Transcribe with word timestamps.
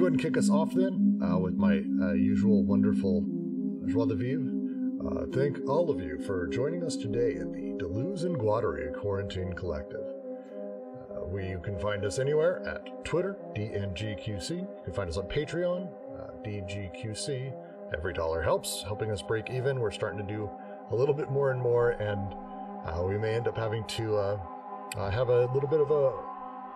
go 0.00 0.06
ahead 0.06 0.14
and 0.14 0.22
kick 0.22 0.38
us 0.38 0.48
off 0.48 0.72
then 0.72 1.20
uh, 1.22 1.38
with 1.38 1.56
my 1.56 1.82
uh, 2.00 2.14
usual 2.14 2.64
wonderful 2.64 3.22
joie 3.86 4.06
de 4.06 4.14
vivre. 4.14 4.48
Uh, 5.04 5.26
thank 5.30 5.58
all 5.68 5.90
of 5.90 6.00
you 6.00 6.18
for 6.18 6.46
joining 6.46 6.82
us 6.82 6.96
today 6.96 7.34
at 7.34 7.52
the 7.52 7.74
Deleuze 7.76 8.24
and 8.24 8.38
Guattari 8.38 8.98
Quarantine 8.98 9.52
Collective. 9.52 10.00
Uh, 10.00 11.26
we 11.26 11.46
you 11.46 11.60
can 11.62 11.78
find 11.78 12.02
us 12.06 12.18
anywhere 12.18 12.66
at 12.66 13.04
Twitter, 13.04 13.36
DNGQC. 13.54 14.50
You 14.50 14.82
can 14.84 14.94
find 14.94 15.10
us 15.10 15.18
on 15.18 15.24
Patreon, 15.24 15.90
uh, 16.18 16.30
DGQC. 16.46 17.52
Every 17.92 18.14
dollar 18.14 18.40
helps, 18.40 18.82
helping 18.82 19.10
us 19.10 19.20
break 19.20 19.50
even. 19.50 19.80
We're 19.80 19.90
starting 19.90 20.26
to 20.26 20.26
do 20.26 20.48
a 20.92 20.96
little 20.96 21.14
bit 21.14 21.30
more 21.30 21.50
and 21.50 21.60
more, 21.60 21.90
and 21.90 22.34
uh, 22.86 23.02
we 23.02 23.18
may 23.18 23.34
end 23.34 23.48
up 23.48 23.58
having 23.58 23.84
to 23.84 24.16
uh, 24.16 25.10
have 25.10 25.28
a 25.28 25.44
little 25.52 25.68
bit 25.68 25.80
of 25.80 25.90
a 25.90 26.29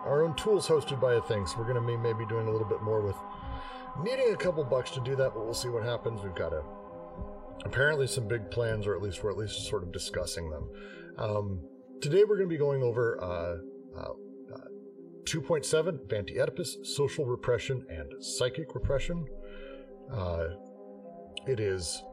our 0.05 0.23
own 0.23 0.35
tools 0.35 0.67
hosted 0.67 1.01
by 1.01 1.15
a 1.15 1.21
thing. 1.21 1.45
So 1.45 1.57
we're 1.57 1.65
going 1.65 1.81
to 1.81 1.87
be 1.87 1.97
maybe 1.97 2.25
doing 2.25 2.47
a 2.47 2.51
little 2.51 2.67
bit 2.67 2.81
more 2.81 3.01
with 3.01 3.15
needing 4.03 4.33
a 4.33 4.37
couple 4.37 4.63
bucks 4.63 4.91
to 4.91 4.99
do 5.01 5.15
that, 5.15 5.33
but 5.33 5.43
we'll 5.43 5.53
see 5.53 5.69
what 5.69 5.83
happens. 5.83 6.21
We've 6.21 6.35
got 6.35 6.53
a 6.53 6.63
apparently 7.65 8.07
some 8.07 8.27
big 8.27 8.51
plans, 8.51 8.87
or 8.87 8.95
at 8.95 9.01
least 9.01 9.23
we're 9.23 9.31
at 9.31 9.37
least 9.37 9.67
sort 9.67 9.83
of 9.83 9.91
discussing 9.91 10.49
them. 10.49 10.69
Um, 11.17 11.59
today 12.01 12.23
we're 12.23 12.37
going 12.37 12.49
to 12.49 12.53
be 12.53 12.57
going 12.57 12.83
over 12.83 13.19
uh, 13.21 13.99
uh, 13.99 14.11
uh, 14.53 14.67
2.7 15.23 16.07
Vanti 16.07 16.39
Oedipus, 16.39 16.77
social 16.83 17.25
repression 17.25 17.85
and 17.89 18.23
psychic 18.23 18.75
repression. 18.75 19.25
Uh, 20.13 20.45
it 21.47 21.59
is 21.59 22.03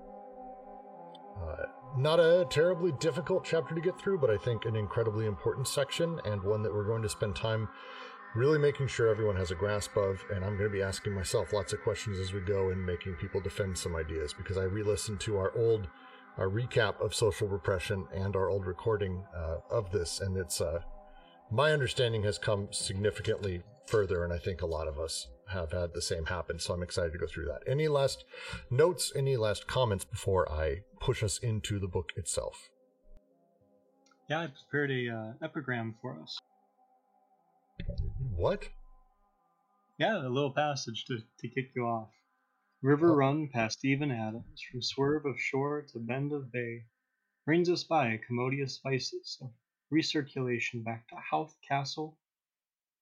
uh, 1.40 1.64
not 1.96 2.20
a 2.20 2.46
terribly 2.48 2.92
difficult 2.92 3.44
chapter 3.44 3.74
to 3.74 3.80
get 3.80 3.98
through, 3.98 4.18
but 4.18 4.30
I 4.30 4.36
think 4.36 4.64
an 4.64 4.76
incredibly 4.76 5.26
important 5.26 5.68
section 5.68 6.20
and 6.24 6.42
one 6.42 6.62
that 6.62 6.74
we're 6.74 6.86
going 6.86 7.02
to 7.02 7.08
spend 7.08 7.36
time 7.36 7.68
really 8.34 8.58
making 8.58 8.86
sure 8.86 9.08
everyone 9.08 9.36
has 9.36 9.50
a 9.50 9.54
grasp 9.54 9.96
of. 9.96 10.24
And 10.34 10.44
I'm 10.44 10.56
going 10.56 10.70
to 10.70 10.76
be 10.76 10.82
asking 10.82 11.12
myself 11.12 11.52
lots 11.52 11.72
of 11.72 11.82
questions 11.82 12.18
as 12.18 12.32
we 12.32 12.40
go 12.40 12.70
and 12.70 12.84
making 12.84 13.14
people 13.14 13.40
defend 13.40 13.76
some 13.76 13.94
ideas 13.94 14.32
because 14.32 14.56
I 14.56 14.64
re 14.64 14.82
listened 14.82 15.20
to 15.20 15.36
our 15.36 15.52
old 15.56 15.88
our 16.38 16.48
recap 16.48 17.00
of 17.00 17.14
social 17.14 17.46
repression 17.46 18.06
and 18.12 18.34
our 18.36 18.48
old 18.48 18.66
recording 18.66 19.24
uh, 19.36 19.56
of 19.70 19.90
this, 19.90 20.20
and 20.20 20.36
it's 20.36 20.60
uh, 20.60 20.80
my 21.50 21.72
understanding 21.72 22.22
has 22.22 22.38
come 22.38 22.68
significantly 22.70 23.62
further, 23.86 24.24
and 24.24 24.32
I 24.32 24.38
think 24.38 24.62
a 24.62 24.66
lot 24.66 24.88
of 24.88 24.98
us 24.98 25.28
have 25.48 25.72
had 25.72 25.94
the 25.94 26.02
same 26.02 26.26
happen. 26.26 26.58
So 26.58 26.74
I'm 26.74 26.82
excited 26.82 27.12
to 27.12 27.18
go 27.18 27.26
through 27.26 27.46
that. 27.46 27.62
Any 27.66 27.88
last 27.88 28.24
notes, 28.70 29.12
any 29.14 29.36
last 29.36 29.66
comments 29.66 30.04
before 30.04 30.50
I 30.50 30.80
push 31.00 31.22
us 31.22 31.38
into 31.38 31.78
the 31.78 31.88
book 31.88 32.12
itself? 32.16 32.68
Yeah, 34.28 34.40
I 34.40 34.46
prepared 34.46 34.90
a 34.90 35.08
uh, 35.08 35.44
epigram 35.44 35.94
for 36.00 36.18
us. 36.22 36.38
What? 38.34 38.68
Yeah, 39.98 40.26
a 40.26 40.28
little 40.28 40.52
passage 40.52 41.04
to, 41.06 41.18
to 41.40 41.48
kick 41.48 41.72
you 41.74 41.84
off. 41.84 42.10
River 42.82 43.12
oh. 43.12 43.16
run 43.16 43.48
past 43.48 43.84
even 43.84 44.10
Adams, 44.10 44.60
from 44.70 44.82
swerve 44.82 45.26
of 45.26 45.40
shore 45.40 45.82
to 45.92 45.98
bend 45.98 46.32
of 46.32 46.50
bay, 46.50 46.84
brings 47.44 47.68
us 47.68 47.84
by 47.84 48.18
commodious 48.26 48.80
vicus 48.82 49.38
of 49.42 49.50
recirculation 49.92 50.82
back 50.84 51.06
to 51.08 51.16
Howth 51.30 51.54
Castle 51.68 52.18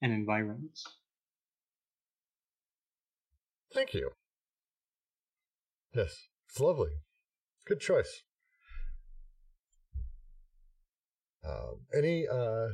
and 0.02 0.12
environs. 0.12 0.84
Thank 3.72 3.94
you. 3.94 4.10
Yes, 5.94 6.14
it's 6.48 6.60
lovely. 6.60 6.90
Good 7.66 7.80
choice. 7.80 8.22
Um, 11.46 11.86
any 11.96 12.26
uh, 12.30 12.68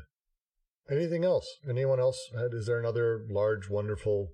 anything 0.90 1.24
else? 1.24 1.46
Anyone 1.68 2.00
else? 2.00 2.18
Had, 2.34 2.52
is 2.52 2.66
there 2.66 2.80
another 2.80 3.24
large, 3.30 3.68
wonderful 3.68 4.30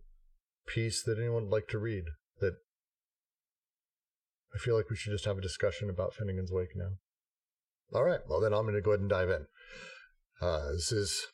piece 0.67 1.03
that 1.03 1.19
anyone 1.19 1.45
would 1.45 1.53
like 1.53 1.69
to 1.69 1.79
read? 1.79 2.05
That 2.41 2.55
I 4.55 4.59
feel 4.59 4.77
like 4.77 4.91
we 4.91 4.97
should 4.97 5.13
just 5.13 5.25
have 5.25 5.39
a 5.39 5.43
discussion 5.43 5.91
about 5.91 6.15
Finnegans 6.15 6.53
Wake 6.53 6.77
now. 6.77 6.97
All 7.93 8.05
right. 8.05 8.21
Well, 8.29 8.41
then 8.41 8.55
I'm 8.55 8.63
going 8.63 8.75
to 8.75 8.81
go 8.81 8.93
ahead 8.93 9.01
and 9.01 9.11
dive 9.11 9.31
in. 9.31 9.47
Uh, 10.41 10.73
this 10.73 10.91
is 10.93 11.27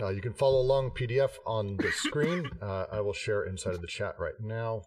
uh, 0.00 0.08
you 0.08 0.20
can 0.20 0.34
follow 0.34 0.60
along 0.60 0.90
PDF 0.90 1.32
on 1.46 1.76
the 1.78 1.90
screen. 1.90 2.50
Uh, 2.60 2.86
I 2.92 3.00
will 3.00 3.14
share 3.14 3.44
inside 3.44 3.74
of 3.74 3.80
the 3.80 3.86
chat 3.86 4.14
right 4.18 4.38
now. 4.40 4.82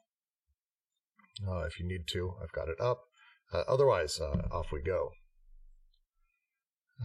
Uh, 1.48 1.62
if 1.62 1.80
you 1.80 1.88
need 1.88 2.08
to, 2.10 2.34
I've 2.42 2.52
got 2.52 2.70
it 2.70 2.80
up. 2.80 3.02
Uh, 3.52 3.64
otherwise, 3.68 4.20
uh, 4.20 4.48
off 4.52 4.72
we 4.72 4.82
go. 4.82 5.12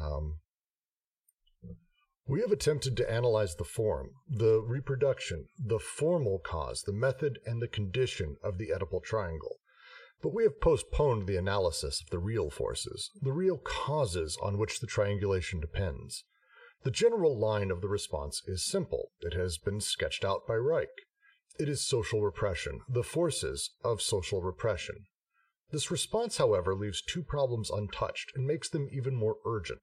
Um, 0.03 0.39
we 2.27 2.41
have 2.41 2.53
attempted 2.53 2.97
to 2.97 3.11
analyze 3.11 3.55
the 3.55 3.65
form, 3.65 4.11
the 4.29 4.61
reproduction, 4.61 5.47
the 5.59 5.79
formal 5.79 6.39
cause, 6.39 6.83
the 6.83 6.93
method, 6.93 7.39
and 7.47 7.61
the 7.61 7.69
condition 7.69 8.37
of 8.43 8.59
the 8.59 8.69
Oedipal 8.69 9.03
triangle. 9.03 9.57
But 10.23 10.35
we 10.35 10.43
have 10.45 10.61
postponed 10.61 11.27
the 11.27 11.37
analysis 11.37 12.01
of 12.01 12.11
the 12.11 12.19
real 12.19 12.51
forces, 12.51 13.11
the 13.21 13.33
real 13.33 13.59
causes 13.59 14.39
on 14.43 14.59
which 14.59 14.81
the 14.81 14.87
triangulation 14.87 15.61
depends. 15.61 16.25
The 16.85 16.91
general 16.91 17.39
line 17.39 17.71
of 17.71 17.81
the 17.81 17.89
response 17.89 18.43
is 18.47 18.63
simple. 18.63 19.11
It 19.23 19.33
has 19.33 19.57
been 19.57 19.81
sketched 19.81 20.23
out 20.23 20.47
by 20.47 20.57
Reich. 20.57 20.91
It 21.59 21.67
is 21.67 21.81
social 21.87 22.21
repression, 22.21 22.83
the 22.87 23.03
forces 23.03 23.71
of 23.83 24.03
social 24.03 24.43
repression. 24.43 25.07
This 25.71 25.91
response, 25.91 26.37
however, 26.37 26.75
leaves 26.75 27.01
two 27.01 27.23
problems 27.23 27.71
untouched 27.71 28.33
and 28.35 28.47
makes 28.47 28.69
them 28.69 28.89
even 28.93 29.17
more 29.17 29.39
urgent. 29.47 29.81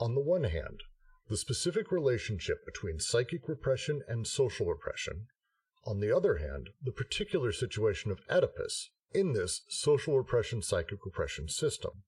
On 0.00 0.16
the 0.16 0.20
one 0.20 0.42
hand, 0.42 0.80
the 1.28 1.36
specific 1.36 1.92
relationship 1.92 2.66
between 2.66 2.98
psychic 2.98 3.48
repression 3.48 4.02
and 4.08 4.26
social 4.26 4.66
repression. 4.66 5.28
On 5.84 6.00
the 6.00 6.14
other 6.14 6.38
hand, 6.38 6.70
the 6.82 6.90
particular 6.90 7.52
situation 7.52 8.10
of 8.10 8.20
Oedipus 8.28 8.90
in 9.12 9.34
this 9.34 9.62
social 9.68 10.16
repression 10.16 10.62
psychic 10.62 11.04
repression 11.04 11.48
system. 11.48 12.02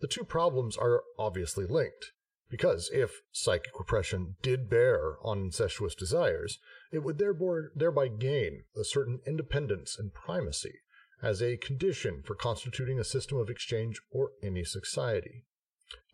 The 0.00 0.08
two 0.08 0.24
problems 0.24 0.78
are 0.78 1.02
obviously 1.18 1.66
linked. 1.66 2.12
Because 2.48 2.90
if 2.92 3.22
psychic 3.32 3.78
repression 3.78 4.36
did 4.40 4.70
bear 4.70 5.16
on 5.22 5.40
incestuous 5.40 5.94
desires, 5.94 6.58
it 6.92 7.00
would 7.00 7.18
thereby 7.18 8.08
gain 8.08 8.64
a 8.76 8.84
certain 8.84 9.20
independence 9.26 9.98
and 9.98 10.14
primacy 10.14 10.80
as 11.22 11.42
a 11.42 11.56
condition 11.56 12.22
for 12.22 12.34
constituting 12.34 12.98
a 12.98 13.04
system 13.04 13.38
of 13.38 13.50
exchange 13.50 14.00
or 14.10 14.30
any 14.42 14.64
society. 14.64 15.44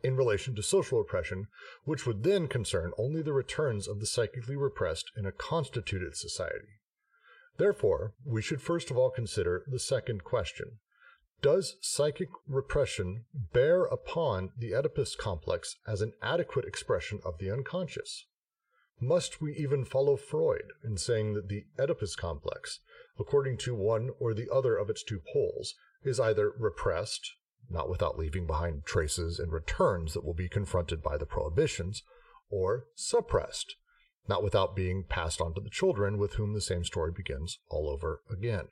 In 0.02 0.16
relation 0.16 0.54
to 0.56 0.62
social 0.62 0.98
repression, 0.98 1.48
which 1.84 2.06
would 2.06 2.22
then 2.22 2.48
concern 2.48 2.92
only 2.98 3.22
the 3.22 3.32
returns 3.32 3.86
of 3.86 4.00
the 4.00 4.06
psychically 4.06 4.56
repressed 4.56 5.10
in 5.16 5.26
a 5.26 5.32
constituted 5.32 6.16
society. 6.16 6.80
Therefore, 7.58 8.14
we 8.24 8.42
should 8.42 8.62
first 8.62 8.90
of 8.90 8.96
all 8.96 9.10
consider 9.10 9.64
the 9.66 9.78
second 9.78 10.24
question 10.24 10.78
does 11.42 11.76
psychic 11.80 12.28
repression 12.46 13.24
bear 13.52 13.84
upon 13.84 14.50
the 14.56 14.72
Oedipus 14.74 15.16
complex 15.16 15.76
as 15.86 16.00
an 16.00 16.12
adequate 16.22 16.64
expression 16.64 17.18
of 17.24 17.38
the 17.38 17.50
unconscious? 17.50 18.26
Must 19.00 19.40
we 19.40 19.52
even 19.56 19.84
follow 19.84 20.16
Freud 20.16 20.72
in 20.84 20.96
saying 20.96 21.34
that 21.34 21.48
the 21.48 21.64
Oedipus 21.78 22.14
complex, 22.14 22.78
according 23.18 23.58
to 23.58 23.74
one 23.74 24.10
or 24.20 24.32
the 24.32 24.48
other 24.52 24.76
of 24.76 24.88
its 24.88 25.02
two 25.02 25.20
poles, 25.32 25.74
is 26.04 26.20
either 26.20 26.52
repressed, 26.56 27.32
not 27.68 27.90
without 27.90 28.16
leaving 28.16 28.46
behind 28.46 28.84
traces 28.84 29.40
and 29.40 29.52
returns 29.52 30.14
that 30.14 30.24
will 30.24 30.34
be 30.34 30.48
confronted 30.48 31.02
by 31.02 31.16
the 31.16 31.26
prohibitions, 31.26 32.04
or 32.50 32.84
suppressed, 32.94 33.74
not 34.28 34.44
without 34.44 34.76
being 34.76 35.02
passed 35.08 35.40
on 35.40 35.52
to 35.54 35.60
the 35.60 35.70
children 35.70 36.18
with 36.18 36.34
whom 36.34 36.54
the 36.54 36.60
same 36.60 36.84
story 36.84 37.10
begins 37.10 37.58
all 37.68 37.90
over 37.90 38.22
again? 38.30 38.68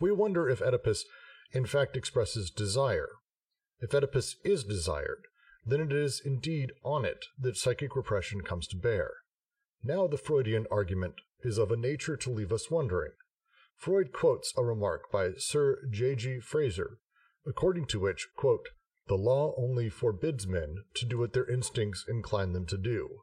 We 0.00 0.10
wonder 0.12 0.48
if 0.48 0.60
Oedipus 0.60 1.04
in 1.52 1.66
fact 1.66 1.96
expresses 1.96 2.50
desire. 2.50 3.10
If 3.80 3.94
Oedipus 3.94 4.36
is 4.44 4.64
desired, 4.64 5.26
then 5.64 5.80
it 5.80 5.92
is 5.92 6.20
indeed 6.24 6.72
on 6.82 7.04
it 7.04 7.26
that 7.38 7.56
psychic 7.56 7.96
repression 7.96 8.42
comes 8.42 8.66
to 8.68 8.76
bear. 8.76 9.12
Now 9.82 10.06
the 10.06 10.18
Freudian 10.18 10.66
argument 10.70 11.14
is 11.42 11.58
of 11.58 11.70
a 11.70 11.76
nature 11.76 12.16
to 12.16 12.30
leave 12.30 12.52
us 12.52 12.70
wondering. 12.70 13.12
Freud 13.76 14.12
quotes 14.12 14.52
a 14.56 14.64
remark 14.64 15.10
by 15.12 15.32
Sir 15.36 15.78
J. 15.90 16.14
G. 16.14 16.40
Frazer, 16.40 16.98
according 17.46 17.86
to 17.86 18.00
which, 18.00 18.28
quote, 18.36 18.68
the 19.08 19.16
law 19.16 19.54
only 19.58 19.90
forbids 19.90 20.46
men 20.46 20.84
to 20.94 21.04
do 21.04 21.18
what 21.18 21.34
their 21.34 21.50
instincts 21.50 22.04
incline 22.08 22.52
them 22.52 22.64
to 22.66 22.78
do. 22.78 23.20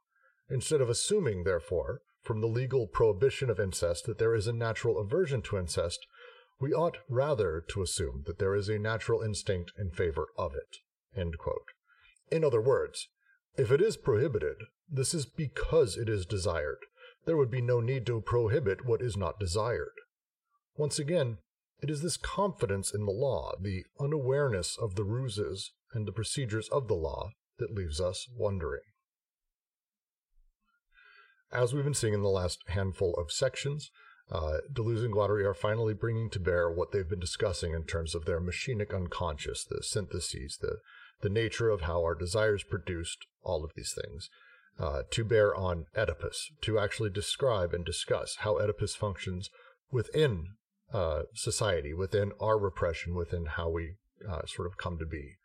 Instead 0.50 0.81
of 0.81 0.90
assuming, 0.90 1.44
therefore, 1.44 2.01
from 2.22 2.42
the 2.42 2.48
legal 2.48 2.86
prohibition 2.86 3.50
of 3.50 3.60
incest 3.60 4.06
that 4.06 4.19
there 4.19 4.36
is 4.36 4.46
a 4.46 4.54
natural 4.54 5.00
aversion 5.00 5.42
to 5.42 5.57
incest, 5.57 6.06
we 6.62 6.74
ought 6.74 6.98
rather 7.10 7.63
to 7.69 7.81
assume 7.81 8.24
that 8.28 8.38
there 8.40 8.56
is 8.56 8.69
a 8.69 8.78
natural 8.78 9.22
instinct 9.22 9.74
in 9.78 9.90
favor 9.90 10.28
of 10.38 10.54
it. 10.54 10.78
In 12.31 12.44
other 12.44 12.62
words, 12.62 13.08
if 13.58 13.72
it 13.72 13.81
is 13.81 13.98
prohibited, 13.98 14.58
this 14.90 15.13
is 15.13 15.25
because 15.25 15.98
it 15.98 16.08
is 16.08 16.25
desired. 16.25 16.78
There 17.25 17.36
would 17.36 17.52
be 17.52 17.62
no 17.62 17.81
need 17.81 18.06
to 18.06 18.22
prohibit 18.22 18.86
what 18.86 19.02
is 19.02 19.18
not 19.18 19.40
desired. 19.40 19.94
Once 20.78 21.00
again, 21.00 21.40
it 21.81 21.90
is 21.90 22.02
this 22.02 22.16
confidence 22.16 22.94
in 22.94 23.06
the 23.06 23.12
law, 23.12 23.54
the 23.60 23.84
unawareness 24.00 24.78
of 24.80 24.96
the 24.96 25.04
ruses 25.04 25.74
and 25.94 26.08
the 26.08 26.12
procedures 26.12 26.69
of 26.69 26.88
the 26.88 26.94
law, 26.96 27.31
that 27.58 27.74
leaves 27.74 28.00
us 28.00 28.28
wondering. 28.38 28.81
as 31.52 31.74
we've 31.74 31.84
been 31.84 31.94
seeing 31.94 32.13
in 32.13 32.22
the 32.22 32.30
last 32.30 32.60
handful 32.69 33.13
of 33.16 33.31
sections, 33.31 33.92
uh, 34.31 34.57
Deleuze 34.72 35.04
and 35.04 35.13
Guattari 35.13 35.45
are 35.45 35.54
finally 35.54 35.94
bringing 35.94 36.30
to 36.30 36.39
bear 36.39 36.72
what 36.72 36.92
they've 36.92 37.10
been 37.10 37.19
discussing 37.19 37.74
in 37.74 37.83
terms 37.83 38.16
of 38.16 38.25
their 38.25 38.39
machinic 38.39 38.95
unconscious, 38.95 39.66
the 39.66 39.83
syntheses, 39.83 40.57
the, 40.62 40.78
the 41.22 41.30
nature 41.30 41.69
of 41.69 41.81
how 41.81 42.01
our 42.01 42.16
desires 42.16 42.63
produced 42.63 43.25
all 43.44 43.66
of 43.66 43.72
these 43.75 43.94
things, 43.94 44.30
uh, 44.80 45.01
to 45.12 45.25
bear 45.25 45.54
on 45.54 45.86
Oedipus, 45.95 46.50
to 46.62 46.80
actually 46.80 47.10
describe 47.10 47.74
and 47.74 47.86
discuss 47.86 48.38
how 48.39 48.57
Oedipus 48.57 48.95
functions 48.95 49.50
within 49.92 50.56
uh, 50.94 51.24
society, 51.34 51.94
within 51.94 52.31
our 52.39 52.57
repression, 52.57 53.16
within 53.16 53.45
how 53.45 53.69
we 53.69 53.95
uh, 54.30 54.45
sort 54.45 54.68
of 54.68 54.77
come 54.77 54.98
to 54.98 55.06
be. 55.06 55.36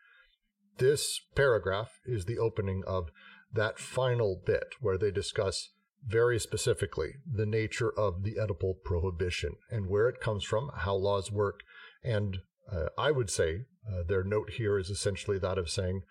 This 0.78 1.20
paragraph 1.34 1.98
is 2.04 2.26
the 2.26 2.38
opening 2.38 2.82
of 2.86 3.08
that 3.52 3.78
final 3.78 4.40
bit 4.44 4.74
where 4.80 4.98
they 4.98 5.10
discuss 5.10 5.70
very 6.06 6.38
specifically 6.38 7.14
the 7.30 7.46
nature 7.46 7.92
of 7.98 8.22
the 8.22 8.36
Oedipal 8.36 8.74
prohibition 8.84 9.56
and 9.70 9.88
where 9.88 10.08
it 10.08 10.20
comes 10.20 10.44
from, 10.44 10.70
how 10.74 10.94
laws 10.94 11.32
work. 11.32 11.60
And 12.04 12.38
uh, 12.72 12.86
I 12.96 13.10
would 13.10 13.30
say 13.30 13.64
uh, 13.86 14.02
their 14.06 14.22
note 14.22 14.50
here 14.50 14.78
is 14.78 14.88
essentially 14.88 15.38
that 15.38 15.58
of 15.58 15.68
saying, 15.68 16.02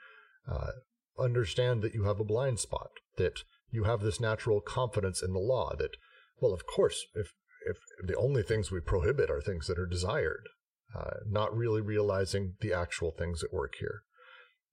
uh, 0.51 0.71
understand 1.17 1.81
that 1.81 1.93
you 1.93 2.03
have 2.03 2.19
a 2.19 2.25
blind 2.25 2.59
spot, 2.59 2.89
that 3.17 3.39
you 3.71 3.85
have 3.85 4.01
this 4.01 4.19
natural 4.19 4.61
confidence 4.61 5.23
in 5.23 5.33
the 5.33 5.39
law, 5.39 5.75
that, 5.77 5.91
well, 6.39 6.53
of 6.53 6.67
course, 6.67 7.05
if, 7.15 7.33
if 7.65 7.77
the 8.05 8.15
only 8.17 8.43
things 8.43 8.71
we 8.71 8.79
prohibit 8.79 9.29
are 9.29 9.41
things 9.41 9.67
that 9.67 9.79
are 9.79 9.87
desired, 9.87 10.47
uh, 10.95 11.17
not 11.27 11.55
really 11.55 11.81
realizing 11.81 12.55
the 12.61 12.73
actual 12.73 13.11
things 13.11 13.43
at 13.43 13.53
work 13.53 13.75
here. 13.79 14.03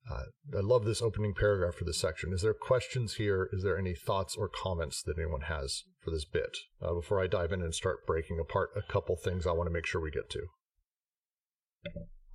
Uh, 0.09 0.23
I 0.55 0.59
love 0.59 0.83
this 0.83 1.01
opening 1.01 1.33
paragraph 1.33 1.75
for 1.75 1.85
this 1.85 1.99
section. 1.99 2.33
Is 2.33 2.41
there 2.41 2.53
questions 2.53 3.15
here? 3.15 3.49
Is 3.53 3.63
there 3.63 3.77
any 3.77 3.95
thoughts 3.95 4.35
or 4.35 4.49
comments 4.49 5.01
that 5.03 5.17
anyone 5.17 5.41
has 5.41 5.83
for 5.99 6.11
this 6.11 6.25
bit 6.25 6.57
uh, 6.81 6.93
before 6.93 7.21
I 7.21 7.27
dive 7.27 7.53
in 7.53 7.61
and 7.61 7.73
start 7.73 8.05
breaking 8.05 8.37
apart 8.39 8.71
a 8.75 8.81
couple 8.81 9.15
things 9.15 9.47
I 9.47 9.53
want 9.53 9.67
to 9.67 9.73
make 9.73 9.85
sure 9.85 10.01
we 10.01 10.11
get 10.11 10.29
to? 10.31 10.41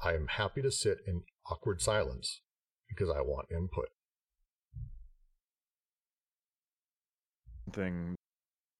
I 0.00 0.15
am 0.15 0.29
happy 0.29 0.62
to 0.62 0.70
sit 0.70 0.99
in 1.06 1.23
awkward 1.50 1.82
silence 1.82 2.41
because 2.88 3.11
I 3.11 3.20
want 3.20 3.49
input. 3.50 3.88
Thing 7.73 8.14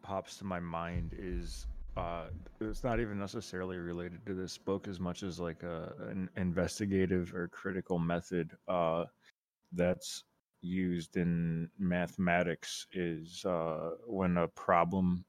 pops 0.02 0.37
to 0.38 0.44
my 0.44 0.61
mind 0.61 1.14
is 1.19 1.67
uh, 1.99 2.25
it's 2.61 2.85
not 2.85 3.00
even 3.00 3.19
necessarily 3.19 3.77
related 3.77 4.25
to 4.27 4.35
this 4.35 4.56
book 4.56 4.89
as 4.89 5.00
much 5.00 5.23
as 5.23 5.41
like 5.41 5.62
a, 5.62 5.93
an 6.09 6.29
investigative 6.37 7.35
or 7.35 7.49
critical 7.49 7.99
method 7.99 8.53
uh, 8.69 9.05
that's 9.73 10.25
used 10.61 11.17
in 11.17 11.69
mathematics 11.79 12.87
is 12.93 13.45
uh, 13.45 13.91
when 14.06 14.37
a 14.37 14.49
problem 14.49 15.25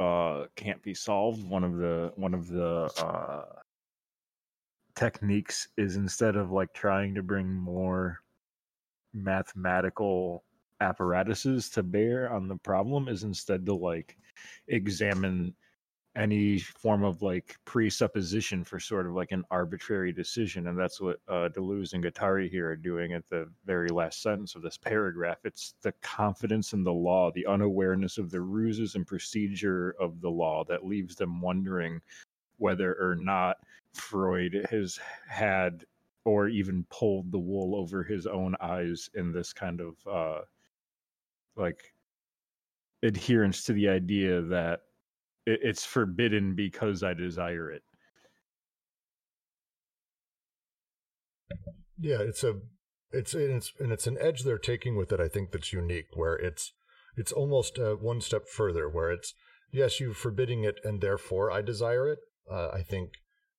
uh, 0.00 0.46
can't 0.56 0.82
be 0.82 0.94
solved. 0.94 1.48
One 1.48 1.64
of 1.64 1.76
the 1.76 2.12
one 2.16 2.34
of 2.34 2.48
the 2.48 2.90
uh, 3.02 3.44
techniques 4.94 5.68
is 5.76 5.96
instead 5.96 6.36
of 6.36 6.50
like 6.50 6.72
trying 6.74 7.14
to 7.14 7.22
bring 7.22 7.52
more 7.52 8.18
mathematical 9.14 10.44
apparatuses 10.80 11.70
to 11.70 11.82
bear 11.82 12.32
on 12.32 12.48
the 12.48 12.56
problem 12.56 13.08
is 13.08 13.22
instead 13.22 13.64
to 13.66 13.74
like 13.74 14.16
examine 14.68 15.54
any 16.14 16.58
form 16.58 17.04
of 17.04 17.22
like 17.22 17.56
presupposition 17.64 18.64
for 18.64 18.78
sort 18.78 19.06
of 19.06 19.14
like 19.14 19.32
an 19.32 19.44
arbitrary 19.50 20.12
decision 20.12 20.66
and 20.66 20.78
that's 20.78 21.00
what 21.00 21.18
uh, 21.28 21.48
deleuze 21.56 21.94
and 21.94 22.04
guattari 22.04 22.50
here 22.50 22.68
are 22.68 22.76
doing 22.76 23.14
at 23.14 23.26
the 23.30 23.48
very 23.64 23.88
last 23.88 24.20
sentence 24.20 24.54
of 24.54 24.60
this 24.60 24.76
paragraph. 24.76 25.38
It's 25.44 25.74
the 25.82 25.92
confidence 26.02 26.74
in 26.74 26.84
the 26.84 26.92
law 26.92 27.30
the 27.32 27.46
unawareness 27.46 28.18
of 28.18 28.30
the 28.30 28.42
ruses 28.42 28.94
and 28.94 29.06
procedure 29.06 29.94
of 29.98 30.20
the 30.20 30.28
law 30.28 30.64
that 30.68 30.84
leaves 30.84 31.16
them 31.16 31.40
wondering 31.40 32.00
whether 32.58 32.94
or 33.00 33.16
not 33.16 33.56
freud 33.94 34.66
has 34.70 34.98
had 35.28 35.84
or 36.24 36.48
even 36.48 36.84
pulled 36.90 37.32
the 37.32 37.38
wool 37.38 37.74
over 37.74 38.02
his 38.02 38.26
own 38.26 38.54
eyes 38.60 39.08
in 39.14 39.32
this 39.32 39.52
kind 39.52 39.80
of 39.80 39.96
uh 40.06 40.40
like 41.56 41.94
adherence 43.02 43.64
to 43.64 43.72
the 43.72 43.88
idea 43.88 44.42
that 44.42 44.80
it's 45.46 45.84
forbidden 45.84 46.54
because 46.54 47.02
I 47.02 47.14
desire 47.14 47.70
it. 47.70 47.82
Yeah, 51.98 52.18
it's 52.20 52.42
a 52.42 52.60
it's 53.12 53.34
it's 53.34 53.72
and 53.78 53.92
it's 53.92 54.06
an 54.06 54.18
edge 54.20 54.42
they're 54.42 54.58
taking 54.58 54.96
with 54.96 55.12
it. 55.12 55.20
I 55.20 55.28
think 55.28 55.52
that's 55.52 55.72
unique, 55.72 56.08
where 56.14 56.34
it's 56.34 56.72
it's 57.16 57.32
almost 57.32 57.78
uh, 57.78 57.94
one 57.94 58.20
step 58.20 58.48
further, 58.48 58.88
where 58.88 59.10
it's 59.10 59.34
yes, 59.72 60.00
you're 60.00 60.14
forbidding 60.14 60.64
it, 60.64 60.76
and 60.84 61.00
therefore 61.00 61.50
I 61.50 61.62
desire 61.62 62.08
it. 62.08 62.18
Uh, 62.50 62.68
I 62.68 62.82
think 62.82 63.10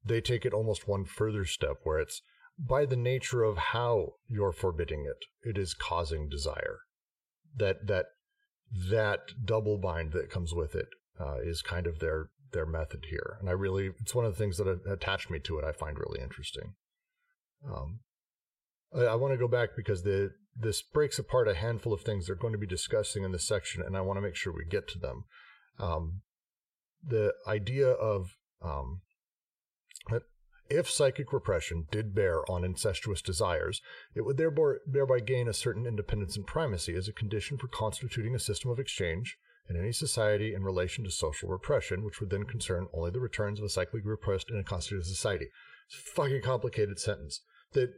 they 0.03 0.21
take 0.21 0.45
it 0.45 0.53
almost 0.53 0.87
one 0.87 1.05
further 1.05 1.45
step, 1.45 1.77
where 1.83 1.99
it's 1.99 2.21
by 2.57 2.85
the 2.85 2.97
nature 2.97 3.43
of 3.43 3.57
how 3.57 4.13
you're 4.27 4.51
forbidding 4.51 5.05
it, 5.05 5.25
it 5.47 5.57
is 5.57 5.73
causing 5.73 6.29
desire. 6.29 6.79
That 7.55 7.87
that 7.87 8.05
that 8.89 9.19
double 9.43 9.77
bind 9.77 10.13
that 10.13 10.31
comes 10.31 10.53
with 10.53 10.75
it 10.75 10.87
uh, 11.19 11.37
is 11.43 11.61
kind 11.61 11.87
of 11.87 11.99
their 11.99 12.29
their 12.51 12.65
method 12.65 13.05
here, 13.09 13.37
and 13.39 13.49
I 13.49 13.53
really 13.53 13.91
it's 13.99 14.15
one 14.15 14.25
of 14.25 14.31
the 14.31 14.37
things 14.37 14.57
that 14.57 14.67
attached 14.89 15.29
me 15.29 15.39
to 15.39 15.59
it. 15.59 15.65
I 15.65 15.71
find 15.71 15.97
really 15.97 16.21
interesting. 16.21 16.75
Um, 17.67 17.99
I, 18.95 19.05
I 19.05 19.15
want 19.15 19.33
to 19.33 19.37
go 19.37 19.47
back 19.47 19.69
because 19.75 20.03
the 20.03 20.31
this 20.55 20.81
breaks 20.81 21.17
apart 21.17 21.47
a 21.47 21.55
handful 21.55 21.93
of 21.93 22.01
things 22.01 22.27
they're 22.27 22.35
going 22.35 22.53
to 22.53 22.59
be 22.59 22.67
discussing 22.67 23.23
in 23.23 23.31
this 23.31 23.47
section, 23.47 23.81
and 23.81 23.97
I 23.97 24.01
want 24.01 24.17
to 24.17 24.21
make 24.21 24.35
sure 24.35 24.53
we 24.53 24.65
get 24.65 24.87
to 24.89 24.99
them. 24.99 25.25
Um, 25.79 26.21
the 27.05 27.33
idea 27.47 27.87
of 27.87 28.35
um, 28.61 29.01
if 30.73 30.89
psychic 30.89 31.31
repression 31.31 31.87
did 31.91 32.15
bear 32.15 32.49
on 32.49 32.63
incestuous 32.63 33.21
desires, 33.21 33.81
it 34.15 34.21
would 34.21 34.37
thereby 34.37 35.19
gain 35.19 35.47
a 35.47 35.53
certain 35.53 35.85
independence 35.85 36.35
and 36.35 36.47
primacy 36.47 36.95
as 36.95 37.07
a 37.07 37.13
condition 37.13 37.57
for 37.57 37.67
constituting 37.67 38.33
a 38.33 38.39
system 38.39 38.71
of 38.71 38.79
exchange 38.79 39.37
in 39.69 39.77
any 39.77 39.91
society 39.91 40.53
in 40.53 40.63
relation 40.63 41.03
to 41.03 41.11
social 41.11 41.47
repression, 41.47 42.03
which 42.03 42.19
would 42.19 42.29
then 42.29 42.45
concern 42.45 42.87
only 42.91 43.11
the 43.11 43.19
returns 43.19 43.59
of 43.59 43.65
a 43.65 43.69
psychically 43.69 44.01
repressed 44.01 44.49
in 44.49 44.57
a 44.57 44.63
constituted 44.63 45.05
society. 45.05 45.47
It's 45.87 45.95
a 45.95 46.11
fucking 46.11 46.41
complicated 46.41 46.99
sentence. 46.99 47.41
That 47.73 47.93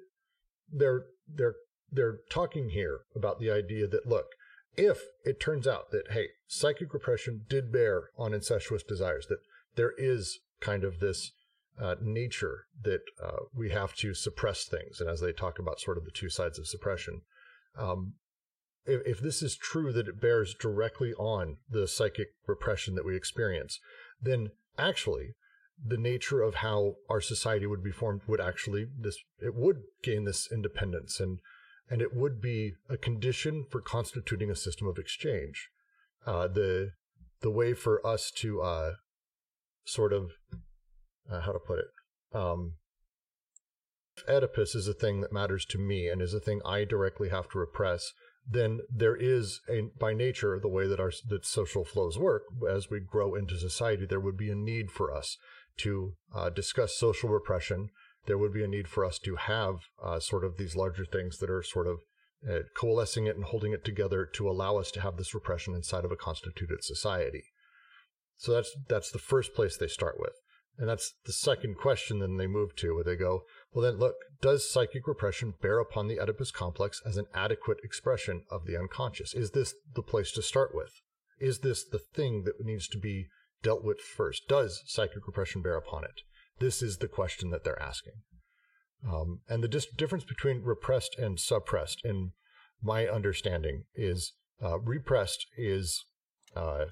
they're 0.72 1.05
they're 1.27 1.55
they're 1.91 2.20
talking 2.29 2.70
here 2.70 3.01
about 3.15 3.39
the 3.39 3.51
idea 3.51 3.88
that 3.88 4.05
look, 4.05 4.27
if 4.75 5.00
it 5.24 5.39
turns 5.39 5.65
out 5.65 5.91
that 5.91 6.12
hey, 6.12 6.27
psychic 6.48 6.94
repression 6.94 7.46
did 7.48 7.72
bear 7.72 8.10
on 8.17 8.34
incestuous 8.34 8.84
desires, 8.84 9.27
that 9.27 9.39
there 9.75 9.94
is 9.98 10.39
kind 10.60 10.84
of 10.84 11.00
this 11.00 11.32
uh, 11.82 11.96
nature 12.01 12.65
that 12.84 13.01
uh, 13.24 13.44
we 13.53 13.70
have 13.72 13.94
to 13.96 14.13
suppress 14.13 14.65
things. 14.65 15.00
And 15.00 15.10
as 15.10 15.20
they 15.20 15.32
talk 15.32 15.60
about 15.60 15.79
sort 15.79 15.98
of 15.98 16.05
the 16.05 16.12
two 16.12 16.29
sides 16.29 16.58
of 16.58 16.67
suppression, 16.67 17.22
um, 17.77 18.13
if, 18.86 19.01
if 19.05 19.20
this 19.20 19.41
is 19.41 19.58
true 19.58 19.91
that 19.94 20.08
it 20.08 20.22
bears 20.22 20.55
directly 20.55 21.13
on 21.13 21.58
the 21.70 21.88
psychic 21.88 22.29
repression 22.48 22.96
that 22.96 23.05
we 23.05 23.15
experience, 23.15 23.79
then 24.22 24.50
actually 24.77 25.36
the 25.84 25.98
nature 25.98 26.41
of 26.41 26.55
how 26.55 26.96
our 27.10 27.20
society 27.20 27.65
would 27.65 27.84
be 27.84 27.91
formed 27.91 28.22
would 28.27 28.39
actually 28.39 28.86
this 28.98 29.17
it 29.39 29.53
would 29.53 29.82
gain 30.01 30.24
this 30.24 30.48
independence 30.51 31.20
and 31.20 31.39
and 31.89 32.01
it 32.01 32.15
would 32.15 32.41
be 32.41 32.74
a 32.89 32.98
condition 32.98 33.65
for 33.70 33.82
constituting 33.82 34.50
a 34.50 34.55
system 34.55 34.88
of 34.88 34.98
exchange. 34.98 35.70
Uh, 36.25 36.48
the 36.48 36.91
the 37.41 37.51
way 37.51 37.74
for 37.74 38.05
us 38.05 38.32
to 38.32 38.62
uh, 38.62 38.94
sort 39.84 40.13
of 40.13 40.32
uh, 41.32 41.41
how 41.41 41.51
to 41.51 41.60
put 41.60 41.79
it. 41.79 41.86
Um, 42.34 42.74
Oedipus 44.27 44.75
is 44.75 44.88
a 44.88 44.94
thing 44.94 45.22
that 45.22 45.34
matters 45.34 45.65
to 45.65 45.77
me 45.77 46.08
and 46.08 46.22
is 46.22 46.34
a 46.34 46.39
thing 46.39 46.62
I 46.65 46.86
directly 46.86 47.29
have 47.29 47.50
to 47.50 47.60
repress, 47.60 48.13
then 48.48 48.82
there 48.94 49.15
is 49.15 49.60
a 49.70 49.89
by 50.00 50.13
nature 50.13 50.60
the 50.60 50.70
way 50.70 50.88
that 50.88 51.00
our 51.00 51.12
that 51.27 51.46
social 51.46 51.84
flows 51.84 52.17
work. 52.17 52.44
As 52.70 52.89
we 52.89 53.00
grow 53.00 53.36
into 53.36 53.58
society, 53.58 54.05
there 54.05 54.20
would 54.20 54.38
be 54.38 54.51
a 54.51 54.55
need 54.55 54.91
for 54.91 55.12
us 55.12 55.38
to 55.77 56.15
uh, 56.34 56.50
discuss 56.50 56.98
social 56.98 57.29
repression. 57.29 57.89
There 58.27 58.38
would 58.38 58.53
be 58.53 58.63
a 58.63 58.67
need 58.67 58.88
for 58.88 59.03
us 59.03 59.20
to 59.20 59.36
have 59.36 59.75
uh, 60.03 60.20
sort 60.20 60.44
of 60.44 60.58
these 60.58 60.75
larger 60.75 61.05
things 61.05 61.38
that 61.39 61.50
are 61.50 61.63
sort 61.63 61.88
of 61.88 62.00
uh, 62.50 62.60
coalescing 62.75 63.25
it 63.25 63.36
and 63.36 63.46
holding 63.46 63.74
it 63.74 63.84
together 63.84 64.25
to 64.34 64.50
allow 64.50 64.77
us 64.77 64.91
to 64.91 65.01
have 65.01 65.17
this 65.17 65.34
repression 65.34 65.74
inside 65.74 66.05
of 66.05 66.12
a 66.12 66.15
constituted 66.15 66.84
society. 66.84 67.46
So 68.38 68.51
that's 68.53 68.75
that's 68.88 69.12
the 69.12 69.20
first 69.20 69.53
place 69.53 69.77
they 69.77 69.88
start 69.88 70.20
with. 70.20 70.34
And 70.77 70.89
that's 70.89 71.13
the 71.25 71.32
second 71.32 71.77
question 71.77 72.20
then 72.20 72.38
they 72.38 72.48
move 72.48 72.75
to, 72.77 72.94
where 72.94 73.03
they 73.03 73.15
go, 73.15 73.44
well, 73.72 73.84
then 73.84 73.98
look, 74.00 74.15
does 74.41 74.70
psychic 74.70 75.08
repression 75.08 75.53
bear 75.62 75.79
upon 75.79 76.08
the 76.08 76.20
Oedipus 76.20 76.51
complex 76.51 77.01
as 77.05 77.17
an 77.17 77.27
adequate 77.34 77.77
expression 77.84 78.44
of 78.51 78.65
the 78.65 78.77
unconscious? 78.77 79.34
Is 79.34 79.51
this 79.51 79.74
the 79.96 80.01
place 80.01 80.32
to 80.34 80.41
start 80.41 80.72
with? 80.74 80.91
Is 81.39 81.60
this 81.60 81.86
the 81.86 82.00
thing 82.00 82.44
that 82.44 82.63
needs 82.63 82.88
to 82.89 82.98
be 82.98 83.27
dealt 83.63 83.84
with 83.84 84.00
first? 84.00 84.48
Does 84.48 84.82
psychic 84.86 85.25
repression 85.25 85.62
bear 85.62 85.77
upon 85.77 86.03
it? 86.03 86.22
This 86.60 86.82
is 86.82 86.98
the 86.98 87.08
question 87.08 87.50
that 87.51 87.63
they're 87.63 87.82
asking. 87.82 88.13
Um, 89.08 89.41
and 89.48 89.63
the 89.63 89.67
dis- 89.67 89.88
difference 89.96 90.25
between 90.25 90.63
repressed 90.63 91.15
and 91.17 91.39
suppressed, 91.39 92.01
in 92.03 92.32
my 92.82 93.08
understanding, 93.08 93.84
is 93.96 94.34
Uh, 94.63 94.79
repressed 94.79 95.48
is 95.58 96.05
uh, 96.55 96.86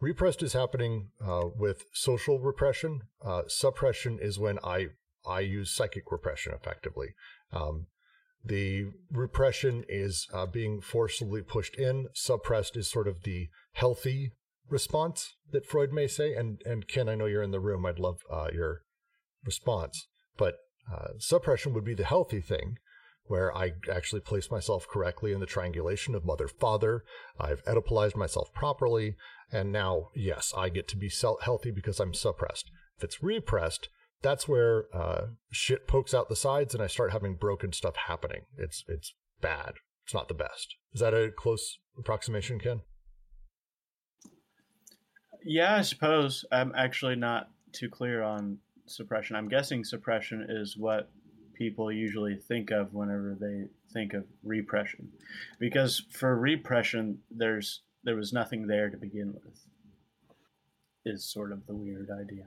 repressed 0.00 0.42
is 0.42 0.52
happening 0.52 1.10
uh, 1.24 1.44
with 1.56 1.84
social 1.92 2.38
repression. 2.38 3.02
Uh, 3.24 3.42
suppression 3.48 4.18
is 4.20 4.38
when 4.38 4.58
I 4.64 4.88
I 5.26 5.40
use 5.40 5.74
psychic 5.74 6.10
repression 6.10 6.52
effectively. 6.54 7.14
Um, 7.52 7.86
the 8.44 8.86
repression 9.10 9.84
is 9.88 10.26
uh, 10.32 10.46
being 10.46 10.80
forcibly 10.80 11.42
pushed 11.42 11.74
in. 11.74 12.06
Suppressed 12.14 12.76
is 12.76 12.88
sort 12.90 13.08
of 13.08 13.24
the 13.24 13.48
healthy 13.72 14.32
response 14.70 15.34
that 15.50 15.66
Freud 15.66 15.92
may 15.92 16.06
say. 16.06 16.34
And 16.34 16.62
and 16.64 16.86
Ken, 16.88 17.08
I 17.08 17.14
know 17.14 17.26
you're 17.26 17.42
in 17.42 17.50
the 17.50 17.60
room. 17.60 17.84
I'd 17.84 17.98
love 17.98 18.20
uh, 18.30 18.48
your 18.52 18.82
response. 19.44 20.06
But 20.36 20.56
uh, 20.92 21.08
suppression 21.18 21.74
would 21.74 21.84
be 21.84 21.94
the 21.94 22.04
healthy 22.04 22.40
thing, 22.40 22.78
where 23.28 23.56
I 23.56 23.72
actually 23.90 24.20
place 24.20 24.50
myself 24.50 24.86
correctly 24.88 25.32
in 25.32 25.40
the 25.40 25.46
triangulation 25.46 26.14
of 26.14 26.24
mother 26.24 26.48
father. 26.48 27.04
I've 27.38 27.64
Oedipalized 27.64 28.16
myself 28.16 28.52
properly, 28.52 29.16
and 29.52 29.72
now 29.72 30.08
yes, 30.14 30.52
I 30.56 30.68
get 30.68 30.88
to 30.88 30.96
be 30.96 31.10
healthy 31.42 31.70
because 31.70 32.00
I'm 32.00 32.14
suppressed. 32.14 32.70
If 32.96 33.04
it's 33.04 33.22
repressed, 33.22 33.88
that's 34.22 34.48
where 34.48 34.86
uh, 34.92 35.26
shit 35.50 35.86
pokes 35.86 36.12
out 36.12 36.28
the 36.28 36.36
sides 36.36 36.74
and 36.74 36.82
I 36.82 36.88
start 36.88 37.12
having 37.12 37.36
broken 37.36 37.72
stuff 37.72 37.94
happening. 38.08 38.42
It's 38.56 38.84
it's 38.88 39.14
bad. 39.40 39.74
It's 40.04 40.14
not 40.14 40.28
the 40.28 40.34
best. 40.34 40.74
Is 40.92 41.00
that 41.00 41.14
a 41.14 41.30
close 41.30 41.78
approximation, 41.98 42.58
Ken? 42.58 42.80
Yeah, 45.44 45.76
I 45.76 45.82
suppose. 45.82 46.44
I'm 46.50 46.72
actually 46.76 47.16
not 47.16 47.50
too 47.72 47.88
clear 47.88 48.22
on 48.22 48.58
suppression. 48.86 49.36
I'm 49.36 49.48
guessing 49.48 49.84
suppression 49.84 50.46
is 50.48 50.76
what 50.76 51.10
people 51.58 51.90
usually 51.90 52.36
think 52.36 52.70
of 52.70 52.94
whenever 52.94 53.36
they 53.38 53.64
think 53.92 54.14
of 54.14 54.24
repression. 54.44 55.08
Because 55.58 56.04
for 56.10 56.38
repression 56.38 57.18
there's 57.30 57.82
there 58.04 58.14
was 58.16 58.32
nothing 58.32 58.66
there 58.66 58.88
to 58.88 58.96
begin 58.96 59.34
with. 59.34 59.66
Is 61.04 61.30
sort 61.30 61.52
of 61.52 61.66
the 61.66 61.74
weird 61.74 62.08
idea. 62.10 62.44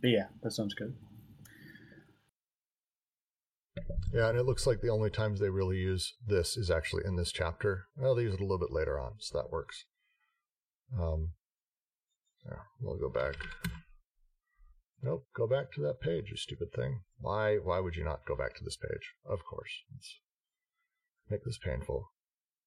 But 0.00 0.10
yeah, 0.10 0.26
that 0.42 0.52
sounds 0.52 0.74
good. 0.74 0.94
Yeah, 4.12 4.28
and 4.28 4.38
it 4.38 4.44
looks 4.44 4.66
like 4.66 4.80
the 4.80 4.90
only 4.90 5.08
times 5.08 5.40
they 5.40 5.48
really 5.48 5.78
use 5.78 6.14
this 6.26 6.56
is 6.56 6.70
actually 6.70 7.04
in 7.06 7.16
this 7.16 7.32
chapter. 7.32 7.86
Well, 7.96 8.14
they 8.14 8.22
use 8.22 8.34
it 8.34 8.40
a 8.40 8.42
little 8.42 8.58
bit 8.58 8.72
later 8.72 8.98
on, 8.98 9.14
so 9.18 9.38
that 9.38 9.50
works. 9.50 9.86
Um, 11.00 11.30
yeah, 12.44 12.58
we'll 12.80 12.98
go 12.98 13.08
back. 13.08 13.36
Nope, 15.02 15.26
go 15.34 15.48
back 15.48 15.72
to 15.72 15.80
that 15.82 16.00
page, 16.00 16.30
you 16.30 16.36
stupid 16.36 16.72
thing. 16.72 17.00
Why? 17.18 17.56
Why 17.56 17.80
would 17.80 17.96
you 17.96 18.04
not 18.04 18.24
go 18.26 18.36
back 18.36 18.54
to 18.56 18.64
this 18.64 18.76
page? 18.76 19.14
Of 19.26 19.40
course, 19.44 19.82
make 21.28 21.44
this 21.44 21.58
painful. 21.58 22.12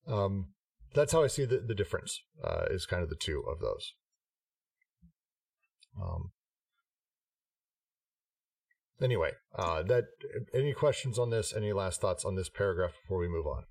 Um, 0.06 0.50
that's 0.94 1.14
how 1.14 1.24
I 1.24 1.28
see 1.28 1.46
the 1.46 1.64
the 1.66 1.76
difference. 1.76 2.22
Uh, 2.44 2.66
is 2.70 2.86
kind 2.86 3.04
of 3.04 3.10
the 3.10 3.16
two 3.16 3.44
of 3.50 3.60
those. 3.60 3.94
Um, 6.02 6.32
anyway, 9.02 9.32
uh, 9.58 9.84
that 9.84 10.06
any 10.54 10.74
questions 10.74 11.18
on 11.18 11.30
this? 11.30 11.54
Any 11.56 11.72
last 11.72 12.02
thoughts 12.02 12.26
on 12.26 12.36
this 12.36 12.50
paragraph 12.50 12.92
before 13.02 13.20
we 13.20 13.30
move 13.30 13.48
on? 13.48 13.64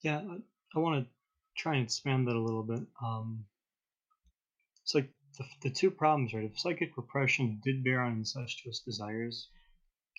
Yeah, 0.00 0.22
I 0.74 0.78
want 0.78 1.04
to 1.04 1.10
try 1.56 1.74
and 1.74 1.84
expand 1.84 2.28
that 2.28 2.36
a 2.36 2.40
little 2.40 2.62
bit. 2.62 2.80
Um, 3.02 3.44
it's 4.84 4.94
like 4.94 5.08
the, 5.38 5.44
the 5.62 5.70
two 5.70 5.90
problems, 5.90 6.34
right? 6.34 6.44
If 6.44 6.60
psychic 6.60 6.98
repression 6.98 7.58
did 7.64 7.82
bear 7.82 8.02
on 8.02 8.18
incestuous 8.18 8.80
desires, 8.80 9.48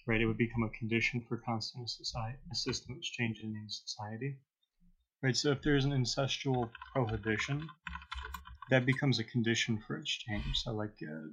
right, 0.07 0.19
it 0.19 0.25
would 0.25 0.39
become 0.39 0.63
a 0.63 0.69
condition 0.69 1.23
for 1.29 1.37
constant 1.37 1.87
society, 1.87 2.39
a 2.51 2.55
system 2.55 2.95
exchange 2.97 3.41
in 3.43 3.53
society, 3.69 4.37
right? 5.21 5.37
So 5.37 5.51
if 5.51 5.61
there's 5.61 5.85
an 5.85 5.91
incestual 5.91 6.71
prohibition, 6.93 7.69
that 8.71 8.87
becomes 8.87 9.19
a 9.19 9.23
condition 9.23 9.77
for 9.85 9.97
exchange. 9.97 10.63
So, 10.63 10.71
like, 10.71 10.97
uh, 11.03 11.29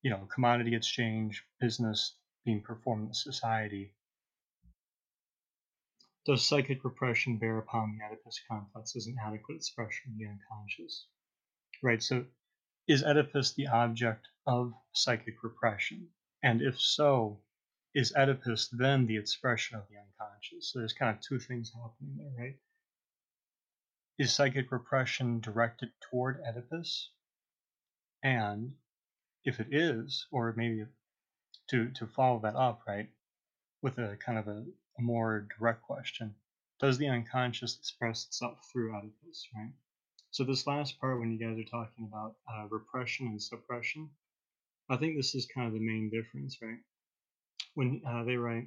you 0.00 0.10
know, 0.10 0.26
commodity 0.32 0.74
exchange, 0.74 1.44
business 1.60 2.16
being 2.46 2.62
performed 2.62 3.08
in 3.08 3.14
society. 3.14 3.92
Does 6.24 6.48
psychic 6.48 6.82
repression 6.82 7.36
bear 7.36 7.58
upon 7.58 7.98
the 7.98 8.04
Oedipus 8.06 8.40
complex 8.48 8.96
as 8.96 9.06
an 9.06 9.16
adequate 9.22 9.56
expression 9.56 10.12
of 10.12 10.18
the 10.18 10.26
unconscious? 10.26 11.08
Right. 11.84 12.02
So, 12.02 12.24
is 12.88 13.04
Oedipus 13.04 13.52
the 13.52 13.66
object 13.66 14.26
of 14.46 14.72
psychic 14.94 15.42
repression? 15.42 16.08
And 16.42 16.62
if 16.62 16.80
so, 16.80 17.42
is 17.94 18.16
Oedipus 18.16 18.70
then 18.70 19.06
the 19.06 19.18
expression 19.18 19.76
of 19.76 19.86
the 19.90 19.98
unconscious? 19.98 20.72
So 20.72 20.78
there's 20.78 20.94
kind 20.94 21.14
of 21.14 21.20
two 21.20 21.38
things 21.38 21.70
happening 21.74 22.16
there, 22.16 22.32
right? 22.42 22.56
Is 24.18 24.34
psychic 24.34 24.72
repression 24.72 25.40
directed 25.40 25.90
toward 26.00 26.40
Oedipus? 26.40 27.10
And 28.22 28.74
if 29.44 29.60
it 29.60 29.68
is, 29.70 30.26
or 30.32 30.54
maybe 30.56 30.86
to, 31.68 31.90
to 31.90 32.06
follow 32.06 32.40
that 32.44 32.56
up, 32.56 32.80
right, 32.88 33.10
with 33.82 33.98
a 33.98 34.16
kind 34.24 34.38
of 34.38 34.48
a, 34.48 34.64
a 34.98 35.02
more 35.02 35.46
direct 35.58 35.82
question, 35.82 36.34
does 36.80 36.96
the 36.96 37.08
unconscious 37.08 37.76
express 37.76 38.24
itself 38.24 38.70
through 38.72 38.96
Oedipus, 38.96 39.46
right? 39.54 39.74
So 40.34 40.42
this 40.42 40.66
last 40.66 41.00
part, 41.00 41.20
when 41.20 41.30
you 41.30 41.38
guys 41.38 41.56
are 41.56 41.70
talking 41.70 42.08
about 42.08 42.34
uh, 42.52 42.66
repression 42.68 43.28
and 43.28 43.40
suppression, 43.40 44.10
I 44.90 44.96
think 44.96 45.14
this 45.14 45.36
is 45.36 45.46
kind 45.46 45.68
of 45.68 45.74
the 45.74 45.78
main 45.78 46.10
difference, 46.10 46.58
right? 46.60 46.80
When 47.74 48.02
uh, 48.04 48.24
they 48.24 48.34
write, 48.34 48.66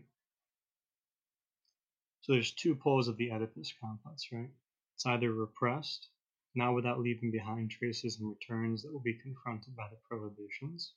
so 2.21 2.31
there's 2.31 2.53
two 2.53 2.73
poles 2.73 3.09
of 3.09 3.17
the 3.17 3.31
Oedipus 3.31 3.73
complex, 3.81 4.29
right? 4.31 4.49
It's 4.95 5.05
either 5.05 5.33
repressed, 5.33 6.07
not 6.55 6.73
without 6.73 7.01
leaving 7.01 7.31
behind 7.31 7.69
traces 7.69 8.17
and 8.17 8.29
returns 8.29 8.83
that 8.83 8.93
will 8.93 9.01
be 9.01 9.19
confronted 9.21 9.75
by 9.75 9.89
the 9.89 9.97
prohibitions, 10.09 10.93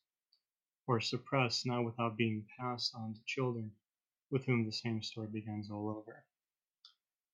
or 0.87 1.00
suppressed, 1.00 1.67
not 1.67 1.85
without 1.85 2.17
being 2.17 2.45
passed 2.61 2.95
on 2.95 3.15
to 3.15 3.21
children 3.27 3.73
with 4.31 4.45
whom 4.45 4.65
the 4.65 4.73
same 4.73 5.03
story 5.03 5.27
begins 5.33 5.69
all 5.69 5.89
over. 5.89 6.25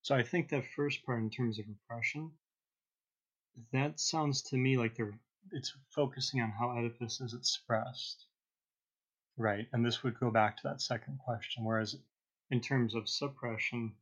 So 0.01 0.15
I 0.15 0.23
think 0.23 0.49
that 0.49 0.65
first 0.75 1.05
part 1.05 1.19
in 1.19 1.29
terms 1.29 1.59
of 1.59 1.67
repression, 1.69 2.31
that 3.73 4.01
sounds 4.01 4.43
to 4.43 4.57
me 4.57 4.77
like 4.77 4.97
they're 4.97 5.19
it's 5.53 5.73
focusing 5.91 6.41
on 6.41 6.51
how 6.51 6.71
Oedipus 6.71 7.21
is 7.21 7.35
expressed. 7.35 8.27
Right, 9.39 9.67
and 9.73 9.85
this 9.85 10.03
would 10.03 10.19
go 10.19 10.31
back 10.31 10.57
to 10.57 10.63
that 10.65 10.81
second 10.81 11.19
question, 11.19 11.65
whereas 11.65 11.97
in 12.51 12.61
terms 12.61 12.95
of 12.95 13.09
suppression, 13.09 13.93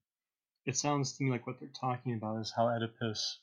it 0.64 0.76
sounds 0.76 1.12
to 1.12 1.24
me 1.24 1.30
like 1.30 1.46
what 1.46 1.58
they're 1.58 1.68
talking 1.80 2.14
about 2.14 2.40
is 2.40 2.52
how 2.54 2.68
Oedipus 2.68 3.40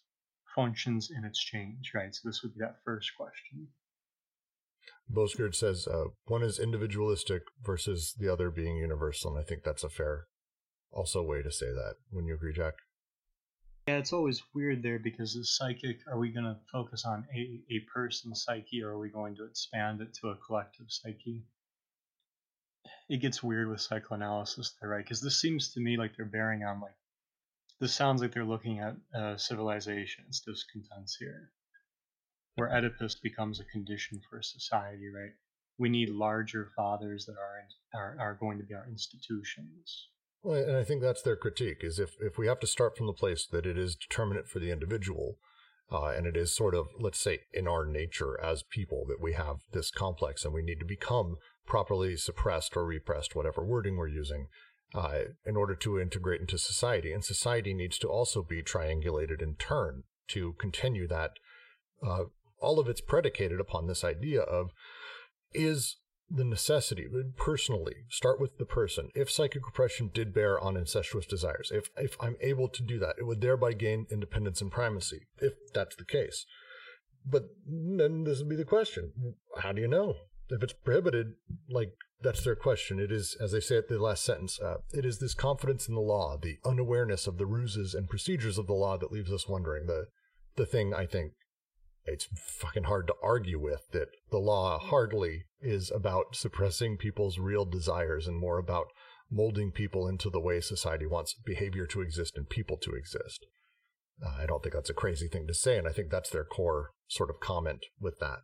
functions 0.56 1.12
in 1.12 1.26
exchange, 1.26 1.92
right? 1.94 2.16
So 2.16 2.22
this 2.28 2.42
would 2.44 2.54
be 2.54 2.62
that 2.62 2.78
first 2.86 3.12
question. 3.18 3.68
Bosgard 5.12 5.54
says 5.54 5.88
uh, 5.88 6.06
one 6.26 6.44
is 6.44 6.60
individualistic 6.60 7.44
versus 7.62 8.16
the 8.18 8.32
other 8.32 8.50
being 8.50 8.78
universal, 8.78 9.32
and 9.32 9.40
I 9.40 9.44
think 9.44 9.64
that's 9.64 9.84
a 9.84 9.90
fair, 9.90 10.28
also 10.92 11.22
way 11.22 11.42
to 11.42 11.52
say 11.52 11.68
that. 11.68 11.96
Wouldn't 12.12 12.30
you 12.30 12.36
agree, 12.36 12.54
Jack? 12.54 12.76
Yeah, 13.92 13.98
it's 13.98 14.14
always 14.14 14.42
weird 14.54 14.84
there 14.84 15.00
because 15.00 15.34
the 15.34 15.44
psychic, 15.44 16.00
are 16.08 16.18
we 16.18 16.30
going 16.30 16.46
to 16.46 16.56
focus 16.72 17.04
on 17.04 17.26
a, 17.36 17.60
a 17.70 17.80
person's 17.94 18.42
psyche 18.42 18.82
or 18.82 18.92
are 18.92 18.98
we 18.98 19.10
going 19.10 19.36
to 19.36 19.44
expand 19.44 20.00
it 20.00 20.14
to 20.22 20.30
a 20.30 20.38
collective 20.38 20.86
psyche? 20.88 21.44
It 23.10 23.18
gets 23.18 23.44
weird 23.44 23.68
with 23.68 23.82
psychoanalysis 23.82 24.76
there, 24.80 24.92
right? 24.92 25.04
Because 25.04 25.20
this 25.20 25.42
seems 25.42 25.74
to 25.74 25.82
me 25.82 25.98
like 25.98 26.16
they're 26.16 26.26
bearing 26.26 26.64
on 26.64 26.80
like 26.80 26.96
this 27.82 27.92
sounds 27.92 28.22
like 28.22 28.34
they're 28.34 28.46
looking 28.46 28.80
at 28.80 28.96
uh, 29.14 29.36
civilization's 29.36 30.40
discontents 30.40 31.18
here, 31.18 31.52
where 32.56 32.74
Oedipus 32.74 33.16
becomes 33.16 33.60
a 33.60 33.66
condition 33.66 34.22
for 34.30 34.42
society, 34.42 35.10
right? 35.14 35.34
We 35.78 35.90
need 35.90 36.12
larger 36.12 36.72
fathers 36.78 37.26
that 37.26 37.36
are, 37.36 37.68
are, 37.94 38.18
are 38.22 38.38
going 38.40 38.58
to 38.60 38.64
be 38.64 38.74
our 38.74 38.88
institutions. 38.88 40.08
Well, 40.44 40.62
and 40.62 40.76
I 40.76 40.84
think 40.84 41.02
that's 41.02 41.22
their 41.22 41.36
critique 41.36 41.84
is 41.84 42.00
if, 42.00 42.16
if 42.20 42.38
we 42.38 42.48
have 42.48 42.60
to 42.62 42.68
start 42.68 42.98
from 42.98 43.08
the 43.08 43.14
place 43.14 43.46
that 43.52 43.66
it 43.66 43.78
is 43.78 43.96
determinate 43.96 44.48
for 44.48 44.60
the 44.60 44.72
individual, 44.72 45.38
uh, 45.92 46.08
and 46.08 46.26
it 46.26 46.38
is 46.38 46.56
sort 46.56 46.74
of, 46.74 46.88
let's 47.00 47.20
say, 47.20 47.42
in 47.54 47.68
our 47.68 47.86
nature 47.86 48.40
as 48.42 48.64
people 48.64 49.06
that 49.08 49.22
we 49.22 49.34
have 49.34 49.58
this 49.72 49.92
complex 49.92 50.44
and 50.44 50.54
we 50.54 50.64
need 50.64 50.80
to 50.80 50.86
become 50.86 51.36
properly 51.68 52.16
suppressed 52.16 52.76
or 52.76 52.86
repressed, 52.86 53.36
whatever 53.36 53.64
wording 53.64 53.98
we're 53.98 54.08
using, 54.08 54.48
uh, 54.96 55.20
in 55.46 55.56
order 55.56 55.76
to 55.76 56.00
integrate 56.00 56.42
into 56.42 56.58
society. 56.58 57.12
And 57.12 57.24
society 57.24 57.74
needs 57.74 58.00
to 58.00 58.08
also 58.08 58.42
be 58.42 58.64
triangulated 58.64 59.42
in 59.42 59.56
turn 59.56 60.04
to 60.30 60.54
continue 60.54 61.08
that. 61.08 61.32
Uh, 62.06 62.26
all 62.60 62.80
of 62.80 62.88
it's 62.88 63.02
predicated 63.02 63.60
upon 63.60 63.88
this 63.88 64.04
idea 64.04 64.42
of 64.42 64.72
is 65.54 65.98
the 66.34 66.46
necessity 66.46 67.08
personally 67.36 67.96
start 68.10 68.40
with 68.40 68.58
the 68.58 68.66
person 68.66 69.10
if 69.14 69.30
psychic 69.30 69.66
repression 69.66 70.10
did 70.14 70.34
bear 70.34 70.60
on 70.60 70.78
incestuous 70.78 71.26
desires 71.26 71.72
if 71.74 71.90
if 71.98 72.16
i'm 72.22 72.36
able 72.42 72.70
to 72.70 72.84
do 72.84 72.98
that 72.98 73.16
it 73.18 73.26
would 73.26 73.42
thereby 73.42 73.74
gain 73.74 74.06
independence 74.10 74.62
and 74.62 74.72
primacy 74.72 75.28
if 75.40 75.54
that's 75.74 75.96
the 75.96 76.06
case 76.06 76.46
but 77.26 77.44
then 77.68 78.24
this 78.24 78.40
would 78.40 78.50
be 78.50 78.56
the 78.56 78.64
question 78.64 79.12
how 79.60 79.72
do 79.72 79.82
you 79.82 79.88
know 79.88 80.16
if 80.52 80.62
it's 80.62 80.74
prohibited, 80.74 81.34
like 81.70 81.94
that's 82.22 82.44
their 82.44 82.56
question. 82.56 83.00
It 83.00 83.12
is, 83.12 83.38
as 83.42 83.54
they 83.54 83.60
say 83.60 83.78
at 83.78 83.88
the 83.88 83.98
last 83.98 84.24
sentence, 84.24 84.60
uh, 84.60 84.78
it 84.92 85.06
is 85.06 85.20
this 85.20 85.34
confidence 85.34 85.88
in 85.88 85.96
the 85.96 86.02
law, 86.02 86.38
the 86.40 86.58
unawareness 86.66 87.26
of 87.26 87.38
the 87.38 87.46
ruses 87.46 87.94
and 87.94 88.10
procedures 88.10 88.58
of 88.58 88.68
the 88.68 88.74
law 88.74 88.98
that 88.98 89.12
leaves 89.12 89.32
us 89.32 89.48
wondering. 89.48 89.88
The 89.88 90.08
the 90.58 90.66
thing 90.66 90.94
I 90.94 91.06
think 91.06 91.32
it's 92.06 92.28
fucking 92.36 92.86
hard 92.86 93.08
to 93.08 93.14
argue 93.22 93.60
with 93.60 93.92
that 93.92 94.10
the 94.32 94.40
law 94.40 94.80
hardly 94.80 95.46
is 95.62 95.92
about 95.92 96.36
suppressing 96.36 96.98
people's 96.98 97.38
real 97.38 97.66
desires 97.66 98.28
and 98.28 98.40
more 98.40 98.58
about 98.58 98.88
molding 99.30 99.72
people 99.72 100.08
into 100.08 100.30
the 100.30 100.40
way 100.40 100.60
society 100.60 101.06
wants 101.06 101.36
behavior 101.46 101.86
to 101.86 102.02
exist 102.02 102.36
and 102.36 102.50
people 102.50 102.78
to 102.78 102.92
exist. 102.92 103.46
Uh, 104.24 104.36
I 104.42 104.46
don't 104.46 104.62
think 104.62 104.74
that's 104.74 104.90
a 104.90 104.96
crazy 104.96 105.28
thing 105.28 105.48
to 105.48 105.54
say, 105.54 105.78
and 105.78 105.88
I 105.88 105.92
think 105.92 106.12
that's 106.12 106.30
their 106.30 106.44
core 106.44 106.92
sort 107.08 107.30
of 107.30 107.40
comment 107.40 107.86
with 108.00 108.20
that. 108.20 108.40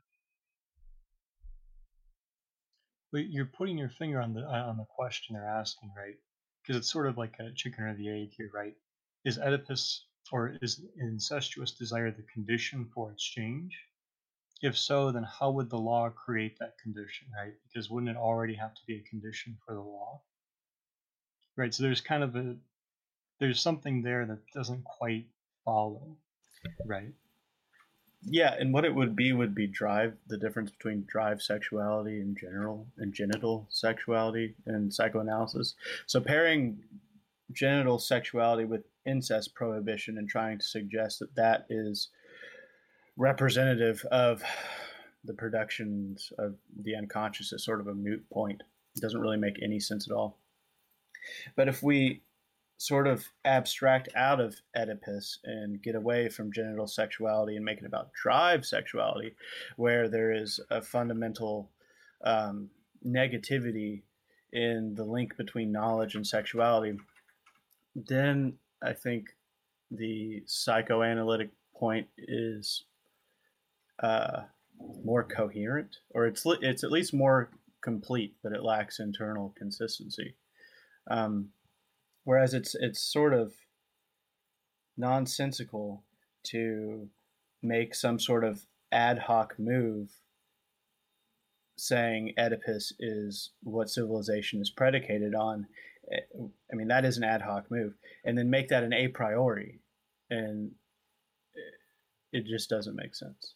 But 3.11 3.29
you're 3.29 3.45
putting 3.57 3.77
your 3.77 3.89
finger 3.89 4.21
on 4.21 4.33
the 4.33 4.41
uh, 4.41 4.69
on 4.69 4.77
the 4.77 4.85
question 4.95 5.35
they're 5.35 5.47
asking, 5.47 5.91
right? 5.95 6.15
Because 6.61 6.77
it's 6.77 6.91
sort 6.91 7.07
of 7.07 7.17
like 7.17 7.33
a 7.39 7.53
chicken 7.55 7.83
or 7.83 7.95
the 7.95 8.09
egg 8.09 8.29
here, 8.37 8.49
right? 8.53 8.73
Is 9.23 9.37
Oedipus 9.37 10.05
or 10.31 10.57
is 10.61 10.81
incestuous 10.99 11.71
desire 11.71 12.11
the 12.11 12.23
condition 12.33 12.89
for 12.93 13.11
exchange? 13.11 13.77
If 14.61 14.77
so, 14.77 15.11
then 15.11 15.23
how 15.23 15.51
would 15.51 15.69
the 15.69 15.77
law 15.77 16.09
create 16.09 16.57
that 16.59 16.79
condition, 16.79 17.27
right? 17.35 17.53
Because 17.67 17.89
wouldn't 17.89 18.09
it 18.09 18.17
already 18.17 18.55
have 18.55 18.73
to 18.73 18.81
be 18.87 18.97
a 18.97 19.09
condition 19.09 19.57
for 19.65 19.73
the 19.73 19.81
law? 19.81 20.21
Right, 21.55 21.73
so 21.73 21.83
there's 21.83 22.01
kind 22.01 22.23
of 22.23 22.35
a 22.35 22.55
there's 23.39 23.61
something 23.61 24.01
there 24.01 24.25
that 24.25 24.39
doesn't 24.53 24.83
quite 24.83 25.27
follow, 25.63 26.17
right? 26.85 27.13
Yeah, 28.23 28.55
and 28.59 28.73
what 28.73 28.83
it 28.83 28.93
would 28.93 29.15
be 29.15 29.31
would 29.31 29.53
be 29.53 29.67
drive, 29.67 30.13
the 30.27 30.37
difference 30.37 30.71
between 30.71 31.05
drive 31.07 31.41
sexuality 31.41 32.19
in 32.19 32.35
general 32.35 32.87
and 32.97 33.13
genital 33.13 33.67
sexuality 33.69 34.55
in 34.65 34.91
psychoanalysis. 34.91 35.75
So 36.07 36.19
pairing 36.19 36.79
genital 37.51 37.99
sexuality 37.99 38.65
with 38.65 38.83
incest 39.05 39.53
prohibition 39.55 40.17
and 40.17 40.27
trying 40.27 40.59
to 40.59 40.65
suggest 40.65 41.19
that 41.19 41.35
that 41.35 41.65
is 41.69 42.09
representative 43.15 44.03
of 44.11 44.43
the 45.23 45.33
productions 45.33 46.31
of 46.37 46.55
the 46.83 46.95
unconscious 46.95 47.51
is 47.53 47.63
sort 47.63 47.79
of 47.79 47.87
a 47.87 47.93
moot 47.93 48.27
point. 48.29 48.61
It 48.95 49.01
doesn't 49.01 49.21
really 49.21 49.37
make 49.37 49.61
any 49.61 49.79
sense 49.79 50.07
at 50.09 50.15
all. 50.15 50.37
But 51.55 51.67
if 51.67 51.83
we 51.83 52.21
sort 52.77 53.07
of 53.07 53.27
abstract 53.43 54.07
out 54.15 54.39
of 54.39 54.55
Oedipus 54.75 55.39
and 55.43 55.81
get 55.81 55.95
away 55.95 56.29
from 56.29 56.53
genital 56.53 56.87
sexuality 56.87 57.55
and 57.55 57.65
make 57.65 57.79
it 57.79 57.85
about 57.85 58.13
drive 58.13 58.65
sexuality, 58.65 59.35
where 59.77 60.07
there 60.07 60.31
is 60.31 60.59
a 60.69 60.81
fundamental 60.81 61.71
um, 62.23 62.69
negativity 63.05 64.03
in 64.53 64.93
the 64.95 65.03
link 65.03 65.35
between 65.37 65.71
knowledge 65.71 66.15
and 66.15 66.25
sexuality, 66.25 66.97
then 68.05 68.53
I 68.83 68.93
think 68.93 69.29
the 69.89 70.43
psychoanalytic 70.45 71.49
point 71.75 72.07
is 72.17 72.83
uh, 74.01 74.41
more 75.03 75.23
coherent, 75.23 75.97
or 76.11 76.27
it's 76.27 76.43
it's 76.61 76.83
at 76.83 76.91
least 76.91 77.13
more 77.13 77.49
complete, 77.81 78.35
but 78.43 78.51
it 78.51 78.63
lacks 78.63 78.99
internal 78.99 79.53
consistency. 79.57 80.35
Um, 81.09 81.49
whereas 82.23 82.53
it's 82.53 82.75
it's 82.75 83.01
sort 83.01 83.33
of 83.33 83.53
nonsensical 84.95 86.03
to 86.43 87.09
make 87.63 87.95
some 87.95 88.19
sort 88.19 88.43
of 88.43 88.65
ad 88.91 89.19
hoc 89.19 89.55
move 89.57 90.09
saying 91.77 92.33
Oedipus 92.37 92.93
is 92.99 93.51
what 93.63 93.89
civilization 93.89 94.61
is 94.61 94.69
predicated 94.69 95.35
on. 95.35 95.67
I 96.11 96.75
mean, 96.75 96.87
that 96.87 97.05
is 97.05 97.17
an 97.17 97.23
ad 97.23 97.41
hoc 97.41 97.69
move. 97.69 97.93
And 98.23 98.37
then 98.37 98.49
make 98.49 98.69
that 98.69 98.83
an 98.83 98.93
a 98.93 99.07
priori. 99.09 99.79
And 100.29 100.71
it 102.31 102.45
just 102.45 102.69
doesn't 102.69 102.95
make 102.95 103.15
sense. 103.15 103.55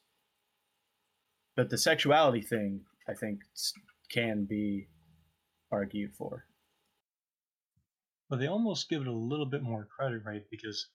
But 1.56 1.70
the 1.70 1.78
sexuality 1.78 2.42
thing, 2.42 2.82
I 3.08 3.14
think, 3.14 3.40
can 4.12 4.46
be 4.46 4.88
argued 5.72 6.14
for. 6.18 6.46
But 8.30 8.40
they 8.40 8.48
almost 8.48 8.90
give 8.90 9.02
it 9.02 9.08
a 9.08 9.14
little 9.14 9.46
bit 9.46 9.62
more 9.62 9.88
credit, 9.96 10.24
right? 10.26 10.44
Because 10.50 10.88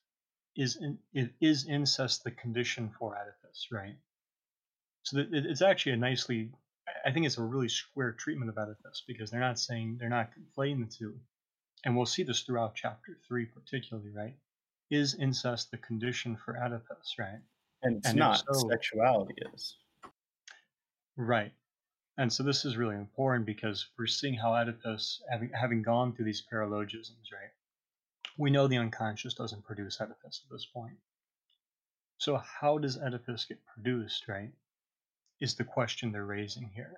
is 0.55 0.77
in, 0.81 0.97
it 1.13 1.31
is 1.39 1.67
incest 1.67 2.23
the 2.23 2.31
condition 2.31 2.91
for 2.97 3.15
Oedipus, 3.15 3.67
right? 3.71 3.95
So 5.03 5.19
it, 5.19 5.27
it's 5.31 5.61
actually 5.61 5.91
a 5.93 5.97
nicely, 5.97 6.49
I 7.05 7.11
think 7.11 7.27
it's 7.27 7.37
a 7.37 7.43
really 7.43 7.69
square 7.69 8.13
treatment 8.13 8.49
of 8.49 8.57
Oedipus 8.57 9.03
because 9.07 9.29
they're 9.29 9.39
not 9.39 9.59
saying 9.59 9.97
they're 9.99 10.09
not 10.09 10.31
conflating 10.31 10.79
the 10.79 10.91
two, 10.91 11.19
and 11.85 11.95
we'll 11.95 12.05
see 12.05 12.23
this 12.23 12.41
throughout 12.41 12.75
chapter 12.75 13.17
three, 13.27 13.45
particularly, 13.45 14.09
right? 14.09 14.35
Is 14.89 15.15
incest 15.15 15.71
the 15.71 15.77
condition 15.77 16.37
for 16.37 16.57
Oedipus, 16.57 17.15
right? 17.19 17.39
And 17.83 17.97
it's 17.97 18.09
and 18.09 18.17
not. 18.17 18.43
So, 18.51 18.69
sexuality 18.69 19.35
is. 19.53 19.77
Right. 21.17 21.51
And 22.17 22.33
so 22.33 22.43
this 22.43 22.65
is 22.65 22.77
really 22.77 22.95
important 22.95 23.45
because 23.45 23.87
we're 23.97 24.07
seeing 24.07 24.33
how 24.33 24.55
Oedipus, 24.55 25.21
having, 25.29 25.51
having 25.53 25.83
gone 25.83 26.13
through 26.13 26.25
these 26.25 26.43
paralogisms, 26.51 27.31
right? 27.31 27.51
We 28.37 28.49
know 28.49 28.67
the 28.67 28.77
unconscious 28.77 29.35
doesn't 29.35 29.63
produce 29.63 29.99
Oedipus 30.01 30.41
at 30.45 30.51
this 30.51 30.65
point. 30.65 30.97
So 32.17 32.37
how 32.37 32.79
does 32.79 32.97
Oedipus 32.97 33.45
get 33.45 33.59
produced, 33.65 34.27
right? 34.27 34.51
Is 35.39 35.55
the 35.55 35.63
question 35.63 36.11
they're 36.11 36.25
raising 36.25 36.71
here. 36.73 36.93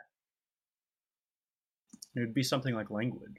It 2.15 2.22
would 2.22 2.34
be 2.34 2.44
something 2.44 2.74
like 2.74 2.89
language. 2.89 3.38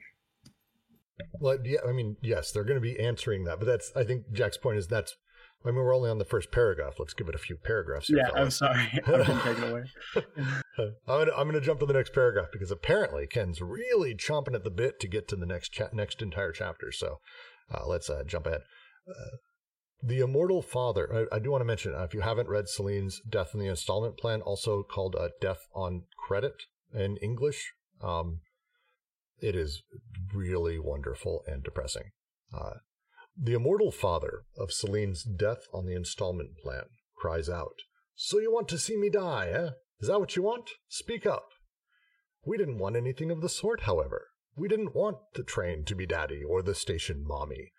Well, 1.39 1.57
yeah, 1.63 1.79
I 1.87 1.91
mean, 1.91 2.17
yes, 2.21 2.51
they're 2.51 2.63
going 2.63 2.75
to 2.75 2.81
be 2.81 2.99
answering 2.99 3.43
that, 3.45 3.59
but 3.59 3.65
that's 3.65 3.91
I 3.95 4.03
think 4.03 4.31
Jack's 4.31 4.57
point 4.57 4.77
is 4.77 4.87
that's 4.87 5.15
I 5.63 5.67
mean, 5.67 5.75
we're 5.75 5.95
only 5.95 6.09
on 6.09 6.17
the 6.17 6.25
first 6.25 6.51
paragraph. 6.51 6.95
Let's 6.97 7.13
give 7.13 7.29
it 7.29 7.35
a 7.35 7.39
few 7.39 7.55
paragraphs. 7.55 8.07
Here, 8.07 8.17
yeah, 8.17 8.29
fellas. 8.33 8.61
I'm 8.61 8.67
sorry. 8.67 8.89
I've 9.07 9.27
been 9.27 9.39
taken 9.41 9.63
away. 9.71 9.83
I'm 10.79 10.93
gonna 11.05 11.31
I'm 11.37 11.47
gonna 11.47 11.61
jump 11.61 11.79
to 11.81 11.85
the 11.85 11.93
next 11.93 12.13
paragraph 12.13 12.47
because 12.51 12.71
apparently 12.71 13.27
Ken's 13.27 13.61
really 13.61 14.15
chomping 14.15 14.55
at 14.55 14.63
the 14.63 14.71
bit 14.71 14.99
to 15.01 15.07
get 15.07 15.27
to 15.29 15.35
the 15.35 15.45
next 15.45 15.69
cha- 15.69 15.89
next 15.93 16.21
entire 16.21 16.51
chapter. 16.51 16.91
So 16.91 17.19
uh, 17.73 17.85
let's 17.85 18.09
uh, 18.09 18.23
jump 18.25 18.47
ahead. 18.47 18.61
Uh, 19.07 19.37
the 20.01 20.21
Immortal 20.21 20.63
Father. 20.63 21.27
I, 21.31 21.35
I 21.35 21.39
do 21.39 21.51
want 21.51 21.61
to 21.61 21.65
mention 21.65 21.93
uh, 21.93 22.03
if 22.03 22.15
you 22.15 22.21
haven't 22.21 22.49
read 22.49 22.67
Celine's 22.67 23.21
Death 23.29 23.51
in 23.53 23.59
the 23.59 23.67
Installment 23.67 24.17
Plan, 24.17 24.41
also 24.41 24.81
called 24.81 25.15
uh, 25.15 25.29
Death 25.39 25.67
on 25.75 26.03
Credit 26.27 26.55
in 26.91 27.17
English. 27.17 27.73
Um, 28.01 28.39
it 29.41 29.55
is 29.55 29.83
really 30.33 30.79
wonderful 30.79 31.43
and 31.47 31.63
depressing. 31.63 32.11
Uh, 32.53 32.75
the 33.37 33.53
immortal 33.53 33.91
father 33.91 34.43
of 34.57 34.71
Celine's 34.71 35.23
death 35.23 35.65
on 35.73 35.85
the 35.85 35.95
installment 35.95 36.57
plan 36.57 36.83
cries 37.17 37.49
out, 37.49 37.75
So 38.15 38.39
you 38.39 38.51
want 38.51 38.67
to 38.69 38.77
see 38.77 38.97
me 38.97 39.09
die, 39.09 39.49
eh? 39.49 39.69
Is 39.99 40.07
that 40.07 40.19
what 40.19 40.35
you 40.35 40.43
want? 40.43 40.71
Speak 40.87 41.25
up. 41.25 41.47
We 42.43 42.57
didn't 42.57 42.79
want 42.79 42.95
anything 42.95 43.31
of 43.31 43.41
the 43.41 43.49
sort, 43.49 43.81
however. 43.81 44.29
We 44.55 44.67
didn't 44.67 44.95
want 44.95 45.17
the 45.33 45.43
train 45.43 45.85
to 45.85 45.95
be 45.95 46.05
daddy 46.05 46.43
or 46.43 46.61
the 46.61 46.75
station 46.75 47.23
mommy. 47.25 47.71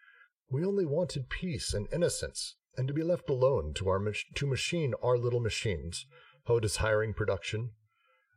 We 0.51 0.65
only 0.65 0.87
wanted 0.87 1.29
peace 1.29 1.75
and 1.75 1.89
innocence, 1.93 2.57
and 2.77 2.89
to 2.89 2.95
be 2.95 3.03
left 3.03 3.29
alone 3.29 3.73
to 3.75 3.89
our 3.89 4.01
to 4.35 4.47
machine 4.47 4.95
our 5.03 5.19
little 5.19 5.41
machines. 5.41 6.07
Oh, 6.47 6.61
desiring 6.61 7.15
production, 7.15 7.71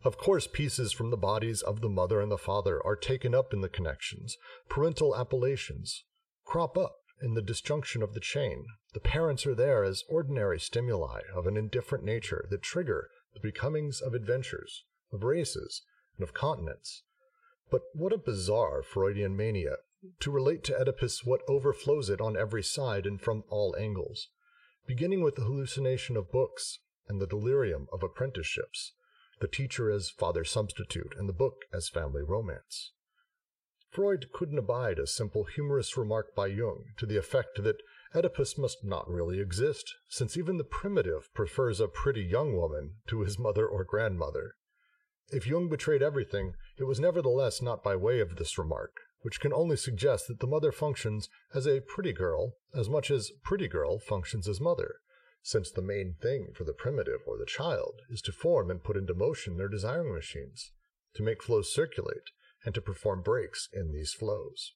of 0.05 0.19
course, 0.19 0.45
pieces 0.45 0.93
from 0.93 1.09
the 1.09 1.17
bodies 1.17 1.63
of 1.63 1.81
the 1.81 1.89
mother 1.89 2.21
and 2.21 2.31
the 2.31 2.37
father 2.37 2.79
are 2.85 2.95
taken 2.95 3.33
up 3.33 3.51
in 3.53 3.61
the 3.61 3.69
connections. 3.69 4.37
Parental 4.69 5.15
appellations 5.15 6.03
crop 6.45 6.77
up 6.77 6.97
in 7.23 7.33
the 7.33 7.41
disjunction 7.41 8.03
of 8.03 8.13
the 8.13 8.19
chain. 8.19 8.67
The 8.93 8.99
parents 8.99 9.47
are 9.47 9.55
there 9.55 9.83
as 9.83 10.03
ordinary 10.07 10.59
stimuli 10.59 11.21
of 11.33 11.47
an 11.47 11.57
indifferent 11.57 12.03
nature 12.03 12.45
that 12.51 12.61
trigger 12.61 13.09
the 13.33 13.39
becomings 13.39 13.99
of 13.99 14.13
adventures, 14.13 14.83
of 15.11 15.23
races, 15.23 15.81
and 16.17 16.23
of 16.23 16.35
continents. 16.35 17.01
But 17.71 17.81
what 17.95 18.13
a 18.13 18.17
bizarre 18.17 18.83
Freudian 18.83 19.35
mania 19.35 19.77
to 20.19 20.29
relate 20.29 20.63
to 20.65 20.75
Oedipus 20.75 21.25
what 21.25 21.41
overflows 21.47 22.11
it 22.11 22.21
on 22.21 22.37
every 22.37 22.61
side 22.61 23.07
and 23.07 23.19
from 23.19 23.43
all 23.49 23.75
angles, 23.75 24.27
beginning 24.85 25.23
with 25.23 25.33
the 25.33 25.45
hallucination 25.45 26.15
of 26.15 26.31
books 26.31 26.77
and 27.07 27.19
the 27.19 27.25
delirium 27.25 27.87
of 27.91 28.03
apprenticeships 28.03 28.93
the 29.39 29.47
teacher 29.47 29.89
as 29.89 30.09
father 30.09 30.43
substitute, 30.43 31.13
and 31.17 31.27
the 31.27 31.33
book 31.33 31.65
as 31.73 31.89
family 31.89 32.21
romance. 32.21 32.91
Freud 33.89 34.31
couldn't 34.33 34.57
abide 34.57 34.99
a 34.99 35.07
simple 35.07 35.45
humorous 35.45 35.95
remark 35.95 36.35
by 36.35 36.47
Jung 36.47 36.83
to 36.97 37.05
the 37.05 37.17
effect 37.17 37.63
that 37.63 37.81
Oedipus 38.13 38.57
must 38.57 38.83
not 38.83 39.09
really 39.09 39.39
exist, 39.39 39.93
since 40.09 40.35
even 40.35 40.57
the 40.57 40.63
primitive 40.63 41.33
prefers 41.33 41.79
a 41.79 41.87
pretty 41.87 42.21
young 42.21 42.55
woman 42.55 42.95
to 43.07 43.21
his 43.21 43.39
mother 43.39 43.65
or 43.65 43.83
grandmother. 43.83 44.55
If 45.29 45.47
Jung 45.47 45.69
betrayed 45.69 46.03
everything, 46.03 46.55
it 46.77 46.83
was 46.83 46.99
nevertheless 46.99 47.61
not 47.61 47.83
by 47.83 47.95
way 47.95 48.19
of 48.19 48.35
this 48.35 48.57
remark, 48.57 48.91
which 49.21 49.39
can 49.39 49.53
only 49.53 49.75
suggest 49.75 50.27
that 50.27 50.39
the 50.39 50.47
mother 50.47 50.71
functions 50.71 51.29
as 51.53 51.65
a 51.65 51.81
pretty 51.81 52.13
girl 52.13 52.53
as 52.73 52.89
much 52.89 53.09
as 53.09 53.31
pretty 53.43 53.67
girl 53.67 53.97
functions 53.97 54.47
as 54.47 54.61
mother, 54.61 54.99
since 55.45 55.69
the 55.69 55.79
main 55.79 56.15
thing 56.19 56.47
for 56.55 56.63
the 56.63 56.73
primitive 56.73 57.19
or 57.27 57.37
the 57.37 57.45
child 57.45 58.01
is 58.09 58.19
to 58.19 58.31
form 58.31 58.71
and 58.71 58.83
put 58.83 58.97
into 58.97 59.13
motion 59.13 59.57
their 59.57 59.67
desiring 59.67 60.11
machines, 60.11 60.71
to 61.13 61.21
make 61.21 61.43
flows 61.43 61.71
circulate 61.71 62.31
and 62.65 62.73
to 62.73 62.81
perform 62.81 63.21
breaks 63.21 63.69
in 63.71 63.93
these 63.93 64.11
flows. 64.11 64.73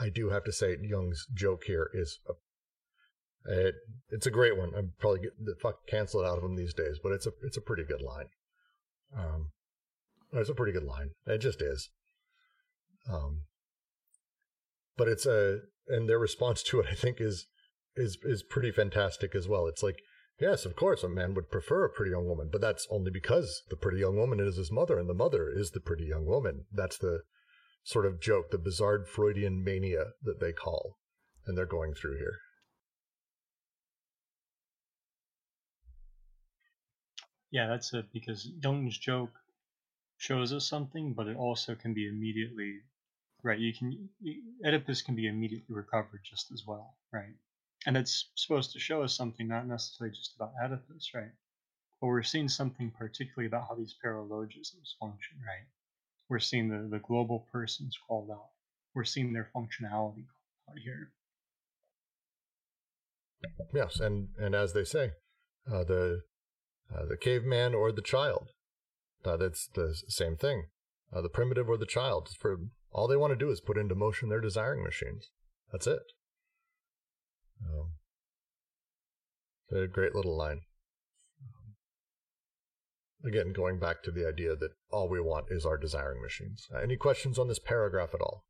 I 0.00 0.08
do 0.08 0.30
have 0.30 0.44
to 0.44 0.52
say, 0.52 0.78
Jung's 0.80 1.26
joke 1.34 1.64
here 1.66 1.90
is 1.92 2.20
a, 2.26 3.52
it, 3.52 3.74
it's 4.08 4.26
a 4.26 4.30
great 4.30 4.56
one. 4.56 4.72
I'm 4.74 4.94
probably 4.98 5.20
get 5.20 5.32
the 5.38 5.54
fuck 5.60 5.86
canceled 5.86 6.24
out 6.24 6.38
of 6.38 6.44
him 6.44 6.56
these 6.56 6.72
days, 6.72 6.98
but 7.02 7.12
it's 7.12 7.26
a 7.26 7.32
it's 7.42 7.58
a 7.58 7.62
pretty 7.62 7.84
good 7.84 8.00
line. 8.00 8.28
Um, 9.14 9.50
it's 10.32 10.48
a 10.48 10.54
pretty 10.54 10.72
good 10.72 10.84
line. 10.84 11.10
It 11.26 11.38
just 11.38 11.60
is. 11.60 11.90
Um, 13.12 13.42
but 14.96 15.08
it's 15.08 15.26
a 15.26 15.58
and 15.86 16.08
their 16.08 16.18
response 16.18 16.62
to 16.62 16.80
it, 16.80 16.86
I 16.90 16.94
think, 16.94 17.20
is 17.20 17.46
is 17.98 18.18
is 18.22 18.42
pretty 18.42 18.70
fantastic 18.70 19.34
as 19.34 19.48
well. 19.48 19.66
It's 19.66 19.82
like, 19.82 20.02
yes, 20.40 20.64
of 20.64 20.76
course, 20.76 21.02
a 21.02 21.08
man 21.08 21.34
would 21.34 21.50
prefer 21.50 21.84
a 21.84 21.90
pretty 21.90 22.12
young 22.12 22.26
woman, 22.26 22.48
but 22.50 22.60
that's 22.60 22.86
only 22.90 23.10
because 23.10 23.62
the 23.70 23.76
pretty 23.76 23.98
young 23.98 24.16
woman 24.16 24.40
is 24.40 24.56
his 24.56 24.72
mother, 24.72 24.98
and 24.98 25.08
the 25.08 25.14
mother 25.14 25.50
is 25.50 25.70
the 25.70 25.80
pretty 25.80 26.04
young 26.04 26.26
woman. 26.26 26.66
That's 26.72 26.98
the 26.98 27.22
sort 27.84 28.06
of 28.06 28.20
joke, 28.20 28.50
the 28.50 28.58
bizarre 28.58 29.04
Freudian 29.04 29.64
mania 29.64 30.12
that 30.22 30.40
they 30.40 30.52
call, 30.52 30.98
and 31.46 31.56
they're 31.56 31.66
going 31.66 31.94
through 31.94 32.18
here. 32.18 32.38
Yeah, 37.50 37.66
that's 37.68 37.92
it. 37.94 38.06
Because 38.12 38.50
Jung's 38.62 38.98
joke 38.98 39.32
shows 40.18 40.52
us 40.52 40.68
something, 40.68 41.14
but 41.14 41.28
it 41.28 41.36
also 41.36 41.74
can 41.74 41.94
be 41.94 42.06
immediately 42.06 42.80
right. 43.42 43.58
You 43.58 43.72
can 43.72 44.08
Oedipus 44.64 45.02
can 45.02 45.14
be 45.14 45.26
immediately 45.26 45.74
recovered 45.74 46.20
just 46.24 46.52
as 46.52 46.64
well, 46.66 46.96
right? 47.12 47.34
And 47.86 47.96
it's 47.96 48.30
supposed 48.34 48.72
to 48.72 48.80
show 48.80 49.02
us 49.02 49.14
something, 49.14 49.46
not 49.46 49.66
necessarily 49.66 50.14
just 50.14 50.34
about 50.36 50.52
Oedipus, 50.62 51.12
right? 51.14 51.30
But 52.00 52.08
we're 52.08 52.22
seeing 52.22 52.48
something 52.48 52.92
particularly 52.96 53.46
about 53.46 53.66
how 53.68 53.74
these 53.74 53.94
paralogisms 54.04 54.96
function, 55.00 55.38
right? 55.46 55.66
We're 56.28 56.38
seeing 56.38 56.68
the, 56.68 56.88
the 56.90 57.02
global 57.02 57.46
persons 57.50 57.96
called 58.06 58.30
out. 58.30 58.50
We're 58.94 59.04
seeing 59.04 59.32
their 59.32 59.50
functionality 59.54 60.26
called 60.26 60.70
out 60.70 60.78
here. 60.82 61.12
Yes, 63.72 64.00
and 64.00 64.28
and 64.38 64.54
as 64.54 64.72
they 64.72 64.84
say, 64.84 65.12
uh, 65.70 65.84
the 65.84 66.22
uh, 66.94 67.06
the 67.06 67.16
caveman 67.16 67.74
or 67.74 67.92
the 67.92 68.02
child, 68.02 68.48
uh, 69.24 69.36
that's 69.36 69.68
the 69.68 69.94
same 70.08 70.36
thing. 70.36 70.64
Uh, 71.12 71.22
the 71.22 71.28
primitive 71.28 71.68
or 71.68 71.76
the 71.76 71.86
child. 71.86 72.28
For 72.38 72.58
all 72.90 73.06
they 73.06 73.16
want 73.16 73.32
to 73.32 73.36
do 73.36 73.50
is 73.50 73.60
put 73.60 73.78
into 73.78 73.94
motion 73.94 74.28
their 74.28 74.40
desiring 74.40 74.82
machines. 74.82 75.30
That's 75.70 75.86
it. 75.86 76.02
Um, 77.64 77.92
a 79.72 79.86
great 79.86 80.14
little 80.14 80.36
line. 80.36 80.62
Again, 83.26 83.52
going 83.52 83.80
back 83.80 84.02
to 84.04 84.12
the 84.12 84.26
idea 84.26 84.54
that 84.54 84.70
all 84.90 85.08
we 85.08 85.20
want 85.20 85.46
is 85.50 85.66
our 85.66 85.76
desiring 85.76 86.22
machines. 86.22 86.66
Uh, 86.72 86.78
any 86.78 86.96
questions 86.96 87.38
on 87.38 87.48
this 87.48 87.58
paragraph 87.58 88.14
at 88.14 88.20
all? 88.20 88.44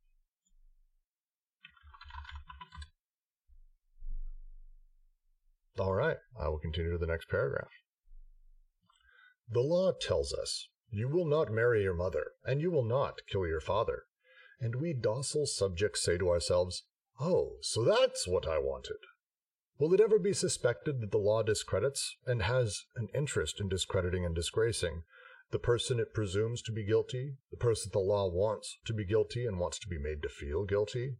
All 5.79 5.93
right, 5.93 6.17
I 6.39 6.49
will 6.49 6.59
continue 6.59 6.91
to 6.91 6.97
the 6.97 7.07
next 7.07 7.29
paragraph. 7.29 7.69
The 9.49 9.61
law 9.61 9.93
tells 9.93 10.33
us, 10.33 10.67
You 10.91 11.07
will 11.07 11.25
not 11.25 11.51
marry 11.51 11.81
your 11.81 11.95
mother, 11.95 12.31
and 12.45 12.61
you 12.61 12.69
will 12.69 12.83
not 12.83 13.21
kill 13.31 13.47
your 13.47 13.61
father. 13.61 14.03
And 14.59 14.75
we 14.75 14.93
docile 14.93 15.45
subjects 15.45 16.03
say 16.03 16.17
to 16.17 16.29
ourselves, 16.29 16.83
Oh, 17.19 17.57
so 17.61 17.83
that's 17.83 18.27
what 18.27 18.47
I 18.47 18.59
wanted. 18.59 18.97
Will 19.77 19.93
it 19.93 20.01
ever 20.01 20.19
be 20.19 20.33
suspected 20.33 21.01
that 21.01 21.11
the 21.11 21.17
law 21.17 21.43
discredits, 21.43 22.15
and 22.25 22.43
has 22.43 22.83
an 22.95 23.07
interest 23.13 23.59
in 23.59 23.67
discrediting 23.67 24.25
and 24.25 24.35
disgracing, 24.35 25.03
the 25.51 25.59
person 25.59 25.99
it 25.99 26.13
presumes 26.13 26.61
to 26.61 26.71
be 26.71 26.85
guilty, 26.85 27.35
the 27.51 27.57
person 27.57 27.89
the 27.91 27.99
law 27.99 28.29
wants 28.29 28.77
to 28.85 28.93
be 28.93 29.05
guilty 29.05 29.45
and 29.45 29.59
wants 29.59 29.79
to 29.79 29.87
be 29.87 29.97
made 29.97 30.21
to 30.21 30.29
feel 30.29 30.63
guilty? 30.63 31.17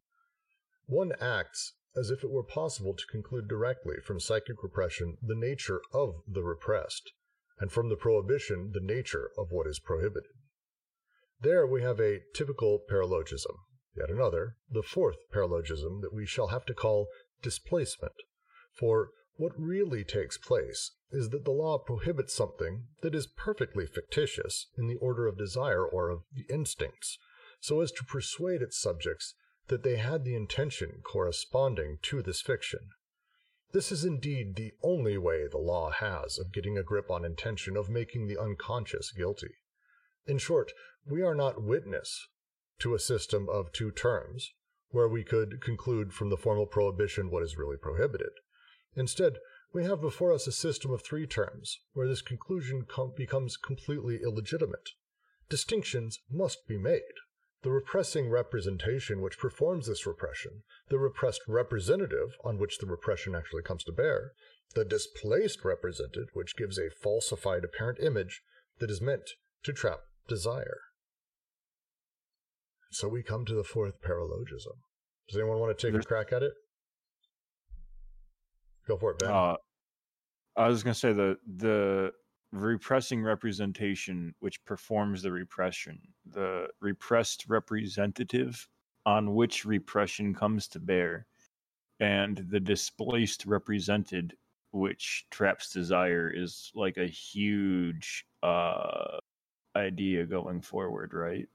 One 0.85 1.13
acts 1.19 1.73
as 1.97 2.09
if 2.09 2.23
it 2.23 2.29
were 2.29 2.43
possible 2.43 2.93
to 2.93 3.11
conclude 3.11 3.47
directly 3.47 3.95
from 4.03 4.19
psychic 4.19 4.61
repression 4.63 5.17
the 5.21 5.35
nature 5.35 5.81
of 5.93 6.15
the 6.27 6.43
repressed, 6.43 7.11
and 7.59 7.71
from 7.71 7.89
the 7.89 7.95
prohibition 7.95 8.71
the 8.73 8.81
nature 8.81 9.31
of 9.37 9.47
what 9.51 9.67
is 9.67 9.79
prohibited. 9.79 10.31
There 11.41 11.65
we 11.65 11.81
have 11.81 11.99
a 11.99 12.21
typical 12.33 12.83
paralogism. 12.89 13.55
Yet 13.99 14.11
another, 14.11 14.55
the 14.71 14.81
fourth 14.81 15.29
paralogism 15.29 15.99
that 16.03 16.13
we 16.13 16.25
shall 16.25 16.47
have 16.47 16.65
to 16.67 16.73
call 16.73 17.09
displacement. 17.41 18.13
For 18.71 19.11
what 19.35 19.59
really 19.59 20.05
takes 20.05 20.37
place 20.37 20.91
is 21.11 21.31
that 21.31 21.43
the 21.43 21.51
law 21.51 21.77
prohibits 21.79 22.33
something 22.33 22.87
that 23.01 23.13
is 23.13 23.27
perfectly 23.27 23.85
fictitious 23.85 24.67
in 24.77 24.87
the 24.87 24.95
order 24.95 25.27
of 25.27 25.37
desire 25.37 25.85
or 25.85 26.09
of 26.09 26.23
the 26.31 26.45
instincts, 26.49 27.17
so 27.59 27.81
as 27.81 27.91
to 27.91 28.05
persuade 28.05 28.61
its 28.61 28.79
subjects 28.79 29.35
that 29.67 29.83
they 29.83 29.97
had 29.97 30.23
the 30.23 30.35
intention 30.35 31.01
corresponding 31.03 31.97
to 32.03 32.21
this 32.21 32.41
fiction. 32.41 32.91
This 33.73 33.91
is 33.91 34.05
indeed 34.05 34.55
the 34.55 34.71
only 34.81 35.17
way 35.17 35.45
the 35.45 35.57
law 35.57 35.91
has 35.91 36.39
of 36.39 36.53
getting 36.53 36.77
a 36.77 36.83
grip 36.83 37.11
on 37.11 37.25
intention 37.25 37.75
of 37.75 37.89
making 37.89 38.27
the 38.27 38.39
unconscious 38.39 39.11
guilty. 39.11 39.55
In 40.25 40.37
short, 40.37 40.71
we 41.05 41.21
are 41.21 41.35
not 41.35 41.61
witness 41.61 42.29
to 42.79 42.93
a 42.93 42.99
system 42.99 43.47
of 43.49 43.71
two 43.71 43.91
terms, 43.91 44.53
where 44.89 45.07
we 45.07 45.23
could 45.23 45.61
conclude 45.61 46.13
from 46.13 46.29
the 46.29 46.37
formal 46.37 46.65
prohibition 46.65 47.29
what 47.29 47.43
is 47.43 47.57
really 47.57 47.77
prohibited. 47.77 48.31
Instead, 48.95 49.37
we 49.73 49.83
have 49.83 50.01
before 50.01 50.33
us 50.33 50.47
a 50.47 50.51
system 50.51 50.91
of 50.91 51.03
three 51.03 51.27
terms, 51.27 51.79
where 51.93 52.07
this 52.07 52.21
conclusion 52.21 52.85
com- 52.87 53.13
becomes 53.15 53.57
completely 53.57 54.19
illegitimate. 54.23 54.89
Distinctions 55.49 56.19
must 56.29 56.67
be 56.67 56.77
made 56.77 57.01
the 57.61 57.71
repressing 57.71 58.29
representation 58.29 59.21
which 59.21 59.37
performs 59.37 59.87
this 59.87 60.05
repression, 60.05 60.63
the 60.87 60.97
repressed 60.97 61.41
representative 61.47 62.37
on 62.43 62.57
which 62.57 62.77
the 62.77 62.85
repression 62.85 63.35
actually 63.35 63.63
comes 63.63 63.83
to 63.83 63.91
bear, 63.91 64.31
the 64.75 64.85
displaced 64.85 65.65
represented 65.65 66.29
which 66.33 66.55
gives 66.55 66.77
a 66.77 66.89
falsified 66.89 67.65
apparent 67.65 67.99
image 67.99 68.43
that 68.79 68.89
is 68.89 69.01
meant 69.01 69.31
to 69.63 69.73
trap 69.73 69.99
desire. 70.27 70.79
So 72.91 73.07
we 73.07 73.21
come 73.23 73.45
to 73.45 73.53
the 73.53 73.63
fourth 73.63 74.01
paralogism. 74.01 74.77
Does 75.27 75.37
anyone 75.37 75.59
want 75.59 75.77
to 75.77 75.87
take 75.87 75.93
There's... 75.93 76.05
a 76.05 76.07
crack 76.07 76.33
at 76.33 76.43
it? 76.43 76.53
Go 78.87 78.97
for 78.97 79.11
it, 79.11 79.19
Ben. 79.19 79.29
Uh, 79.29 79.55
I 80.57 80.67
was 80.67 80.83
going 80.83 80.93
to 80.93 80.99
say 80.99 81.13
the 81.13 81.37
the 81.57 82.11
repressing 82.51 83.21
representation 83.21 84.33
which 84.39 84.63
performs 84.65 85.21
the 85.21 85.31
repression, 85.31 85.99
the 86.25 86.67
repressed 86.81 87.45
representative 87.47 88.67
on 89.05 89.35
which 89.35 89.65
repression 89.65 90.33
comes 90.33 90.67
to 90.69 90.79
bear, 90.79 91.27
and 91.99 92.43
the 92.49 92.59
displaced 92.59 93.45
represented 93.45 94.35
which 94.71 95.25
traps 95.29 95.71
desire 95.71 96.31
is 96.35 96.71
like 96.73 96.97
a 96.97 97.07
huge 97.07 98.25
uh 98.41 99.19
idea 99.75 100.25
going 100.25 100.61
forward, 100.61 101.13
right? 101.13 101.47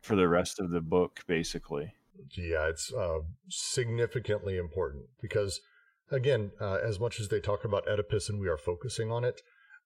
For 0.00 0.16
the 0.16 0.28
rest 0.28 0.60
of 0.60 0.70
the 0.70 0.80
book, 0.80 1.20
basically. 1.26 1.92
Yeah, 2.36 2.68
it's 2.68 2.92
uh, 2.92 3.20
significantly 3.48 4.56
important 4.56 5.04
because 5.20 5.60
again, 6.10 6.52
uh, 6.60 6.78
as 6.82 6.98
much 6.98 7.20
as 7.20 7.28
they 7.28 7.40
talk 7.40 7.64
about 7.64 7.88
Oedipus 7.88 8.28
and 8.28 8.40
we 8.40 8.48
are 8.48 8.56
focusing 8.56 9.10
on 9.10 9.24
it, 9.24 9.40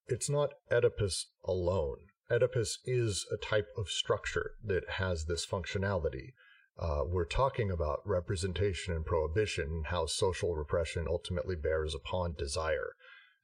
it's 0.07 0.29
not 0.29 0.53
Oedipus 0.71 1.27
alone. 1.45 1.97
Oedipus 2.31 2.79
is 2.85 3.25
a 3.31 3.37
type 3.37 3.67
of 3.77 3.89
structure 3.89 4.51
that 4.63 4.91
has 4.91 5.25
this 5.25 5.45
functionality. 5.45 6.33
Uh, 6.77 7.01
we're 7.05 7.25
talking 7.25 7.69
about 7.69 7.99
representation 8.05 8.93
and 8.93 9.05
prohibition 9.05 9.65
and 9.65 9.87
how 9.87 10.05
social 10.05 10.55
repression 10.55 11.05
ultimately 11.07 11.55
bears 11.55 11.93
upon 11.93 12.33
desire. 12.33 12.93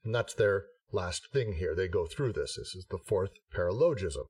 And 0.04 0.14
that's 0.14 0.34
their 0.34 0.64
last 0.92 1.28
thing 1.32 1.54
here. 1.54 1.74
They 1.74 1.86
go 1.86 2.06
through 2.06 2.32
this. 2.32 2.56
This 2.56 2.74
is 2.74 2.86
the 2.90 2.98
fourth 2.98 3.32
paralogism. 3.54 4.26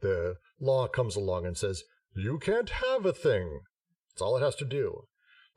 The 0.00 0.36
law 0.60 0.88
comes 0.88 1.16
along 1.16 1.46
and 1.46 1.56
says, 1.56 1.84
you 2.14 2.38
can't 2.38 2.70
have 2.70 3.04
a 3.04 3.12
thing. 3.12 3.60
That's 4.12 4.22
all 4.22 4.36
it 4.36 4.42
has 4.42 4.54
to 4.56 4.64
do. 4.64 5.02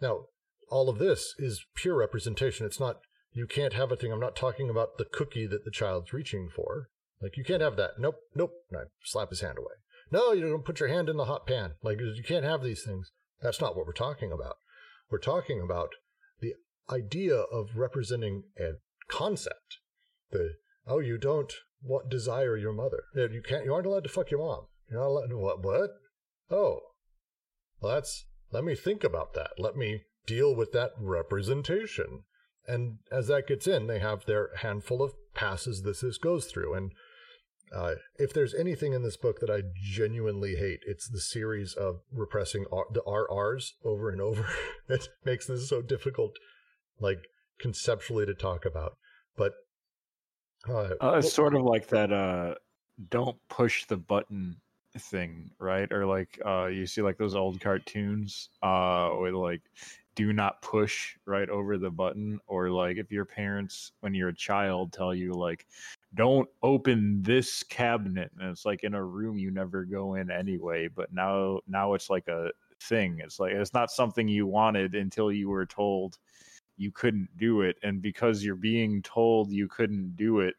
Now, 0.02 0.25
all 0.69 0.89
of 0.89 0.99
this 0.99 1.34
is 1.38 1.65
pure 1.75 1.95
representation. 1.95 2.65
It's 2.65 2.80
not, 2.80 2.97
you 3.34 3.47
can't 3.47 3.73
have 3.73 3.91
a 3.91 3.95
thing. 3.95 4.12
I'm 4.12 4.19
not 4.19 4.36
talking 4.36 4.69
about 4.69 4.97
the 4.97 5.06
cookie 5.06 5.47
that 5.47 5.65
the 5.65 5.71
child's 5.71 6.13
reaching 6.13 6.49
for. 6.54 6.89
Like, 7.21 7.38
you 7.38 7.43
can't 7.43 7.62
have 7.62 7.75
that. 7.78 7.91
Nope, 7.99 8.15
nope. 8.36 8.52
And 8.69 8.80
I 8.80 8.84
slap 9.04 9.30
his 9.30 9.41
hand 9.41 9.58
away. 9.58 9.73
No, 10.12 10.32
you 10.32 10.49
don't 10.49 10.65
put 10.65 10.80
your 10.80 10.89
hand 10.89 11.10
in 11.10 11.17
the 11.17 11.25
hot 11.25 11.45
pan. 11.45 11.73
Like, 11.84 11.99
you 11.99 12.23
can't 12.25 12.45
have 12.45 12.63
these 12.63 12.84
things. 12.84 13.12
That's 13.41 13.62
not 13.62 13.75
what 13.75 13.86
we're 13.86 13.93
talking 13.93 14.32
about. 14.32 14.56
We're 15.10 15.19
talking 15.19 15.62
about 15.62 15.89
the 16.39 16.54
idea 16.89 17.36
of 17.36 17.75
representing 17.75 18.43
a 18.60 18.73
concept. 19.08 19.80
The, 20.32 20.56
oh, 20.88 20.99
you 20.99 21.17
don't 21.17 21.54
want 21.81 22.09
desire 22.09 22.57
your 22.57 22.73
mother. 22.73 23.03
You 23.15 23.41
can't, 23.41 23.65
you 23.65 23.73
aren't 23.73 23.85
allowed 23.85 24.03
to 24.03 24.09
fuck 24.09 24.31
your 24.31 24.41
mom. 24.41 24.65
You're 24.89 24.99
not 24.99 25.07
allowed 25.07 25.33
what, 25.33 25.63
what? 25.63 25.89
Oh, 26.51 26.79
well, 27.79 27.93
that's, 27.93 28.25
let 28.51 28.63
me 28.63 28.75
think 28.75 29.03
about 29.03 29.33
that. 29.33 29.51
Let 29.57 29.75
me 29.75 30.01
deal 30.25 30.55
with 30.55 30.71
that 30.73 30.91
representation. 30.99 32.23
and 32.67 32.99
as 33.11 33.27
that 33.27 33.47
gets 33.47 33.67
in, 33.67 33.87
they 33.87 33.99
have 33.99 34.25
their 34.25 34.49
handful 34.57 35.01
of 35.01 35.13
passes 35.33 35.83
this 35.83 36.01
this 36.01 36.17
goes 36.17 36.45
through. 36.45 36.73
And 36.73 36.91
uh, 37.75 37.95
if 38.17 38.33
there's 38.33 38.53
anything 38.53 38.93
in 38.93 39.03
this 39.03 39.17
book 39.17 39.39
that 39.39 39.49
I 39.49 39.61
genuinely 39.75 40.55
hate, 40.55 40.79
it's 40.85 41.07
the 41.07 41.19
series 41.19 41.73
of 41.73 42.01
repressing 42.11 42.65
R- 42.71 42.85
the 42.91 43.01
RRs 43.01 43.71
over 43.83 44.09
and 44.09 44.21
over. 44.21 44.47
it 44.89 45.07
makes 45.23 45.45
this 45.45 45.69
so 45.69 45.81
difficult, 45.81 46.33
like 46.99 47.27
conceptually 47.59 48.25
to 48.25 48.33
talk 48.33 48.65
about. 48.65 48.93
But 49.37 49.53
uh, 50.67 50.93
uh, 51.01 51.17
it's 51.17 51.33
sort 51.33 51.55
of 51.55 51.63
like 51.63 51.87
that. 51.87 52.11
Uh, 52.11 52.55
don't 53.09 53.37
push 53.49 53.85
the 53.85 53.97
button 53.97 54.57
thing, 54.97 55.51
right? 55.59 55.91
Or 55.91 56.05
like 56.05 56.39
uh, 56.45 56.65
you 56.65 56.85
see 56.85 57.01
like 57.01 57.17
those 57.17 57.35
old 57.35 57.61
cartoons, 57.61 58.49
uh, 58.63 59.09
or 59.09 59.31
like 59.31 59.61
do 60.19 60.33
not 60.33 60.61
push 60.61 61.15
right 61.25 61.49
over 61.49 61.77
the 61.77 61.89
button 61.89 62.41
or 62.45 62.69
like 62.69 62.97
if 62.97 63.09
your 63.09 63.23
parents 63.23 63.93
when 64.01 64.13
you're 64.13 64.27
a 64.27 64.35
child 64.35 64.91
tell 64.91 65.15
you 65.15 65.31
like 65.31 65.65
don't 66.13 66.49
open 66.61 67.21
this 67.21 67.63
cabinet 67.63 68.29
and 68.37 68.49
it's 68.49 68.65
like 68.65 68.83
in 68.83 68.95
a 68.95 69.01
room 69.01 69.37
you 69.37 69.49
never 69.49 69.85
go 69.85 70.15
in 70.15 70.29
anyway 70.29 70.89
but 70.89 71.13
now 71.13 71.57
now 71.69 71.93
it's 71.93 72.09
like 72.09 72.27
a 72.27 72.51
thing 72.81 73.21
it's 73.23 73.39
like 73.39 73.53
it's 73.53 73.73
not 73.73 73.89
something 73.91 74.27
you 74.27 74.45
wanted 74.45 74.93
until 74.93 75.31
you 75.31 75.47
were 75.47 75.65
told 75.65 76.17
you 76.79 76.91
couldn't 76.91 77.29
do 77.37 77.61
it 77.61 77.75
and 77.83 78.01
because 78.01 78.43
you're 78.43 78.55
being 78.55 79.01
told 79.01 79.51
you 79.51 79.67
couldn't 79.67 80.15
do 80.15 80.39
it 80.39 80.55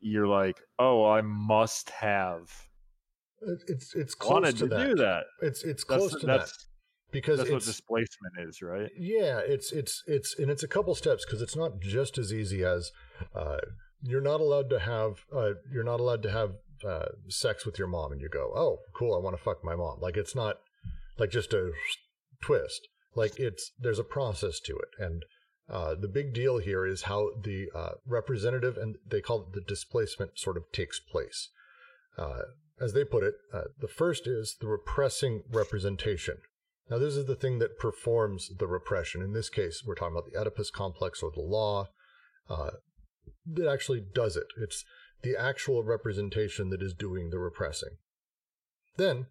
you're 0.00 0.28
like 0.28 0.60
oh 0.78 1.04
i 1.04 1.20
must 1.20 1.90
have 1.90 2.50
it's 3.66 3.94
it's 3.94 4.14
close 4.14 4.52
to, 4.52 4.58
to 4.60 4.66
that. 4.66 4.86
do 4.86 4.94
that 4.94 5.24
it's 5.42 5.64
it's 5.64 5.84
close 5.84 6.10
that's, 6.10 6.20
to 6.20 6.26
that's, 6.26 6.52
that 6.52 6.66
because 7.12 7.38
that's 7.38 7.50
what 7.50 7.62
displacement 7.62 8.34
is, 8.38 8.62
right? 8.62 8.90
Yeah, 8.98 9.38
it's 9.38 9.72
it's 9.72 10.02
it's 10.06 10.38
and 10.38 10.50
it's 10.50 10.62
a 10.62 10.68
couple 10.68 10.94
steps 10.94 11.24
because 11.24 11.40
it's 11.40 11.56
not 11.56 11.80
just 11.80 12.18
as 12.18 12.32
easy 12.32 12.64
as 12.64 12.92
uh, 13.34 13.58
you're 14.02 14.20
not 14.20 14.40
allowed 14.40 14.68
to 14.70 14.80
have 14.80 15.24
uh, 15.34 15.52
you're 15.72 15.84
not 15.84 16.00
allowed 16.00 16.22
to 16.24 16.30
have 16.30 16.52
uh, 16.86 17.06
sex 17.28 17.64
with 17.64 17.78
your 17.78 17.88
mom, 17.88 18.12
and 18.12 18.20
you 18.20 18.28
go, 18.28 18.52
oh, 18.54 18.78
cool, 18.94 19.14
I 19.14 19.18
want 19.18 19.36
to 19.36 19.42
fuck 19.42 19.64
my 19.64 19.74
mom. 19.74 20.00
Like 20.00 20.16
it's 20.16 20.34
not 20.34 20.56
like 21.18 21.30
just 21.30 21.52
a 21.52 21.72
twist. 22.42 22.88
Like 23.14 23.38
it's 23.38 23.72
there's 23.78 23.98
a 23.98 24.04
process 24.04 24.60
to 24.60 24.76
it, 24.76 24.88
and 24.98 25.24
uh, 25.68 25.94
the 25.94 26.08
big 26.08 26.32
deal 26.32 26.58
here 26.58 26.86
is 26.86 27.02
how 27.02 27.30
the 27.42 27.68
uh, 27.74 27.92
representative 28.06 28.76
and 28.76 28.96
they 29.08 29.20
call 29.20 29.42
it 29.42 29.52
the 29.52 29.60
displacement 29.60 30.38
sort 30.38 30.56
of 30.56 30.70
takes 30.72 31.00
place. 31.00 31.48
Uh, 32.16 32.42
as 32.80 32.92
they 32.92 33.04
put 33.04 33.22
it, 33.22 33.34
the 33.80 33.88
first 33.88 34.26
is 34.26 34.56
the 34.60 34.66
repressing 34.66 35.42
representation, 35.50 36.36
now, 36.88 36.98
this 36.98 37.16
is 37.16 37.26
the 37.26 37.34
thing 37.34 37.58
that 37.58 37.78
performs 37.78 38.50
the 38.58 38.68
repression. 38.68 39.20
In 39.20 39.32
this 39.32 39.48
case, 39.48 39.82
we're 39.84 39.96
talking 39.96 40.16
about 40.16 40.30
the 40.30 40.38
Oedipus 40.38 40.70
complex 40.70 41.20
or 41.20 41.32
the 41.32 41.40
law 41.40 41.88
uh, 42.48 42.70
that 43.44 43.68
actually 43.68 44.04
does 44.14 44.36
it. 44.36 44.46
It's 44.56 44.84
the 45.22 45.36
actual 45.36 45.82
representation 45.82 46.70
that 46.70 46.82
is 46.82 46.94
doing 46.94 47.30
the 47.30 47.40
repressing. 47.40 47.96
Then 48.96 49.26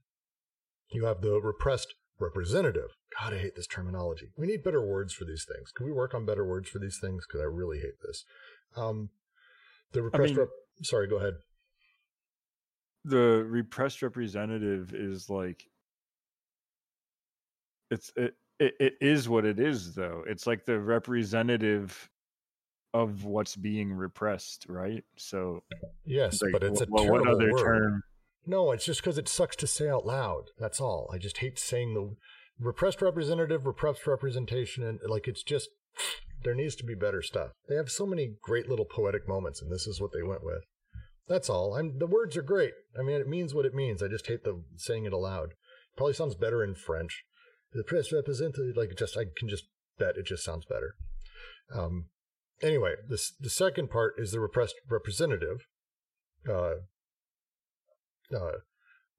you 0.92 1.06
have 1.06 1.22
the 1.22 1.40
repressed 1.40 1.96
representative. 2.20 2.96
God, 3.20 3.34
I 3.34 3.40
hate 3.40 3.56
this 3.56 3.68
terminology. 3.68 4.28
We 4.38 4.48
need 4.48 4.64
better 4.64 4.86
words 4.86 5.14
for 5.14 5.26
these 5.26 5.46
things. 5.46 5.72
Can 5.72 5.86
we 5.86 5.92
work 5.92 6.14
on 6.14 6.26
better 6.26 6.46
words 6.46 6.70
for 6.70 6.80
these 6.80 6.98
things? 7.00 7.26
Because 7.28 7.42
I 7.42 7.46
really 7.46 7.80
hate 7.80 8.00
this. 8.06 8.24
Um, 8.76 9.10
the 9.92 10.04
repressed. 10.04 10.24
I 10.24 10.28
mean, 10.28 10.38
rep- 10.38 10.50
sorry, 10.84 11.08
go 11.08 11.18
ahead. 11.18 11.34
The 13.06 13.46
repressed 13.48 14.02
representative 14.02 14.94
is 14.94 15.30
like 15.30 15.64
it's 17.92 18.12
it, 18.16 18.36
it 18.60 18.74
it 18.80 18.94
is 19.02 19.30
what 19.30 19.46
it 19.46 19.60
is 19.60 19.94
though. 19.94 20.24
It's 20.28 20.48
like 20.48 20.66
the 20.66 20.80
representative 20.80 22.10
of 22.94 23.26
what's 23.26 23.56
being 23.56 23.94
repressed, 23.94 24.66
right? 24.70 25.04
So 25.18 25.64
yes, 26.06 26.42
like, 26.42 26.54
but 26.54 26.64
it's 26.64 26.82
a 26.82 26.88
well, 26.90 27.08
what 27.10 27.28
other 27.28 27.52
word. 27.52 27.64
term? 27.64 28.04
No, 28.46 28.72
it's 28.72 28.86
just 28.86 29.02
because 29.02 29.18
it 29.18 29.28
sucks 29.28 29.56
to 29.58 29.68
say 29.68 29.90
out 29.90 30.06
loud. 30.06 30.46
That's 30.60 30.80
all. 30.80 31.10
I 31.14 31.18
just 31.18 31.40
hate 31.40 31.58
saying 31.60 31.94
the 31.94 32.16
repressed 32.60 33.02
representative, 33.02 33.66
repressed 33.66 34.06
representation, 34.06 34.84
and 34.84 35.00
like 35.08 35.28
it's 35.28 35.44
just 35.44 35.70
there 36.44 36.56
needs 36.56 36.76
to 36.76 36.84
be 36.84 36.96
better 36.96 37.22
stuff. 37.22 37.52
They 37.68 37.76
have 37.76 37.90
so 37.90 38.06
many 38.06 38.36
great 38.42 38.70
little 38.70 38.86
poetic 38.86 39.28
moments, 39.28 39.62
and 39.62 39.72
this 39.72 39.88
is 39.88 40.00
what 40.00 40.12
they 40.14 40.24
went 40.24 40.44
with. 40.44 40.64
That's 41.28 41.50
all. 41.50 41.76
I'm 41.76 41.98
the 41.98 42.08
words 42.08 42.38
are 42.38 42.44
great. 42.44 42.74
I 42.98 43.02
mean, 43.02 43.20
it 43.20 43.28
means 43.28 43.54
what 43.54 43.66
it 43.66 43.74
means. 43.74 44.04
I 44.04 44.08
just 44.08 44.28
hate 44.28 44.44
the 44.44 44.64
saying 44.78 45.06
it 45.06 45.14
aloud. 45.14 45.54
Probably 45.98 46.14
sounds 46.14 46.36
better 46.36 46.64
in 46.64 46.76
French 46.76 47.24
the 47.76 47.84
press 47.84 48.12
representative, 48.12 48.76
like 48.76 48.96
just 48.98 49.18
I 49.18 49.26
can 49.38 49.50
just 49.50 49.66
bet 50.00 50.18
it 50.18 50.26
just 50.26 50.44
sounds 50.44 50.66
better. 50.66 50.96
Um, 51.74 52.06
anyway, 52.62 52.94
this 53.10 53.34
the 53.40 53.50
second 53.50 53.90
part 53.90 54.16
is 54.18 54.32
the 54.32 54.40
repressed 54.40 54.76
representative, 54.90 55.66
uh, 56.50 56.76
uh, 58.34 58.58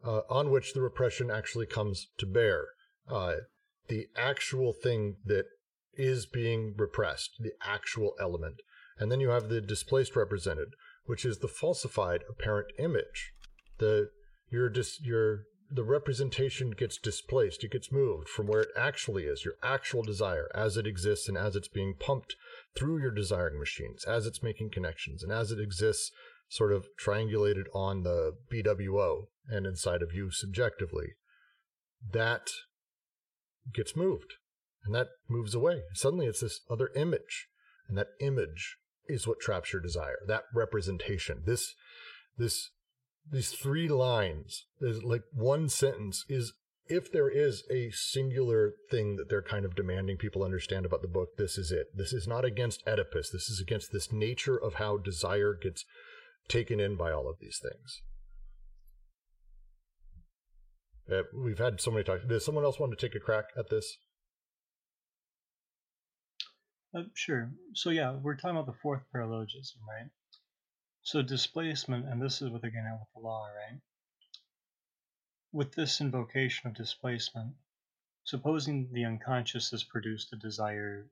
uh, 0.05 0.21
on 0.29 0.51
which 0.51 0.73
the 0.73 0.81
repression 0.81 1.31
actually 1.31 1.67
comes 1.67 2.09
to 2.19 2.27
bear. 2.27 2.67
Uh, 3.09 3.35
the 3.89 4.07
actual 4.17 4.73
thing 4.73 5.17
that 5.25 5.47
is 5.95 6.27
being 6.27 6.75
repressed, 6.77 7.37
the 7.39 7.53
actual 7.63 8.15
element, 8.21 8.61
and 8.99 9.11
then 9.11 9.21
you 9.21 9.31
have 9.31 9.49
the 9.49 9.61
displaced 9.61 10.17
represented, 10.17 10.69
which 11.05 11.25
is 11.25 11.39
the 11.39 11.49
falsified 11.49 12.23
apparent 12.29 12.69
image. 12.79 13.33
The 13.79 14.11
your 14.51 14.69
dis, 14.69 15.01
your 15.03 15.45
the 15.71 15.85
representation 15.85 16.71
gets 16.71 16.97
displaced, 16.97 17.65
it 17.65 17.73
gets 17.73 17.91
moved 17.91 18.29
from 18.29 18.47
where 18.47 18.61
it 18.61 18.69
actually 18.77 19.25
is, 19.25 19.45
your 19.45 19.55
actual 19.63 20.03
desire, 20.03 20.49
as 20.55 20.77
it 20.77 20.87
exists 20.87 21.29
and 21.29 21.37
as 21.37 21.57
it's 21.57 21.69
being 21.69 21.95
pumped 21.99 22.37
through 22.77 23.01
your 23.01 23.11
desiring 23.11 23.59
machines, 23.59 24.05
as 24.05 24.27
it's 24.27 24.43
making 24.43 24.71
connections, 24.71 25.23
and 25.23 25.33
as 25.33 25.51
it 25.51 25.61
exists 25.61 26.13
sort 26.49 26.73
of 26.73 26.87
triangulated 27.03 27.65
on 27.75 28.03
the 28.03 28.33
BWO 28.53 29.27
and 29.49 29.67
inside 29.67 30.03
of 30.03 30.13
you 30.13 30.31
subjectively. 30.31 31.15
That 32.13 32.49
gets 33.75 33.97
moved 33.97 34.35
and 34.87 34.95
that 34.95 35.09
moves 35.29 35.55
away. 35.55 35.83
Suddenly 35.93 36.27
it's 36.27 36.41
this 36.41 36.61
other 36.71 36.91
image, 36.95 37.49
and 37.89 37.99
that 37.99 38.09
image 38.21 38.79
is 39.09 39.27
what 39.27 39.41
traps 39.41 39.73
your 39.73 39.83
desire. 39.83 40.19
That 40.27 40.45
representation, 40.55 41.43
this 41.45 41.75
this 42.39 42.71
these 43.31 43.51
three 43.51 43.89
lines, 43.89 44.67
there's 44.81 45.03
like 45.03 45.23
one 45.33 45.69
sentence 45.69 46.25
is 46.29 46.53
if 46.89 47.11
there 47.11 47.29
is 47.29 47.65
a 47.69 47.91
singular 47.91 48.75
thing 48.89 49.17
that 49.17 49.29
they're 49.29 49.43
kind 49.43 49.65
of 49.65 49.75
demanding 49.75 50.17
people 50.17 50.45
understand 50.45 50.87
about 50.87 51.03
the 51.03 51.09
book, 51.09 51.37
this 51.37 51.59
is 51.59 51.73
it. 51.73 51.89
This 51.97 52.13
is 52.13 52.29
not 52.29 52.45
against 52.45 52.87
Oedipus. 52.87 53.31
This 53.31 53.49
is 53.49 53.61
against 53.61 53.93
this 53.93 54.13
nature 54.13 54.57
of 54.57 54.75
how 54.75 54.97
desire 54.97 55.59
gets 55.61 55.85
taken 56.49 56.81
in 56.81 56.97
by 56.97 57.13
all 57.13 57.29
of 57.29 57.39
these 57.41 57.61
things. 57.63 58.03
Uh, 61.11 61.23
we've 61.33 61.59
had 61.59 61.81
so 61.81 61.91
many 61.91 62.03
talks. 62.03 62.25
Does 62.25 62.45
someone 62.45 62.65
else 62.65 62.81
want 62.81 62.97
to 62.97 63.07
take 63.07 63.15
a 63.15 63.21
crack 63.21 63.47
at 63.57 63.71
this? 63.71 63.99
Uh, 66.95 67.03
sure. 67.15 67.53
So 67.75 67.91
yeah, 67.91 68.13
we're 68.13 68.37
talking 68.37 68.57
about 68.57 68.67
the 68.67 68.81
fourth 68.83 69.03
paralogism, 69.15 69.77
right? 69.89 70.11
So 71.03 71.23
displacement, 71.23 72.07
and 72.07 72.21
this 72.21 72.43
is 72.43 72.51
what 72.51 72.63
they're 72.63 72.71
getting 72.71 72.87
at 72.87 72.99
with 72.99 73.09
the 73.15 73.21
law, 73.21 73.47
right? 73.47 73.81
With 75.53 75.73
this 75.75 76.01
invocation 76.01 76.69
of 76.69 76.75
displacement, 76.75 77.55
supposing 78.25 78.89
the 78.93 79.05
unconscious 79.05 79.71
has 79.71 79.85
produced 79.85 80.33
a 80.33 80.37
desire 80.37 81.07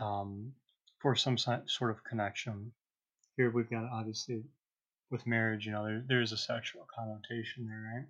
um, 0.00 0.52
for 0.98 1.14
some 1.14 1.38
sort 1.38 1.90
of 1.90 2.02
connection. 2.02 2.72
Here 3.38 3.50
we've 3.50 3.70
got 3.70 3.88
obviously 3.92 4.42
with 5.12 5.24
marriage, 5.24 5.64
you 5.64 5.70
know, 5.70 5.84
there, 5.84 6.04
there's 6.08 6.32
a 6.32 6.36
sexual 6.36 6.88
connotation 6.92 7.68
there, 7.68 7.92
right? 7.94 8.06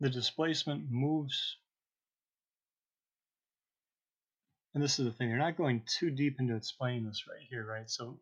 The 0.00 0.08
displacement 0.08 0.90
moves, 0.90 1.58
and 4.74 4.82
this 4.82 4.98
is 4.98 5.04
the 5.04 5.12
thing, 5.12 5.28
they're 5.28 5.36
not 5.36 5.58
going 5.58 5.82
too 5.86 6.08
deep 6.10 6.40
into 6.40 6.56
explaining 6.56 7.04
this 7.04 7.24
right 7.28 7.46
here, 7.50 7.66
right? 7.66 7.90
So 7.90 8.18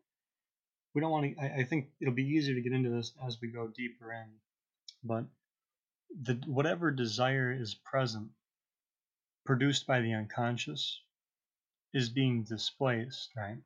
we 0.93 0.99
don't 0.99 1.11
want 1.11 1.37
to. 1.37 1.41
I, 1.41 1.61
I 1.61 1.63
think 1.63 1.87
it'll 2.01 2.13
be 2.13 2.27
easier 2.35 2.55
to 2.55 2.61
get 2.61 2.73
into 2.73 2.89
this 2.89 3.13
as 3.25 3.37
we 3.41 3.47
go 3.47 3.67
deeper 3.67 4.11
in, 4.11 4.27
but 5.01 5.23
the 6.21 6.33
whatever 6.45 6.91
desire 6.91 7.53
is 7.57 7.73
present, 7.73 8.31
produced 9.45 9.87
by 9.87 10.01
the 10.01 10.13
unconscious, 10.13 10.99
is 11.93 12.09
being 12.09 12.43
displaced, 12.43 13.29
right? 13.37 13.59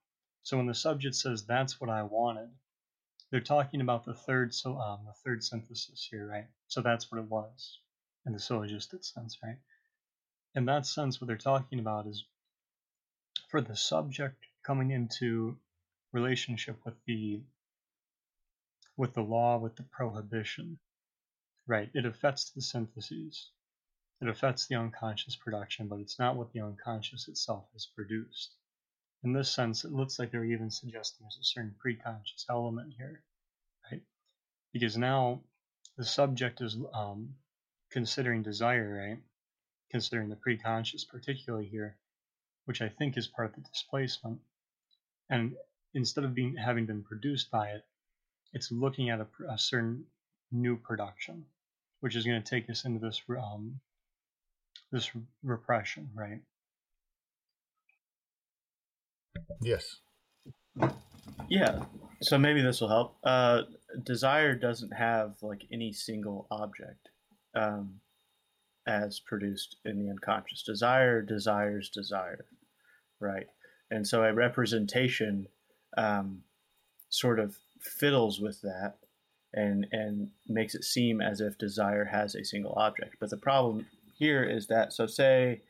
So 0.49 0.57
when 0.57 0.65
the 0.65 0.73
subject 0.73 1.13
says 1.13 1.45
that's 1.45 1.79
what 1.79 1.91
I 1.91 2.01
wanted, 2.01 2.49
they're 3.29 3.39
talking 3.39 3.81
about 3.81 4.03
the 4.03 4.15
third 4.15 4.51
so 4.51 4.79
um, 4.79 5.01
the 5.05 5.13
third 5.23 5.43
synthesis 5.43 6.07
here, 6.09 6.25
right? 6.25 6.47
So 6.67 6.81
that's 6.81 7.11
what 7.11 7.21
it 7.21 7.29
was 7.29 7.77
in 8.25 8.33
the 8.33 8.39
syllogistic 8.39 9.03
sense, 9.03 9.37
right? 9.43 9.59
In 10.55 10.65
that 10.65 10.87
sense, 10.87 11.21
what 11.21 11.27
they're 11.27 11.37
talking 11.37 11.77
about 11.77 12.07
is 12.07 12.25
for 13.49 13.61
the 13.61 13.75
subject 13.75 14.43
coming 14.65 14.89
into 14.89 15.55
relationship 16.13 16.83
with 16.83 16.95
the 17.05 17.43
with 18.97 19.13
the 19.13 19.21
law, 19.21 19.59
with 19.59 19.75
the 19.75 19.83
prohibition. 19.83 20.79
Right. 21.67 21.91
It 21.93 22.07
affects 22.07 22.49
the 22.49 22.63
syntheses. 22.63 23.51
It 24.19 24.27
affects 24.27 24.65
the 24.65 24.77
unconscious 24.77 25.35
production, 25.35 25.87
but 25.87 25.99
it's 25.99 26.17
not 26.17 26.37
what 26.37 26.51
the 26.53 26.61
unconscious 26.61 27.27
itself 27.27 27.65
has 27.73 27.85
produced. 27.85 28.55
In 29.23 29.33
this 29.33 29.51
sense, 29.51 29.83
it 29.83 29.91
looks 29.91 30.17
like 30.17 30.31
they're 30.31 30.45
even 30.45 30.71
suggesting 30.71 31.25
there's 31.25 31.39
a 31.41 31.43
certain 31.43 31.75
preconscious 31.85 32.45
element 32.49 32.93
here, 32.97 33.21
right? 33.91 34.01
Because 34.71 34.97
now 34.97 35.41
the 35.97 36.05
subject 36.05 36.61
is 36.61 36.77
um, 36.93 37.35
considering 37.91 38.43
desire, 38.43 39.07
right? 39.07 39.19
Considering 39.91 40.29
the 40.29 40.37
preconscious, 40.37 41.07
particularly 41.07 41.67
here, 41.67 41.97
which 42.65 42.81
I 42.81 42.89
think 42.89 43.17
is 43.17 43.27
part 43.27 43.49
of 43.49 43.55
the 43.55 43.69
displacement. 43.69 44.39
And 45.29 45.55
instead 45.93 46.23
of 46.23 46.33
being 46.33 46.55
having 46.55 46.85
been 46.85 47.03
produced 47.03 47.51
by 47.51 47.69
it, 47.69 47.85
it's 48.53 48.71
looking 48.71 49.09
at 49.09 49.19
a, 49.19 49.27
a 49.49 49.57
certain 49.57 50.05
new 50.51 50.77
production, 50.77 51.45
which 51.99 52.15
is 52.15 52.25
going 52.25 52.41
to 52.41 52.49
take 52.49 52.69
us 52.69 52.85
into 52.85 52.99
this 52.99 53.21
um, 53.29 53.79
this 54.91 55.11
repression, 55.43 56.09
right? 56.15 56.41
Yes. 59.61 59.97
Yeah. 61.49 61.83
So 62.21 62.37
maybe 62.37 62.61
this 62.61 62.81
will 62.81 62.89
help. 62.89 63.17
Uh, 63.23 63.63
desire 64.03 64.55
doesn't 64.55 64.91
have 64.91 65.35
like 65.41 65.63
any 65.71 65.91
single 65.93 66.47
object 66.51 67.09
um, 67.55 68.01
as 68.87 69.19
produced 69.19 69.77
in 69.85 70.03
the 70.03 70.09
unconscious. 70.09 70.63
Desire 70.63 71.21
desires 71.21 71.89
desire, 71.89 72.45
right? 73.19 73.47
And 73.91 74.07
so 74.07 74.23
a 74.23 74.33
representation 74.33 75.47
um, 75.97 76.43
sort 77.09 77.39
of 77.39 77.57
fiddles 77.79 78.39
with 78.39 78.61
that 78.61 78.97
and 79.53 79.87
and 79.91 80.29
makes 80.47 80.75
it 80.75 80.83
seem 80.83 81.21
as 81.21 81.41
if 81.41 81.57
desire 81.57 82.05
has 82.05 82.35
a 82.35 82.45
single 82.45 82.73
object. 82.77 83.15
But 83.19 83.29
the 83.29 83.37
problem 83.37 83.87
here 84.17 84.43
is 84.43 84.67
that 84.67 84.93
so 84.93 85.07
say 85.07 85.61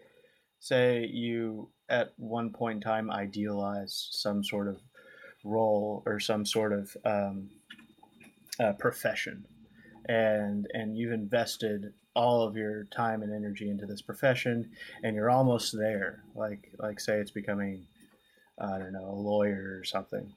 say 0.59 1.05
you 1.05 1.69
at 1.89 2.13
one 2.17 2.51
point 2.51 2.77
in 2.77 2.81
time 2.81 3.11
idealize 3.11 4.09
some 4.11 4.43
sort 4.43 4.67
of 4.67 4.77
role 5.43 6.03
or 6.05 6.19
some 6.19 6.45
sort 6.45 6.73
of 6.73 6.95
um, 7.05 7.49
uh, 8.59 8.73
profession. 8.73 9.45
And 10.07 10.67
and 10.73 10.97
you've 10.97 11.13
invested 11.13 11.93
all 12.15 12.47
of 12.47 12.57
your 12.57 12.85
time 12.85 13.21
and 13.21 13.33
energy 13.33 13.69
into 13.69 13.85
this 13.85 14.01
profession 14.01 14.71
and 15.03 15.15
you're 15.15 15.29
almost 15.29 15.77
there. 15.77 16.23
Like 16.35 16.71
like 16.79 16.99
say 16.99 17.19
it's 17.19 17.31
becoming 17.31 17.85
i 18.61 18.77
don't 18.77 18.91
know 18.91 19.05
a 19.05 19.15
lawyer 19.15 19.77
or 19.79 19.83
something. 19.83 20.31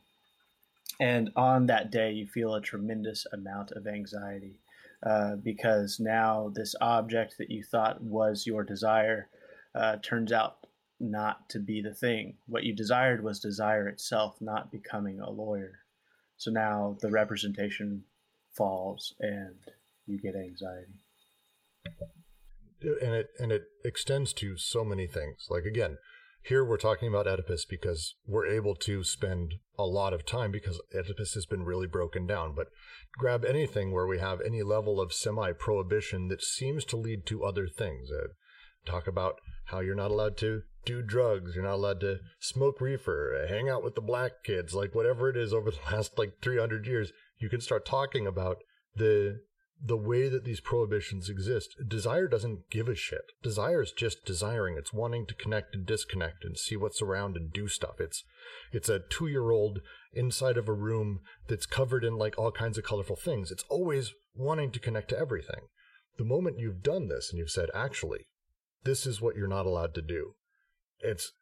And 1.01 1.31
on 1.37 1.67
that 1.67 1.91
day 1.91 2.13
you 2.13 2.27
feel 2.27 2.55
a 2.55 2.61
tremendous 2.61 3.27
amount 3.33 3.73
of 3.73 3.87
anxiety 3.87 4.61
uh, 5.05 5.37
because 5.37 5.99
now 5.99 6.53
this 6.55 6.75
object 6.81 7.37
that 7.39 7.51
you 7.51 7.65
thought 7.65 8.01
was 8.03 8.47
your 8.47 8.63
desire 8.63 9.29
uh, 9.75 9.97
turns 10.03 10.33
out 10.33 10.62
not 11.03 11.49
to 11.51 11.59
be 11.59 11.83
the 11.83 11.93
thing. 11.93 12.37
What 12.47 12.63
you 12.63 12.75
desired 12.75 13.23
was 13.23 13.41
desire 13.41 13.89
itself, 13.89 14.37
not 14.41 14.71
becoming 14.71 15.21
a 15.21 15.31
lawyer. 15.31 15.81
So 16.37 16.51
now 16.51 16.97
the 17.01 17.11
representation 17.11 18.05
falls 18.57 19.15
and 19.21 19.57
you 20.07 20.19
get 20.21 20.35
anxiety. 20.37 20.93
And 22.83 23.15
it 23.15 23.29
and 23.39 23.53
it 23.53 23.63
extends 23.85 24.33
to 24.35 24.57
so 24.57 24.85
many 24.85 25.07
things. 25.07 25.47
Like 25.49 25.65
again, 25.65 25.99
here 26.43 26.65
we're 26.65 26.77
talking 26.77 27.09
about 27.09 27.29
Oedipus 27.29 27.65
because 27.65 28.17
we're 28.27 28.47
able 28.47 28.75
to 28.77 29.05
spend 29.05 29.55
a 29.79 29.85
lot 29.85 30.13
of 30.13 30.27
time 30.27 30.51
because 30.51 30.81
Oedipus 30.95 31.35
has 31.35 31.47
been 31.47 31.65
really 31.65 31.87
broken 31.87 32.27
down. 32.27 32.55
But 32.57 32.69
grab 33.17 33.45
anything 33.45 33.93
where 33.93 34.07
we 34.07 34.19
have 34.19 34.41
any 34.41 34.63
level 34.63 35.01
of 35.01 35.13
semi 35.13 35.53
prohibition 35.53 36.29
that 36.29 36.43
seems 36.43 36.85
to 36.87 36.97
lead 36.97 37.25
to 37.27 37.45
other 37.45 37.69
things. 37.69 38.09
Uh, 38.11 38.29
talk 38.85 39.07
about 39.07 39.37
how 39.67 39.79
you're 39.79 39.95
not 39.95 40.11
allowed 40.11 40.37
to 40.39 40.63
do 40.85 41.03
drugs. 41.03 41.55
You're 41.55 41.65
not 41.65 41.75
allowed 41.75 42.01
to 42.01 42.21
smoke 42.41 42.81
reefer, 42.81 43.45
uh, 43.45 43.49
hang 43.49 43.69
out 43.69 43.83
with 43.83 43.95
the 43.95 44.01
black 44.01 44.45
kids, 44.45 44.75
like 44.75 44.95
whatever 44.95 45.29
it 45.29 45.37
is 45.37 45.53
over 45.53 45.71
the 45.71 45.79
last 45.93 46.19
like 46.19 46.41
300 46.43 46.87
years. 46.87 47.13
You 47.39 47.49
can 47.49 47.61
start 47.61 47.85
talking 47.85 48.27
about 48.27 48.59
the 48.97 49.41
the 49.85 49.97
way 49.97 50.29
that 50.29 50.45
these 50.45 50.61
prohibitions 50.61 51.29
exist. 51.29 51.75
Desire 51.89 52.29
doesn't 52.29 52.71
give 52.71 52.89
a 52.89 52.95
shit. 52.95 53.33
Desire 53.43 53.83
is 53.83 53.91
just 53.91 54.25
desiring. 54.25 54.77
It's 54.79 54.93
wanting 54.93 55.27
to 55.27 55.35
connect 55.35 55.75
and 55.75 55.85
disconnect 55.85 56.45
and 56.45 56.57
see 56.57 56.77
what's 56.77 57.03
around 57.03 57.37
and 57.37 57.53
do 57.53 57.67
stuff. 57.67 57.97
It's 57.99 58.23
it's 58.71 58.89
a 58.89 59.01
two 59.01 59.27
year 59.27 59.51
old 59.51 59.81
inside 60.13 60.57
of 60.57 60.69
a 60.69 60.73
room 60.73 61.21
that's 61.49 61.67
covered 61.67 62.05
in 62.05 62.17
like 62.17 62.39
all 62.39 62.53
kinds 62.53 62.79
of 62.79 62.85
colorful 62.85 63.17
things. 63.17 63.51
It's 63.51 63.65
always 63.69 64.13
wanting 64.37 64.71
to 64.71 64.79
connect 64.79 65.09
to 65.11 65.19
everything. 65.19 65.63
The 66.17 66.25
moment 66.25 66.59
you've 66.59 66.83
done 66.83 67.09
this 67.09 67.31
and 67.31 67.39
you've 67.39 67.51
said, 67.51 67.71
actually, 67.75 68.27
this 68.85 69.07
is 69.07 69.21
what 69.21 69.35
you're 69.35 69.49
not 69.49 69.67
allowed 69.67 69.95
to 69.95 70.03
do 70.03 70.35
it's 71.03 71.33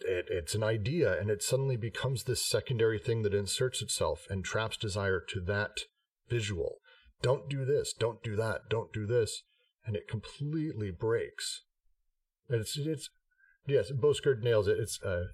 it, 0.00 0.26
it's 0.28 0.54
an 0.54 0.62
idea 0.62 1.18
and 1.18 1.30
it 1.30 1.42
suddenly 1.42 1.76
becomes 1.76 2.24
this 2.24 2.44
secondary 2.44 2.98
thing 2.98 3.22
that 3.22 3.34
inserts 3.34 3.82
itself 3.82 4.26
and 4.28 4.44
traps 4.44 4.76
desire 4.76 5.20
to 5.28 5.40
that 5.40 5.80
visual. 6.28 6.76
Don't 7.22 7.48
do 7.48 7.64
this 7.64 7.92
don't 7.92 8.22
do 8.22 8.36
that 8.36 8.68
don't 8.68 8.92
do 8.92 9.06
this 9.06 9.42
and 9.84 9.96
it 9.96 10.08
completely 10.08 10.90
breaks. 10.90 11.62
It's 12.48 12.76
it's 12.76 13.10
yes 13.66 13.90
Boskerd 13.90 14.42
nails 14.42 14.68
it. 14.68 14.78
It's 14.78 15.00
uh 15.02 15.26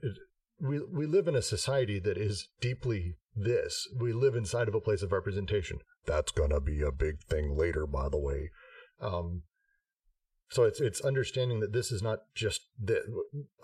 it, 0.00 0.12
we 0.60 0.80
we 0.80 1.06
live 1.06 1.26
in 1.26 1.34
a 1.34 1.42
society 1.42 1.98
that 2.00 2.18
is 2.18 2.48
deeply 2.60 3.16
this. 3.34 3.88
We 3.98 4.12
live 4.12 4.36
inside 4.36 4.68
of 4.68 4.74
a 4.74 4.80
place 4.80 5.02
of 5.02 5.12
representation. 5.12 5.78
That's 6.06 6.30
gonna 6.30 6.60
be 6.60 6.82
a 6.82 6.92
big 6.92 7.22
thing 7.22 7.56
later 7.56 7.86
by 7.86 8.08
the 8.08 8.18
way. 8.18 8.50
Um 9.00 9.42
so 10.54 10.62
it's 10.62 10.80
it's 10.80 11.00
understanding 11.00 11.58
that 11.60 11.72
this 11.72 11.90
is 11.90 12.00
not 12.00 12.20
just 12.32 12.60
the. 12.80 13.02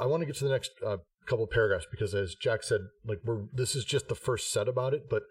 I 0.01 0.07
want 0.07 0.23
to 0.23 0.27
get 0.27 0.35
to 0.37 0.45
the 0.45 0.51
next 0.51 0.73
uh, 0.85 0.97
couple 1.25 1.45
of 1.45 1.51
paragraphs 1.51 1.87
because, 1.89 2.17
as 2.17 2.35
Jack 2.35 2.65
said, 2.65 2.81
like 3.07 3.21
we're 3.25 3.43
this 3.53 3.77
is 3.77 3.85
just 3.85 4.09
the 4.09 4.17
first 4.17 4.53
set 4.53 4.67
about 4.67 4.93
it, 4.93 5.09
but 5.09 5.23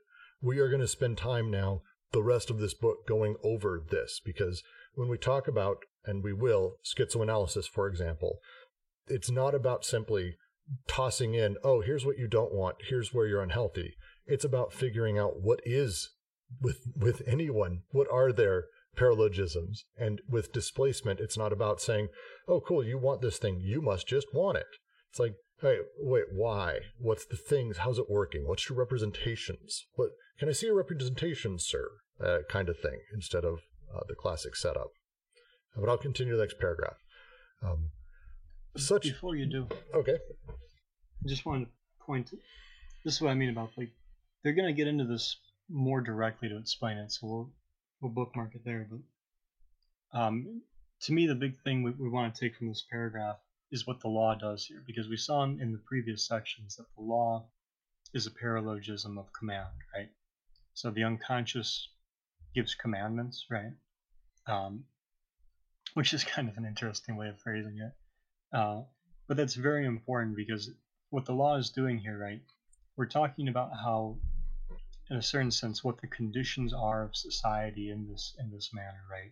we 0.41 0.59
are 0.59 0.69
going 0.69 0.79
to 0.79 0.87
spend 0.87 1.17
time 1.17 1.51
now 1.51 1.81
the 2.13 2.23
rest 2.23 2.49
of 2.49 2.59
this 2.59 2.73
book 2.73 3.05
going 3.05 3.35
over 3.43 3.83
this 3.91 4.21
because 4.23 4.63
when 4.95 5.09
we 5.09 5.17
talk 5.17 5.49
about 5.49 5.79
and 6.05 6.23
we 6.23 6.31
will 6.31 6.77
schizoanalysis, 6.85 7.65
for 7.65 7.89
example, 7.89 8.37
it's 9.07 9.29
not 9.29 9.53
about 9.53 9.83
simply 9.83 10.37
tossing 10.87 11.33
in, 11.33 11.57
oh, 11.61 11.81
here's 11.81 12.05
what 12.05 12.17
you 12.17 12.29
don't 12.29 12.53
want, 12.53 12.77
here's 12.87 13.13
where 13.13 13.27
you're 13.27 13.43
unhealthy. 13.43 13.95
It's 14.25 14.45
about 14.45 14.71
figuring 14.71 15.19
out 15.19 15.41
what 15.41 15.59
is 15.65 16.11
with 16.61 16.79
with 16.95 17.21
anyone, 17.27 17.81
what 17.91 18.07
are 18.09 18.31
their 18.31 18.67
paralogisms. 18.97 19.79
And 19.97 20.21
with 20.29 20.53
displacement, 20.53 21.19
it's 21.19 21.37
not 21.37 21.53
about 21.53 21.81
saying, 21.81 22.09
oh, 22.47 22.61
cool, 22.61 22.83
you 22.83 22.97
want 22.97 23.21
this 23.21 23.37
thing. 23.37 23.59
You 23.61 23.81
must 23.81 24.07
just 24.07 24.27
want 24.33 24.57
it. 24.57 24.67
It's 25.11 25.19
like, 25.19 25.35
hey, 25.61 25.79
wait, 25.99 26.25
why? 26.31 26.79
What's 26.99 27.25
the 27.25 27.37
things? 27.37 27.77
How's 27.79 27.99
it 27.99 28.09
working? 28.09 28.47
What's 28.47 28.69
your 28.69 28.77
representations? 28.77 29.85
What 29.95 30.09
can 30.37 30.49
I 30.49 30.53
see 30.53 30.67
your 30.67 30.75
representations, 30.75 31.65
sir? 31.65 31.89
Uh, 32.23 32.39
kind 32.49 32.67
of 32.67 32.77
thing 32.77 32.99
instead 33.13 33.45
of 33.45 33.59
uh, 33.95 34.01
the 34.07 34.15
classic 34.15 34.55
setup. 34.55 34.89
But 35.75 35.89
I'll 35.89 35.97
continue 35.97 36.35
the 36.35 36.41
next 36.41 36.59
paragraph. 36.59 36.97
Um, 37.63 37.91
such 38.75 39.03
before 39.03 39.35
you 39.35 39.45
do, 39.45 39.67
okay. 39.93 40.17
I 40.47 41.27
just 41.27 41.45
wanted 41.45 41.65
to 41.65 41.71
point. 42.05 42.31
This 43.05 43.15
is 43.15 43.21
what 43.21 43.31
I 43.31 43.35
mean 43.35 43.49
about 43.49 43.71
like 43.77 43.91
they're 44.43 44.53
going 44.53 44.67
to 44.67 44.73
get 44.73 44.87
into 44.87 45.05
this 45.05 45.37
more 45.69 46.01
directly 46.01 46.49
to 46.49 46.57
explain 46.57 46.97
it, 46.97 47.11
so 47.11 47.27
we'll 47.27 47.51
we'll 48.01 48.11
bookmark 48.11 48.55
it 48.55 48.63
there. 48.65 48.87
But 48.89 50.19
um, 50.19 50.61
to 51.01 51.13
me, 51.13 51.27
the 51.27 51.35
big 51.35 51.61
thing 51.63 51.83
we, 51.83 51.91
we 51.91 52.09
want 52.09 52.33
to 52.33 52.39
take 52.39 52.55
from 52.55 52.67
this 52.67 52.85
paragraph 52.89 53.37
is 53.71 53.85
what 53.85 54.01
the 54.01 54.07
law 54.07 54.35
does 54.35 54.65
here, 54.65 54.83
because 54.85 55.07
we 55.07 55.17
saw 55.17 55.43
in, 55.43 55.61
in 55.61 55.71
the 55.71 55.81
previous 55.85 56.27
sections 56.27 56.75
that 56.75 56.87
the 56.97 57.03
law 57.03 57.45
is 58.13 58.25
a 58.25 58.31
paralogism 58.31 59.17
of 59.19 59.31
command, 59.37 59.67
right? 59.95 60.09
So 60.73 60.89
the 60.89 61.03
unconscious 61.03 61.89
gives 62.55 62.73
commandments, 62.73 63.45
right? 63.49 63.73
Um, 64.47 64.85
which 65.93 66.13
is 66.13 66.23
kind 66.23 66.49
of 66.49 66.57
an 66.57 66.65
interesting 66.65 67.15
way 67.15 67.29
of 67.29 67.39
phrasing 67.39 67.77
it. 67.77 68.57
Uh, 68.57 68.81
but 69.27 69.37
that's 69.37 69.53
very 69.53 69.85
important 69.85 70.35
because 70.35 70.71
what 71.11 71.25
the 71.25 71.33
law 71.33 71.57
is 71.57 71.69
doing 71.69 71.99
here, 71.99 72.17
right? 72.17 72.41
We're 72.97 73.05
talking 73.05 73.47
about 73.47 73.71
how 73.73 74.17
in 75.09 75.17
a 75.17 75.21
certain 75.21 75.51
sense 75.51 75.83
what 75.83 75.99
the 76.01 76.07
conditions 76.07 76.71
are 76.73 77.03
of 77.03 77.15
society 77.15 77.89
in 77.89 78.07
this 78.07 78.35
in 78.39 78.51
this 78.51 78.69
manner, 78.73 79.03
right? 79.09 79.31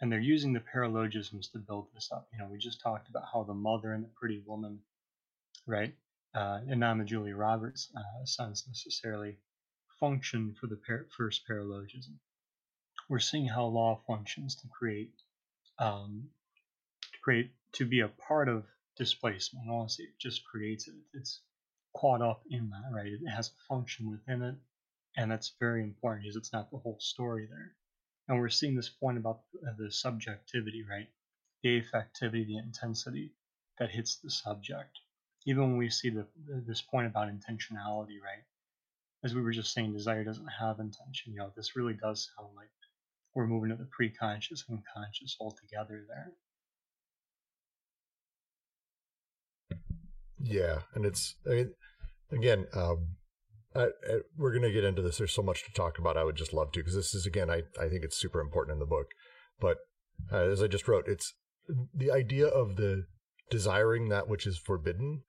And 0.00 0.10
they're 0.10 0.18
using 0.18 0.52
the 0.52 0.60
paralogisms 0.60 1.52
to 1.52 1.58
build 1.58 1.86
this 1.94 2.10
up. 2.12 2.28
You 2.32 2.38
know, 2.38 2.48
we 2.50 2.58
just 2.58 2.80
talked 2.80 3.08
about 3.08 3.24
how 3.32 3.44
the 3.44 3.54
mother 3.54 3.92
and 3.92 4.02
the 4.02 4.10
pretty 4.18 4.42
woman, 4.44 4.80
right, 5.66 5.94
uh, 6.34 6.60
the 6.66 7.04
Julia 7.06 7.36
Roberts 7.36 7.92
uh, 7.96 8.24
sense 8.24 8.64
necessarily, 8.66 9.38
function 10.00 10.56
for 10.60 10.66
the 10.66 10.80
par- 10.84 11.06
first 11.16 11.42
paralogism. 11.48 12.18
We're 13.08 13.20
seeing 13.20 13.46
how 13.46 13.66
law 13.66 14.00
functions 14.06 14.56
to 14.56 14.68
create, 14.68 15.12
um, 15.78 16.28
to 17.02 17.18
create 17.22 17.52
to 17.74 17.84
be 17.84 18.00
a 18.00 18.08
part 18.08 18.48
of 18.48 18.64
displacement. 18.96 19.70
Honestly, 19.70 20.06
it 20.06 20.18
just 20.18 20.44
creates 20.44 20.88
it. 20.88 20.94
It's 21.12 21.40
caught 21.96 22.20
up 22.20 22.42
in 22.50 22.70
that, 22.70 22.90
right? 22.92 23.12
It 23.12 23.28
has 23.28 23.48
a 23.48 23.66
function 23.68 24.10
within 24.10 24.42
it 24.42 24.56
and 25.16 25.30
that's 25.30 25.54
very 25.60 25.82
important 25.82 26.22
because 26.24 26.36
it's 26.36 26.52
not 26.52 26.70
the 26.70 26.78
whole 26.78 26.98
story 27.00 27.46
there. 27.48 27.74
And 28.28 28.38
we're 28.40 28.48
seeing 28.48 28.74
this 28.74 28.88
point 28.88 29.18
about 29.18 29.40
the 29.78 29.90
subjectivity, 29.90 30.82
right? 30.88 31.08
The 31.62 31.80
affectivity, 31.82 32.46
the 32.46 32.58
intensity 32.58 33.32
that 33.78 33.90
hits 33.90 34.16
the 34.16 34.30
subject. 34.30 34.98
even 35.46 35.62
when 35.62 35.76
we 35.76 35.90
see 35.90 36.10
the, 36.10 36.26
this 36.66 36.80
point 36.82 37.06
about 37.06 37.28
intentionality, 37.28 38.20
right? 38.22 38.44
As 39.22 39.34
we 39.34 39.42
were 39.42 39.52
just 39.52 39.72
saying, 39.72 39.92
desire 39.92 40.24
doesn't 40.24 40.48
have 40.60 40.80
intention. 40.80 41.32
You 41.32 41.38
know, 41.38 41.52
this 41.56 41.76
really 41.76 41.94
does 41.94 42.30
sound 42.36 42.50
like 42.56 42.68
we're 43.34 43.46
moving 43.46 43.70
to 43.70 43.76
the 43.76 43.84
preconscious 43.98 44.62
and 44.68 44.82
conscious 44.94 45.36
altogether 45.40 46.04
there. 46.08 46.32
Yeah, 50.40 50.80
and 50.94 51.06
it's 51.06 51.34
I 51.46 51.50
mean, 51.50 51.74
again, 52.32 52.66
um, 52.74 53.06
I, 53.74 53.84
I, 53.84 54.18
we're 54.36 54.52
going 54.52 54.62
to 54.62 54.72
get 54.72 54.84
into 54.84 55.02
this. 55.02 55.18
There's 55.18 55.32
so 55.32 55.42
much 55.42 55.64
to 55.64 55.72
talk 55.72 55.98
about. 55.98 56.16
I 56.16 56.24
would 56.24 56.36
just 56.36 56.52
love 56.52 56.72
to 56.72 56.80
because 56.80 56.94
this 56.94 57.14
is 57.14 57.26
again, 57.26 57.50
I 57.50 57.62
I 57.80 57.88
think 57.88 58.04
it's 58.04 58.20
super 58.20 58.40
important 58.40 58.74
in 58.74 58.78
the 58.80 58.86
book. 58.86 59.08
But 59.60 59.78
uh, 60.32 60.50
as 60.50 60.62
I 60.62 60.66
just 60.66 60.88
wrote, 60.88 61.08
it's 61.08 61.34
the 61.94 62.10
idea 62.10 62.46
of 62.46 62.76
the 62.76 63.06
desiring 63.50 64.08
that 64.08 64.28
which 64.28 64.46
is 64.46 64.58
forbidden 64.58 65.22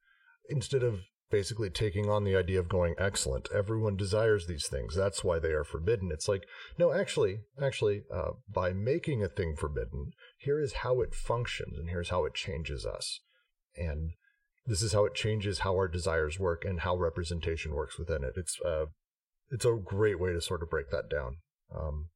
instead 0.50 0.84
of 0.84 1.02
basically 1.32 1.70
taking 1.70 2.10
on 2.10 2.24
the 2.24 2.36
idea 2.36 2.60
of 2.60 2.70
going 2.70 2.94
excellent 2.98 3.50
everyone 3.54 3.96
desires 3.96 4.46
these 4.48 4.68
things 4.68 4.96
that's 4.96 5.24
why 5.24 5.40
they 5.40 5.50
are 5.50 5.64
forbidden 5.64 6.12
it's 6.12 6.28
like 6.28 6.44
no 6.78 6.94
actually 6.94 7.42
actually 7.62 8.04
uh, 8.14 8.32
by 8.48 8.72
making 8.72 9.24
a 9.24 9.28
thing 9.28 9.56
forbidden 9.56 10.12
here 10.38 10.60
is 10.60 10.74
how 10.74 11.02
it 11.02 11.16
functions 11.16 11.78
and 11.78 11.90
here's 11.90 12.10
how 12.10 12.26
it 12.26 12.34
changes 12.34 12.86
us 12.86 13.22
and 13.76 14.12
this 14.66 14.82
is 14.82 14.94
how 14.94 15.06
it 15.06 15.14
changes 15.14 15.60
how 15.60 15.74
our 15.74 15.88
desires 15.88 16.40
work 16.40 16.64
and 16.66 16.82
how 16.82 16.96
representation 16.96 17.74
works 17.74 17.98
within 17.98 18.24
it 18.24 18.34
it's 18.36 18.60
uh, 18.62 18.86
it's 19.52 19.66
a 19.66 19.74
great 19.74 20.20
way 20.20 20.34
to 20.34 20.42
sort 20.42 20.64
of 20.64 20.70
break 20.70 20.90
that 20.90 21.10
down 21.10 21.38
um, 21.76 22.10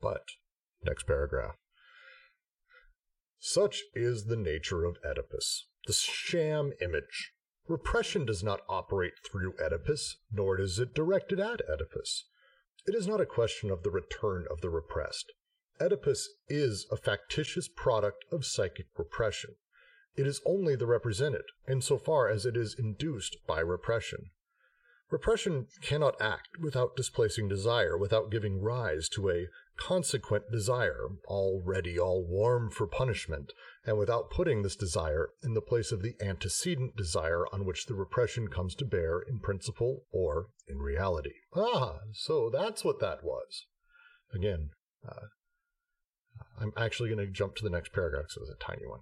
but 0.00 0.22
next 0.84 1.06
paragraph 1.06 1.56
such 3.42 3.84
is 3.94 4.26
the 4.26 4.36
nature 4.36 4.84
of 4.84 4.98
Oedipus, 5.02 5.66
the 5.86 5.94
sham 5.94 6.74
image. 6.82 7.32
Repression 7.66 8.26
does 8.26 8.44
not 8.44 8.60
operate 8.68 9.14
through 9.24 9.54
Oedipus, 9.58 10.18
nor 10.30 10.60
is 10.60 10.78
it 10.78 10.92
directed 10.92 11.40
at 11.40 11.62
Oedipus. 11.66 12.26
It 12.86 12.94
is 12.94 13.06
not 13.06 13.20
a 13.20 13.26
question 13.26 13.70
of 13.70 13.82
the 13.82 13.90
return 13.90 14.44
of 14.50 14.60
the 14.60 14.68
repressed. 14.68 15.32
Oedipus 15.80 16.28
is 16.48 16.86
a 16.92 16.98
factitious 16.98 17.66
product 17.66 18.26
of 18.30 18.44
psychic 18.44 18.88
repression. 18.98 19.54
It 20.16 20.26
is 20.26 20.40
only 20.44 20.76
the 20.76 20.86
represented, 20.86 21.44
insofar 21.68 22.28
as 22.28 22.44
it 22.44 22.56
is 22.56 22.74
induced 22.78 23.36
by 23.46 23.60
repression. 23.60 24.30
Repression 25.10 25.66
cannot 25.82 26.20
act 26.20 26.58
without 26.60 26.94
displacing 26.94 27.48
desire, 27.48 27.96
without 27.98 28.30
giving 28.30 28.60
rise 28.60 29.08
to 29.10 29.28
a 29.28 29.48
consequent 29.76 30.50
desire, 30.52 31.08
already 31.26 31.98
all 31.98 32.24
warm 32.24 32.70
for 32.70 32.86
punishment, 32.86 33.52
and 33.84 33.98
without 33.98 34.30
putting 34.30 34.62
this 34.62 34.76
desire 34.76 35.30
in 35.42 35.54
the 35.54 35.62
place 35.62 35.90
of 35.90 36.02
the 36.02 36.14
antecedent 36.20 36.96
desire 36.96 37.46
on 37.52 37.64
which 37.64 37.86
the 37.86 37.94
repression 37.94 38.46
comes 38.46 38.74
to 38.76 38.84
bear 38.84 39.20
in 39.20 39.40
principle 39.40 40.04
or 40.12 40.48
in 40.68 40.78
reality. 40.78 41.34
Ah, 41.56 42.00
so 42.12 42.50
that's 42.50 42.84
what 42.84 43.00
that 43.00 43.24
was. 43.24 43.66
Again, 44.32 44.70
uh, 45.08 45.26
I'm 46.60 46.72
actually 46.76 47.08
going 47.08 47.26
to 47.26 47.32
jump 47.32 47.56
to 47.56 47.64
the 47.64 47.70
next 47.70 47.92
paragraph 47.92 48.24
because 48.24 48.36
it 48.36 48.40
was 48.40 48.50
a 48.50 48.64
tiny 48.64 48.86
one. 48.86 49.00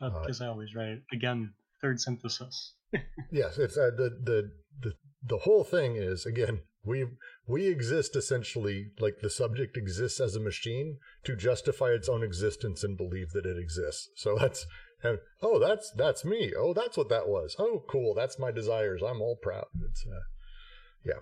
Because 0.00 0.40
uh, 0.40 0.44
I 0.44 0.48
always 0.48 0.74
write 0.74 1.02
again, 1.12 1.52
third 1.82 2.00
synthesis. 2.00 2.74
yes, 3.30 3.58
it's 3.58 3.76
uh, 3.76 3.90
the 3.96 4.10
the 4.22 4.50
the 4.80 4.92
the 5.22 5.38
whole 5.38 5.64
thing 5.64 5.96
is 5.96 6.24
again 6.24 6.60
we 6.84 7.06
we 7.46 7.66
exist 7.66 8.16
essentially 8.16 8.92
like 8.98 9.16
the 9.20 9.30
subject 9.30 9.76
exists 9.76 10.20
as 10.20 10.34
a 10.34 10.40
machine 10.40 10.98
to 11.24 11.36
justify 11.36 11.88
its 11.88 12.08
own 12.08 12.22
existence 12.22 12.82
and 12.82 12.96
believe 12.96 13.30
that 13.32 13.46
it 13.46 13.58
exists. 13.58 14.08
So 14.16 14.36
that's 14.38 14.66
and, 15.02 15.18
oh 15.42 15.58
that's 15.58 15.92
that's 15.92 16.24
me. 16.24 16.52
Oh 16.56 16.72
that's 16.72 16.96
what 16.96 17.08
that 17.10 17.28
was. 17.28 17.54
Oh 17.58 17.84
cool, 17.88 18.14
that's 18.14 18.38
my 18.38 18.50
desires. 18.50 19.02
I'm 19.02 19.20
all 19.20 19.36
proud. 19.40 19.66
It's 19.88 20.04
uh, 20.06 20.20
yeah. 21.04 21.20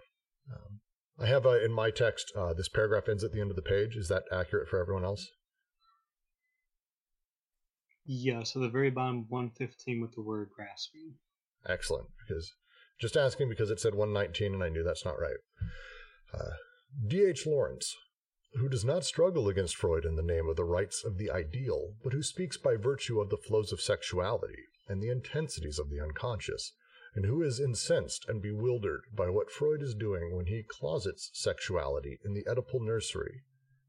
Um, 0.52 0.80
I 1.18 1.26
have 1.26 1.46
uh, 1.46 1.58
in 1.58 1.72
my 1.72 1.90
text 1.90 2.32
uh, 2.36 2.52
this 2.52 2.68
paragraph 2.68 3.08
ends 3.08 3.24
at 3.24 3.32
the 3.32 3.40
end 3.40 3.50
of 3.50 3.56
the 3.56 3.62
page. 3.62 3.96
Is 3.96 4.08
that 4.08 4.24
accurate 4.32 4.68
for 4.68 4.80
everyone 4.80 5.04
else? 5.04 5.28
Yeah. 8.06 8.42
So 8.44 8.60
the 8.60 8.68
very 8.68 8.90
bottom 8.90 9.26
115 9.28 10.00
with 10.00 10.12
the 10.12 10.22
word 10.22 10.50
grasping. 10.54 11.14
Excellent, 11.68 12.08
because 12.20 12.52
just 13.00 13.16
asking 13.16 13.48
because 13.48 13.70
it 13.70 13.80
said 13.80 13.94
119 13.94 14.54
and 14.54 14.62
I 14.62 14.68
knew 14.68 14.82
that's 14.82 15.04
not 15.04 15.20
right. 15.20 15.36
Uh, 16.32 16.52
D.H. 17.06 17.46
Lawrence, 17.46 17.94
who 18.54 18.68
does 18.68 18.84
not 18.84 19.04
struggle 19.04 19.48
against 19.48 19.76
Freud 19.76 20.04
in 20.04 20.16
the 20.16 20.22
name 20.22 20.48
of 20.48 20.56
the 20.56 20.64
rights 20.64 21.04
of 21.04 21.18
the 21.18 21.30
ideal, 21.30 21.94
but 22.02 22.12
who 22.12 22.22
speaks 22.22 22.56
by 22.56 22.76
virtue 22.76 23.20
of 23.20 23.28
the 23.28 23.36
flows 23.36 23.72
of 23.72 23.80
sexuality 23.80 24.64
and 24.88 25.02
the 25.02 25.10
intensities 25.10 25.78
of 25.78 25.90
the 25.90 26.00
unconscious, 26.00 26.72
and 27.14 27.26
who 27.26 27.42
is 27.42 27.60
incensed 27.60 28.24
and 28.28 28.40
bewildered 28.40 29.02
by 29.14 29.28
what 29.28 29.50
Freud 29.50 29.82
is 29.82 29.94
doing 29.94 30.34
when 30.34 30.46
he 30.46 30.62
closets 30.62 31.30
sexuality 31.34 32.18
in 32.24 32.34
the 32.34 32.44
Oedipal 32.44 32.80
nursery, 32.80 33.42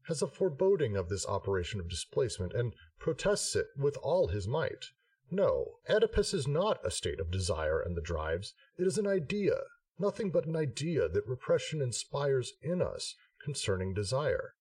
has 0.08 0.22
a 0.22 0.26
foreboding 0.26 0.96
of 0.96 1.10
this 1.10 1.26
operation 1.26 1.78
of 1.78 1.88
displacement 1.88 2.54
and 2.54 2.72
protests 2.98 3.54
it 3.54 3.66
with 3.76 3.96
all 3.98 4.28
his 4.28 4.48
might. 4.48 4.86
No, 5.30 5.74
Oedipus 5.88 6.32
is 6.32 6.48
not 6.48 6.84
a 6.84 6.90
state 6.90 7.20
of 7.20 7.30
desire 7.30 7.78
and 7.78 7.94
the 7.94 8.00
drives. 8.00 8.54
It 8.78 8.86
is 8.86 8.96
an 8.96 9.06
idea, 9.06 9.58
nothing 9.98 10.30
but 10.30 10.46
an 10.46 10.56
idea 10.56 11.08
that 11.08 11.28
repression 11.28 11.82
inspires 11.82 12.54
in 12.62 12.80
us 12.80 13.14
concerning 13.44 13.92
desire. 13.92 14.54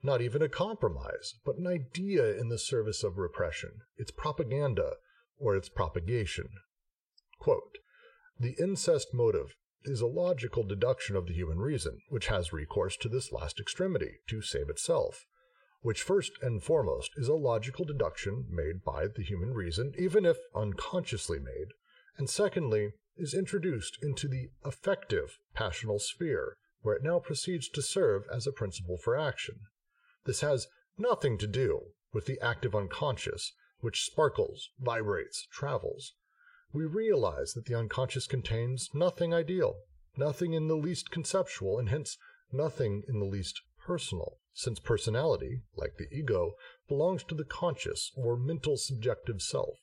Not 0.00 0.20
even 0.20 0.42
a 0.42 0.48
compromise, 0.48 1.34
but 1.44 1.56
an 1.56 1.66
idea 1.66 2.38
in 2.38 2.48
the 2.48 2.58
service 2.58 3.02
of 3.02 3.18
repression, 3.18 3.80
its 3.96 4.12
propaganda, 4.12 4.94
or 5.38 5.56
its 5.56 5.68
propagation. 5.68 6.50
Quote, 7.40 7.78
the 8.38 8.54
incest 8.60 9.08
motive 9.12 9.56
is 9.84 10.00
a 10.00 10.06
logical 10.06 10.62
deduction 10.62 11.16
of 11.16 11.26
the 11.26 11.34
human 11.34 11.58
reason, 11.58 11.98
which 12.08 12.26
has 12.26 12.52
recourse 12.52 12.96
to 12.98 13.08
this 13.08 13.32
last 13.32 13.60
extremity 13.60 14.20
to 14.28 14.42
save 14.42 14.68
itself 14.68 15.26
which 15.84 16.00
first 16.00 16.32
and 16.40 16.62
foremost 16.62 17.10
is 17.14 17.28
a 17.28 17.34
logical 17.34 17.84
deduction 17.84 18.46
made 18.48 18.82
by 18.82 19.06
the 19.06 19.22
human 19.22 19.52
reason, 19.52 19.92
even 19.98 20.24
if 20.24 20.38
unconsciously 20.54 21.38
made, 21.38 21.68
and 22.16 22.30
secondly, 22.30 22.92
is 23.18 23.34
introduced 23.34 23.98
into 24.02 24.26
the 24.26 24.48
affective 24.64 25.38
passional 25.52 25.98
sphere, 25.98 26.56
where 26.80 26.96
it 26.96 27.02
now 27.02 27.18
proceeds 27.18 27.68
to 27.68 27.82
serve 27.82 28.22
as 28.32 28.46
a 28.46 28.52
principle 28.52 28.96
for 28.96 29.14
action. 29.14 29.56
This 30.24 30.40
has 30.40 30.68
nothing 30.96 31.36
to 31.36 31.46
do 31.46 31.80
with 32.14 32.24
the 32.24 32.40
active 32.40 32.74
unconscious, 32.74 33.52
which 33.80 34.06
sparkles, 34.06 34.70
vibrates, 34.80 35.46
travels. 35.52 36.14
We 36.74 36.86
realize 36.86 37.52
that 37.52 37.66
the 37.66 37.76
unconscious 37.76 38.26
contains 38.26 38.90
nothing 38.92 39.32
ideal, 39.32 39.76
nothing 40.16 40.54
in 40.54 40.66
the 40.66 40.76
least 40.76 41.08
conceptual, 41.08 41.78
and 41.78 41.88
hence 41.88 42.18
nothing 42.50 43.04
in 43.06 43.20
the 43.20 43.26
least 43.26 43.62
personal 43.86 44.38
since 44.52 44.80
personality, 44.80 45.62
like 45.76 45.98
the 45.98 46.12
ego, 46.12 46.54
belongs 46.88 47.22
to 47.24 47.36
the 47.36 47.44
conscious 47.44 48.10
or 48.16 48.36
mental 48.36 48.76
subjective 48.76 49.40
self. 49.40 49.76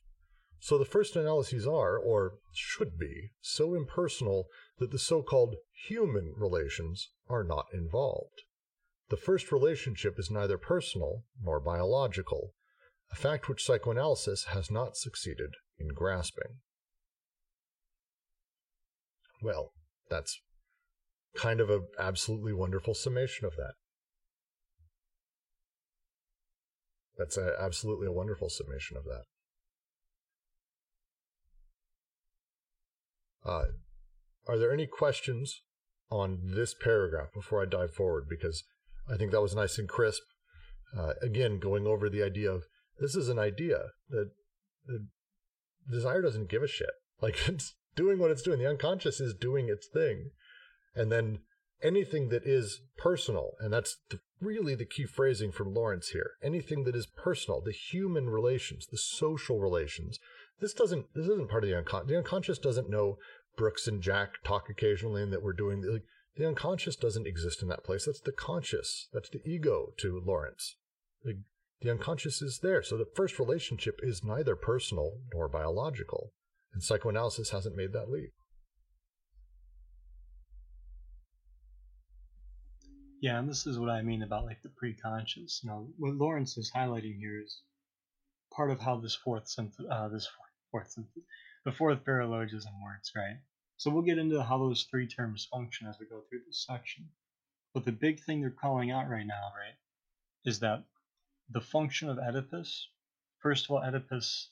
So 0.59 0.77
the 0.77 0.83
first 0.83 1.15
analyses 1.15 1.65
are, 1.65 1.97
or 1.97 2.39
should 2.51 2.97
be, 2.97 3.31
so 3.39 3.73
impersonal 3.73 4.49
that 4.79 4.91
the 4.91 4.99
so 4.99 5.23
called 5.23 5.55
human 5.87 6.33
relations 6.35 7.09
are 7.29 7.45
not 7.45 7.67
involved. 7.73 8.41
The 9.09 9.15
first 9.15 9.53
relationship 9.53 10.19
is 10.19 10.29
neither 10.29 10.57
personal 10.57 11.23
nor 11.41 11.61
biological, 11.61 12.53
a 13.11 13.15
fact 13.15 13.47
which 13.47 13.63
psychoanalysis 13.63 14.45
has 14.49 14.69
not 14.69 14.97
succeeded 14.97 15.51
in 15.79 15.87
grasping. 15.89 16.59
Well, 19.41 19.71
that's 20.09 20.39
kind 21.35 21.59
of 21.59 21.69
an 21.69 21.87
absolutely 21.99 22.53
wonderful 22.53 22.93
summation 22.93 23.45
of 23.45 23.55
that. 23.55 23.73
That's 27.17 27.37
a, 27.37 27.53
absolutely 27.59 28.07
a 28.07 28.11
wonderful 28.11 28.49
summation 28.49 28.97
of 28.97 29.03
that. 29.05 29.23
Uh, 33.43 33.63
are 34.47 34.57
there 34.57 34.73
any 34.73 34.85
questions 34.85 35.61
on 36.09 36.39
this 36.43 36.73
paragraph 36.73 37.27
before 37.33 37.61
I 37.61 37.65
dive 37.65 37.93
forward? 37.93 38.25
Because 38.29 38.63
I 39.11 39.17
think 39.17 39.31
that 39.31 39.41
was 39.41 39.55
nice 39.55 39.77
and 39.77 39.87
crisp. 39.87 40.21
Uh, 40.97 41.13
again, 41.21 41.59
going 41.59 41.87
over 41.87 42.09
the 42.09 42.23
idea 42.23 42.51
of 42.51 42.63
this 42.99 43.15
is 43.15 43.29
an 43.29 43.39
idea 43.39 43.79
that 44.09 44.31
the 44.85 45.07
desire 45.89 46.21
doesn't 46.21 46.49
give 46.49 46.63
a 46.63 46.67
shit. 46.67 46.91
Like 47.21 47.37
it's 47.47 47.75
doing 48.01 48.17
what 48.19 48.31
it's 48.31 48.41
doing. 48.41 48.59
The 48.59 48.69
unconscious 48.69 49.19
is 49.19 49.33
doing 49.33 49.69
its 49.69 49.87
thing. 49.87 50.31
And 50.95 51.11
then 51.11 51.39
anything 51.83 52.29
that 52.29 52.45
is 52.45 52.81
personal, 52.97 53.51
and 53.59 53.71
that's 53.71 53.97
the, 54.09 54.19
really 54.39 54.75
the 54.75 54.85
key 54.85 55.05
phrasing 55.05 55.51
from 55.51 55.73
Lawrence 55.73 56.09
here. 56.09 56.31
Anything 56.43 56.83
that 56.85 56.95
is 56.95 57.05
personal, 57.05 57.61
the 57.61 57.71
human 57.71 58.29
relations, 58.29 58.87
the 58.87 58.97
social 58.97 59.59
relations. 59.59 60.19
This 60.59 60.73
doesn't. 60.73 61.05
This 61.15 61.27
isn't 61.27 61.49
part 61.49 61.63
of 61.63 61.69
the 61.69 61.77
unconscious. 61.77 62.09
The 62.09 62.17
unconscious 62.17 62.59
doesn't 62.59 62.89
know 62.89 63.17
Brooks 63.57 63.87
and 63.87 64.01
Jack 64.01 64.43
talk 64.43 64.69
occasionally, 64.69 65.21
and 65.23 65.31
that 65.33 65.43
we're 65.43 65.53
doing. 65.53 65.83
Like, 65.83 66.03
the 66.37 66.47
unconscious 66.47 66.95
doesn't 66.95 67.27
exist 67.27 67.61
in 67.61 67.67
that 67.69 67.83
place. 67.83 68.05
That's 68.05 68.21
the 68.21 68.31
conscious. 68.31 69.07
That's 69.13 69.29
the 69.29 69.41
ego 69.45 69.93
to 69.97 70.21
Lawrence. 70.25 70.77
Like, 71.25 71.37
The 71.81 71.91
unconscious 71.91 72.41
is 72.41 72.59
there, 72.61 72.83
so 72.83 72.95
the 72.95 73.09
first 73.15 73.39
relationship 73.39 73.99
is 74.03 74.23
neither 74.23 74.55
personal 74.55 75.13
nor 75.33 75.47
biological, 75.49 76.31
and 76.73 76.83
psychoanalysis 76.83 77.49
hasn't 77.49 77.75
made 77.75 77.93
that 77.93 78.09
leap. 78.09 78.33
Yeah, 83.21 83.37
and 83.37 83.47
this 83.47 83.67
is 83.67 83.77
what 83.77 83.89
I 83.89 84.01
mean 84.01 84.23
about 84.23 84.45
like 84.45 84.63
the 84.63 84.69
pre-conscious. 84.69 85.61
You 85.63 85.69
know, 85.69 85.89
what 85.97 86.15
Lawrence 86.15 86.57
is 86.57 86.71
highlighting 86.75 87.19
here 87.19 87.39
is 87.39 87.61
part 88.51 88.71
of 88.71 88.79
how 88.79 88.97
this 88.97 89.15
fourth 89.15 89.53
uh, 89.59 90.07
this 90.07 90.27
fourth, 90.71 90.97
the 91.65 91.71
fourth 91.71 92.03
paralogism 92.03 92.81
works, 92.83 93.11
right? 93.15 93.37
So 93.77 93.91
we'll 93.91 94.01
get 94.03 94.17
into 94.17 94.41
how 94.41 94.57
those 94.57 94.83
three 94.83 95.07
terms 95.07 95.47
function 95.51 95.87
as 95.87 95.99
we 95.99 96.05
go 96.05 96.21
through 96.29 96.41
this 96.47 96.65
section. 96.67 97.09
But 97.73 97.85
the 97.85 97.91
big 97.91 98.19
thing 98.19 98.41
they're 98.41 98.49
calling 98.49 98.91
out 98.91 99.09
right 99.09 99.25
now, 99.25 99.51
right, 99.55 99.75
is 100.45 100.59
that 100.59 100.83
the 101.49 101.61
function 101.61 102.09
of 102.09 102.17
Oedipus, 102.17 102.89
first 103.39 103.65
of 103.65 103.71
all, 103.71 103.83
Oedipus, 103.83 104.49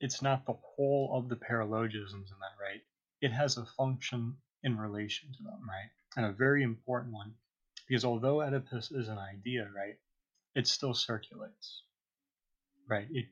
it's 0.00 0.22
not 0.22 0.46
the 0.46 0.54
whole 0.54 1.10
of 1.14 1.28
the 1.28 1.36
paralogisms 1.36 2.30
in 2.32 2.38
that, 2.40 2.56
right? 2.60 2.82
It 3.20 3.32
has 3.32 3.56
a 3.56 3.66
function 3.66 4.36
in 4.62 4.78
relation 4.78 5.32
to 5.32 5.42
them, 5.42 5.60
right? 5.68 5.90
And 6.16 6.26
a 6.26 6.32
very 6.32 6.62
important 6.62 7.12
one 7.14 7.34
because 7.86 8.04
although 8.04 8.40
Oedipus 8.40 8.92
is 8.92 9.08
an 9.08 9.18
idea, 9.18 9.68
right, 9.74 9.96
it 10.54 10.66
still 10.66 10.94
circulates. 10.94 11.82
Right? 12.88 13.08
It 13.10 13.26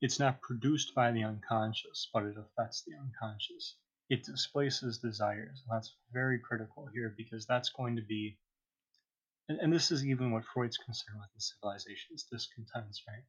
it's 0.00 0.20
not 0.20 0.40
produced 0.40 0.94
by 0.94 1.12
the 1.12 1.24
unconscious, 1.24 2.08
but 2.12 2.24
it 2.24 2.36
affects 2.36 2.82
the 2.82 2.94
unconscious. 2.96 3.76
It 4.10 4.24
displaces 4.24 4.98
desires. 4.98 5.62
And 5.62 5.76
that's 5.76 5.96
very 6.12 6.38
critical 6.38 6.86
here 6.92 7.14
because 7.16 7.46
that's 7.46 7.70
going 7.70 7.96
to 7.96 8.02
be 8.02 8.38
and, 9.48 9.58
and 9.60 9.72
this 9.72 9.90
is 9.90 10.06
even 10.06 10.30
what 10.30 10.44
Freud's 10.44 10.78
concerned 10.78 11.18
with 11.20 11.30
in 11.34 11.40
civilization 11.40 12.14
is 12.14 12.24
discontents, 12.24 13.02
right? 13.08 13.24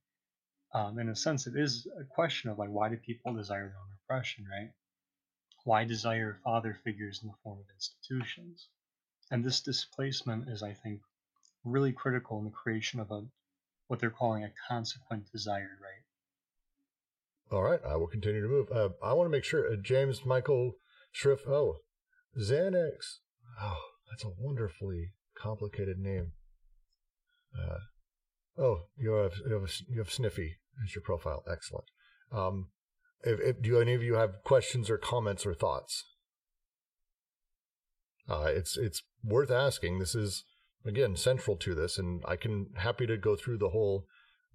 Um, 0.76 1.00
in 1.00 1.08
a 1.08 1.16
sense, 1.16 1.48
it 1.48 1.56
is 1.56 1.88
a 1.98 2.04
question 2.04 2.50
of 2.50 2.60
like 2.60 2.68
why 2.68 2.90
do 2.90 2.98
people 2.98 3.34
desire 3.34 3.70
their 3.70 3.78
own 3.80 3.96
repression, 4.02 4.44
right? 4.52 4.72
Why 5.64 5.86
desire 5.86 6.42
father 6.44 6.78
figures 6.84 7.22
in 7.24 7.30
the 7.30 7.34
form 7.44 7.60
of 7.60 7.66
institutions? 7.74 8.68
And 9.32 9.42
this 9.42 9.62
displacement 9.62 10.50
is, 10.50 10.62
I 10.62 10.74
think, 10.74 11.00
really 11.64 11.94
critical 11.94 12.40
in 12.40 12.44
the 12.44 12.52
creation 12.52 13.00
of 13.00 13.10
a 13.10 13.24
what 13.88 14.02
they're 14.02 14.10
calling 14.10 14.44
a 14.44 14.52
consequent 14.68 15.32
desire, 15.32 15.78
right? 15.82 17.56
All 17.56 17.64
right, 17.64 17.80
I 17.88 17.96
will 17.96 18.08
continue 18.08 18.42
to 18.42 18.50
move. 18.50 18.70
Uh, 18.70 18.90
I 19.02 19.14
want 19.14 19.28
to 19.28 19.32
make 19.32 19.46
sure 19.46 19.72
uh, 19.72 19.78
James 19.82 20.26
Michael 20.26 20.74
Schrift. 21.14 21.48
Oh, 21.48 21.78
Xanax. 22.38 23.20
Oh, 23.62 23.82
that's 24.10 24.26
a 24.26 24.34
wonderfully 24.38 25.14
complicated 25.38 26.00
name. 26.00 26.34
Uh, 27.58 27.78
oh, 28.58 28.82
you 28.98 29.14
have 29.14 29.36
you 29.48 29.54
have 29.54 29.72
you 29.88 30.00
have 30.00 30.12
Sniffy 30.12 30.58
as 30.84 30.96
your 30.96 31.02
profile. 31.02 31.44
Excellent. 31.50 31.86
Um, 32.32 32.68
if, 33.24 33.40
if, 33.40 33.62
do 33.62 33.80
any 33.80 33.94
of 33.94 34.04
you 34.04 34.16
have 34.16 34.44
questions 34.44 34.90
or 34.90 34.98
comments 34.98 35.46
or 35.46 35.54
thoughts? 35.54 36.04
Uh, 38.30 38.48
it's 38.48 38.78
it's 38.78 39.04
worth 39.24 39.52
asking. 39.52 40.00
This 40.00 40.16
is 40.16 40.44
again 40.86 41.16
central 41.16 41.56
to 41.58 41.76
this, 41.76 41.98
and 41.98 42.24
I 42.28 42.36
can 42.36 42.68
happy 42.78 43.06
to 43.08 43.18
go 43.18 43.36
through 43.36 43.60
the 43.60 43.70
whole 43.70 44.06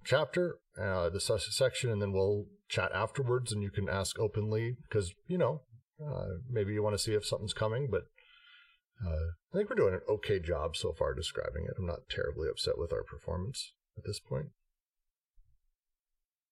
chapter, 0.04 0.56
uh, 0.80 1.08
the 1.08 1.20
section, 1.20 1.90
and 1.90 2.02
then 2.02 2.12
we'll 2.12 2.46
chat 2.68 2.90
afterwards, 2.92 3.52
and 3.52 3.62
you 3.62 3.70
can 3.70 3.88
ask 3.88 4.18
openly 4.18 4.76
because 4.88 5.12
you 5.26 5.38
know 5.38 5.62
uh, 6.04 6.38
maybe 6.48 6.72
you 6.72 6.82
want 6.82 6.94
to 6.94 7.02
see 7.02 7.14
if 7.14 7.26
something's 7.26 7.54
coming, 7.54 7.88
but 7.90 8.04
uh, 9.06 9.32
I 9.52 9.56
think 9.56 9.70
we're 9.70 9.76
doing 9.76 9.94
an 9.94 10.00
okay 10.08 10.38
job 10.38 10.76
so 10.76 10.92
far 10.92 11.14
describing 11.14 11.64
it. 11.64 11.74
I'm 11.78 11.86
not 11.86 12.08
terribly 12.10 12.48
upset 12.48 12.78
with 12.78 12.92
our 12.92 13.02
performance 13.02 13.72
at 13.96 14.04
this 14.04 14.20
point. 14.20 14.46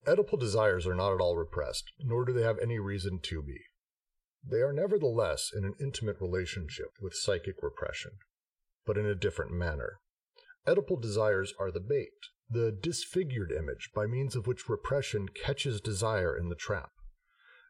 Oedipal 0.07 0.39
desires 0.39 0.87
are 0.87 0.95
not 0.95 1.13
at 1.13 1.21
all 1.21 1.37
repressed, 1.37 1.93
nor 1.99 2.25
do 2.25 2.33
they 2.33 2.43
have 2.43 2.59
any 2.59 2.79
reason 2.79 3.21
to 3.25 3.43
be. 3.43 3.59
They 4.45 4.63
are 4.63 4.73
nevertheless 4.73 5.51
in 5.55 5.65
an 5.65 5.75
intimate 5.81 6.21
relationship 6.21 6.93
with 7.01 7.15
psychic 7.15 7.57
repression, 7.63 8.13
but 8.87 8.97
in 8.97 9.07
a 9.07 9.15
different 9.15 9.53
manner. 9.53 10.01
Oedipal 10.67 11.01
desires 11.01 11.53
are 11.59 11.71
the 11.71 11.81
bait, 11.81 12.13
the 12.49 12.71
disfigured 12.73 13.53
image 13.53 13.91
by 13.95 14.07
means 14.07 14.35
of 14.37 14.47
which 14.47 14.69
repression 14.69 15.29
catches 15.29 15.81
desire 15.81 16.37
in 16.37 16.49
the 16.49 16.55
trap. 16.55 16.91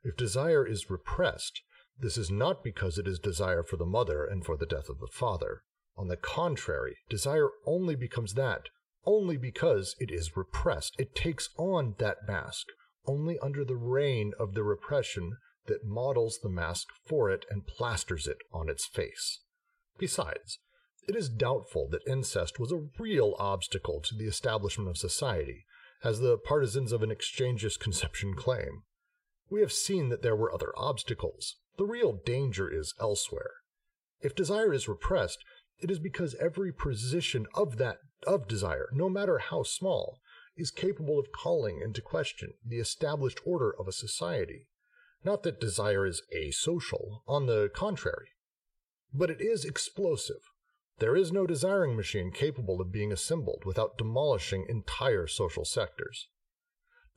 If 0.05 0.17
desire 0.17 0.67
is 0.67 0.91
repressed, 0.91 1.63
this 1.99 2.17
is 2.17 2.31
not 2.31 2.63
because 2.63 2.99
it 2.99 3.09
is 3.09 3.19
desire 3.19 3.65
for 3.65 3.77
the 3.77 3.87
mother 3.87 4.25
and 4.25 4.45
for 4.45 4.57
the 4.57 4.67
death 4.67 4.89
of 4.89 5.01
the 5.01 5.09
father. 5.13 5.63
On 5.97 6.07
the 6.07 6.17
contrary, 6.17 6.97
desire 7.09 7.49
only 7.67 7.97
becomes 7.97 8.35
that, 8.35 8.69
only 9.05 9.37
because 9.37 9.95
it 9.99 10.11
is 10.11 10.37
repressed. 10.37 10.95
It 10.99 11.15
takes 11.15 11.51
on 11.57 11.95
that 11.99 12.27
mask, 12.27 12.67
only 13.07 13.39
under 13.39 13.65
the 13.65 13.77
reign 13.77 14.33
of 14.39 14.55
the 14.55 14.63
repression 14.63 15.37
that 15.67 15.85
models 15.85 16.41
the 16.43 16.49
mask 16.49 16.89
for 17.07 17.31
it 17.31 17.45
and 17.51 17.67
plasters 17.67 18.27
it 18.27 18.39
on 18.53 18.69
its 18.69 18.87
face. 18.87 19.41
Besides, 19.99 20.59
it 21.07 21.17
is 21.17 21.29
doubtful 21.29 21.89
that 21.91 22.07
incest 22.07 22.59
was 22.61 22.71
a 22.71 22.87
real 22.99 23.35
obstacle 23.39 24.01
to 24.03 24.15
the 24.15 24.27
establishment 24.27 24.91
of 24.91 24.99
society, 24.99 25.65
as 26.05 26.21
the 26.21 26.37
partisans 26.37 26.93
of 26.93 27.03
an 27.03 27.11
exchangeist 27.11 27.81
conception 27.81 28.35
claim. 28.35 28.83
We 29.51 29.61
have 29.61 29.73
seen 29.73 30.11
that 30.11 30.23
there 30.23 30.37
were 30.37 30.53
other 30.53 30.73
obstacles. 30.77 31.57
The 31.79 31.87
real 31.87 32.13
danger 32.13 32.71
is 32.71 32.95
elsewhere. 33.01 33.53
If 34.21 34.35
desire 34.35 34.73
is 34.73 34.89
repressed, 34.89 35.39
it 35.81 35.91
is 35.91 35.99
because 35.99 36.35
every 36.41 36.73
position 36.73 37.47
of 37.55 37.79
that 37.79 37.99
of 38.27 38.49
desire, 38.49 38.89
no 38.93 39.09
matter 39.09 39.39
how 39.39 39.63
small, 39.63 40.21
is 40.57 40.71
capable 40.71 41.19
of 41.19 41.33
calling 41.33 41.81
into 41.81 42.03
question 42.03 42.55
the 42.65 42.79
established 42.79 43.41
order 43.47 43.75
of 43.79 43.87
a 43.87 43.93
society. 43.93 44.67
Not 45.25 45.43
that 45.45 45.61
desire 45.61 46.07
is 46.07 46.23
asocial, 46.35 47.23
on 47.27 47.47
the 47.47 47.71
contrary. 47.75 48.31
But 49.13 49.31
it 49.31 49.41
is 49.41 49.65
explosive. 49.65 50.51
There 50.99 51.17
is 51.17 51.33
no 51.33 51.47
desiring 51.47 51.97
machine 51.97 52.33
capable 52.33 52.81
of 52.81 52.93
being 52.93 53.13
assembled 53.13 53.63
without 53.65 53.97
demolishing 53.97 54.67
entire 54.69 55.27
social 55.27 55.65
sectors. 55.65 56.29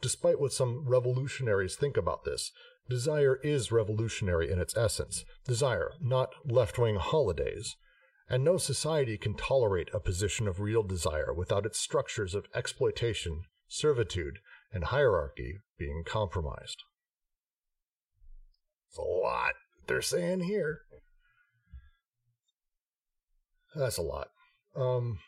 Despite 0.01 0.39
what 0.39 0.53
some 0.53 0.87
revolutionaries 0.87 1.75
think 1.75 1.97
about 1.97 2.23
this, 2.23 2.51
desire 2.89 3.39
is 3.43 3.71
revolutionary 3.71 4.51
in 4.51 4.59
its 4.59 4.75
essence. 4.77 5.25
Desire, 5.47 5.93
not 5.99 6.29
left 6.45 6.77
wing 6.77 6.95
holidays. 6.95 7.75
And 8.31 8.45
no 8.45 8.55
society 8.55 9.17
can 9.17 9.33
tolerate 9.33 9.89
a 9.93 9.99
position 9.99 10.47
of 10.47 10.61
real 10.61 10.83
desire 10.83 11.33
without 11.33 11.65
its 11.65 11.77
structures 11.77 12.33
of 12.33 12.45
exploitation, 12.55 13.41
servitude, 13.67 14.39
and 14.71 14.85
hierarchy 14.85 15.55
being 15.77 16.03
compromised. 16.05 16.77
It's 18.87 18.97
a 18.97 19.01
lot 19.01 19.55
they're 19.85 20.01
saying 20.01 20.43
here. 20.43 20.79
That's 23.75 23.97
a 23.97 24.01
lot. 24.01 24.29
Um, 24.77 25.19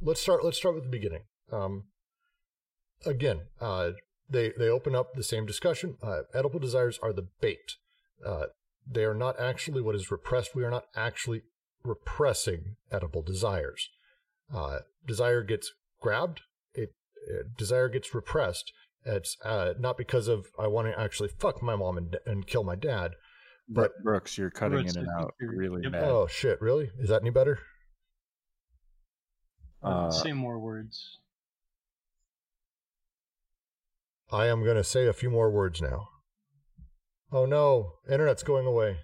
let's 0.00 0.20
start. 0.20 0.44
Let's 0.44 0.58
start 0.58 0.76
with 0.76 0.84
the 0.84 0.90
beginning. 0.90 1.22
Um, 1.50 1.86
again, 3.04 3.40
uh, 3.60 3.90
they 4.30 4.52
they 4.56 4.68
open 4.68 4.94
up 4.94 5.14
the 5.14 5.24
same 5.24 5.46
discussion. 5.46 5.96
Uh, 6.00 6.20
Oedipal 6.32 6.60
desires 6.60 7.00
are 7.02 7.12
the 7.12 7.26
bait. 7.40 7.74
Uh, 8.24 8.46
they 8.88 9.02
are 9.02 9.14
not 9.14 9.40
actually 9.40 9.82
what 9.82 9.96
is 9.96 10.12
repressed. 10.12 10.54
We 10.54 10.62
are 10.62 10.70
not 10.70 10.84
actually 10.94 11.42
repressing 11.84 12.76
Oedipal 12.92 13.24
desires. 13.24 13.88
Uh, 14.52 14.80
desire 15.06 15.42
gets 15.42 15.72
grabbed. 16.00 16.42
It, 16.74 16.94
it, 17.28 17.56
desire 17.56 17.88
gets 17.88 18.14
repressed, 18.14 18.72
it's 19.04 19.36
uh, 19.44 19.74
not 19.78 19.98
because 19.98 20.28
of 20.28 20.46
I 20.58 20.66
want 20.66 20.88
to 20.88 20.98
actually 20.98 21.28
fuck 21.28 21.62
my 21.62 21.76
mom 21.76 21.98
and, 21.98 22.16
and 22.24 22.46
kill 22.46 22.64
my 22.64 22.74
dad. 22.74 23.12
But 23.68 23.92
Brooks, 24.02 24.36
you're 24.38 24.50
cutting 24.50 24.78
Brooks, 24.78 24.94
in 24.94 25.02
and 25.02 25.10
out 25.18 25.34
really 25.40 25.82
yep. 25.82 25.92
bad. 25.92 26.04
Oh 26.04 26.26
shit! 26.26 26.60
Really? 26.60 26.90
Is 26.98 27.08
that 27.08 27.22
any 27.22 27.30
better? 27.30 27.58
Uh, 29.82 30.10
say 30.10 30.32
more 30.32 30.58
words. 30.58 31.18
I 34.32 34.46
am 34.46 34.64
going 34.64 34.76
to 34.76 34.84
say 34.84 35.06
a 35.06 35.12
few 35.12 35.30
more 35.30 35.50
words 35.50 35.82
now. 35.82 36.08
Oh 37.30 37.44
no, 37.44 37.94
internet's 38.10 38.42
going 38.42 38.66
away. 38.66 38.98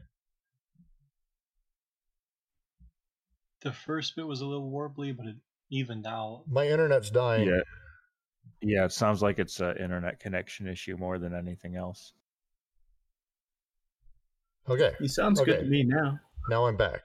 The 3.62 3.72
first 3.72 4.16
bit 4.16 4.26
was 4.26 4.40
a 4.40 4.46
little 4.46 4.70
warbly, 4.70 5.16
but 5.16 5.26
it 5.26 5.36
evened 5.70 6.06
out. 6.06 6.44
My 6.48 6.66
internet's 6.66 7.10
dying. 7.10 7.48
Yeah. 7.48 7.60
Yeah, 8.62 8.84
it 8.84 8.92
sounds 8.92 9.22
like 9.22 9.38
it's 9.38 9.60
an 9.60 9.76
internet 9.76 10.20
connection 10.20 10.66
issue 10.66 10.96
more 10.96 11.18
than 11.18 11.34
anything 11.34 11.76
else. 11.76 12.12
Okay. 14.68 14.92
He 14.98 15.08
sounds 15.08 15.40
okay. 15.40 15.52
good 15.52 15.60
to 15.60 15.66
me 15.66 15.82
now. 15.82 16.20
Now 16.48 16.66
I'm 16.66 16.76
back. 16.76 17.02